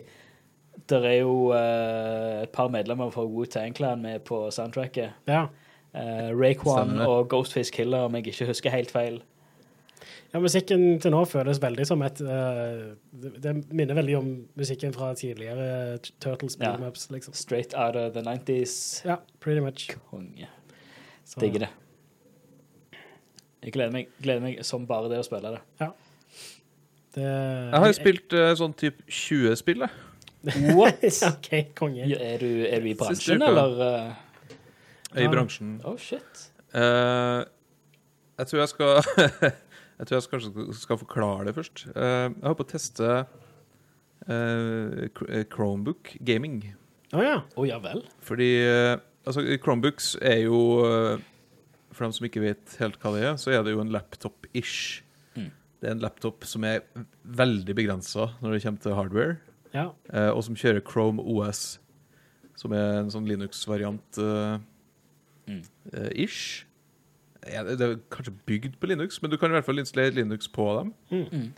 Det 0.85 1.01
er 1.01 1.19
jo 1.25 1.51
uh, 1.51 2.45
et 2.45 2.53
par 2.55 2.71
medlemmer 2.71 3.11
fra 3.11 3.25
Wu-Tang 3.27 3.75
Clan 3.75 4.05
med 4.05 4.23
på 4.29 4.45
soundtracket. 4.55 5.19
Ja. 5.27 5.49
Uh, 5.95 6.33
Rayquan 6.35 6.97
og 7.07 7.29
Ghostface 7.31 7.71
Killer, 7.73 8.09
om 8.09 8.15
jeg 8.19 8.27
ikke 8.27 8.47
husker 8.51 8.71
helt 8.75 8.91
feil. 8.91 9.21
ja, 10.35 10.41
musikken 10.43 10.99
til 11.01 11.13
nå 11.15 11.21
føles 11.31 11.61
veldig 11.63 11.85
som 11.87 12.03
et 12.03 12.19
uh, 12.27 12.97
det, 13.23 13.31
det 13.45 13.53
minner 13.71 13.95
veldig 13.95 14.17
om 14.19 14.33
musikken 14.59 14.93
fra 14.97 15.13
tidligere 15.15 15.99
Turtles 16.21 16.57
Ja. 16.61 16.73
beat'em-ups, 16.73 17.07
liksom. 17.15 17.35
Straight 17.39 17.75
out 17.79 17.95
of 17.97 18.13
the 18.17 18.23
90s. 18.27 19.05
Ja, 19.07 19.17
pretty 19.41 19.61
much. 19.63 19.91
Konge. 20.11 20.49
Digger 21.41 21.59
det. 21.69 21.71
Jeg 23.65 23.73
gleder 23.73 23.93
meg, 23.95 24.09
gleder 24.23 24.43
meg 24.45 24.59
som 24.67 24.83
bare 24.87 25.09
det 25.09 25.23
å 25.23 25.25
spille 25.25 25.55
det. 25.55 25.61
Det, 27.15 27.23
Jeg 27.23 27.79
har 27.81 27.87
jo 27.87 27.95
spilt 27.97 28.35
eh, 28.35 28.51
sånn 28.59 28.75
type 28.77 29.07
20 29.09 29.55
spill, 29.63 29.87
jeg. 29.87 30.75
What? 30.75 31.05
OK, 31.31 31.49
konge. 31.79 32.05
Er 32.19 32.43
du, 32.43 32.49
er 32.67 32.83
du 32.83 32.89
i 32.91 32.97
bransjen, 32.99 33.41
eller? 33.47 33.79
eh? 33.87 34.24
I 35.15 35.29
bransjen. 35.31 35.77
Oh, 35.87 35.97
shit. 36.01 36.49
Uh, 36.75 37.45
jeg 38.41 38.51
tror 38.51 38.61
jeg 38.65 38.73
skal 38.73 38.89
Jeg 39.99 40.09
tror 40.09 40.17
jeg 40.17 40.31
kanskje 40.33 40.65
skal 40.75 40.99
forklare 40.99 41.47
det 41.47 41.55
først. 41.55 41.85
Uh, 41.95 42.33
jeg 42.33 42.49
håper 42.49 42.59
på 42.59 42.67
å 42.67 42.73
teste 42.73 43.11
uh, 43.15 45.05
eh, 45.07 45.45
Chromebook 45.53 46.17
gaming. 46.27 46.59
Å 47.15 47.23
ja. 47.23 47.39
Oh, 47.55 47.63
ja 47.69 47.79
vel? 47.83 48.03
Fordi 48.27 48.51
altså, 48.67 49.45
Chromebooks 49.63 50.17
er 50.19 50.41
jo 50.49 50.59
For 51.95 52.09
dem 52.09 52.15
som 52.17 52.27
ikke 52.27 52.43
vet 52.43 52.75
helt 52.81 52.99
hva 52.99 53.15
det 53.15 53.23
er, 53.29 53.37
så 53.39 53.55
er 53.55 53.63
det 53.63 53.77
jo 53.77 53.85
en 53.85 53.95
laptop-ish. 53.95 55.05
Mm. 55.39 55.53
Det 55.79 55.91
er 55.91 55.95
en 55.95 56.03
laptop 56.03 56.47
som 56.49 56.65
er 56.67 56.83
veldig 57.23 57.75
begrensa 57.77 58.33
når 58.41 58.57
det 58.57 58.63
kommer 58.65 58.83
til 58.83 58.97
hardware, 58.99 59.37
ja. 59.75 59.91
eh, 60.13 60.31
og 60.31 60.43
som 60.47 60.57
kjører 60.59 60.83
Chrome 60.87 61.23
OS, 61.23 61.77
som 62.59 62.75
er 62.77 63.03
en 63.03 63.11
sånn 63.13 63.27
Linux-variant 63.29 64.21
eh, 64.23 64.57
Mm. 65.47 65.63
eh, 65.93 66.11
ish. 66.25 66.65
Ja, 67.45 67.63
det 67.65 67.81
er 67.81 67.99
kanskje 68.11 68.33
bygd 68.49 68.79
på 68.81 68.89
Linux, 68.89 69.21
men 69.23 69.31
du 69.31 69.37
kan 69.37 69.53
i 69.53 69.59
hvert 69.59 69.67
fall 69.67 69.83
installere 69.83 70.17
Linux 70.17 70.49
på 70.49 70.65
dem. 70.79 70.95
Mm. 71.11 71.51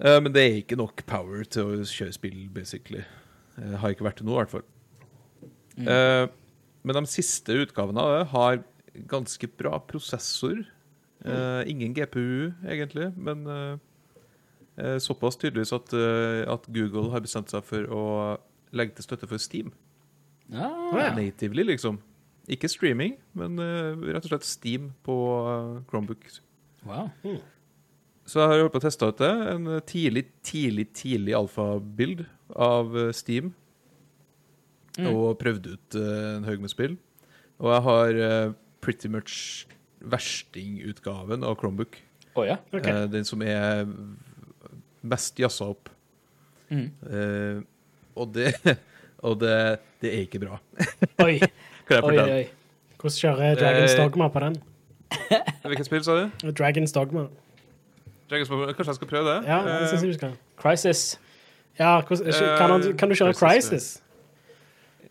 Uh, 0.00 0.20
men 0.24 0.32
det 0.32 0.42
er 0.42 0.56
ikke 0.62 0.78
nok 0.80 1.04
power 1.06 1.44
til 1.44 1.68
å 1.68 1.88
kjøre 1.88 2.14
spill, 2.16 2.38
basically. 2.54 3.04
Uh, 3.58 3.76
har 3.82 3.92
ikke 3.92 4.06
vært 4.06 4.22
det 4.22 4.26
nå, 4.26 4.32
i 4.32 4.40
hvert 4.40 4.54
fall. 4.54 4.64
Mm. 5.74 5.88
Eh, 5.90 6.28
men 6.86 6.96
de 7.00 7.10
siste 7.10 7.54
utgavene 7.64 7.98
av 7.98 8.12
det 8.14 8.26
har 8.30 8.60
ganske 9.10 9.48
bra 9.58 9.80
prosessor. 9.82 10.60
Eh, 11.24 11.62
ingen 11.66 11.94
GPU, 11.96 12.52
egentlig, 12.62 13.08
men 13.16 13.42
såpass 15.02 15.38
tydeligvis 15.38 15.72
at, 15.74 15.92
at 16.50 16.68
Google 16.74 17.10
har 17.10 17.22
bestemt 17.22 17.50
seg 17.50 17.66
for 17.66 17.90
å 17.90 18.04
legge 18.74 18.96
til 18.96 19.06
støtte 19.06 19.28
for 19.30 19.42
Steam. 19.42 19.72
Ah, 20.52 20.94
ja. 20.98 21.10
Natively, 21.14 21.64
liksom. 21.72 21.98
Ikke 22.50 22.68
streaming, 22.68 23.16
men 23.36 23.58
eh, 23.62 24.06
rett 24.12 24.26
og 24.26 24.34
slett 24.34 24.46
Steam 24.48 24.90
på 25.06 25.16
eh, 25.48 25.82
Chromebook. 25.88 26.26
wow. 26.84 27.08
Så 28.24 28.40
jeg 28.40 28.48
har 28.48 28.62
holdt 28.62 28.72
på 28.72 28.80
å 28.80 28.84
teste 28.84 29.08
ut 29.08 29.20
det. 29.20 29.32
En 29.52 29.70
tidlig, 29.84 30.26
tidlig, 30.44 30.86
tidlig 30.96 31.36
alfabild 31.36 32.24
av 32.56 32.96
eh, 32.96 33.12
Steam. 33.16 33.52
Mm. 34.98 35.08
Og 35.10 35.38
prøvd 35.40 35.70
ut 35.72 35.98
eh, 35.98 36.30
en 36.36 36.48
haug 36.48 36.62
med 36.62 36.72
spill. 36.72 36.98
Og 37.62 37.70
jeg 37.72 37.84
har 37.88 38.20
eh, 38.28 38.54
pretty 38.84 39.10
much 39.12 39.66
verstingutgaven 40.04 41.44
av 41.46 41.56
Chromebook. 41.60 41.98
Oh, 42.34 42.44
ja. 42.46 42.58
okay. 42.72 42.92
Eh, 42.92 43.08
den 43.10 43.26
som 43.28 43.42
er 43.46 43.86
mest 45.04 45.38
jazza 45.38 45.68
opp. 45.72 45.90
Mm. 46.72 46.88
Uh, 47.04 47.60
og 48.16 48.30
det, 48.34 48.54
og 49.26 49.36
det, 49.42 49.56
det 50.02 50.10
er 50.10 50.22
ikke 50.24 50.40
bra, 50.42 50.56
Oi, 51.22 51.36
kan 51.88 51.96
jeg 51.96 52.04
oi, 52.04 52.10
oi. 52.10 52.18
fortelle. 52.18 52.36
oi. 52.36 52.46
Hvordan 53.00 53.18
kjører 53.20 53.58
Dragons 53.60 53.92
Eh, 53.94 53.98
Dogma 54.02 54.28
på 54.28 54.40
den? 54.40 54.54
Hvilket 55.64 55.86
spill, 55.86 56.04
sa 56.04 56.14
du? 56.20 56.50
Dragons 56.52 56.92
Dogma. 56.92 57.26
Dragon's 58.30 58.48
Dogma. 58.48 58.66
Kanskje 58.72 58.86
jeg 58.94 58.94
skal 59.00 59.08
prøve 59.10 59.28
det? 59.34 59.40
Ja, 59.48 59.58
det 59.66 59.74
Eh, 59.82 59.88
synes 59.88 60.02
jeg 60.02 60.08
du 60.12 60.18
skal. 60.18 60.32
Crisis. 60.56 61.02
Ja, 61.78 62.00
hvordan, 62.00 62.32
kan, 62.58 62.70
han, 62.70 62.96
kan 62.98 63.08
du 63.10 63.14
kjøre 63.14 63.34
Crisis, 63.34 63.68
Crisis? 63.68 64.00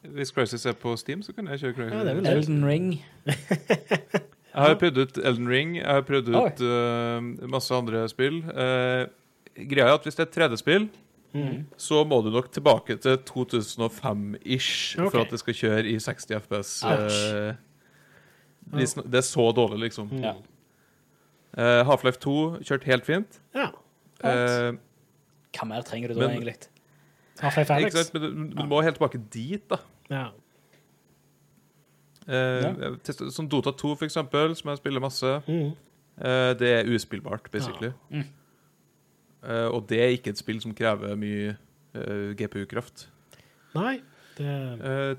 hvis 0.03 0.31
Crisis 0.35 0.65
er 0.65 0.73
på 0.73 0.95
Steam, 0.97 1.21
så 1.23 1.33
kan 1.33 1.47
jeg 1.47 1.59
kjøre 1.59 1.73
Crisis. 1.73 1.93
Ja, 1.93 1.99
det 2.03 2.09
er 2.09 2.15
vel 2.15 2.23
det. 2.23 2.31
Elden 2.37 2.65
Ring. 2.67 3.05
Jeg 4.53 4.61
har 4.61 4.75
prøvd 4.77 4.97
ut 5.01 5.17
Elden 5.17 5.47
Ring, 5.49 5.71
jeg 5.79 5.85
har 5.89 6.01
prøvd 6.05 6.27
ut 6.29 6.59
eh, 6.61 7.47
masse 7.49 7.73
andre 7.73 8.03
spill. 8.11 8.35
Eh, 8.53 9.07
greia 9.65 9.87
er 9.87 9.95
at 9.97 10.03
hvis 10.05 10.13
det 10.19 10.27
er 10.27 10.29
et 10.29 10.35
3D-spill, 10.51 10.83
Mm. 11.33 11.65
så 11.77 12.03
må 12.05 12.21
du 12.21 12.29
nok 12.29 12.51
tilbake 12.53 12.95
til 13.01 13.17
2005-ish 13.17 14.99
okay. 14.99 15.09
for 15.09 15.21
at 15.23 15.31
det 15.33 15.39
skal 15.41 15.53
kjøre 15.57 15.85
i 15.89 15.95
60 15.99 16.27
FPS. 16.43 16.73
Ouch. 16.85 17.21
Eh, 17.33 17.55
det 18.73 19.17
er 19.17 19.25
så 19.25 19.51
dårlig, 19.51 19.79
liksom. 19.87 20.11
Mm. 20.11 20.21
Ja. 20.23 20.33
Eh, 21.57 21.85
Half-Life 21.85 22.19
2 22.21 22.35
kjørte 22.61 22.85
helt 22.85 23.05
fint. 23.05 23.39
Ja. 23.55 23.71
Eh, 24.23 24.77
Hva 25.53 25.67
mer 25.69 25.81
trenger 25.81 26.13
du 26.13 26.13
da, 26.19 26.27
Men- 26.27 26.37
egentlig? 26.37 26.55
Half-Life 27.41 27.73
Alex. 27.73 27.93
sant? 27.93 28.13
Men 28.13 28.21
du, 28.21 28.61
du 28.61 28.65
må 28.69 28.81
helt 28.81 28.95
tilbake 28.95 29.21
dit, 29.33 29.69
da. 29.69 29.77
Ja. 30.09 30.27
Eh, 32.27 32.63
Ja. 32.63 33.29
Som 33.29 33.49
Dota 33.49 33.71
2, 33.71 33.95
for 33.95 34.05
eksempel, 34.05 34.55
som 34.55 34.69
jeg 34.69 34.77
spiller 34.77 34.99
masse. 34.99 35.41
Mm. 35.47 35.73
Eh, 36.21 36.53
det 36.59 36.69
er 36.69 36.95
uspillbart, 36.95 37.51
basically. 37.51 37.91
Ja. 38.11 38.23
Eh, 39.43 39.67
og 39.67 39.85
det 39.89 39.99
er 40.01 40.15
ikke 40.15 40.33
et 40.33 40.39
spill 40.39 40.61
som 40.63 40.73
krever 40.75 41.15
mye 41.19 41.53
eh, 41.53 42.33
GPU-kraft. 42.39 43.07
Nei, 43.77 43.99
det 44.37 44.57
Uh, 44.83 45.13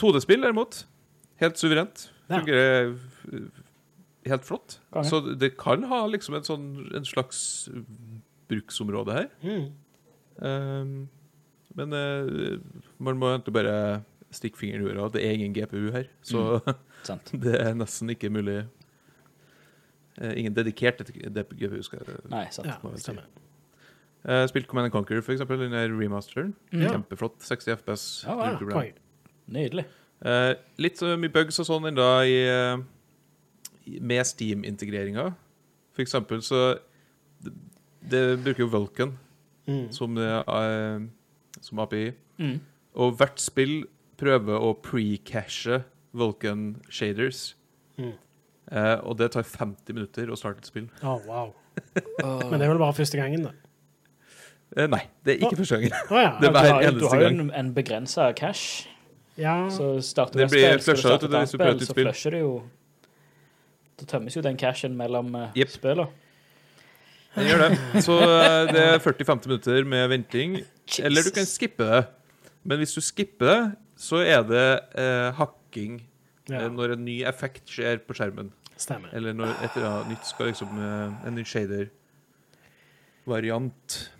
2D-spill, 0.00 0.40
derimot, 0.40 0.84
helt 1.42 1.58
suverent. 1.60 2.06
Ja. 2.30 2.38
Fungerer 2.38 2.92
eh, 2.92 3.40
helt 4.30 4.46
flott. 4.46 4.78
Konge. 4.94 5.08
Så 5.10 5.20
det 5.36 5.52
kan 5.60 5.84
ha 5.90 6.04
liksom 6.08 6.38
en, 6.38 6.46
sånn, 6.46 6.68
en 6.96 7.06
slags 7.06 7.42
bruksområde 8.50 9.18
her. 9.18 9.28
mm. 9.44 9.70
Um, 10.42 10.94
men 11.76 11.92
uh, 11.92 12.58
man 12.98 13.18
må 13.20 13.28
egentlig 13.30 13.52
bare 13.54 13.74
stikke 14.32 14.58
fingeren 14.58 14.82
i 14.82 14.88
jorda. 14.88 15.10
Det 15.14 15.22
er 15.26 15.36
ingen 15.36 15.54
GPU 15.54 15.92
her, 15.92 16.08
så 16.24 16.58
mm. 16.64 17.40
det 17.44 17.54
er 17.60 17.76
nesten 17.76 18.10
ikke 18.12 18.30
mulig. 18.32 18.62
Eh, 20.18 20.38
ingen 20.40 20.56
dedikert 20.56 21.00
GPU, 21.04 21.82
skal 21.82 22.02
jeg 22.02 22.18
Nei, 22.32 22.46
sant. 22.52 22.68
Ja, 22.68 22.76
må 22.82 22.92
jeg 22.92 23.00
si. 23.00 23.06
stemmer. 23.06 23.28
Uh, 24.22 24.44
spilt 24.46 24.68
Command 24.70 24.86
and 24.86 24.92
Conquer, 24.94 25.20
for 25.22 25.32
eksempel, 25.34 25.58
den 25.58 25.74
remasteren. 25.98 26.54
Mm. 26.72 26.86
Kjempeflott. 26.86 27.40
60 27.42 27.76
FPS. 27.80 28.04
Ja, 28.28 28.54
ja, 28.54 28.84
Nydelig. 29.52 29.84
Uh, 30.22 30.54
litt 30.78 31.00
så 31.00 31.16
mye 31.18 31.32
bugs 31.34 31.58
og 31.58 31.66
sånn 31.66 31.88
enda 31.90 32.06
i, 32.22 32.36
uh, 32.46 32.78
med 34.00 34.22
Steam-integreringa. 34.28 35.32
For 35.92 36.04
eksempel 36.04 36.42
så 36.46 36.78
Det, 37.42 37.50
det 38.08 38.22
bruker 38.44 38.62
jo 38.62 38.70
Vulcan 38.70 39.16
Mm. 39.66 39.92
som, 39.92 40.18
eh, 40.18 41.00
som 41.60 41.78
API. 41.78 42.12
Mm. 42.38 42.60
Og 42.94 43.16
hvert 43.16 43.38
spill 43.38 43.84
prøver 44.18 44.58
å 44.58 44.72
pre-cashe 44.82 45.84
Vulcan 46.12 46.80
shaders. 46.90 47.54
Mm. 47.98 48.12
Eh, 48.72 48.96
og 49.04 49.18
det 49.18 49.32
tar 49.32 49.42
50 49.46 49.94
minutter 49.94 50.26
å 50.32 50.36
starte 50.38 50.58
et 50.58 50.66
spill. 50.66 50.88
Oh, 51.02 51.20
wow. 51.26 51.54
Men 52.50 52.58
det 52.58 52.66
er 52.66 52.72
vel 52.74 52.78
bare 52.82 52.96
første 52.96 53.16
gangen, 53.20 53.44
da. 53.48 53.52
Eh, 54.76 54.86
nei, 54.88 55.00
det 55.24 55.32
er 55.34 55.38
ikke 55.46 55.56
første 55.60 55.74
gangen. 55.78 55.92
Oh, 56.08 56.16
ja. 56.20 56.30
Det 56.40 56.46
er 56.48 56.52
Du 56.52 56.58
eneste 56.58 56.72
har, 56.72 56.90
du 56.98 57.06
har 57.08 57.20
jo 57.22 57.26
en, 57.28 57.50
en 57.60 57.74
begrensa 57.74 58.32
cash. 58.32 58.88
ja. 59.36 59.68
Så 59.70 60.00
starter 60.00 60.32
du 60.38 60.42
et 60.44 60.50
spill, 60.50 60.80
skal 60.80 60.94
du 60.96 61.00
starte 61.00 61.26
et 61.26 61.34
annet 61.34 61.42
et 61.42 61.48
spill, 61.52 61.80
så 61.84 61.94
flusher 61.98 62.30
det 62.36 62.40
jo 62.40 62.62
Da 64.00 64.04
tømmes 64.14 64.36
jo 64.36 64.42
den 64.42 64.56
cashen 64.58 64.96
mellom 64.96 65.36
yep. 65.56 65.68
Spillene. 65.68 66.06
Den 67.34 67.44
gjør 67.48 67.58
det. 67.64 67.70
Så 68.04 68.12
eh, 68.20 68.72
det 68.72 68.82
er 68.82 68.98
40-50 69.00 69.46
minutter 69.48 69.84
med 69.88 70.08
venting. 70.12 70.58
Eller 71.00 71.22
du 71.24 71.30
kan 71.32 71.46
skippe 71.48 71.84
det. 71.88 72.02
Men 72.64 72.78
hvis 72.82 72.92
du 72.94 73.00
skipper 73.00 73.46
det, 73.48 73.72
så 73.96 74.16
er 74.20 74.42
det 74.46 74.80
eh, 74.98 75.32
hakking 75.38 76.02
ja. 76.50 76.56
eh, 76.64 76.70
når 76.72 76.92
en 76.96 77.04
ny 77.06 77.22
effekt 77.28 77.68
skjer 77.72 77.98
på 78.06 78.14
skjermen. 78.18 78.48
Stemmer. 78.76 79.08
Eller 79.16 79.32
når 79.36 79.48
et 79.62 79.70
eller 79.76 79.88
annet 79.88 80.08
nytt 80.16 80.26
skal 80.26 80.46
liksom 80.50 80.70
eh, 80.78 81.26
En 81.28 81.34
ny 81.38 81.44
shader-variant. 81.46 84.10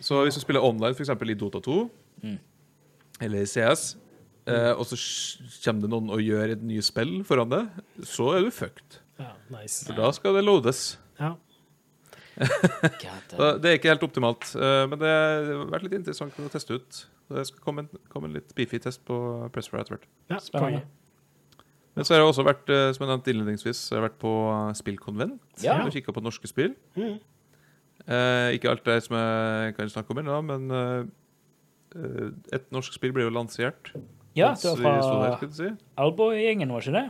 Så 0.00 0.22
hvis 0.24 0.34
du 0.38 0.40
spiller 0.40 0.64
online, 0.64 0.94
f.eks. 0.96 1.10
i 1.12 1.34
Dota 1.38 1.60
2 1.60 1.76
eller 3.20 3.42
i 3.42 3.46
CS, 3.48 3.96
eh, 4.48 4.72
og 4.72 4.86
så 4.88 4.96
kommer 5.64 5.82
det 5.84 5.90
noen 5.92 6.10
og 6.14 6.20
gjør 6.24 6.54
et 6.54 6.62
nye 6.64 6.82
spill 6.84 7.18
foran 7.28 7.50
deg, 7.52 7.68
så 8.08 8.30
er 8.38 8.46
du 8.46 8.50
fucked. 8.50 9.00
Ja, 9.20 9.34
nice. 9.52 9.84
For 9.86 9.96
da 9.98 10.08
skal 10.16 10.34
det 10.38 10.44
loades. 10.46 10.96
Ja. 11.20 11.34
Det 12.40 13.68
er 13.68 13.74
ikke 13.76 13.90
helt 13.92 14.04
optimalt, 14.06 14.46
eh, 14.56 14.84
men 14.88 14.96
det 15.02 15.10
har 15.10 15.66
vært 15.74 15.82
litt 15.84 15.98
interessant 15.98 16.38
å 16.40 16.48
teste 16.52 16.78
ut. 16.78 17.00
Det 17.30 17.42
skal 17.50 17.60
komme 17.66 17.84
en, 17.84 17.90
komme 18.08 18.30
en 18.30 18.38
litt 18.38 18.54
beefy 18.56 18.80
test 18.80 19.02
på 19.04 19.16
Pressfire 19.52 19.82
etter 19.84 19.98
hvert. 19.98 20.06
ja 20.32 20.38
Spennende. 20.40 20.80
Men 21.98 22.06
så 22.06 22.14
har 22.14 22.22
jeg 22.22 22.30
også 22.30 22.44
vært, 22.46 22.70
eh, 22.72 22.86
som 22.96 23.04
jeg 23.04 23.10
nevnte 23.12 23.32
innledningsvis, 23.34 23.82
jeg 23.90 23.98
har 23.98 24.06
vært 24.08 24.18
på 24.22 24.32
spillkonvent. 24.78 25.40
Ja. 25.60 25.76
og 25.84 25.92
kikka 25.92 26.14
på 26.16 26.22
norske 26.24 26.48
spill. 26.48 26.72
Mhm. 26.96 27.18
Eh, 28.10 28.56
ikke 28.56 28.72
alt 28.72 28.86
det 28.88 28.96
som 29.04 29.14
jeg 29.14 29.74
kan 29.76 29.90
snakke 29.92 30.10
om 30.10 30.20
ennå, 30.22 30.38
men 30.42 30.70
eh, 30.74 31.02
eh, 31.94 32.30
et 32.56 32.64
norsk 32.74 32.96
spill 32.96 33.12
ble 33.14 33.28
jo 33.28 33.34
lansert. 33.34 33.92
Ja, 34.34 34.52
det 34.58 34.72
var 34.82 35.36
fra 35.38 35.50
si. 35.54 35.68
Alboy-gjengen, 36.00 36.72
var 36.74 36.82
ikke 36.82 36.96
det? 36.96 37.04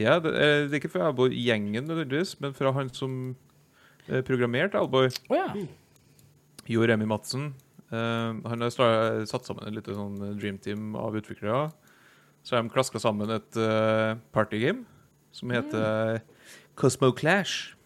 Ja, 0.00 0.16
det 0.22 0.32
er, 0.34 0.64
det 0.66 0.74
er 0.74 0.80
ikke 0.80 0.90
fra 0.94 1.10
Alboy-gjengen 1.10 1.86
nødvendigvis, 1.86 2.34
men 2.42 2.56
fra 2.58 2.72
han 2.74 2.90
som 2.96 3.36
eh, 4.08 4.22
programmerte 4.26 4.80
Alboy, 4.80 5.12
Oh, 5.30 5.36
ja. 5.38 5.66
Jo 6.70 6.86
Remi 6.86 7.06
Madsen. 7.10 7.52
Eh, 7.92 8.32
han 8.48 8.66
har 8.66 8.74
satt 9.28 9.46
sammen 9.46 9.68
et 9.68 9.76
lite 9.78 9.94
sånn 9.94 10.18
dreamteam 10.40 10.96
av 10.98 11.18
utviklere. 11.18 11.68
Så 12.42 12.56
har 12.56 12.64
de 12.64 12.72
klaska 12.74 12.98
sammen 12.98 13.30
et 13.30 13.54
partygame 14.34 14.82
som 15.30 15.52
heter 15.54 16.18
Cosmo 16.74 17.12
Clash. 17.14 17.76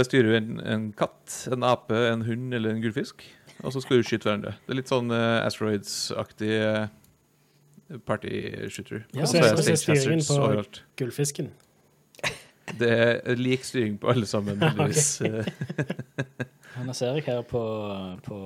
Der 0.00 0.06
styrer 0.08 0.30
du 0.30 0.36
en, 0.38 0.52
en 0.64 0.84
katt, 0.96 1.34
en 1.52 1.64
ape, 1.68 1.92
en 2.08 2.22
hund 2.24 2.54
eller 2.56 2.72
en 2.72 2.80
gullfisk. 2.80 3.20
Og 3.60 3.74
så 3.74 3.82
skal 3.84 3.98
du 4.00 4.06
skyte 4.08 4.24
hverandre. 4.24 4.54
Det 4.64 4.72
er 4.72 4.78
litt 4.78 4.88
sånn 4.88 5.10
uh, 5.12 5.42
Asteroids-aktig 5.44 6.54
uh, 6.64 6.86
party-shooter. 8.08 9.02
Ja, 9.12 9.26
Og 9.26 9.28
så 9.28 9.42
er 9.42 9.58
det 9.58 9.74
styringen 9.82 10.24
på- 10.24 10.38
overalt. 10.40 10.80
Gullfisken. 10.96 11.50
Det 12.80 12.88
er 12.94 13.36
lik 13.36 13.64
styring 13.66 13.98
på 14.00 14.08
alle 14.14 14.24
sammen. 14.30 14.56
heldigvis. 14.62 15.20
Nå 16.86 16.94
ser 16.96 17.18
jeg 17.18 17.26
her 17.26 17.42
på, 17.50 17.60
på 18.24 18.38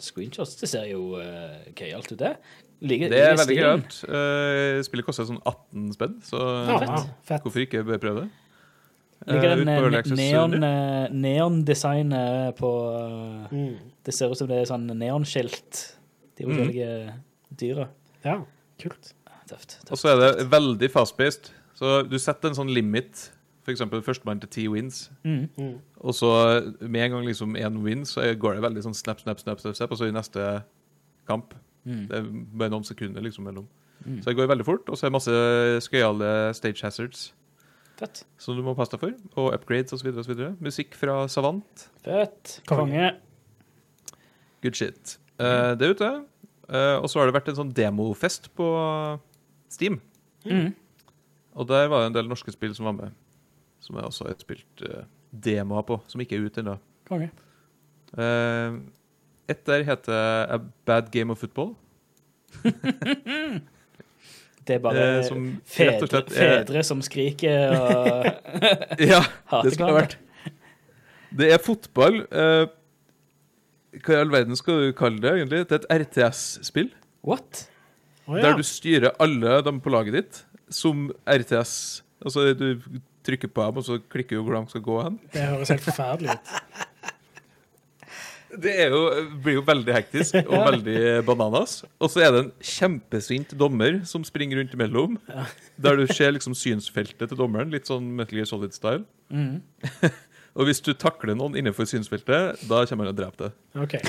screenshots. 0.00 0.56
Det 0.62 0.70
ser 0.72 0.88
jo 0.94 1.18
uh, 1.20 1.60
gøyalt 1.76 2.08
ut, 2.14 2.18
det. 2.22 2.32
Like, 2.80 3.10
Det 3.12 3.20
er 3.20 3.36
veldig 3.42 3.58
gøyalt. 3.60 4.00
Uh, 4.08 4.80
spillet 4.86 5.04
koster 5.10 5.28
sånn 5.28 5.42
18 5.44 5.92
spenn, 5.98 6.16
så 6.24 6.40
Ja, 6.70 6.80
fett. 6.80 7.14
fett. 7.28 7.44
hvorfor 7.44 7.66
ikke 7.66 7.84
prøve 7.84 8.24
det? 8.24 8.28
Eh, 9.26 9.34
neondesign 9.34 9.64
på 9.64 9.70
eh, 9.70 9.78
Early 9.80 9.96
Access 9.96 10.18
neon, 11.84 12.12
eh, 12.12 12.50
på 12.52 12.70
eh, 12.94 13.54
Mm. 13.56 13.76
Det 14.04 14.14
ser 14.14 14.30
ut 14.30 14.38
som 14.38 14.48
det 14.48 14.58
er 14.60 14.64
sånn 14.68 14.86
neonskilt. 14.86 15.96
De 16.36 16.44
Mhm. 16.46 16.70
mm. 16.70 17.12
dyra. 17.56 17.88
Ja, 18.24 18.44
kult. 18.78 19.14
Tøft. 19.48 19.78
Og 19.90 19.96
så 19.98 20.08
er 20.10 20.16
det 20.20 20.50
veldig 20.50 20.90
fast-paced. 20.90 21.50
Så 21.74 22.08
du 22.08 22.18
setter 22.18 22.48
en 22.48 22.54
sånn 22.54 22.72
limit, 22.74 23.30
f.eks. 23.64 23.80
førstemann 24.02 24.40
til 24.40 24.48
ti 24.48 24.68
wins. 24.68 25.10
Mm. 25.24 25.48
Mm. 25.56 25.78
Og 26.00 26.14
så 26.14 26.62
med 26.80 27.00
en 27.04 27.10
gang 27.12 27.24
liksom 27.26 27.56
én 27.56 27.82
win, 27.82 28.04
så 28.04 28.20
går 28.38 28.54
det 28.54 28.62
veldig 28.62 28.82
sånn 28.82 28.94
snap, 28.94 29.20
snap, 29.20 29.38
snap, 29.40 29.60
snap, 29.60 29.74
snap 29.76 29.90
og 29.92 29.98
så 29.98 30.08
i 30.08 30.10
neste 30.12 30.62
kamp. 31.28 31.54
Mm. 31.86 32.08
Det 32.08 32.16
er 32.18 32.22
bare 32.58 32.70
noen 32.70 32.84
sekunder 32.84 33.22
liksom 33.22 33.44
mellom. 33.44 33.66
Mm. 34.04 34.20
Så 34.22 34.24
det 34.30 34.36
går 34.36 34.48
veldig 34.48 34.64
fort, 34.64 34.88
og 34.88 34.96
så 34.96 35.06
er 35.06 35.10
det 35.10 35.16
masse 35.18 35.86
skøyale 35.88 36.54
stage 36.54 36.82
hazards 36.82 37.32
Fett. 37.96 38.24
som 38.36 38.56
du 38.56 38.60
må 38.64 38.74
passe 38.76 38.92
deg 38.92 39.00
for, 39.00 39.12
og 39.40 39.54
upgrades 39.56 39.94
osv. 39.96 40.10
osv. 40.20 40.40
Musikk 40.60 40.96
fra 40.98 41.22
Savant. 41.32 41.86
Fett. 42.04 42.58
Konge. 42.68 43.14
Good 44.64 44.76
shit. 44.76 45.16
Uh, 45.40 45.72
det 45.78 45.86
er 45.86 45.94
ute. 45.96 46.10
Uh, 46.68 46.98
og 47.00 47.08
så 47.08 47.20
har 47.20 47.30
det 47.30 47.36
vært 47.36 47.48
en 47.52 47.58
sånn 47.60 47.72
demofest 47.76 48.50
på 48.58 48.66
Steam. 49.72 50.00
Mm. 50.44 50.74
Og 51.56 51.68
der 51.70 51.88
var 51.88 52.04
det 52.04 52.10
en 52.10 52.18
del 52.18 52.28
norske 52.28 52.52
spill 52.52 52.74
som 52.76 52.90
var 52.90 52.98
med. 52.98 53.16
Som 53.80 53.96
jeg 53.96 54.10
også 54.10 54.28
har 54.28 54.36
spilt 54.42 54.84
uh, 54.84 55.06
demoer 55.30 55.86
på, 55.88 56.00
som 56.10 56.20
ikke 56.20 56.36
er 56.36 56.48
ute 56.50 56.60
ennå. 56.64 56.76
Konge. 57.08 57.30
Uh, 58.12 58.82
et 59.48 59.62
der 59.68 59.86
heter 59.86 60.52
A 60.52 60.60
Bad 60.84 61.08
Game 61.14 61.32
of 61.32 61.40
Football. 61.40 61.76
Det 64.66 64.76
er 64.76 64.82
bare 64.82 65.02
eh, 65.18 65.20
som 65.26 65.44
fedre, 65.70 66.08
slett 66.10 66.32
eh, 66.32 66.38
fedre 66.40 66.82
som 66.86 67.02
skriker 67.04 67.74
og 67.76 68.26
Ja, 69.12 69.20
hater 69.52 69.68
det 69.68 69.76
skal 69.76 69.92
det 69.92 69.96
vært. 70.00 70.16
Det 71.36 71.50
er 71.54 71.62
fotball. 71.62 72.20
eh, 72.30 72.64
hva 73.96 74.16
i 74.16 74.20
all 74.20 74.32
verden 74.32 74.58
skal 74.58 74.82
du 74.82 74.96
kalle 74.96 75.22
det, 75.22 75.32
egentlig? 75.38 75.62
Det 75.70 75.78
er 75.78 75.84
et 75.84 76.06
RTS-spill. 76.06 76.90
What? 77.26 77.66
Oh, 78.26 78.34
ja. 78.36 78.48
Der 78.48 78.58
du 78.58 78.66
styrer 78.66 79.14
alle 79.22 79.60
dem 79.64 79.78
på 79.80 79.92
laget 79.94 80.18
ditt 80.18 80.42
som 80.72 81.06
RTS. 81.30 82.02
Altså, 82.24 82.50
du 82.58 83.00
trykker 83.26 83.50
på 83.50 83.68
dem, 83.68 83.80
og 83.80 83.86
så 83.86 83.98
klikker 84.12 84.38
du 84.38 84.42
hvor 84.46 84.58
de 84.58 84.72
skal 84.74 84.84
gå 84.84 84.98
hen. 85.02 85.16
Det 85.32 85.46
høres 85.46 85.72
helt 85.74 85.86
forferdelig 85.86 86.36
ut. 86.36 86.52
Det 88.52 88.72
er 88.86 88.92
jo, 88.94 89.00
blir 89.42 89.56
jo 89.58 89.62
veldig 89.66 89.94
hektisk 89.96 90.36
og 90.44 90.54
veldig 90.70 91.24
bananas. 91.26 91.80
Og 91.98 92.12
så 92.12 92.22
er 92.26 92.30
det 92.34 92.42
en 92.44 92.52
kjempesint 92.62 93.54
dommer 93.58 93.98
som 94.08 94.24
springer 94.26 94.60
rundt 94.60 94.76
imellom. 94.76 95.16
Der 95.82 95.98
du 95.98 96.06
ser 96.12 96.30
liksom 96.36 96.54
synsfeltet 96.56 97.28
til 97.32 97.40
dommeren, 97.40 97.72
litt 97.74 97.90
sånn 97.90 98.06
Metal 98.16 98.38
Gear 98.38 98.48
Solid-style. 98.48 99.02
Mm. 99.34 99.58
Og 100.56 100.64
hvis 100.70 100.80
du 100.80 100.94
takler 100.96 101.36
noen 101.36 101.58
innenfor 101.60 101.84
synsfeltet, 101.90 102.62
da 102.70 102.78
kommer 102.88 103.04
han 103.04 103.12
og 103.12 103.18
dreper 103.18 103.50
deg. 103.50 103.56
Okay. 103.82 104.00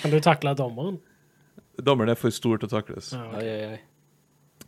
Kan 0.00 0.10
du 0.10 0.18
takle 0.24 0.56
dommeren? 0.58 0.96
Dommeren 1.78 2.10
er 2.10 2.18
for 2.18 2.34
stor 2.34 2.58
til 2.58 2.66
å 2.66 2.72
takles. 2.72 3.12
Ja, 3.14 3.28
okay. 3.30 3.78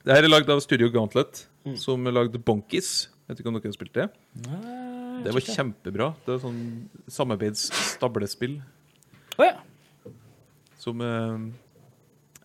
Det 0.05 0.15
her 0.15 0.25
er 0.29 0.31
lagd 0.31 0.53
av 0.55 0.63
Studio 0.65 0.91
Gauntlet, 0.95 1.47
Mm. 1.61 1.75
som 1.77 2.07
lagde 2.09 2.39
Bonkies. 2.41 3.09
Vet 3.29 3.43
ikke 3.43 3.51
om 3.51 3.57
dere 3.59 3.69
har 3.69 3.75
spilt 3.75 3.93
det? 3.93 4.07
Nei, 4.47 5.00
Det 5.25 5.33
var 5.35 5.41
kjempebra. 5.45 6.07
Det 6.25 6.33
var 6.35 6.41
sånn 6.45 6.61
samarbeidsstablespill 7.09 8.59
Å 9.41 9.47
ja. 9.47 9.57
som 10.81 11.01
eh, 11.01 11.45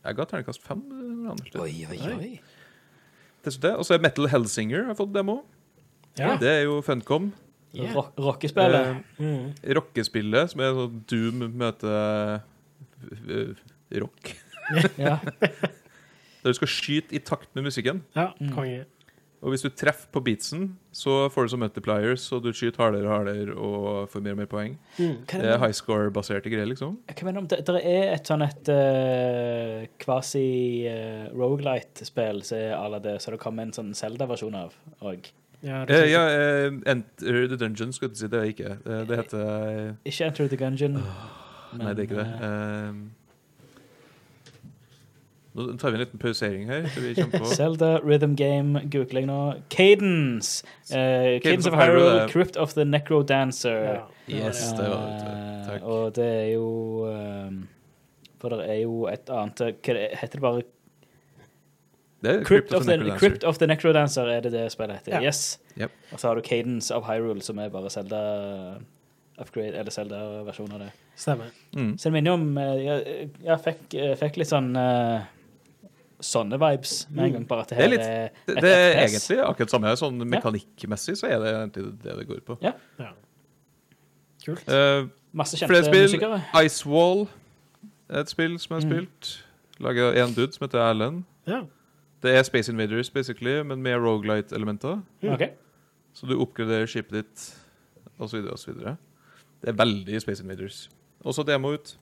Jeg 0.06 0.16
ga 0.20 0.26
terningkast 0.30 0.62
fem. 0.66 0.82
eh, 0.92 1.62
Oi, 1.62 1.74
oi, 1.90 2.00
oi. 2.16 2.30
Det 3.46 3.54
er 3.54 3.60
det. 3.62 3.74
Og 3.78 3.86
så 3.86 3.94
er 3.96 4.02
Metal 4.04 4.28
Hellsinger 4.32 4.86
har 4.90 4.96
fått 4.98 5.14
demo. 5.14 5.40
Ja. 6.18 6.36
Det 6.42 6.50
er 6.50 6.64
jo 6.66 6.80
Funcom. 6.86 7.32
Yeah. 7.76 7.92
Rock, 7.94 8.14
rockespillet. 8.18 8.88
Eh, 9.20 9.22
Mm. 9.22 9.54
rockespillet, 9.76 10.50
som 10.54 10.62
er 10.64 10.72
sånn 10.78 11.02
Doom 11.12 11.42
møter 11.60 12.42
eh, 13.30 13.54
rock. 14.00 14.36
Ja. 14.98 15.20
Der 16.46 16.54
du 16.54 16.58
skal 16.58 16.70
skyte 16.70 17.14
i 17.14 17.20
takt 17.20 17.50
med 17.56 17.66
musikken. 17.68 18.04
ja, 18.16 18.32
Mm. 18.42 18.54
konge. 18.56 18.86
Og 19.46 19.52
hvis 19.54 19.62
du 19.62 19.68
treffer 19.70 20.08
på 20.10 20.24
beatsen, 20.26 20.72
så 20.96 21.28
får 21.30 21.46
du 21.46 21.50
som 21.54 21.60
multipliers, 21.62 22.24
og 22.34 22.40
du 22.42 22.48
skyter 22.56 22.82
hardere 22.82 23.06
og 23.06 23.12
hardere 23.14 23.54
og 23.54 24.10
får 24.10 24.24
mer 24.26 24.34
og 24.34 24.40
mer 24.42 24.50
poeng. 24.50 24.74
Mm. 24.98 25.20
Det 25.30 25.46
er 25.54 25.60
high 25.62 25.76
score-baserte 25.78 26.50
greier, 26.50 26.66
liksom. 26.72 26.96
Hva 27.12 27.22
mener 27.28 27.38
du 27.38 27.44
om 27.44 27.50
det? 27.54 27.60
Det 27.68 27.78
er 27.86 28.10
et 28.16 28.26
sånn 28.32 28.42
et 28.42 28.66
uh, 28.74 29.86
quasi-rogelight-spill 30.02 32.42
som 32.46 32.58
er 32.58 32.74
à 32.78 32.88
la 32.90 33.00
det, 33.04 33.18
så 33.22 33.32
det 33.36 33.40
kommer 33.42 33.64
en 33.68 33.74
sånn 33.76 33.94
Zelda-versjon 33.98 34.56
av 34.66 34.72
òg. 35.06 35.20
Ja, 35.66 35.84
Eh, 35.90 36.06
ja, 36.12 36.20
eh, 36.30 36.68
Enter 36.86 37.48
the 37.48 37.56
Dungeon, 37.58 37.92
skulle 37.94 38.12
du 38.14 38.18
si. 38.20 38.28
Det 38.28 38.40
er 38.42 38.46
ikke. 38.52 38.72
Eh, 38.86 39.04
det 39.08 39.18
heter 39.18 39.40
eh, 39.42 39.94
Ikke 40.06 40.26
Enter 40.28 40.48
the 40.52 40.58
Gungeon. 40.58 40.94
Nei, 41.76 41.94
det 41.94 42.00
er 42.04 42.08
ikke 42.10 42.22
det. 42.22 42.28
eh, 42.42 42.46
Eh, 42.46 42.94
nå 45.56 45.78
tar 45.80 45.90
vi 45.90 45.96
en 45.96 46.00
liten 46.04 46.20
pausering 46.20 46.66
her. 46.68 46.88
Så 46.94 47.02
vi 47.02 47.16
kommer 47.16 47.40
på. 47.40 47.46
Zelda 47.60 48.00
Rhythm 48.04 48.36
Game, 48.36 48.82
googling 48.92 49.30
nå. 49.30 49.54
Cadence. 49.70 50.66
Uh, 50.92 51.40
Cadence 51.40 51.70
of 51.70 51.74
of 51.74 51.80
Hyrule, 51.80 52.28
Crypt 52.30 52.58
of 52.58 52.74
the 52.74 52.86
Necro 52.86 53.24
Dancer. 53.24 53.84
ja. 53.94 54.06
Yes, 54.28 54.72
det 54.72 54.90
var 54.90 55.08
det. 55.08 55.26
Eh, 55.32 55.68
Takk. 55.68 55.84
Og 55.84 56.16
det 56.16 56.26
er 56.26 56.48
jo 56.56 56.70
um, 57.06 57.68
For 58.42 58.50
det 58.50 58.70
er 58.70 58.80
jo 58.82 59.04
et 59.10 59.30
annet 59.30 59.62
eh, 59.62 59.76
Hva 59.86 60.08
heter 60.18 60.40
det 60.40 60.42
bare 60.42 60.64
Det 62.26 62.32
er 62.32 62.44
Crypt 62.44 62.74
of, 62.74 62.88
the, 62.88 62.98
Necrodancer. 62.98 63.20
Crypt 63.20 63.44
of 63.44 63.60
the 63.62 63.68
Necro 63.70 63.94
Dancer 63.94 64.32
er 64.34 64.42
det 64.42 64.52
det 64.56 64.66
spillet 64.74 64.98
heter. 64.98 65.20
Ja. 65.20 65.22
Yes. 65.28 65.60
Yep. 65.78 65.92
Og 66.12 66.20
så 66.20 66.28
har 66.28 66.36
du 66.36 66.42
Cadence 66.42 66.96
of 66.96 67.06
Hyrule, 67.06 67.42
som 67.42 67.60
er 67.62 67.70
bare 67.70 67.90
Zelda 67.90 68.22
upgrade, 69.38 69.78
eller 69.78 69.92
Zelda-versjonen 69.92 70.74
av 70.74 70.80
det. 70.80 70.92
Stemmer. 71.16 71.54
Mm. 71.76 71.98
Så 71.98 72.10
det 72.10 72.14
minner 72.14 72.32
jo 72.32 72.38
om 72.40 72.58
Jeg, 72.58 73.30
jeg 73.44 73.60
fikk, 73.64 73.84
jeg 73.94 74.18
fikk 74.20 74.40
litt 74.42 74.50
sånn 74.50 74.74
eh, 74.80 75.28
sånne 76.22 76.58
vibes 76.60 77.08
med 77.10 77.26
en 77.26 77.34
gang, 77.34 77.48
bare 77.48 77.62
at 77.62 77.70
det 77.70 77.78
Det 77.78 77.86
er 77.86 77.90
litt- 77.90 78.00
er 78.02 78.30
Det, 78.48 78.56
det 78.62 78.72
er 78.72 79.08
egentlig 79.08 79.40
akkurat 79.46 79.70
samme. 79.70 79.88
her. 79.88 79.96
Sånn 79.96 80.18
mekanikkmessig 80.30 81.18
så 81.18 81.28
er 81.30 81.40
det 81.40 81.54
egentlig 81.56 82.02
det 82.04 82.18
det 82.20 82.28
går 82.28 82.42
på. 82.46 82.58
Ja. 82.62 82.74
Kult. 84.46 84.68
Uh, 84.70 85.08
Masse 85.34 85.58
flere 85.58 85.82
kjente 85.84 85.90
spill. 85.90 86.08
musikere. 86.08 86.42
Icewall 86.66 87.28
er 88.10 88.20
et 88.22 88.30
spill 88.30 88.58
som 88.60 88.76
har 88.76 88.82
Mm. 88.82 88.92
spilt. 88.92 89.42
Laget 89.80 90.04
av 90.04 90.16
en 90.30 90.34
dude 90.34 90.54
som 90.54 90.68
heter 90.68 90.80
Erlend. 90.80 91.24
Ja. 91.48 91.64
Det 92.22 92.36
er 92.36 92.44
Space 92.44 92.70
Invaders, 92.72 93.10
basically, 93.10 93.62
men 93.64 93.82
med 93.84 93.98
Rogalight-elementer. 94.00 95.02
Mm. 95.22 95.34
Ok. 95.34 95.50
Så 96.14 96.28
du 96.28 96.36
oppgraderer 96.40 96.86
skipet 96.88 97.12
ditt, 97.12 97.56
osv., 98.20 98.48
osv. 98.54 98.74
Det 99.62 99.68
er 99.70 99.74
veldig 99.74 100.22
Space 100.22 100.42
Invaders. 100.42 100.90
Også 101.26 101.44
demo 101.46 101.74
ut. 101.74 101.98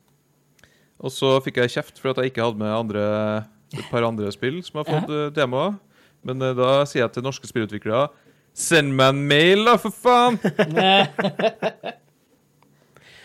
Og 1.00 1.10
så 1.12 1.40
fikk 1.44 1.56
jeg 1.58 1.70
kjeft 1.70 1.98
for 2.00 2.10
at 2.12 2.18
jeg 2.18 2.26
ikke 2.34 2.44
hadde 2.44 2.58
med 2.58 2.68
andre, 2.68 3.46
et 3.80 3.90
par 3.92 4.06
andre 4.08 4.32
spill 4.32 4.62
som 4.66 4.82
har 4.82 4.90
fått 4.90 5.12
ja. 5.12 5.30
demoer. 5.36 5.76
Men 6.24 6.42
eh, 6.42 6.56
da 6.56 6.84
sier 6.90 7.04
jeg 7.04 7.16
til 7.18 7.26
norske 7.26 7.50
spillutviklere 7.50 8.08
Send 8.54 8.94
meg 8.94 9.16
en 9.16 9.22
mail, 9.28 9.64
da, 9.66 9.78
for 9.82 9.90
faen! 9.90 10.38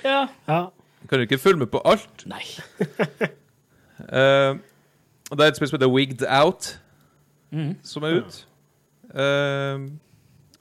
Ja. 0.05 0.29
Ja. 0.47 0.59
Kan 1.11 1.19
du 1.19 1.25
ikke 1.27 1.39
følge 1.43 1.59
med 1.59 1.67
på 1.73 1.81
alt? 1.85 2.23
Nei. 2.31 2.45
uh, 4.15 4.55
det 5.35 5.41
er 5.43 5.49
et 5.51 5.59
spill 5.59 5.69
som 5.69 5.75
heter 5.77 5.91
Wigged 5.91 6.23
Out, 6.31 6.69
mm. 7.51 7.73
som 7.83 8.07
er 8.07 8.21
ut. 8.21 8.39
Uh, 9.11 9.91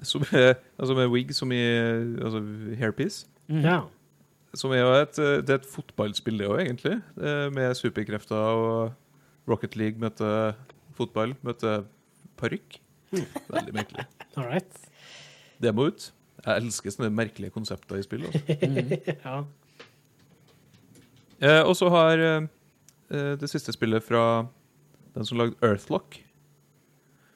som 0.02 0.26
er, 0.32 0.58
altså 0.80 0.98
med 0.98 1.08
wig 1.14 1.36
som 1.36 1.52
i 1.52 1.62
altså 1.62 2.42
hairpiece. 2.80 3.28
ja. 3.50 3.80
Som 4.58 4.72
er 4.72 4.82
jo 4.82 4.94
et, 4.96 5.20
eh, 5.20 5.42
det 5.46 5.50
er 5.50 5.60
et 5.60 5.70
fotballspill, 5.70 6.40
det 6.40 6.48
òg, 6.48 6.62
egentlig. 6.64 7.02
eh, 7.22 7.54
Med 7.54 7.76
superkrefter 7.76 8.36
og 8.36 8.94
Rocket 9.48 9.78
League 9.80 10.02
møtte 10.02 10.28
fotball, 10.98 11.36
møtte 11.46 11.80
parykk. 12.40 12.80
Veldig 13.14 13.74
merkelig. 13.76 14.06
All 14.38 14.48
right. 14.50 14.80
Det 15.62 15.74
må 15.76 15.88
ut. 15.92 16.10
Jeg 16.44 16.62
elsker 16.62 16.94
sånne 16.94 17.10
merkelige 17.16 17.54
konsepter 17.56 18.00
i 18.00 18.06
spill. 18.06 18.28
Mm. 18.68 18.94
Ja. 19.24 19.38
Eh, 21.38 21.62
og 21.70 21.76
så 21.78 21.90
har 21.94 22.18
eh, 22.24 22.48
det 23.38 23.50
siste 23.52 23.74
spillet 23.76 24.02
fra 24.06 24.48
den 25.14 25.26
som 25.26 25.38
lagde 25.38 25.54
Earthlock 25.62 26.18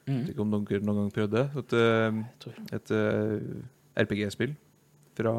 mm. 0.08 0.16
Vet 0.16 0.32
ikke 0.32 0.42
om 0.42 0.50
noen 0.50 0.66
noen 0.82 0.98
gang 1.04 1.12
prøvde 1.14 1.38
det. 1.38 1.62
Et, 1.62 1.74
eh, 1.78 2.76
et 2.78 2.94
eh, 2.98 4.02
RPG-spill 4.02 4.56
fra 5.18 5.34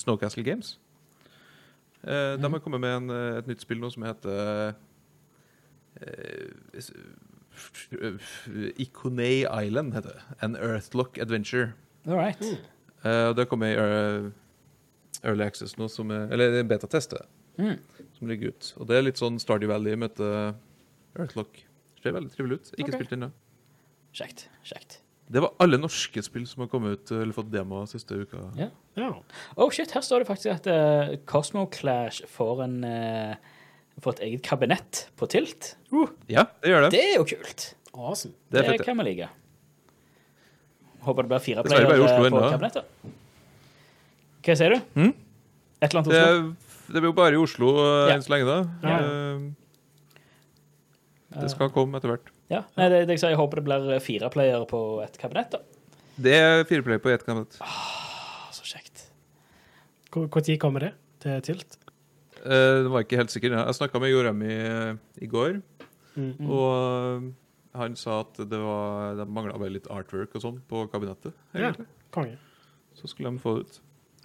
Snowcastle 0.00 0.42
Games. 0.46 0.74
Eh, 2.02 2.34
De 2.40 2.50
har 2.50 2.62
kommet 2.64 2.82
med 2.82 2.96
en, 2.96 3.10
eh, 3.14 3.38
et 3.38 3.50
nytt 3.50 3.62
spill 3.62 3.80
nå 3.82 3.90
som 3.94 4.06
heter 4.08 4.74
Iconay 8.80 9.44
Island, 9.66 9.94
heter 9.94 10.14
det. 10.14 10.22
An 10.40 10.56
Earthlock 10.56 11.18
Adventure. 11.18 11.72
All 12.06 12.16
right. 12.16 12.40
Eh, 13.04 13.26
og 13.30 13.36
det 13.36 13.48
kommer 13.50 13.66
i 13.72 13.76
eh, 13.76 14.30
Early 15.24 15.44
Access 15.44 15.76
nå, 15.80 15.88
som 15.92 16.10
er, 16.14 16.28
eller 16.32 16.60
en 16.60 16.68
betatest, 16.70 17.16
det, 17.16 17.26
Mm. 17.60 17.76
som 18.16 18.28
ligger 18.28 18.48
ut. 18.54 18.74
Og 18.78 18.86
det 18.88 18.96
er 18.96 19.02
litt 19.02 19.18
sånn 19.20 19.36
Stardew 19.42 19.68
Valley 19.68 19.96
møter 19.98 20.54
Earthlock. 21.18 21.52
Det 21.96 22.02
Ser 22.02 22.14
veldig 22.16 22.30
trivelig 22.32 22.56
ut. 22.60 22.70
Ikke 22.78 22.88
okay. 22.94 23.00
spilt 23.02 23.12
ennå. 23.12 23.28
Kjekt. 24.16 24.46
Kjekt. 24.64 25.00
Det 25.30 25.42
var 25.44 25.52
alle 25.62 25.76
norske 25.78 26.22
spill 26.24 26.46
som 26.48 26.64
har 26.64 26.70
kommet 26.72 26.96
ut 26.98 27.12
eller 27.12 27.34
fått 27.36 27.50
demo 27.52 27.84
siste 27.86 28.16
uka. 28.24 28.48
Yeah. 28.56 28.70
Yeah. 28.96 29.18
Oh 29.56 29.68
shit, 29.70 29.92
her 29.94 30.00
står 30.02 30.24
det 30.24 30.30
faktisk 30.30 30.54
at 30.56 30.66
uh, 30.66 31.12
Cosmo 31.28 31.66
Clash 31.70 32.24
får 32.26 32.64
en 32.64 32.78
eh, 32.84 33.36
Får 34.00 34.16
et 34.16 34.22
eget 34.28 34.42
kabinett 34.46 35.02
på 35.20 35.28
Tilt. 35.28 35.74
Ja, 36.30 36.46
det 36.62 36.70
gjør 36.72 36.86
det. 36.86 36.90
Det 36.94 37.02
er 37.04 37.16
jo 37.18 37.24
kult. 37.28 37.66
Awesome. 37.92 38.32
Det 38.50 38.62
Det, 38.64 38.78
kan 38.86 38.96
vi 38.98 39.04
like. 39.10 39.28
Håper 41.04 41.24
det 41.26 41.28
blir 41.32 41.42
fire 41.44 41.62
Dessverre 41.64 41.86
player 41.88 41.90
bare 41.90 42.00
i 42.00 42.04
Oslo 42.06 42.24
eh, 42.24 42.30
på 42.30 42.40
ennå. 42.40 42.50
kabinettet. 42.54 42.84
Hva 44.44 44.56
sier 44.56 44.74
du? 44.74 44.78
Mm? 45.00 45.12
Et 45.80 45.88
eller 45.88 46.00
annet 46.00 46.12
Oslo? 46.12 46.54
det 46.90 47.00
blir 47.00 47.10
jo 47.10 47.16
bare 47.16 47.36
i 47.36 47.40
Oslo 47.40 47.70
eh, 47.80 48.08
Ja. 48.10 48.14
enn 48.16 48.24
så 48.24 48.32
lenge, 48.34 48.46
da. 48.48 48.58
Ja. 48.84 48.98
Eh, 49.00 49.40
Det 51.40 51.50
skal 51.52 51.70
komme 51.70 51.96
etter 52.00 52.10
hvert. 52.14 52.30
Ja, 52.50 52.64
Nei, 52.76 52.88
det, 52.90 53.04
det 53.06 53.20
jeg, 53.20 53.36
håper 53.38 53.60
det 53.60 53.64
blir 53.68 54.00
fire 54.02 54.30
player 54.34 54.64
på 54.66 54.80
et 55.04 55.16
kabinett. 55.20 55.52
da. 55.52 55.60
Det 56.20 56.34
er 56.34 56.64
fire 56.64 56.82
fireplay 56.82 56.98
på 56.98 57.12
ett 57.14 57.24
kabinett. 57.24 57.56
Ah, 57.62 58.48
så 58.52 58.64
kjekt. 58.66 59.06
Når 60.10 60.58
kommer 60.58 60.80
det 60.80 60.92
til 61.22 61.40
Tilt? 61.46 61.76
Eh, 62.44 62.82
Det 62.84 62.90
var 62.92 63.04
ikke 63.04 63.16
helt 63.20 63.30
sikker. 63.34 63.52
Jeg 63.56 63.74
snakka 63.76 64.00
med 64.00 64.10
Joremi 64.12 64.52
eh, 64.54 64.94
i 65.22 65.26
går, 65.30 65.60
Mm. 66.16 66.50
og 66.50 67.22
eh, 67.22 67.28
han 67.78 67.94
sa 67.96 68.20
at 68.24 68.34
det, 68.50 68.58
var, 68.58 69.14
det 69.14 69.28
mangla 69.30 69.54
bare 69.56 69.70
litt 69.70 69.86
artwork 69.88 70.34
og 70.34 70.42
sånn 70.42 70.56
på 70.68 70.80
kabinettet. 70.90 71.32
Ja. 71.54 71.70
Konge. 72.10 72.34
Så 72.98 73.06
skulle 73.06 73.30
de 73.30 73.38
få 73.38 73.54
det 73.60 73.68
ut. 73.68 73.78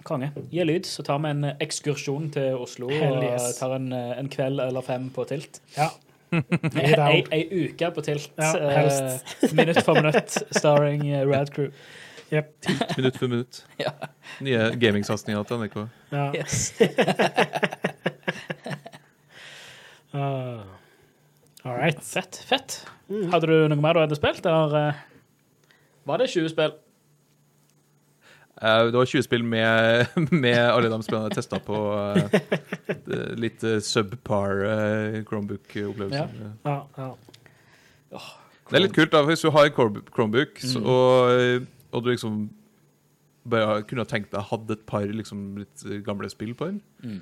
Konge. 0.06 0.32
Gi 0.50 0.64
lyd, 0.66 0.84
så 0.86 1.04
tar 1.06 1.20
vi 1.22 1.30
en 1.30 1.44
ekskursjon 1.62 2.26
til 2.34 2.58
Oslo 2.58 2.88
Hell 2.90 3.22
og 3.22 3.46
tar 3.58 3.76
en, 3.78 3.92
en 3.92 4.28
kveld 4.28 4.60
eller 4.60 4.82
fem 4.82 5.08
på 5.14 5.24
Tilt. 5.30 5.60
Ja. 5.76 5.88
Ei, 6.34 6.90
ei, 6.98 7.20
ei 7.32 7.44
uke 7.68 7.88
på 7.94 8.02
Tilt. 8.02 8.32
Ja, 8.36 8.50
helst. 8.74 9.30
Uh, 9.44 9.54
minutt 9.54 9.78
for 9.86 9.94
minutt, 9.94 10.34
starring 10.58 11.06
Rad 11.30 11.52
Crew. 11.54 11.70
Jep. 12.32 12.52
Minutt 12.96 13.16
for 13.20 13.28
minutt. 13.28 13.60
Ja. 13.78 13.92
Nye 14.42 14.70
gamingsatsinger 14.82 15.42
til 15.46 15.60
NRK. 15.62 15.76
Ja. 16.12 16.24
Yes. 16.34 16.72
Uh, 20.14 20.62
all 21.64 21.76
right. 21.76 22.00
Fett. 22.02 22.36
fett. 22.48 22.80
Hadde 23.30 23.46
du 23.46 23.54
noe 23.70 23.78
mer 23.78 23.94
du 23.94 24.00
hadde 24.02 24.18
spilt, 24.18 24.46
eller 24.46 24.74
uh, 24.74 25.04
var 26.08 26.18
det 26.22 26.28
20 26.32 26.50
spill? 26.54 26.74
Uh, 28.56 28.86
Det 28.88 28.96
var 28.96 29.04
20 29.12 29.22
spill 29.26 29.44
med, 29.44 30.06
med 30.32 30.58
alle 30.58 30.88
de 30.90 30.98
spillene 31.04 31.28
jeg 31.28 31.36
testa 31.36 31.58
på 31.62 31.76
eh, 32.16 33.36
litt 33.36 33.62
eh, 33.68 33.78
subpar 33.84 34.62
eh, 34.64 35.18
Chromebook-opplevelse. 35.28 36.52
Ja, 36.64 36.76
ja. 36.96 37.10
Det 38.66 38.78
er 38.80 38.82
litt 38.86 38.96
kult 38.96 39.12
da, 39.12 39.20
hvis 39.28 39.44
du 39.44 39.50
har 39.54 39.68
en 39.68 39.74
Chromebook, 39.76 40.56
så, 40.62 40.80
Mm. 40.80 40.86
og, 40.90 41.66
og 41.92 42.04
du 42.04 42.10
liksom 42.10 42.50
bare 43.46 43.82
kunne 43.86 44.04
tenkt 44.10 44.32
deg 44.32 44.48
hadde 44.50 44.74
et 44.74 44.86
par 44.86 45.06
liksom, 45.06 45.56
litt 45.62 45.84
gamle 46.06 46.30
spill 46.32 46.54
på 46.58 46.66
den, 46.72 46.80
Mm. 47.02 47.20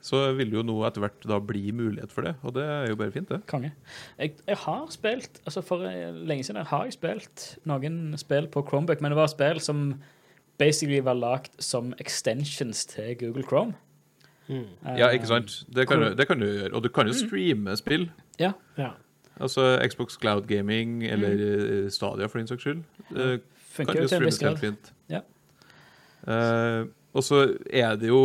så 0.00 0.32
vil 0.36 0.50
det 0.50 0.56
jo 0.56 0.62
nå 0.62 0.76
etter 0.86 1.02
hvert 1.02 1.26
da 1.28 1.38
bli 1.40 1.72
mulighet 1.72 2.12
for 2.12 2.22
det, 2.22 2.34
og 2.42 2.54
det 2.54 2.64
er 2.64 2.88
jo 2.88 2.96
bare 2.96 3.12
fint, 3.12 3.28
det. 3.28 3.40
Konge. 3.46 3.72
Jeg, 4.18 4.36
jeg 4.46 4.56
har 4.56 4.86
spilt 4.90 5.40
altså 5.44 5.62
For 5.66 5.84
eh, 5.84 6.12
lenge 6.14 6.44
siden 6.44 6.64
har 6.64 6.84
jeg 6.84 6.92
spilt 6.96 7.58
noen 7.66 8.16
spill 8.16 8.46
på 8.48 8.62
Chromebook, 8.68 9.00
men 9.00 9.12
det 9.12 9.18
var 9.18 9.26
spill 9.32 9.60
som 9.60 10.00
basically 10.58 11.00
var 11.04 11.14
lagd 11.18 11.50
som 11.58 11.92
extensions 12.00 12.86
til 12.86 13.16
Google 13.20 13.42
Chrome. 13.42 13.74
Mm. 14.48 14.64
Ja, 14.96 15.10
ikke 15.10 15.26
sant? 15.26 15.64
Det 15.74 15.88
kan, 15.88 16.00
du, 16.00 16.14
det 16.14 16.28
kan 16.28 16.38
du 16.38 16.46
gjøre. 16.46 16.72
Og 16.72 16.84
du 16.84 16.88
kan 16.88 17.06
jo 17.06 17.12
streame 17.12 17.74
spill. 17.76 18.08
Ja. 18.38 18.52
ja. 18.78 18.92
Altså 19.40 19.74
Xbox 19.88 20.16
Cloud 20.20 20.46
Gaming 20.46 21.02
eller 21.04 21.34
mm. 21.34 21.90
Stadia, 21.90 22.26
for 22.26 22.38
din 22.38 22.46
saks 22.48 22.62
skyld. 22.62 22.84
Funker 23.76 24.00
jo 24.02 24.08
til 24.08 24.18
en 24.22 24.26
viss 24.28 24.38
grad. 24.42 24.58
fint. 24.62 24.92
Ja. 25.12 25.20
Uh, 26.26 26.88
og 27.16 27.22
så 27.24 27.42
er 27.70 27.96
det 28.00 28.08
jo 28.10 28.22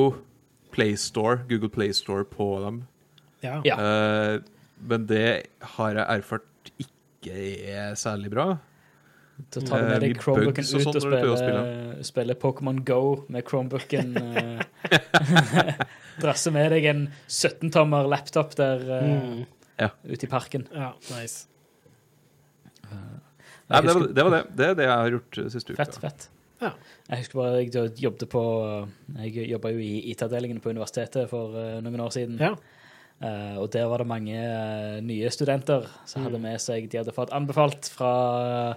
PlayStore, 0.73 1.43
Google 1.49 1.69
Playstore 1.69 2.25
på 2.25 2.47
dem. 2.65 2.81
ja. 3.43 3.59
Eh, 3.65 4.39
men 4.81 5.05
det 5.09 5.43
har 5.75 5.91
jeg 5.97 6.05
erfart 6.21 6.71
ikke 6.79 7.33
er 7.71 7.93
særlig 7.99 8.31
bra. 8.33 8.45
Da 9.53 9.59
tar 9.61 9.77
du 9.81 9.85
Eh, 9.85 9.89
med 9.89 10.01
deg 10.01 10.19
Chromebooken 10.21 10.63
ut 10.65 10.73
og 10.75 10.81
sånn 10.85 10.95
og 10.95 11.01
spiller, 11.01 11.23
du 11.25 11.35
spiller, 11.37 12.03
spiller 12.07 12.35
Pokémon 12.41 12.79
Go 12.85 13.01
med 13.29 13.43
Chromebooken. 13.47 14.15
eh, 14.37 14.63
Drasser 16.21 16.51
med 16.55 16.71
deg 16.75 16.85
en 16.91 17.03
17-tommer 17.27 18.07
laptop 18.11 18.55
der 18.59 18.83
eh, 18.99 19.07
Mm. 19.81 19.95
ute 20.13 20.25
i 20.25 20.29
parken. 20.29 20.67
ja. 20.73 20.91
Nice. 21.09 21.47
Nei, 23.71 23.79
Jeg 23.79 23.87
det, 23.87 23.93
var, 23.95 24.07
det 24.17 24.25
var 24.27 24.33
det. 24.35 24.41
Det 24.59 24.65
er 24.67 24.77
det 24.77 24.85
jeg 24.89 24.93
har 24.97 25.15
gjort 25.15 25.37
eh, 25.41 25.49
siste 25.53 25.73
uka. 25.73 25.79
Fett, 25.85 25.97
fett. 26.03 26.27
Ja. 26.61 26.73
Jeg 27.09 27.23
husker 27.23 27.39
bare 27.39 27.61
jeg 27.63 27.95
jobbet 28.03 28.27
på 28.29 28.41
Jeg 29.23 29.47
jobba 29.49 29.71
jo 29.73 29.79
i 29.81 29.93
IT-avdelingen 30.11 30.59
på 30.61 30.69
universitetet 30.75 31.29
for 31.31 31.55
eh, 31.57 31.79
noen 31.81 32.03
år 32.05 32.13
siden. 32.13 32.37
Ja. 32.41 32.53
Uh, 33.21 33.59
og 33.61 33.67
der 33.69 33.85
var 33.85 34.01
det 34.01 34.07
mange 34.09 34.33
eh, 34.33 34.95
nye 35.05 35.29
studenter 35.29 35.83
som 36.09 36.23
hadde 36.25 36.39
Mm. 36.39 36.45
med 36.47 36.61
seg 36.63 36.87
De 36.89 36.97
hadde 36.97 37.13
fått 37.13 37.29
anbefalt 37.37 37.85
fra 37.93 38.73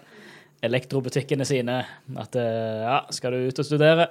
elektrobutikkene 0.65 1.47
sine 1.49 1.79
at 2.21 2.37
eh, 2.37 2.83
ja, 2.85 2.99
skal 3.13 3.33
du 3.37 3.49
ut 3.49 3.61
og 3.61 3.67
studere, 3.69 4.07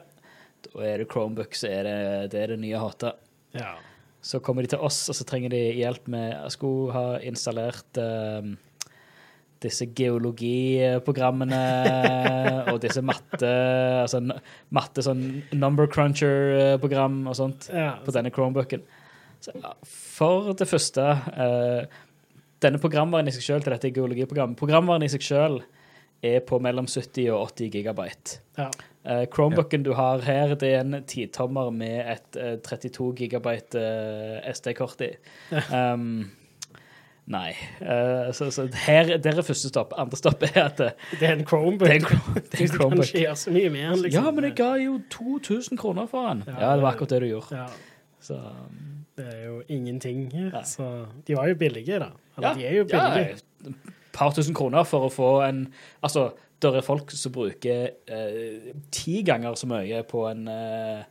da 0.65 0.83
er 0.85 1.01
det 1.03 1.09
Chromebook, 1.11 1.55
så 1.57 1.69
er 1.69 1.83
det 1.87 1.97
det, 2.33 2.41
er 2.43 2.53
det 2.55 2.59
nye 2.63 2.81
hotte. 2.81 3.13
ja. 3.57 3.75
Så 4.23 4.39
kommer 4.39 4.63
de 4.63 4.69
til 4.71 4.79
oss, 4.79 5.01
og 5.11 5.17
så 5.17 5.25
trenger 5.27 5.51
de 5.51 5.57
hjelp 5.75 6.05
med 6.07 6.29
Jeg 6.31 6.51
skulle 6.53 6.93
ha 6.95 7.17
installert 7.27 7.97
eh, 7.99 8.53
disse 9.63 9.87
geologiprogrammene 9.95 11.61
og 12.71 12.81
disse 12.83 13.03
matte 13.05 13.51
Altså 14.03 14.21
matte 14.75 15.03
sånn 15.05 15.23
number 15.55 15.89
cruncher-program 15.91 17.23
og 17.31 17.37
sånt 17.39 17.69
ja. 17.73 17.95
på 18.03 18.13
denne 18.15 18.31
Chromebooken. 18.33 18.83
Så, 19.43 19.53
for 19.93 20.53
det 20.55 20.67
første 20.69 21.03
eh, 21.35 22.01
Denne 22.63 22.79
programvaren 22.79 23.27
i 23.27 23.33
seg 23.35 23.43
selv 23.47 23.65
til 23.65 23.75
dette 23.75 23.91
geologiprogrammet 23.95 24.59
Programvaren 24.59 25.03
i 25.03 25.11
seg 25.11 25.25
selv 25.25 25.63
er 26.23 26.39
på 26.47 26.55
mellom 26.63 26.87
70 26.87 27.33
og 27.35 27.49
80 27.51 27.71
gigabyte. 27.73 28.37
ja. 28.55 28.69
Eh, 29.03 29.25
Chromebooken 29.27 29.83
du 29.83 29.91
har 29.93 30.21
her, 30.23 30.55
det 30.55 30.69
er 30.71 30.79
en 30.79 31.03
titommer 31.03 31.71
med 31.75 31.97
et 32.07 32.37
eh, 32.39 32.53
32 32.63 33.09
gigabyte 33.19 33.81
eh, 33.81 34.53
SD-kort 34.53 35.03
i. 35.03 35.09
Um, 35.67 36.31
nei. 37.25 37.53
Uh, 37.81 38.31
så, 38.35 38.49
så 38.51 38.65
her, 38.85 39.17
der 39.17 39.37
er 39.39 39.45
første 39.47 39.69
stopp. 39.71 39.93
Andre 39.97 40.17
stopp 40.19 40.43
er 40.43 40.57
at 40.65 40.79
eh, 40.83 40.91
Det 41.19 41.27
er 41.29 41.33
en 41.37 41.45
Chromebook. 41.47 41.87
det 41.87 41.95
er 41.95 41.99
en, 42.01 42.35
det 42.51 42.59
er 42.59 42.61
en 42.65 42.67
Du 42.67 42.67
kan 42.67 42.75
Chromebook. 42.77 43.05
ikke 43.07 43.23
gjøre 43.23 43.35
så 43.43 43.51
mye 43.55 43.69
mer. 43.69 43.95
liksom. 43.95 44.25
Ja, 44.25 44.31
men 44.31 44.43
jeg 44.49 44.55
ga 44.59 44.71
jo 44.83 44.97
2000 45.09 45.77
kroner 45.79 46.05
for 46.11 46.27
den. 46.29 46.43
Ja, 46.47 46.57
Ja, 46.59 46.73
det 46.75 46.81
var 46.83 46.91
akkurat 46.97 47.09
det 47.15 47.21
du 47.21 47.27
gjorde. 47.31 47.55
Ja. 47.63 47.67
Så 48.23 48.39
Det 49.17 49.25
er 49.29 49.43
jo 49.45 49.61
ingenting. 49.69 50.23
Nei. 50.33 50.63
Så 50.65 51.05
de 51.27 51.35
var 51.37 51.47
jo 51.47 51.55
billige, 51.55 51.99
da. 52.01 52.11
Eller 52.37 52.47
ja, 52.49 52.53
de 52.57 52.65
er 52.65 52.77
jo 52.81 52.85
billige. 52.89 53.27
ja, 53.29 53.69
et 53.69 53.75
par 54.13 54.31
tusen 54.33 54.55
kroner 54.57 54.83
for 54.89 55.05
å 55.07 55.11
få 55.13 55.27
en 55.47 55.67
Altså, 56.03 56.31
det 56.61 56.69
er 56.75 56.81
folk 56.85 57.11
som 57.11 57.31
bruker 57.35 57.89
eh, 58.07 58.71
ti 58.91 59.21
ganger 59.27 59.55
så 59.59 59.67
mye 59.67 60.03
på 60.07 60.25
en 60.29 60.47
eh, 60.47 61.03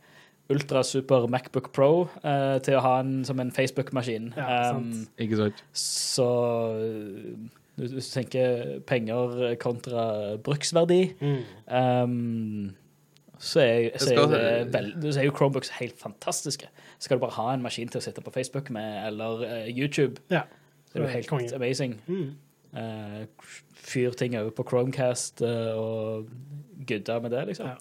ultrasuper 0.51 1.27
Macbook 1.31 1.71
Pro 1.73 2.07
eh, 2.23 2.57
til 2.65 2.75
å 2.77 2.81
ha 2.83 2.97
den 3.01 3.23
som 3.25 3.39
en 3.39 3.51
Facebook-maskin. 3.55 4.33
Ja, 4.37 4.73
sant. 4.73 4.93
Um, 4.93 5.07
Ikke 5.23 5.39
sant? 5.39 5.63
så 5.77 6.27
hvis 7.79 7.91
du 7.95 8.13
tenker 8.13 8.79
penger 8.85 9.55
kontra 9.61 10.03
bruksverdi 10.45 11.01
Mm. 11.21 11.43
Um, 11.67 12.75
så 13.43 13.59
er, 13.59 13.97
så, 13.99 14.13
er 14.15 14.69
vel, 14.71 14.93
så 15.11 15.19
er 15.19 15.25
jo 15.25 15.33
Chromebooks 15.35 15.69
helt 15.81 15.97
fantastiske. 15.99 16.69
Skal 16.99 17.17
du 17.17 17.23
bare 17.25 17.35
ha 17.35 17.53
en 17.53 17.63
maskin 17.65 17.89
til 17.91 17.99
å 17.99 18.03
sitte 18.05 18.21
på 18.23 18.31
Facebook 18.31 18.69
med, 18.71 19.01
eller 19.07 19.41
uh, 19.43 19.65
YouTube, 19.67 20.21
Ja. 20.31 20.45
så 20.87 20.95
er 20.95 21.01
det 21.01 21.09
jo 21.09 21.13
helt 21.17 21.27
kongen. 21.27 21.53
amazing. 21.57 21.97
Mm. 22.07 22.29
Uh, 22.77 23.25
fyr 23.75 24.15
ting 24.15 24.37
over 24.39 24.53
på 24.55 24.63
Chromecast 24.69 25.41
uh, 25.43 25.73
og 25.75 26.29
gudda 26.87 27.19
med 27.19 27.31
det, 27.35 27.43
liksom. 27.51 27.67
Ja. 27.73 27.75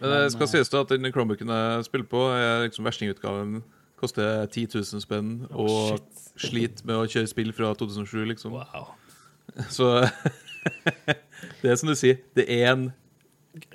Men 0.00 0.10
det 0.12 0.32
skal 0.34 0.48
sies 0.50 0.68
da 0.72 0.82
at 0.84 0.90
den 0.92 1.08
Chromebooken 1.12 1.48
jeg 1.48 1.84
spiller 1.86 2.06
på, 2.10 2.20
er 2.36 2.66
liksom 2.66 2.84
verstingutgaven. 2.84 3.62
Koster 3.96 4.44
10 4.52 4.66
000 4.74 5.00
spenn 5.00 5.30
og 5.56 5.96
sliter 6.36 6.84
med 6.84 6.98
å 7.00 7.06
kjøre 7.08 7.30
spill 7.30 7.52
fra 7.56 7.70
2007, 7.80 8.26
liksom. 8.28 8.52
Wow. 8.58 8.90
Så 9.72 9.86
det 11.62 11.70
er 11.70 11.78
som 11.80 11.88
du 11.88 11.94
sier, 11.96 12.18
det 12.36 12.44
er 12.52 12.74
en 12.74 12.90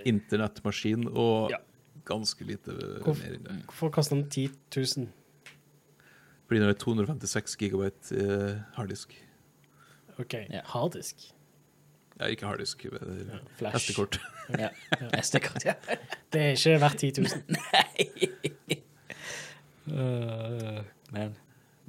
internettmaskin 0.05 1.07
og 1.09 1.51
Ja. 1.55 1.57
ganske 2.05 2.45
lite 2.45 2.75
Hvorfor- 3.01 3.17
mer 3.23 3.33
enn 3.39 3.43
det. 3.47 3.55
Hvorfor 3.65 3.89
koster 3.97 4.15
den 4.19 4.29
10 4.29 4.51
000? 4.77 5.09
Fordi 6.47 6.59
den 6.59 6.69
er 6.69 6.73
256 6.77 7.55
gigabyte 7.57 8.11
eh, 8.13 8.61
harddisk. 8.75 9.15
OK. 10.19 10.33
Ja. 10.51 10.61
Harddisk. 10.67 11.31
Ja, 12.21 12.27
ikke 12.29 12.45
harddisk. 12.45 12.85
SD-kort. 13.81 14.19
Ja. 14.59 14.69
SD-kort, 15.23 15.63
ja. 15.65 15.73
Det 16.31 16.41
er 16.41 16.51
ikke 16.53 16.77
verdt 16.83 17.01
10 17.01 17.11
000. 17.17 18.81
Uh, 19.91 20.81
men 21.11 21.31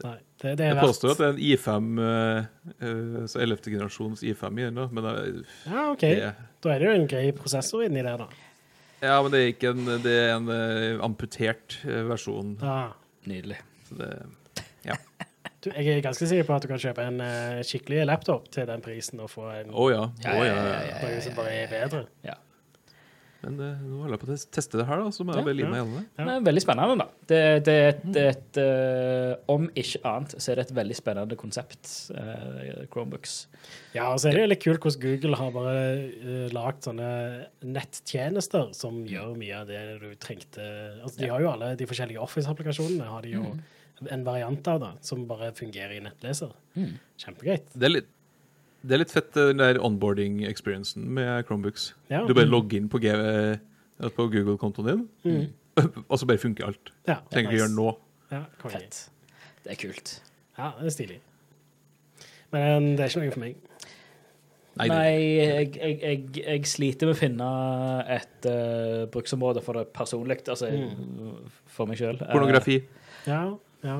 Nei. 0.02 0.16
Det, 0.40 0.54
det 0.58 0.64
er 0.64 0.72
Jeg 0.72 0.80
påstår 0.82 1.12
at 1.12 1.18
det 1.20 1.26
er 1.26 1.34
en 1.34 1.42
I5, 1.44 1.90
uh, 2.00 2.46
uh, 2.82 3.18
så 3.30 3.42
11. 3.44 3.58
generasjons 3.68 4.22
I5 4.26 4.56
i 4.58 4.64
den, 4.64 4.78
da, 4.80 4.86
men 4.90 5.04
det, 5.04 5.44
Ja, 5.68 5.84
OK. 5.92 6.00
det, 6.00 6.30
Da 6.64 6.72
er 6.72 6.80
det 6.82 6.88
jo 6.88 6.94
en 6.96 7.04
grei 7.12 7.26
prosessor 7.36 7.84
inni 7.86 8.02
der, 8.02 8.24
da. 8.24 8.26
ja, 9.04 9.18
men 9.22 9.34
det 9.34 9.42
er 9.42 9.52
ikke 9.52 9.74
en, 9.76 9.84
det 10.02 10.14
er 10.16 10.32
en 10.38 10.48
eh, 10.54 10.96
amputert 11.04 11.76
eh, 11.84 12.02
versjon. 12.08 12.56
Ja. 12.62 12.92
nydelig. 13.28 13.60
Så 13.88 13.98
det, 14.00 14.10
Du, 15.62 15.68
jeg 15.70 15.96
er 15.98 16.00
ganske 16.02 16.26
sikker 16.26 16.46
på 16.48 16.54
at 16.56 16.64
du 16.64 16.70
kan 16.72 16.80
kjøpe 16.82 17.04
en 17.06 17.20
eh, 17.22 17.60
skikkelig 17.66 18.06
laptop 18.08 18.48
til 18.54 18.66
den 18.66 18.82
prisen 18.82 19.20
og 19.22 19.30
få 19.30 19.44
en 19.60 19.70
å 19.70 19.90
ja. 19.92 20.06
Ja, 20.24 20.32
Å, 20.34 20.46
ja, 20.48 20.56
ja, 20.56 20.80
ja, 20.88 20.96
noe 21.06 21.20
som 21.22 21.36
bare 21.38 21.52
er 21.62 21.68
bedre. 21.70 22.06
Ja. 22.26 22.34
Men 23.42 23.56
eh, 23.58 23.78
nå 23.82 23.96
holder 24.04 24.14
jeg 24.14 24.20
på 24.22 24.26
å 24.28 24.30
tes- 24.30 24.44
teste 24.54 24.78
det 24.78 24.84
her, 24.86 25.00
da, 25.02 25.10
som 25.14 25.30
er 25.32 25.38
Ja, 25.40 25.42
jeg 25.50 25.64
ja. 25.64 25.70
Ja. 25.82 26.02
Det 26.18 26.34
er 26.36 26.44
veldig 26.46 26.62
spennende, 26.62 26.94
da. 27.00 27.06
Det, 27.30 27.40
det, 27.66 27.74
er 27.74 27.88
et- 27.92 28.04
det 28.14 28.22
er 28.22 28.28
et 28.36 28.58
eh, 28.62 29.32
Om 29.54 29.64
ikke 29.82 30.02
annet, 30.12 30.34
så 30.38 30.52
er 30.52 30.60
det 30.60 30.64
et 30.68 30.74
veldig 30.78 30.98
spennende 30.98 31.38
konsept, 31.40 31.90
eh, 32.14 32.84
Chromebooks. 32.92 33.34
Ja, 33.96 34.12
og 34.12 34.20
så 34.22 34.30
er 34.30 34.38
det 34.38 34.44
jo 34.44 34.50
litt 34.52 34.62
kult 34.62 34.82
hvordan 34.86 35.02
Google 35.02 35.38
har 35.40 35.50
bare 35.54 35.74
uh, 36.22 36.46
lagd 36.54 36.86
sånne 36.86 37.08
nettjenester 37.66 38.70
som 38.78 39.02
gjør 39.10 39.34
mye 39.38 39.58
av 39.62 39.70
det 39.70 39.82
du 40.02 40.08
trengte. 40.22 40.64
Altså, 41.02 41.18
de 41.22 41.30
har 41.30 41.42
jo 41.44 41.50
alle 41.52 41.72
de 41.78 41.86
forskjellige 41.90 42.22
Office-applikasjonene 42.22 43.10
har 43.10 43.26
de 43.26 43.34
jo 43.36 43.44
en 44.10 44.24
variant 44.26 44.68
av, 44.68 44.80
det, 44.82 44.90
som 45.06 45.26
bare 45.28 45.52
fungerer 45.56 45.96
i 45.96 46.00
nettleser. 46.04 46.52
Mm. 46.74 46.94
Kjempegreit. 47.22 47.68
Det 47.74 47.88
er 47.88 47.94
litt, 47.96 48.08
det 48.82 48.96
er 48.96 49.02
litt 49.04 49.14
fett, 49.14 49.30
den 49.36 49.60
der 49.62 49.78
onboarding-experiencen 49.84 51.04
med 51.18 51.44
Chromebooks. 51.46 51.92
Ja. 52.10 52.24
Du 52.26 52.34
bare 52.34 52.50
logger 52.50 52.80
inn 52.80 52.88
på, 52.92 52.98
eh, 53.06 53.58
på 54.16 54.28
Google-kontoen 54.32 54.88
din, 54.92 55.08
Mm. 55.24 55.52
og 56.10 56.18
så 56.20 56.26
bare 56.28 56.38
funker 56.42 56.66
alt. 56.68 56.90
Ja, 57.08 57.20
Trenger 57.32 57.48
ikke 57.52 57.62
gjøre 57.62 57.74
nå. 57.76 57.90
Ja. 58.32 58.42
Fett. 58.68 59.08
Det 59.64 59.72
er 59.72 59.78
kult. 59.80 60.10
Ja, 60.58 60.72
det 60.80 60.90
er 60.90 60.96
stilig. 60.96 61.20
Men 62.52 62.90
det 62.96 63.04
er 63.06 63.08
ikke 63.12 63.22
noe 63.22 63.32
for 63.32 63.40
meg. 63.40 63.56
Nei, 64.80 64.86
Nei, 64.88 65.08
jeg, 65.36 65.72
jeg, 65.76 65.96
jeg, 66.00 66.20
jeg 66.46 66.68
sliter 66.68 67.08
med 67.08 67.12
å 67.16 67.18
finne 67.18 67.48
et 68.14 68.46
uh, 68.48 69.02
bruksområde 69.12 69.60
for 69.64 69.76
det 69.76 69.86
personlig, 69.92 70.38
altså 70.48 70.70
for 71.74 71.88
meg 71.90 72.00
sjøl. 72.00 72.16
pornografi. 72.30 72.78
Ja, 73.28 73.42
ja. 73.84 73.98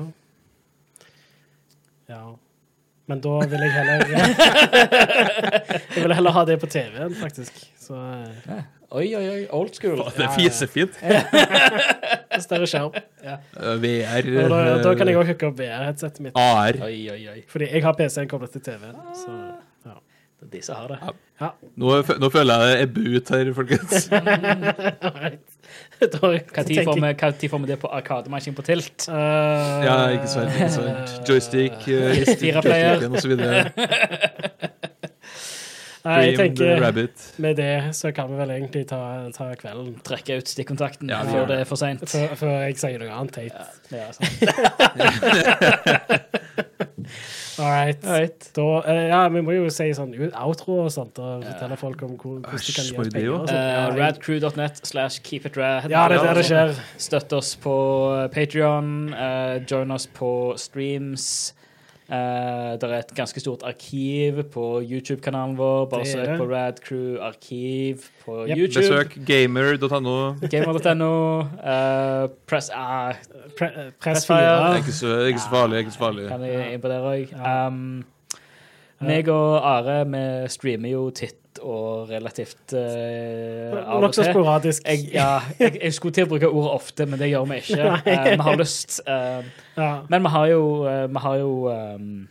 Ja. 2.09 2.23
Men 3.05 3.19
da 3.23 3.33
vil 3.51 3.63
jeg 3.65 3.71
heller 3.75 4.05
Jeg 5.95 6.03
vil 6.05 6.13
heller 6.15 6.35
ha 6.37 6.43
det 6.47 6.55
på 6.61 6.69
TV-en, 6.71 7.15
faktisk. 7.19 7.57
Så 7.79 7.97
eh, 7.99 8.61
oi, 8.95 9.09
oi, 9.17 9.23
oi. 9.33 9.41
Old 9.51 9.73
school. 9.75 9.99
Det 10.15 10.23
er 10.23 10.31
fint. 10.71 10.95
større 12.43 12.69
skjerm. 12.69 12.95
Ja. 13.23 13.37
VR. 13.83 14.29
Da, 14.47 14.61
da 14.85 14.95
kan 14.95 15.11
jeg 15.11 15.17
eh, 15.17 15.19
òg 15.19 15.33
hooke 15.33 15.51
opp 15.51 15.59
VR-headsetet 15.59 16.23
mitt. 16.23 16.39
AR. 16.39 16.79
Oi, 16.87 16.95
oi, 17.11 17.19
oi. 17.33 17.39
Fordi 17.51 17.69
jeg 17.73 17.83
har 17.83 17.99
PC-en 17.99 18.31
koblet 18.31 18.55
til 18.55 18.63
TV-en. 18.71 18.95
Så 19.19 19.35
de 20.51 20.61
som 20.65 20.75
har 20.75 20.87
det. 20.93 20.97
ja. 21.41 21.49
Nå, 21.75 21.93
nå 22.19 22.29
føler 22.33 22.53
jeg 22.53 22.69
det 22.69 22.81
ebber 22.87 23.17
ut 23.17 23.29
her, 23.33 23.53
folkens. 23.57 24.09
Når 26.03 26.09
får 26.19 26.29
vi, 26.31 26.39
det 27.67 27.79
på 27.79 27.87
Arkademaskin 27.87 28.55
på 28.55 28.61
tilt? 28.67 29.07
Uh, 29.09 29.15
Ja, 29.85 29.97
ikke 30.13 30.27
sant. 30.27 30.51
ikke 30.55 30.69
sant. 30.69 31.29
Joystick, 31.29 31.71
uh, 31.87 32.35
Fire-player. 32.39 33.09
og 33.09 33.21
så 33.21 33.27
videre. 33.31 33.65
Nei, 36.03 36.17
jeg 36.27 36.35
tenker 36.35 36.81
med 37.39 37.55
det 37.55 37.95
så 37.95 38.11
kan 38.11 38.27
vi 38.27 38.35
vel 38.35 38.49
egentlig 38.51 38.81
ta, 38.89 39.29
ta 39.31 39.53
kvelden. 39.55 39.93
Trekke 40.03 40.41
ut 40.41 40.51
stikkontakten 40.51 41.07
Ja, 41.13 41.21
før 41.23 41.47
det 41.47 41.61
er 41.63 41.69
for 41.69 41.79
seint. 41.79 42.03
Før, 42.11 42.57
jeg 42.65 42.75
sier 42.81 42.99
noe 42.99 43.07
annet 43.21 43.33
teit. 43.39 43.55
Ja, 43.93 44.11
sant. 44.11 44.33
All 47.59 47.69
right. 47.69 47.97
Right. 48.03 48.49
Da, 48.55 48.61
uh, 48.81 49.07
ja, 49.09 49.27
vi 49.29 49.41
må 49.45 49.53
jo 49.55 49.69
si 49.73 49.89
sånn 49.93 50.13
outro 50.31 50.79
og 50.85 50.91
sånt, 50.93 51.19
og 51.21 51.43
fortelle 51.45 51.77
folk 51.77 52.01
om 52.07 52.15
hvor, 52.17 52.39
hvordan 52.41 52.65
de 52.67 52.75
kan 52.77 52.85
gjøre 52.85 52.93
gi 52.93 52.99
oss 53.03 53.13
penger. 53.13 53.33
Uh, 53.43 53.53
Ja, 53.53 53.87
jeg- 53.87 53.99
radcrew.net 53.99 54.81
slash 54.87 55.21
keepitrad. 55.23 55.89
ja, 55.89 56.07
det 56.09 56.17
er 56.19 56.23
der 56.23 56.33
det 56.39 56.45
skjer. 56.49 56.73
Støtt 56.97 57.33
oss 57.33 57.55
på 57.55 57.75
Patreon. 58.33 59.13
join 59.69 59.91
oss 59.91 60.07
på 60.07 60.57
streams. 60.57 61.53
Uh, 62.09 62.75
det 62.77 62.83
er 62.89 62.97
et 62.99 63.13
ganske 63.15 63.39
stort 63.39 63.61
arkiv 63.63 64.41
på 64.51 64.63
YouTube-kanalen 64.83 65.55
vår. 65.57 65.85
Bare 65.89 66.03
Det 66.03 66.11
søk 66.11 66.27
det. 66.27 66.37
på 66.37 66.47
Radcrew 66.51 67.19
arkiv 67.23 68.03
på 68.25 68.47
Yep. 68.47 68.57
YouTube. 68.57 68.83
Besøk 68.83 69.15
gamer.no. 69.25 70.33
Gamer.no. 70.51 71.13
Uh, 71.39 72.27
press 72.47 72.69
uh, 72.75 73.13
Pre, 73.57 73.67
eh. 73.67 73.91
Det 73.99 74.25
er 74.29 74.75
ikke 74.81 74.91
så, 74.91 75.13
ikke 75.29 75.39
så 75.39 75.49
farlig. 75.49 75.79
ikke 75.79 75.91
så 75.91 75.97
farlig. 75.99 76.27
kan 76.27 76.41
jeg 76.41 76.73
inn 76.73 76.81
på 76.83 76.91
der 76.91 77.07
òg. 77.07 77.33
Um, 77.67 78.03
meg 79.03 79.27
og 79.31 79.57
Are 79.63 80.03
vi 80.05 80.25
streamer 80.49 80.89
jo 80.89 81.09
titt 81.11 81.39
og 81.61 82.09
relativt 82.09 82.73
uh, 82.73 83.77
av 83.83 84.01
Nokså 84.03 84.25
sporadisk. 84.27 84.85
Jeg, 84.87 85.09
ja, 85.13 85.41
jeg, 85.59 85.77
jeg 85.81 85.93
skulle 85.93 86.15
til 86.15 86.27
å 86.27 86.31
bruke 86.31 86.49
ordet 86.49 86.73
ofte, 86.73 87.07
men 87.09 87.21
det 87.21 87.29
gjør 87.33 87.49
vi 87.51 87.59
ikke. 87.63 87.81
Uh, 87.93 88.29
vi 88.33 88.45
har 88.47 88.59
lyst. 88.59 88.99
Uh, 89.07 89.43
Ja. 89.77 90.03
men 90.09 90.21
vi 90.21 90.29
har 90.29 90.47
jo, 90.51 90.63
vi 91.09 91.21
har 91.23 91.37
jo 91.41 91.53
um, 91.69 92.27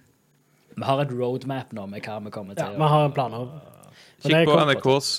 Vi 0.77 0.85
har 0.87 1.01
et 1.03 1.11
roadmap 1.11 1.73
nå 1.75 1.87
med 1.91 2.07
hva 2.07 2.21
vi 2.23 2.31
kommer 2.31 2.55
til 2.55 2.63
ja, 2.63 2.77
vi 2.79 2.91
har 2.93 3.09
planer. 3.17 3.49
Kikk 4.23 4.47
på 4.47 4.61
NRKs 4.69 5.11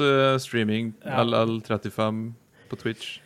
streaming, 0.45 0.93
Ja. 1.03 1.25
LL35 1.25 2.23
på 2.71 2.79
Twitch. 2.79 3.17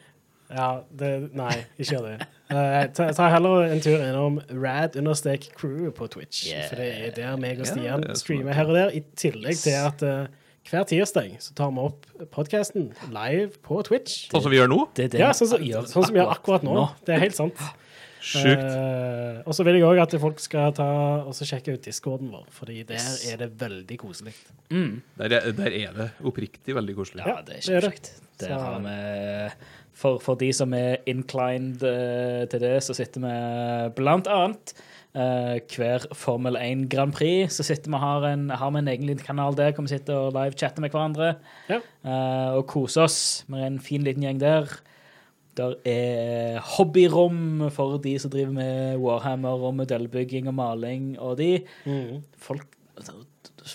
Ja, 0.48 0.80
det, 1.00 1.12
nei, 1.36 1.54
ikke 1.76 1.98
gjør 1.98 2.06
det. 2.08 2.28
Uh, 2.48 2.86
ta, 2.96 3.10
ta 3.12 3.28
heller 3.34 3.66
en 3.68 3.82
tur 3.84 4.00
innom 4.00 4.38
rad-crew 4.48 5.90
på 5.92 6.08
Twitch. 6.08 6.46
Yeah. 6.48 6.70
For 6.70 6.80
det 6.80 6.88
er 6.96 7.16
der 7.18 7.40
meg 7.42 7.60
og 7.60 7.68
Stian 7.68 8.06
er 8.08 8.16
streamer 8.16 8.56
her 8.56 8.70
og 8.72 8.78
der. 8.78 8.94
I 8.96 9.04
tillegg 9.20 9.60
til 9.60 9.76
at 9.76 10.06
eh, 10.08 10.30
hver 10.68 10.84
tirsdag 10.88 11.36
så 11.44 11.54
tar 11.58 11.72
vi 11.72 11.84
opp 11.88 12.06
podkasten 12.34 12.90
live 13.14 13.54
på 13.66 13.80
Twitch. 13.88 14.28
Sånn 14.32 14.44
som 14.44 14.52
vi 14.54 14.60
gjør 14.60 14.72
nå? 14.72 14.80
Det 14.98 15.10
det 15.14 15.22
Ja, 15.22 15.30
sånn 15.38 15.52
som, 15.54 15.64
gjør 15.64 15.88
sånn 15.88 16.08
som 16.10 16.16
vi 16.16 16.20
gjør 16.22 16.34
akkurat 16.34 16.66
nå. 16.68 16.88
Det 17.08 17.16
er 17.16 17.24
helt 17.24 17.38
sant. 17.38 17.62
Sjukt. 18.28 18.60
Eh, 18.66 19.38
og 19.48 19.56
så 19.56 19.64
vil 19.64 19.78
jeg 19.78 19.86
òg 19.88 20.02
at 20.04 20.16
folk 20.20 20.40
skal 20.44 20.74
ta 20.76 20.88
og 21.30 21.38
sjekke 21.38 21.78
ut 21.78 21.86
discorden 21.86 22.32
vår, 22.34 22.48
Fordi 22.52 22.82
der 22.90 23.04
er 23.32 23.38
det 23.44 23.50
veldig 23.62 23.98
koselig. 24.02 24.34
Mm. 24.74 25.02
Der, 25.22 25.38
er- 25.38 25.52
der 25.56 25.72
er 25.72 25.94
det 25.96 26.08
oppriktig 26.26 26.76
veldig 26.76 26.96
koselig. 26.98 27.24
Ja, 27.24 27.38
Ja, 27.38 27.42
det 27.48 27.62
er. 27.70 28.00
Der 28.42 28.54
har 28.58 28.80
vi 28.84 28.98
for, 29.98 30.20
for 30.22 30.36
de 30.38 30.52
som 30.54 30.74
er 30.78 30.98
inclined 31.10 31.82
uh, 31.82 32.44
til 32.52 32.60
det, 32.62 32.76
så 32.86 32.94
sitter 32.94 33.24
vi 33.24 33.94
blant 33.98 34.28
annet 34.30 34.74
eh, 35.18 35.58
hver 35.74 36.06
Formel 36.16 36.56
1 36.62 36.86
Grand 36.94 37.14
Prix. 37.16 37.56
Så 37.58 37.66
sitter 37.66 37.90
vi 37.94 37.98
har, 38.04 38.28
en, 38.30 38.50
har 38.54 38.72
vi 38.76 38.82
en 38.84 38.92
egen 38.94 39.08
liten 39.10 39.26
kanal 39.26 39.56
der 39.58 39.72
hvor 39.74 39.88
vi 39.88 39.96
sitter 39.96 40.14
og 40.28 40.36
live 40.38 40.54
chatter 40.60 40.84
med 40.86 40.94
hverandre 40.94 41.34
Ja. 41.72 41.80
uh, 42.06 42.58
og 42.60 42.68
koser 42.70 43.08
oss. 43.08 43.44
Vi 43.50 43.58
er 43.60 43.66
en 43.72 43.80
fin 43.84 44.06
liten 44.06 44.24
gjeng 44.28 44.40
der. 44.44 44.70
Der 45.58 45.74
er 45.90 46.60
hobbyrom 46.78 47.72
for 47.74 47.98
de 47.98 48.14
som 48.22 48.30
driver 48.30 48.54
med 48.54 48.98
Warhammer 49.02 49.58
og 49.68 49.74
modellbygging 49.80 50.48
og 50.52 50.54
maling, 50.54 51.16
og 51.20 51.40
de 51.40 51.64
Mm. 51.86 52.22
folk, 52.38 52.68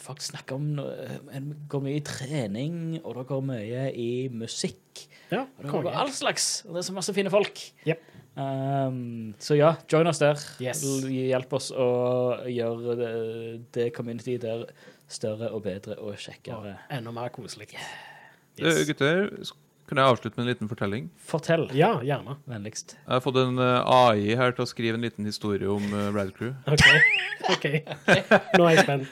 folk 0.02 0.20
snakker 0.22 0.54
om 0.54 0.68
noe- 0.76 1.18
En 1.34 1.50
går 1.68 1.82
mye 1.82 1.96
i 1.96 2.04
trening, 2.06 3.00
og 3.04 3.16
det 3.16 3.26
går 3.26 3.42
mye 3.42 3.90
i 3.96 4.28
musikk. 4.28 5.08
Ja, 5.32 5.40
Og 5.58 5.62
det 5.64 5.70
går 5.72 5.88
all 5.92 6.10
slags. 6.12 6.62
Og 6.68 6.74
det 6.74 6.78
er 6.84 6.92
så 6.92 6.94
masse 6.94 7.14
fine 7.14 7.30
folk. 7.30 7.58
Jep. 7.86 8.00
Um, 8.34 9.34
så 9.38 9.56
ja, 9.58 9.74
join 9.92 10.08
oss 10.08 10.22
der. 10.22 10.40
Yes. 10.62 10.80
Hjelp 11.04 11.52
oss 11.58 11.68
å 11.74 11.88
gjøre 12.48 12.96
det, 12.96 13.10
det 13.76 13.90
community 13.96 14.38
der 14.40 14.64
større 15.12 15.50
og 15.52 15.66
bedre 15.66 15.98
og 16.00 16.16
kjekkere. 16.20 16.78
Enda 16.92 17.12
mer 17.12 17.28
koselig. 17.34 17.68
Eh, 18.56 18.80
Gutter, 18.88 19.28
kan 19.88 20.00
jeg 20.00 20.08
avslutte 20.08 20.38
med 20.38 20.46
en 20.46 20.50
liten 20.54 20.68
fortelling? 20.70 21.10
Fortell, 21.28 21.66
Ja, 21.76 21.98
gjerne. 22.00 22.38
vennligst. 22.48 22.96
Jeg 22.96 23.12
har 23.12 23.20
fått 23.20 23.36
en 23.36 23.58
eh, 23.58 23.84
AI 23.84 24.36
her 24.40 24.56
til 24.56 24.64
å 24.64 24.70
skrive 24.70 24.96
en 24.96 25.04
liten 25.04 25.28
historie 25.28 25.68
om 25.68 25.84
uh, 25.92 26.08
Okay. 26.16 27.00
OK. 27.52 27.66
ok. 28.08 28.32
Nå 28.56 28.64
er 28.64 28.76
jeg 28.76 28.84
spent. 28.86 29.08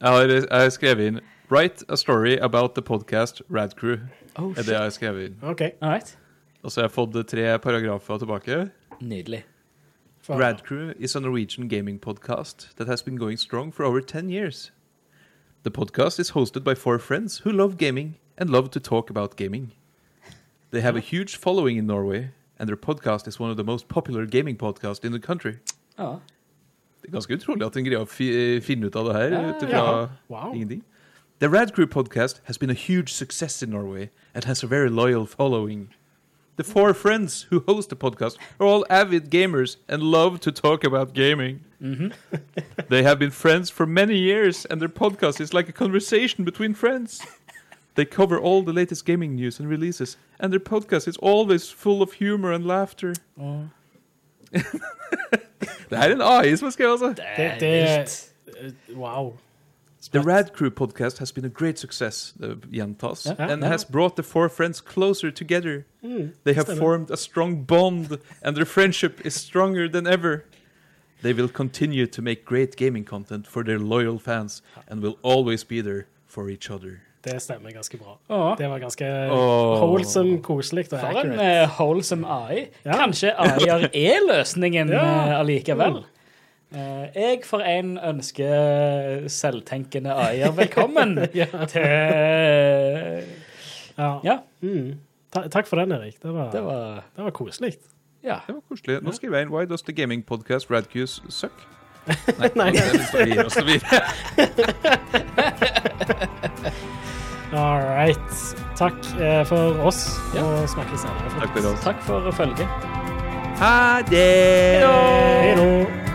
Jeg 0.00 0.10
har, 0.10 0.28
jeg 0.28 0.50
har 0.50 0.70
skrevet 0.70 1.06
inn 1.06 1.20
'Write 1.50 1.84
a 1.88 1.96
story 1.96 2.38
about 2.38 2.74
the 2.74 2.82
podcast 2.82 3.42
Radcrew'. 3.50 4.00
Oh, 4.38 4.50
er 4.56 4.62
det 4.62 4.72
jeg 4.72 4.80
har 4.80 4.90
skrevet 4.90 5.26
inn. 5.26 5.38
OK. 5.42 5.60
All 5.80 5.90
right. 5.90 6.16
Og 6.64 6.72
så 6.72 6.80
har 6.80 6.88
jeg 6.88 6.94
fått 6.94 7.16
tre 7.28 7.44
paragrafer 7.60 8.18
tilbake. 8.22 8.70
Nydelig. 9.00 9.42
Radcrew 10.28 10.94
is 10.98 11.14
a 11.16 11.20
Norwegian 11.20 11.68
gaming 11.68 11.98
podcast 12.00 12.70
that 12.76 12.86
has 12.88 13.02
been 13.02 13.18
going 13.18 13.36
strong 13.38 13.70
for 13.72 13.84
over 13.84 14.00
10 14.00 14.30
years. 14.30 14.72
The 15.64 15.70
podcast 15.70 16.18
is 16.18 16.30
hosted 16.30 16.64
by 16.64 16.74
four 16.74 16.98
friends 16.98 17.38
who 17.44 17.52
love 17.52 17.76
gaming 17.76 18.16
and 18.38 18.48
love 18.50 18.70
to 18.70 18.80
talk 18.80 19.10
about 19.10 19.36
gaming. 19.36 19.72
They 20.70 20.80
have 20.80 20.96
a 20.96 21.00
huge 21.00 21.36
following 21.36 21.76
in 21.76 21.86
Norway, 21.86 22.30
and 22.58 22.66
their 22.68 22.76
podcast 22.76 23.28
is 23.28 23.38
one 23.38 23.50
of 23.50 23.56
the 23.58 23.64
most 23.64 23.88
popular 23.88 24.24
gaming 24.26 24.56
podcasts 24.56 25.04
in 25.04 25.12
the 25.12 25.20
country. 25.20 25.58
Ja. 25.98 26.16
Det 27.02 27.08
er 27.08 27.12
ganske 27.12 27.34
utrolig 27.36 27.66
at 27.66 27.76
en 27.76 27.84
greier 27.84 28.00
å 28.00 28.08
fi 28.08 28.60
finne 28.64 28.86
ut 28.86 28.96
av 28.96 29.04
det 29.10 29.14
her 29.14 29.32
Ja, 29.36 29.42
ut 29.50 29.68
ja. 29.70 30.08
Wow. 30.28 30.54
ingenting. 30.54 30.82
The 31.40 31.48
Radcrew 31.48 31.86
podcast 31.86 32.40
has 32.44 32.56
been 32.58 32.70
a 32.70 32.74
huge 32.88 33.12
success 33.12 33.62
in 33.62 33.70
Norway 33.70 34.08
and 34.34 34.44
has 34.44 34.64
a 34.64 34.66
very 34.66 34.88
loyal 34.88 35.26
following. 35.26 35.88
The 36.56 36.64
four 36.64 36.94
friends 36.94 37.46
who 37.50 37.64
host 37.66 37.88
the 37.88 37.96
podcast 37.96 38.36
are 38.60 38.66
all 38.66 38.84
avid 38.88 39.30
gamers 39.30 39.76
and 39.88 40.02
love 40.02 40.38
to 40.40 40.52
talk 40.52 40.84
about 40.84 41.12
gaming. 41.14 41.60
they 42.88 43.02
have 43.02 43.18
been 43.18 43.30
friends 43.30 43.70
for 43.70 43.86
many 43.86 44.16
years, 44.16 44.64
and 44.64 44.80
their 44.80 44.88
podcast 44.88 45.40
is 45.40 45.52
like 45.52 45.68
a 45.68 45.72
conversation 45.72 46.44
between 46.44 46.74
friends. 46.74 47.20
They 47.94 48.04
cover 48.04 48.38
all 48.38 48.62
the 48.62 48.72
latest 48.72 49.04
gaming 49.04 49.34
news 49.34 49.60
and 49.60 49.68
releases, 49.68 50.16
and 50.40 50.52
their 50.52 50.60
podcast 50.60 51.08
is 51.08 51.16
always 51.18 51.70
full 51.70 52.02
of 52.02 52.12
humor 52.12 52.52
and 52.52 52.64
laughter. 52.66 53.14
Og 53.36 53.68
Det 55.90 55.98
her 55.98 56.08
er 56.08 56.12
en 56.14 56.22
AI 56.22 56.56
som 56.56 56.66
har 56.66 56.70
skrevet, 56.70 56.92
altså. 56.92 57.14
det 57.36 57.60
Det, 57.60 58.96
Wow. 58.96 59.32
The 60.12 60.20
Rad 60.20 60.52
Crew 60.52 60.70
podcast 60.70 61.18
has 61.18 61.32
been 61.32 61.44
a 61.44 61.48
great 61.48 61.78
success, 61.78 62.34
uh, 62.42 62.54
gjentas, 62.70 63.24
Ja, 63.26 63.34
and 63.38 63.62
ja. 63.62 63.68
has 63.68 63.84
brought 63.84 64.16
the 64.16 64.22
four 64.22 64.48
friends 64.48 64.80
closer 64.80 65.30
together. 65.30 65.86
Mm, 66.04 66.32
They 66.44 66.54
have 66.54 66.66
stemmer. 66.68 66.78
formed 66.78 67.10
a 67.10 67.16
strong 67.16 67.64
bond, 67.64 68.18
and 68.42 68.56
their 68.56 68.66
friendship 68.66 69.20
is 69.24 69.34
stronger 69.34 69.88
than 69.88 70.06
ever. 70.06 70.44
They 71.22 71.32
will 71.32 71.48
continue 71.48 72.06
to 72.06 72.22
make 72.22 72.44
great 72.44 72.76
gaming 72.76 73.04
content 73.04 73.46
for 73.46 73.64
their 73.64 73.78
loyal 73.78 74.18
fans, 74.18 74.62
and 74.90 75.00
will 75.02 75.16
always 75.22 75.64
be 75.64 75.80
there 75.82 76.06
for 76.26 76.50
each 76.50 76.70
other. 76.70 77.00
Det 77.22 77.40
stemmer 77.40 77.70
ganske 77.72 77.96
bra. 77.96 78.18
Å, 78.28 78.56
Det 78.58 78.68
var 78.68 78.78
ganske 78.80 79.04
Åh. 79.30 79.78
wholesome, 79.80 80.42
koselig 80.42 80.92
og 80.92 81.00
For 81.00 81.06
en 81.06 81.16
accurate. 81.16 81.62
eh, 81.62 81.68
wholesome 81.78 82.26
AI. 82.26 82.68
Ja. 82.84 82.92
Kanskje 82.92 83.32
AI-er 83.38 83.88
er 83.94 84.20
løsningen 84.28 84.88
Ja. 84.90 85.00
eh, 85.00 85.40
allikevel. 85.40 86.04
Eh, 86.72 87.06
jeg 87.14 87.38
for 87.46 87.58
en 87.60 87.98
ønsker 87.98 89.28
selvtenkende 89.30 90.10
AI-er 90.14 90.50
velkommen 90.62 91.18
Ja. 91.34 91.46
til 91.70 91.82
eh, 91.82 93.22
Ja. 93.98 94.18
Ja, 94.24 94.38
Mm. 94.62 94.94
Ta, 95.34 95.40
takk 95.50 95.66
for 95.66 95.76
den, 95.76 95.92
Erik. 95.92 96.22
Det 96.22 96.32
var, 96.34 96.50
det 96.50 96.62
var 96.64 96.94
det 97.16 97.24
var 97.24 97.30
koselig. 97.30 97.74
Ja. 98.24 98.38
Det 98.46 98.54
var 98.54 98.60
koselig. 98.70 99.02
Nå 99.02 99.12
skriver 99.12 99.36
jeg 99.38 99.46
inn 99.46 99.52
Why 99.54 99.64
does 99.66 99.82
the 99.82 99.92
gaming 99.92 100.22
podcast 100.26 100.70
Radcus 100.70 101.20
suck? 101.28 101.52
Nei, 102.38 102.48
nei. 102.54 102.70
det 102.70 102.82
er 103.38 103.48
står 103.48 103.64
videre. 103.64 104.00
All 107.54 107.82
right. 107.86 108.34
Takk 108.76 108.98
eh, 109.20 109.44
for 109.46 109.78
oss, 109.86 110.06
Ja. 110.34 110.42
og 110.42 110.68
snakkes 110.68 111.00
senere. 111.00 111.30
Takk 111.40 111.50
for 111.58 111.68
oss. 111.72 111.80
Takk 111.84 112.02
for 112.02 112.30
følget. 112.30 112.66
Ha 113.60 114.02
det! 114.10 114.82
Hei 114.82 115.54
då. 115.56 116.13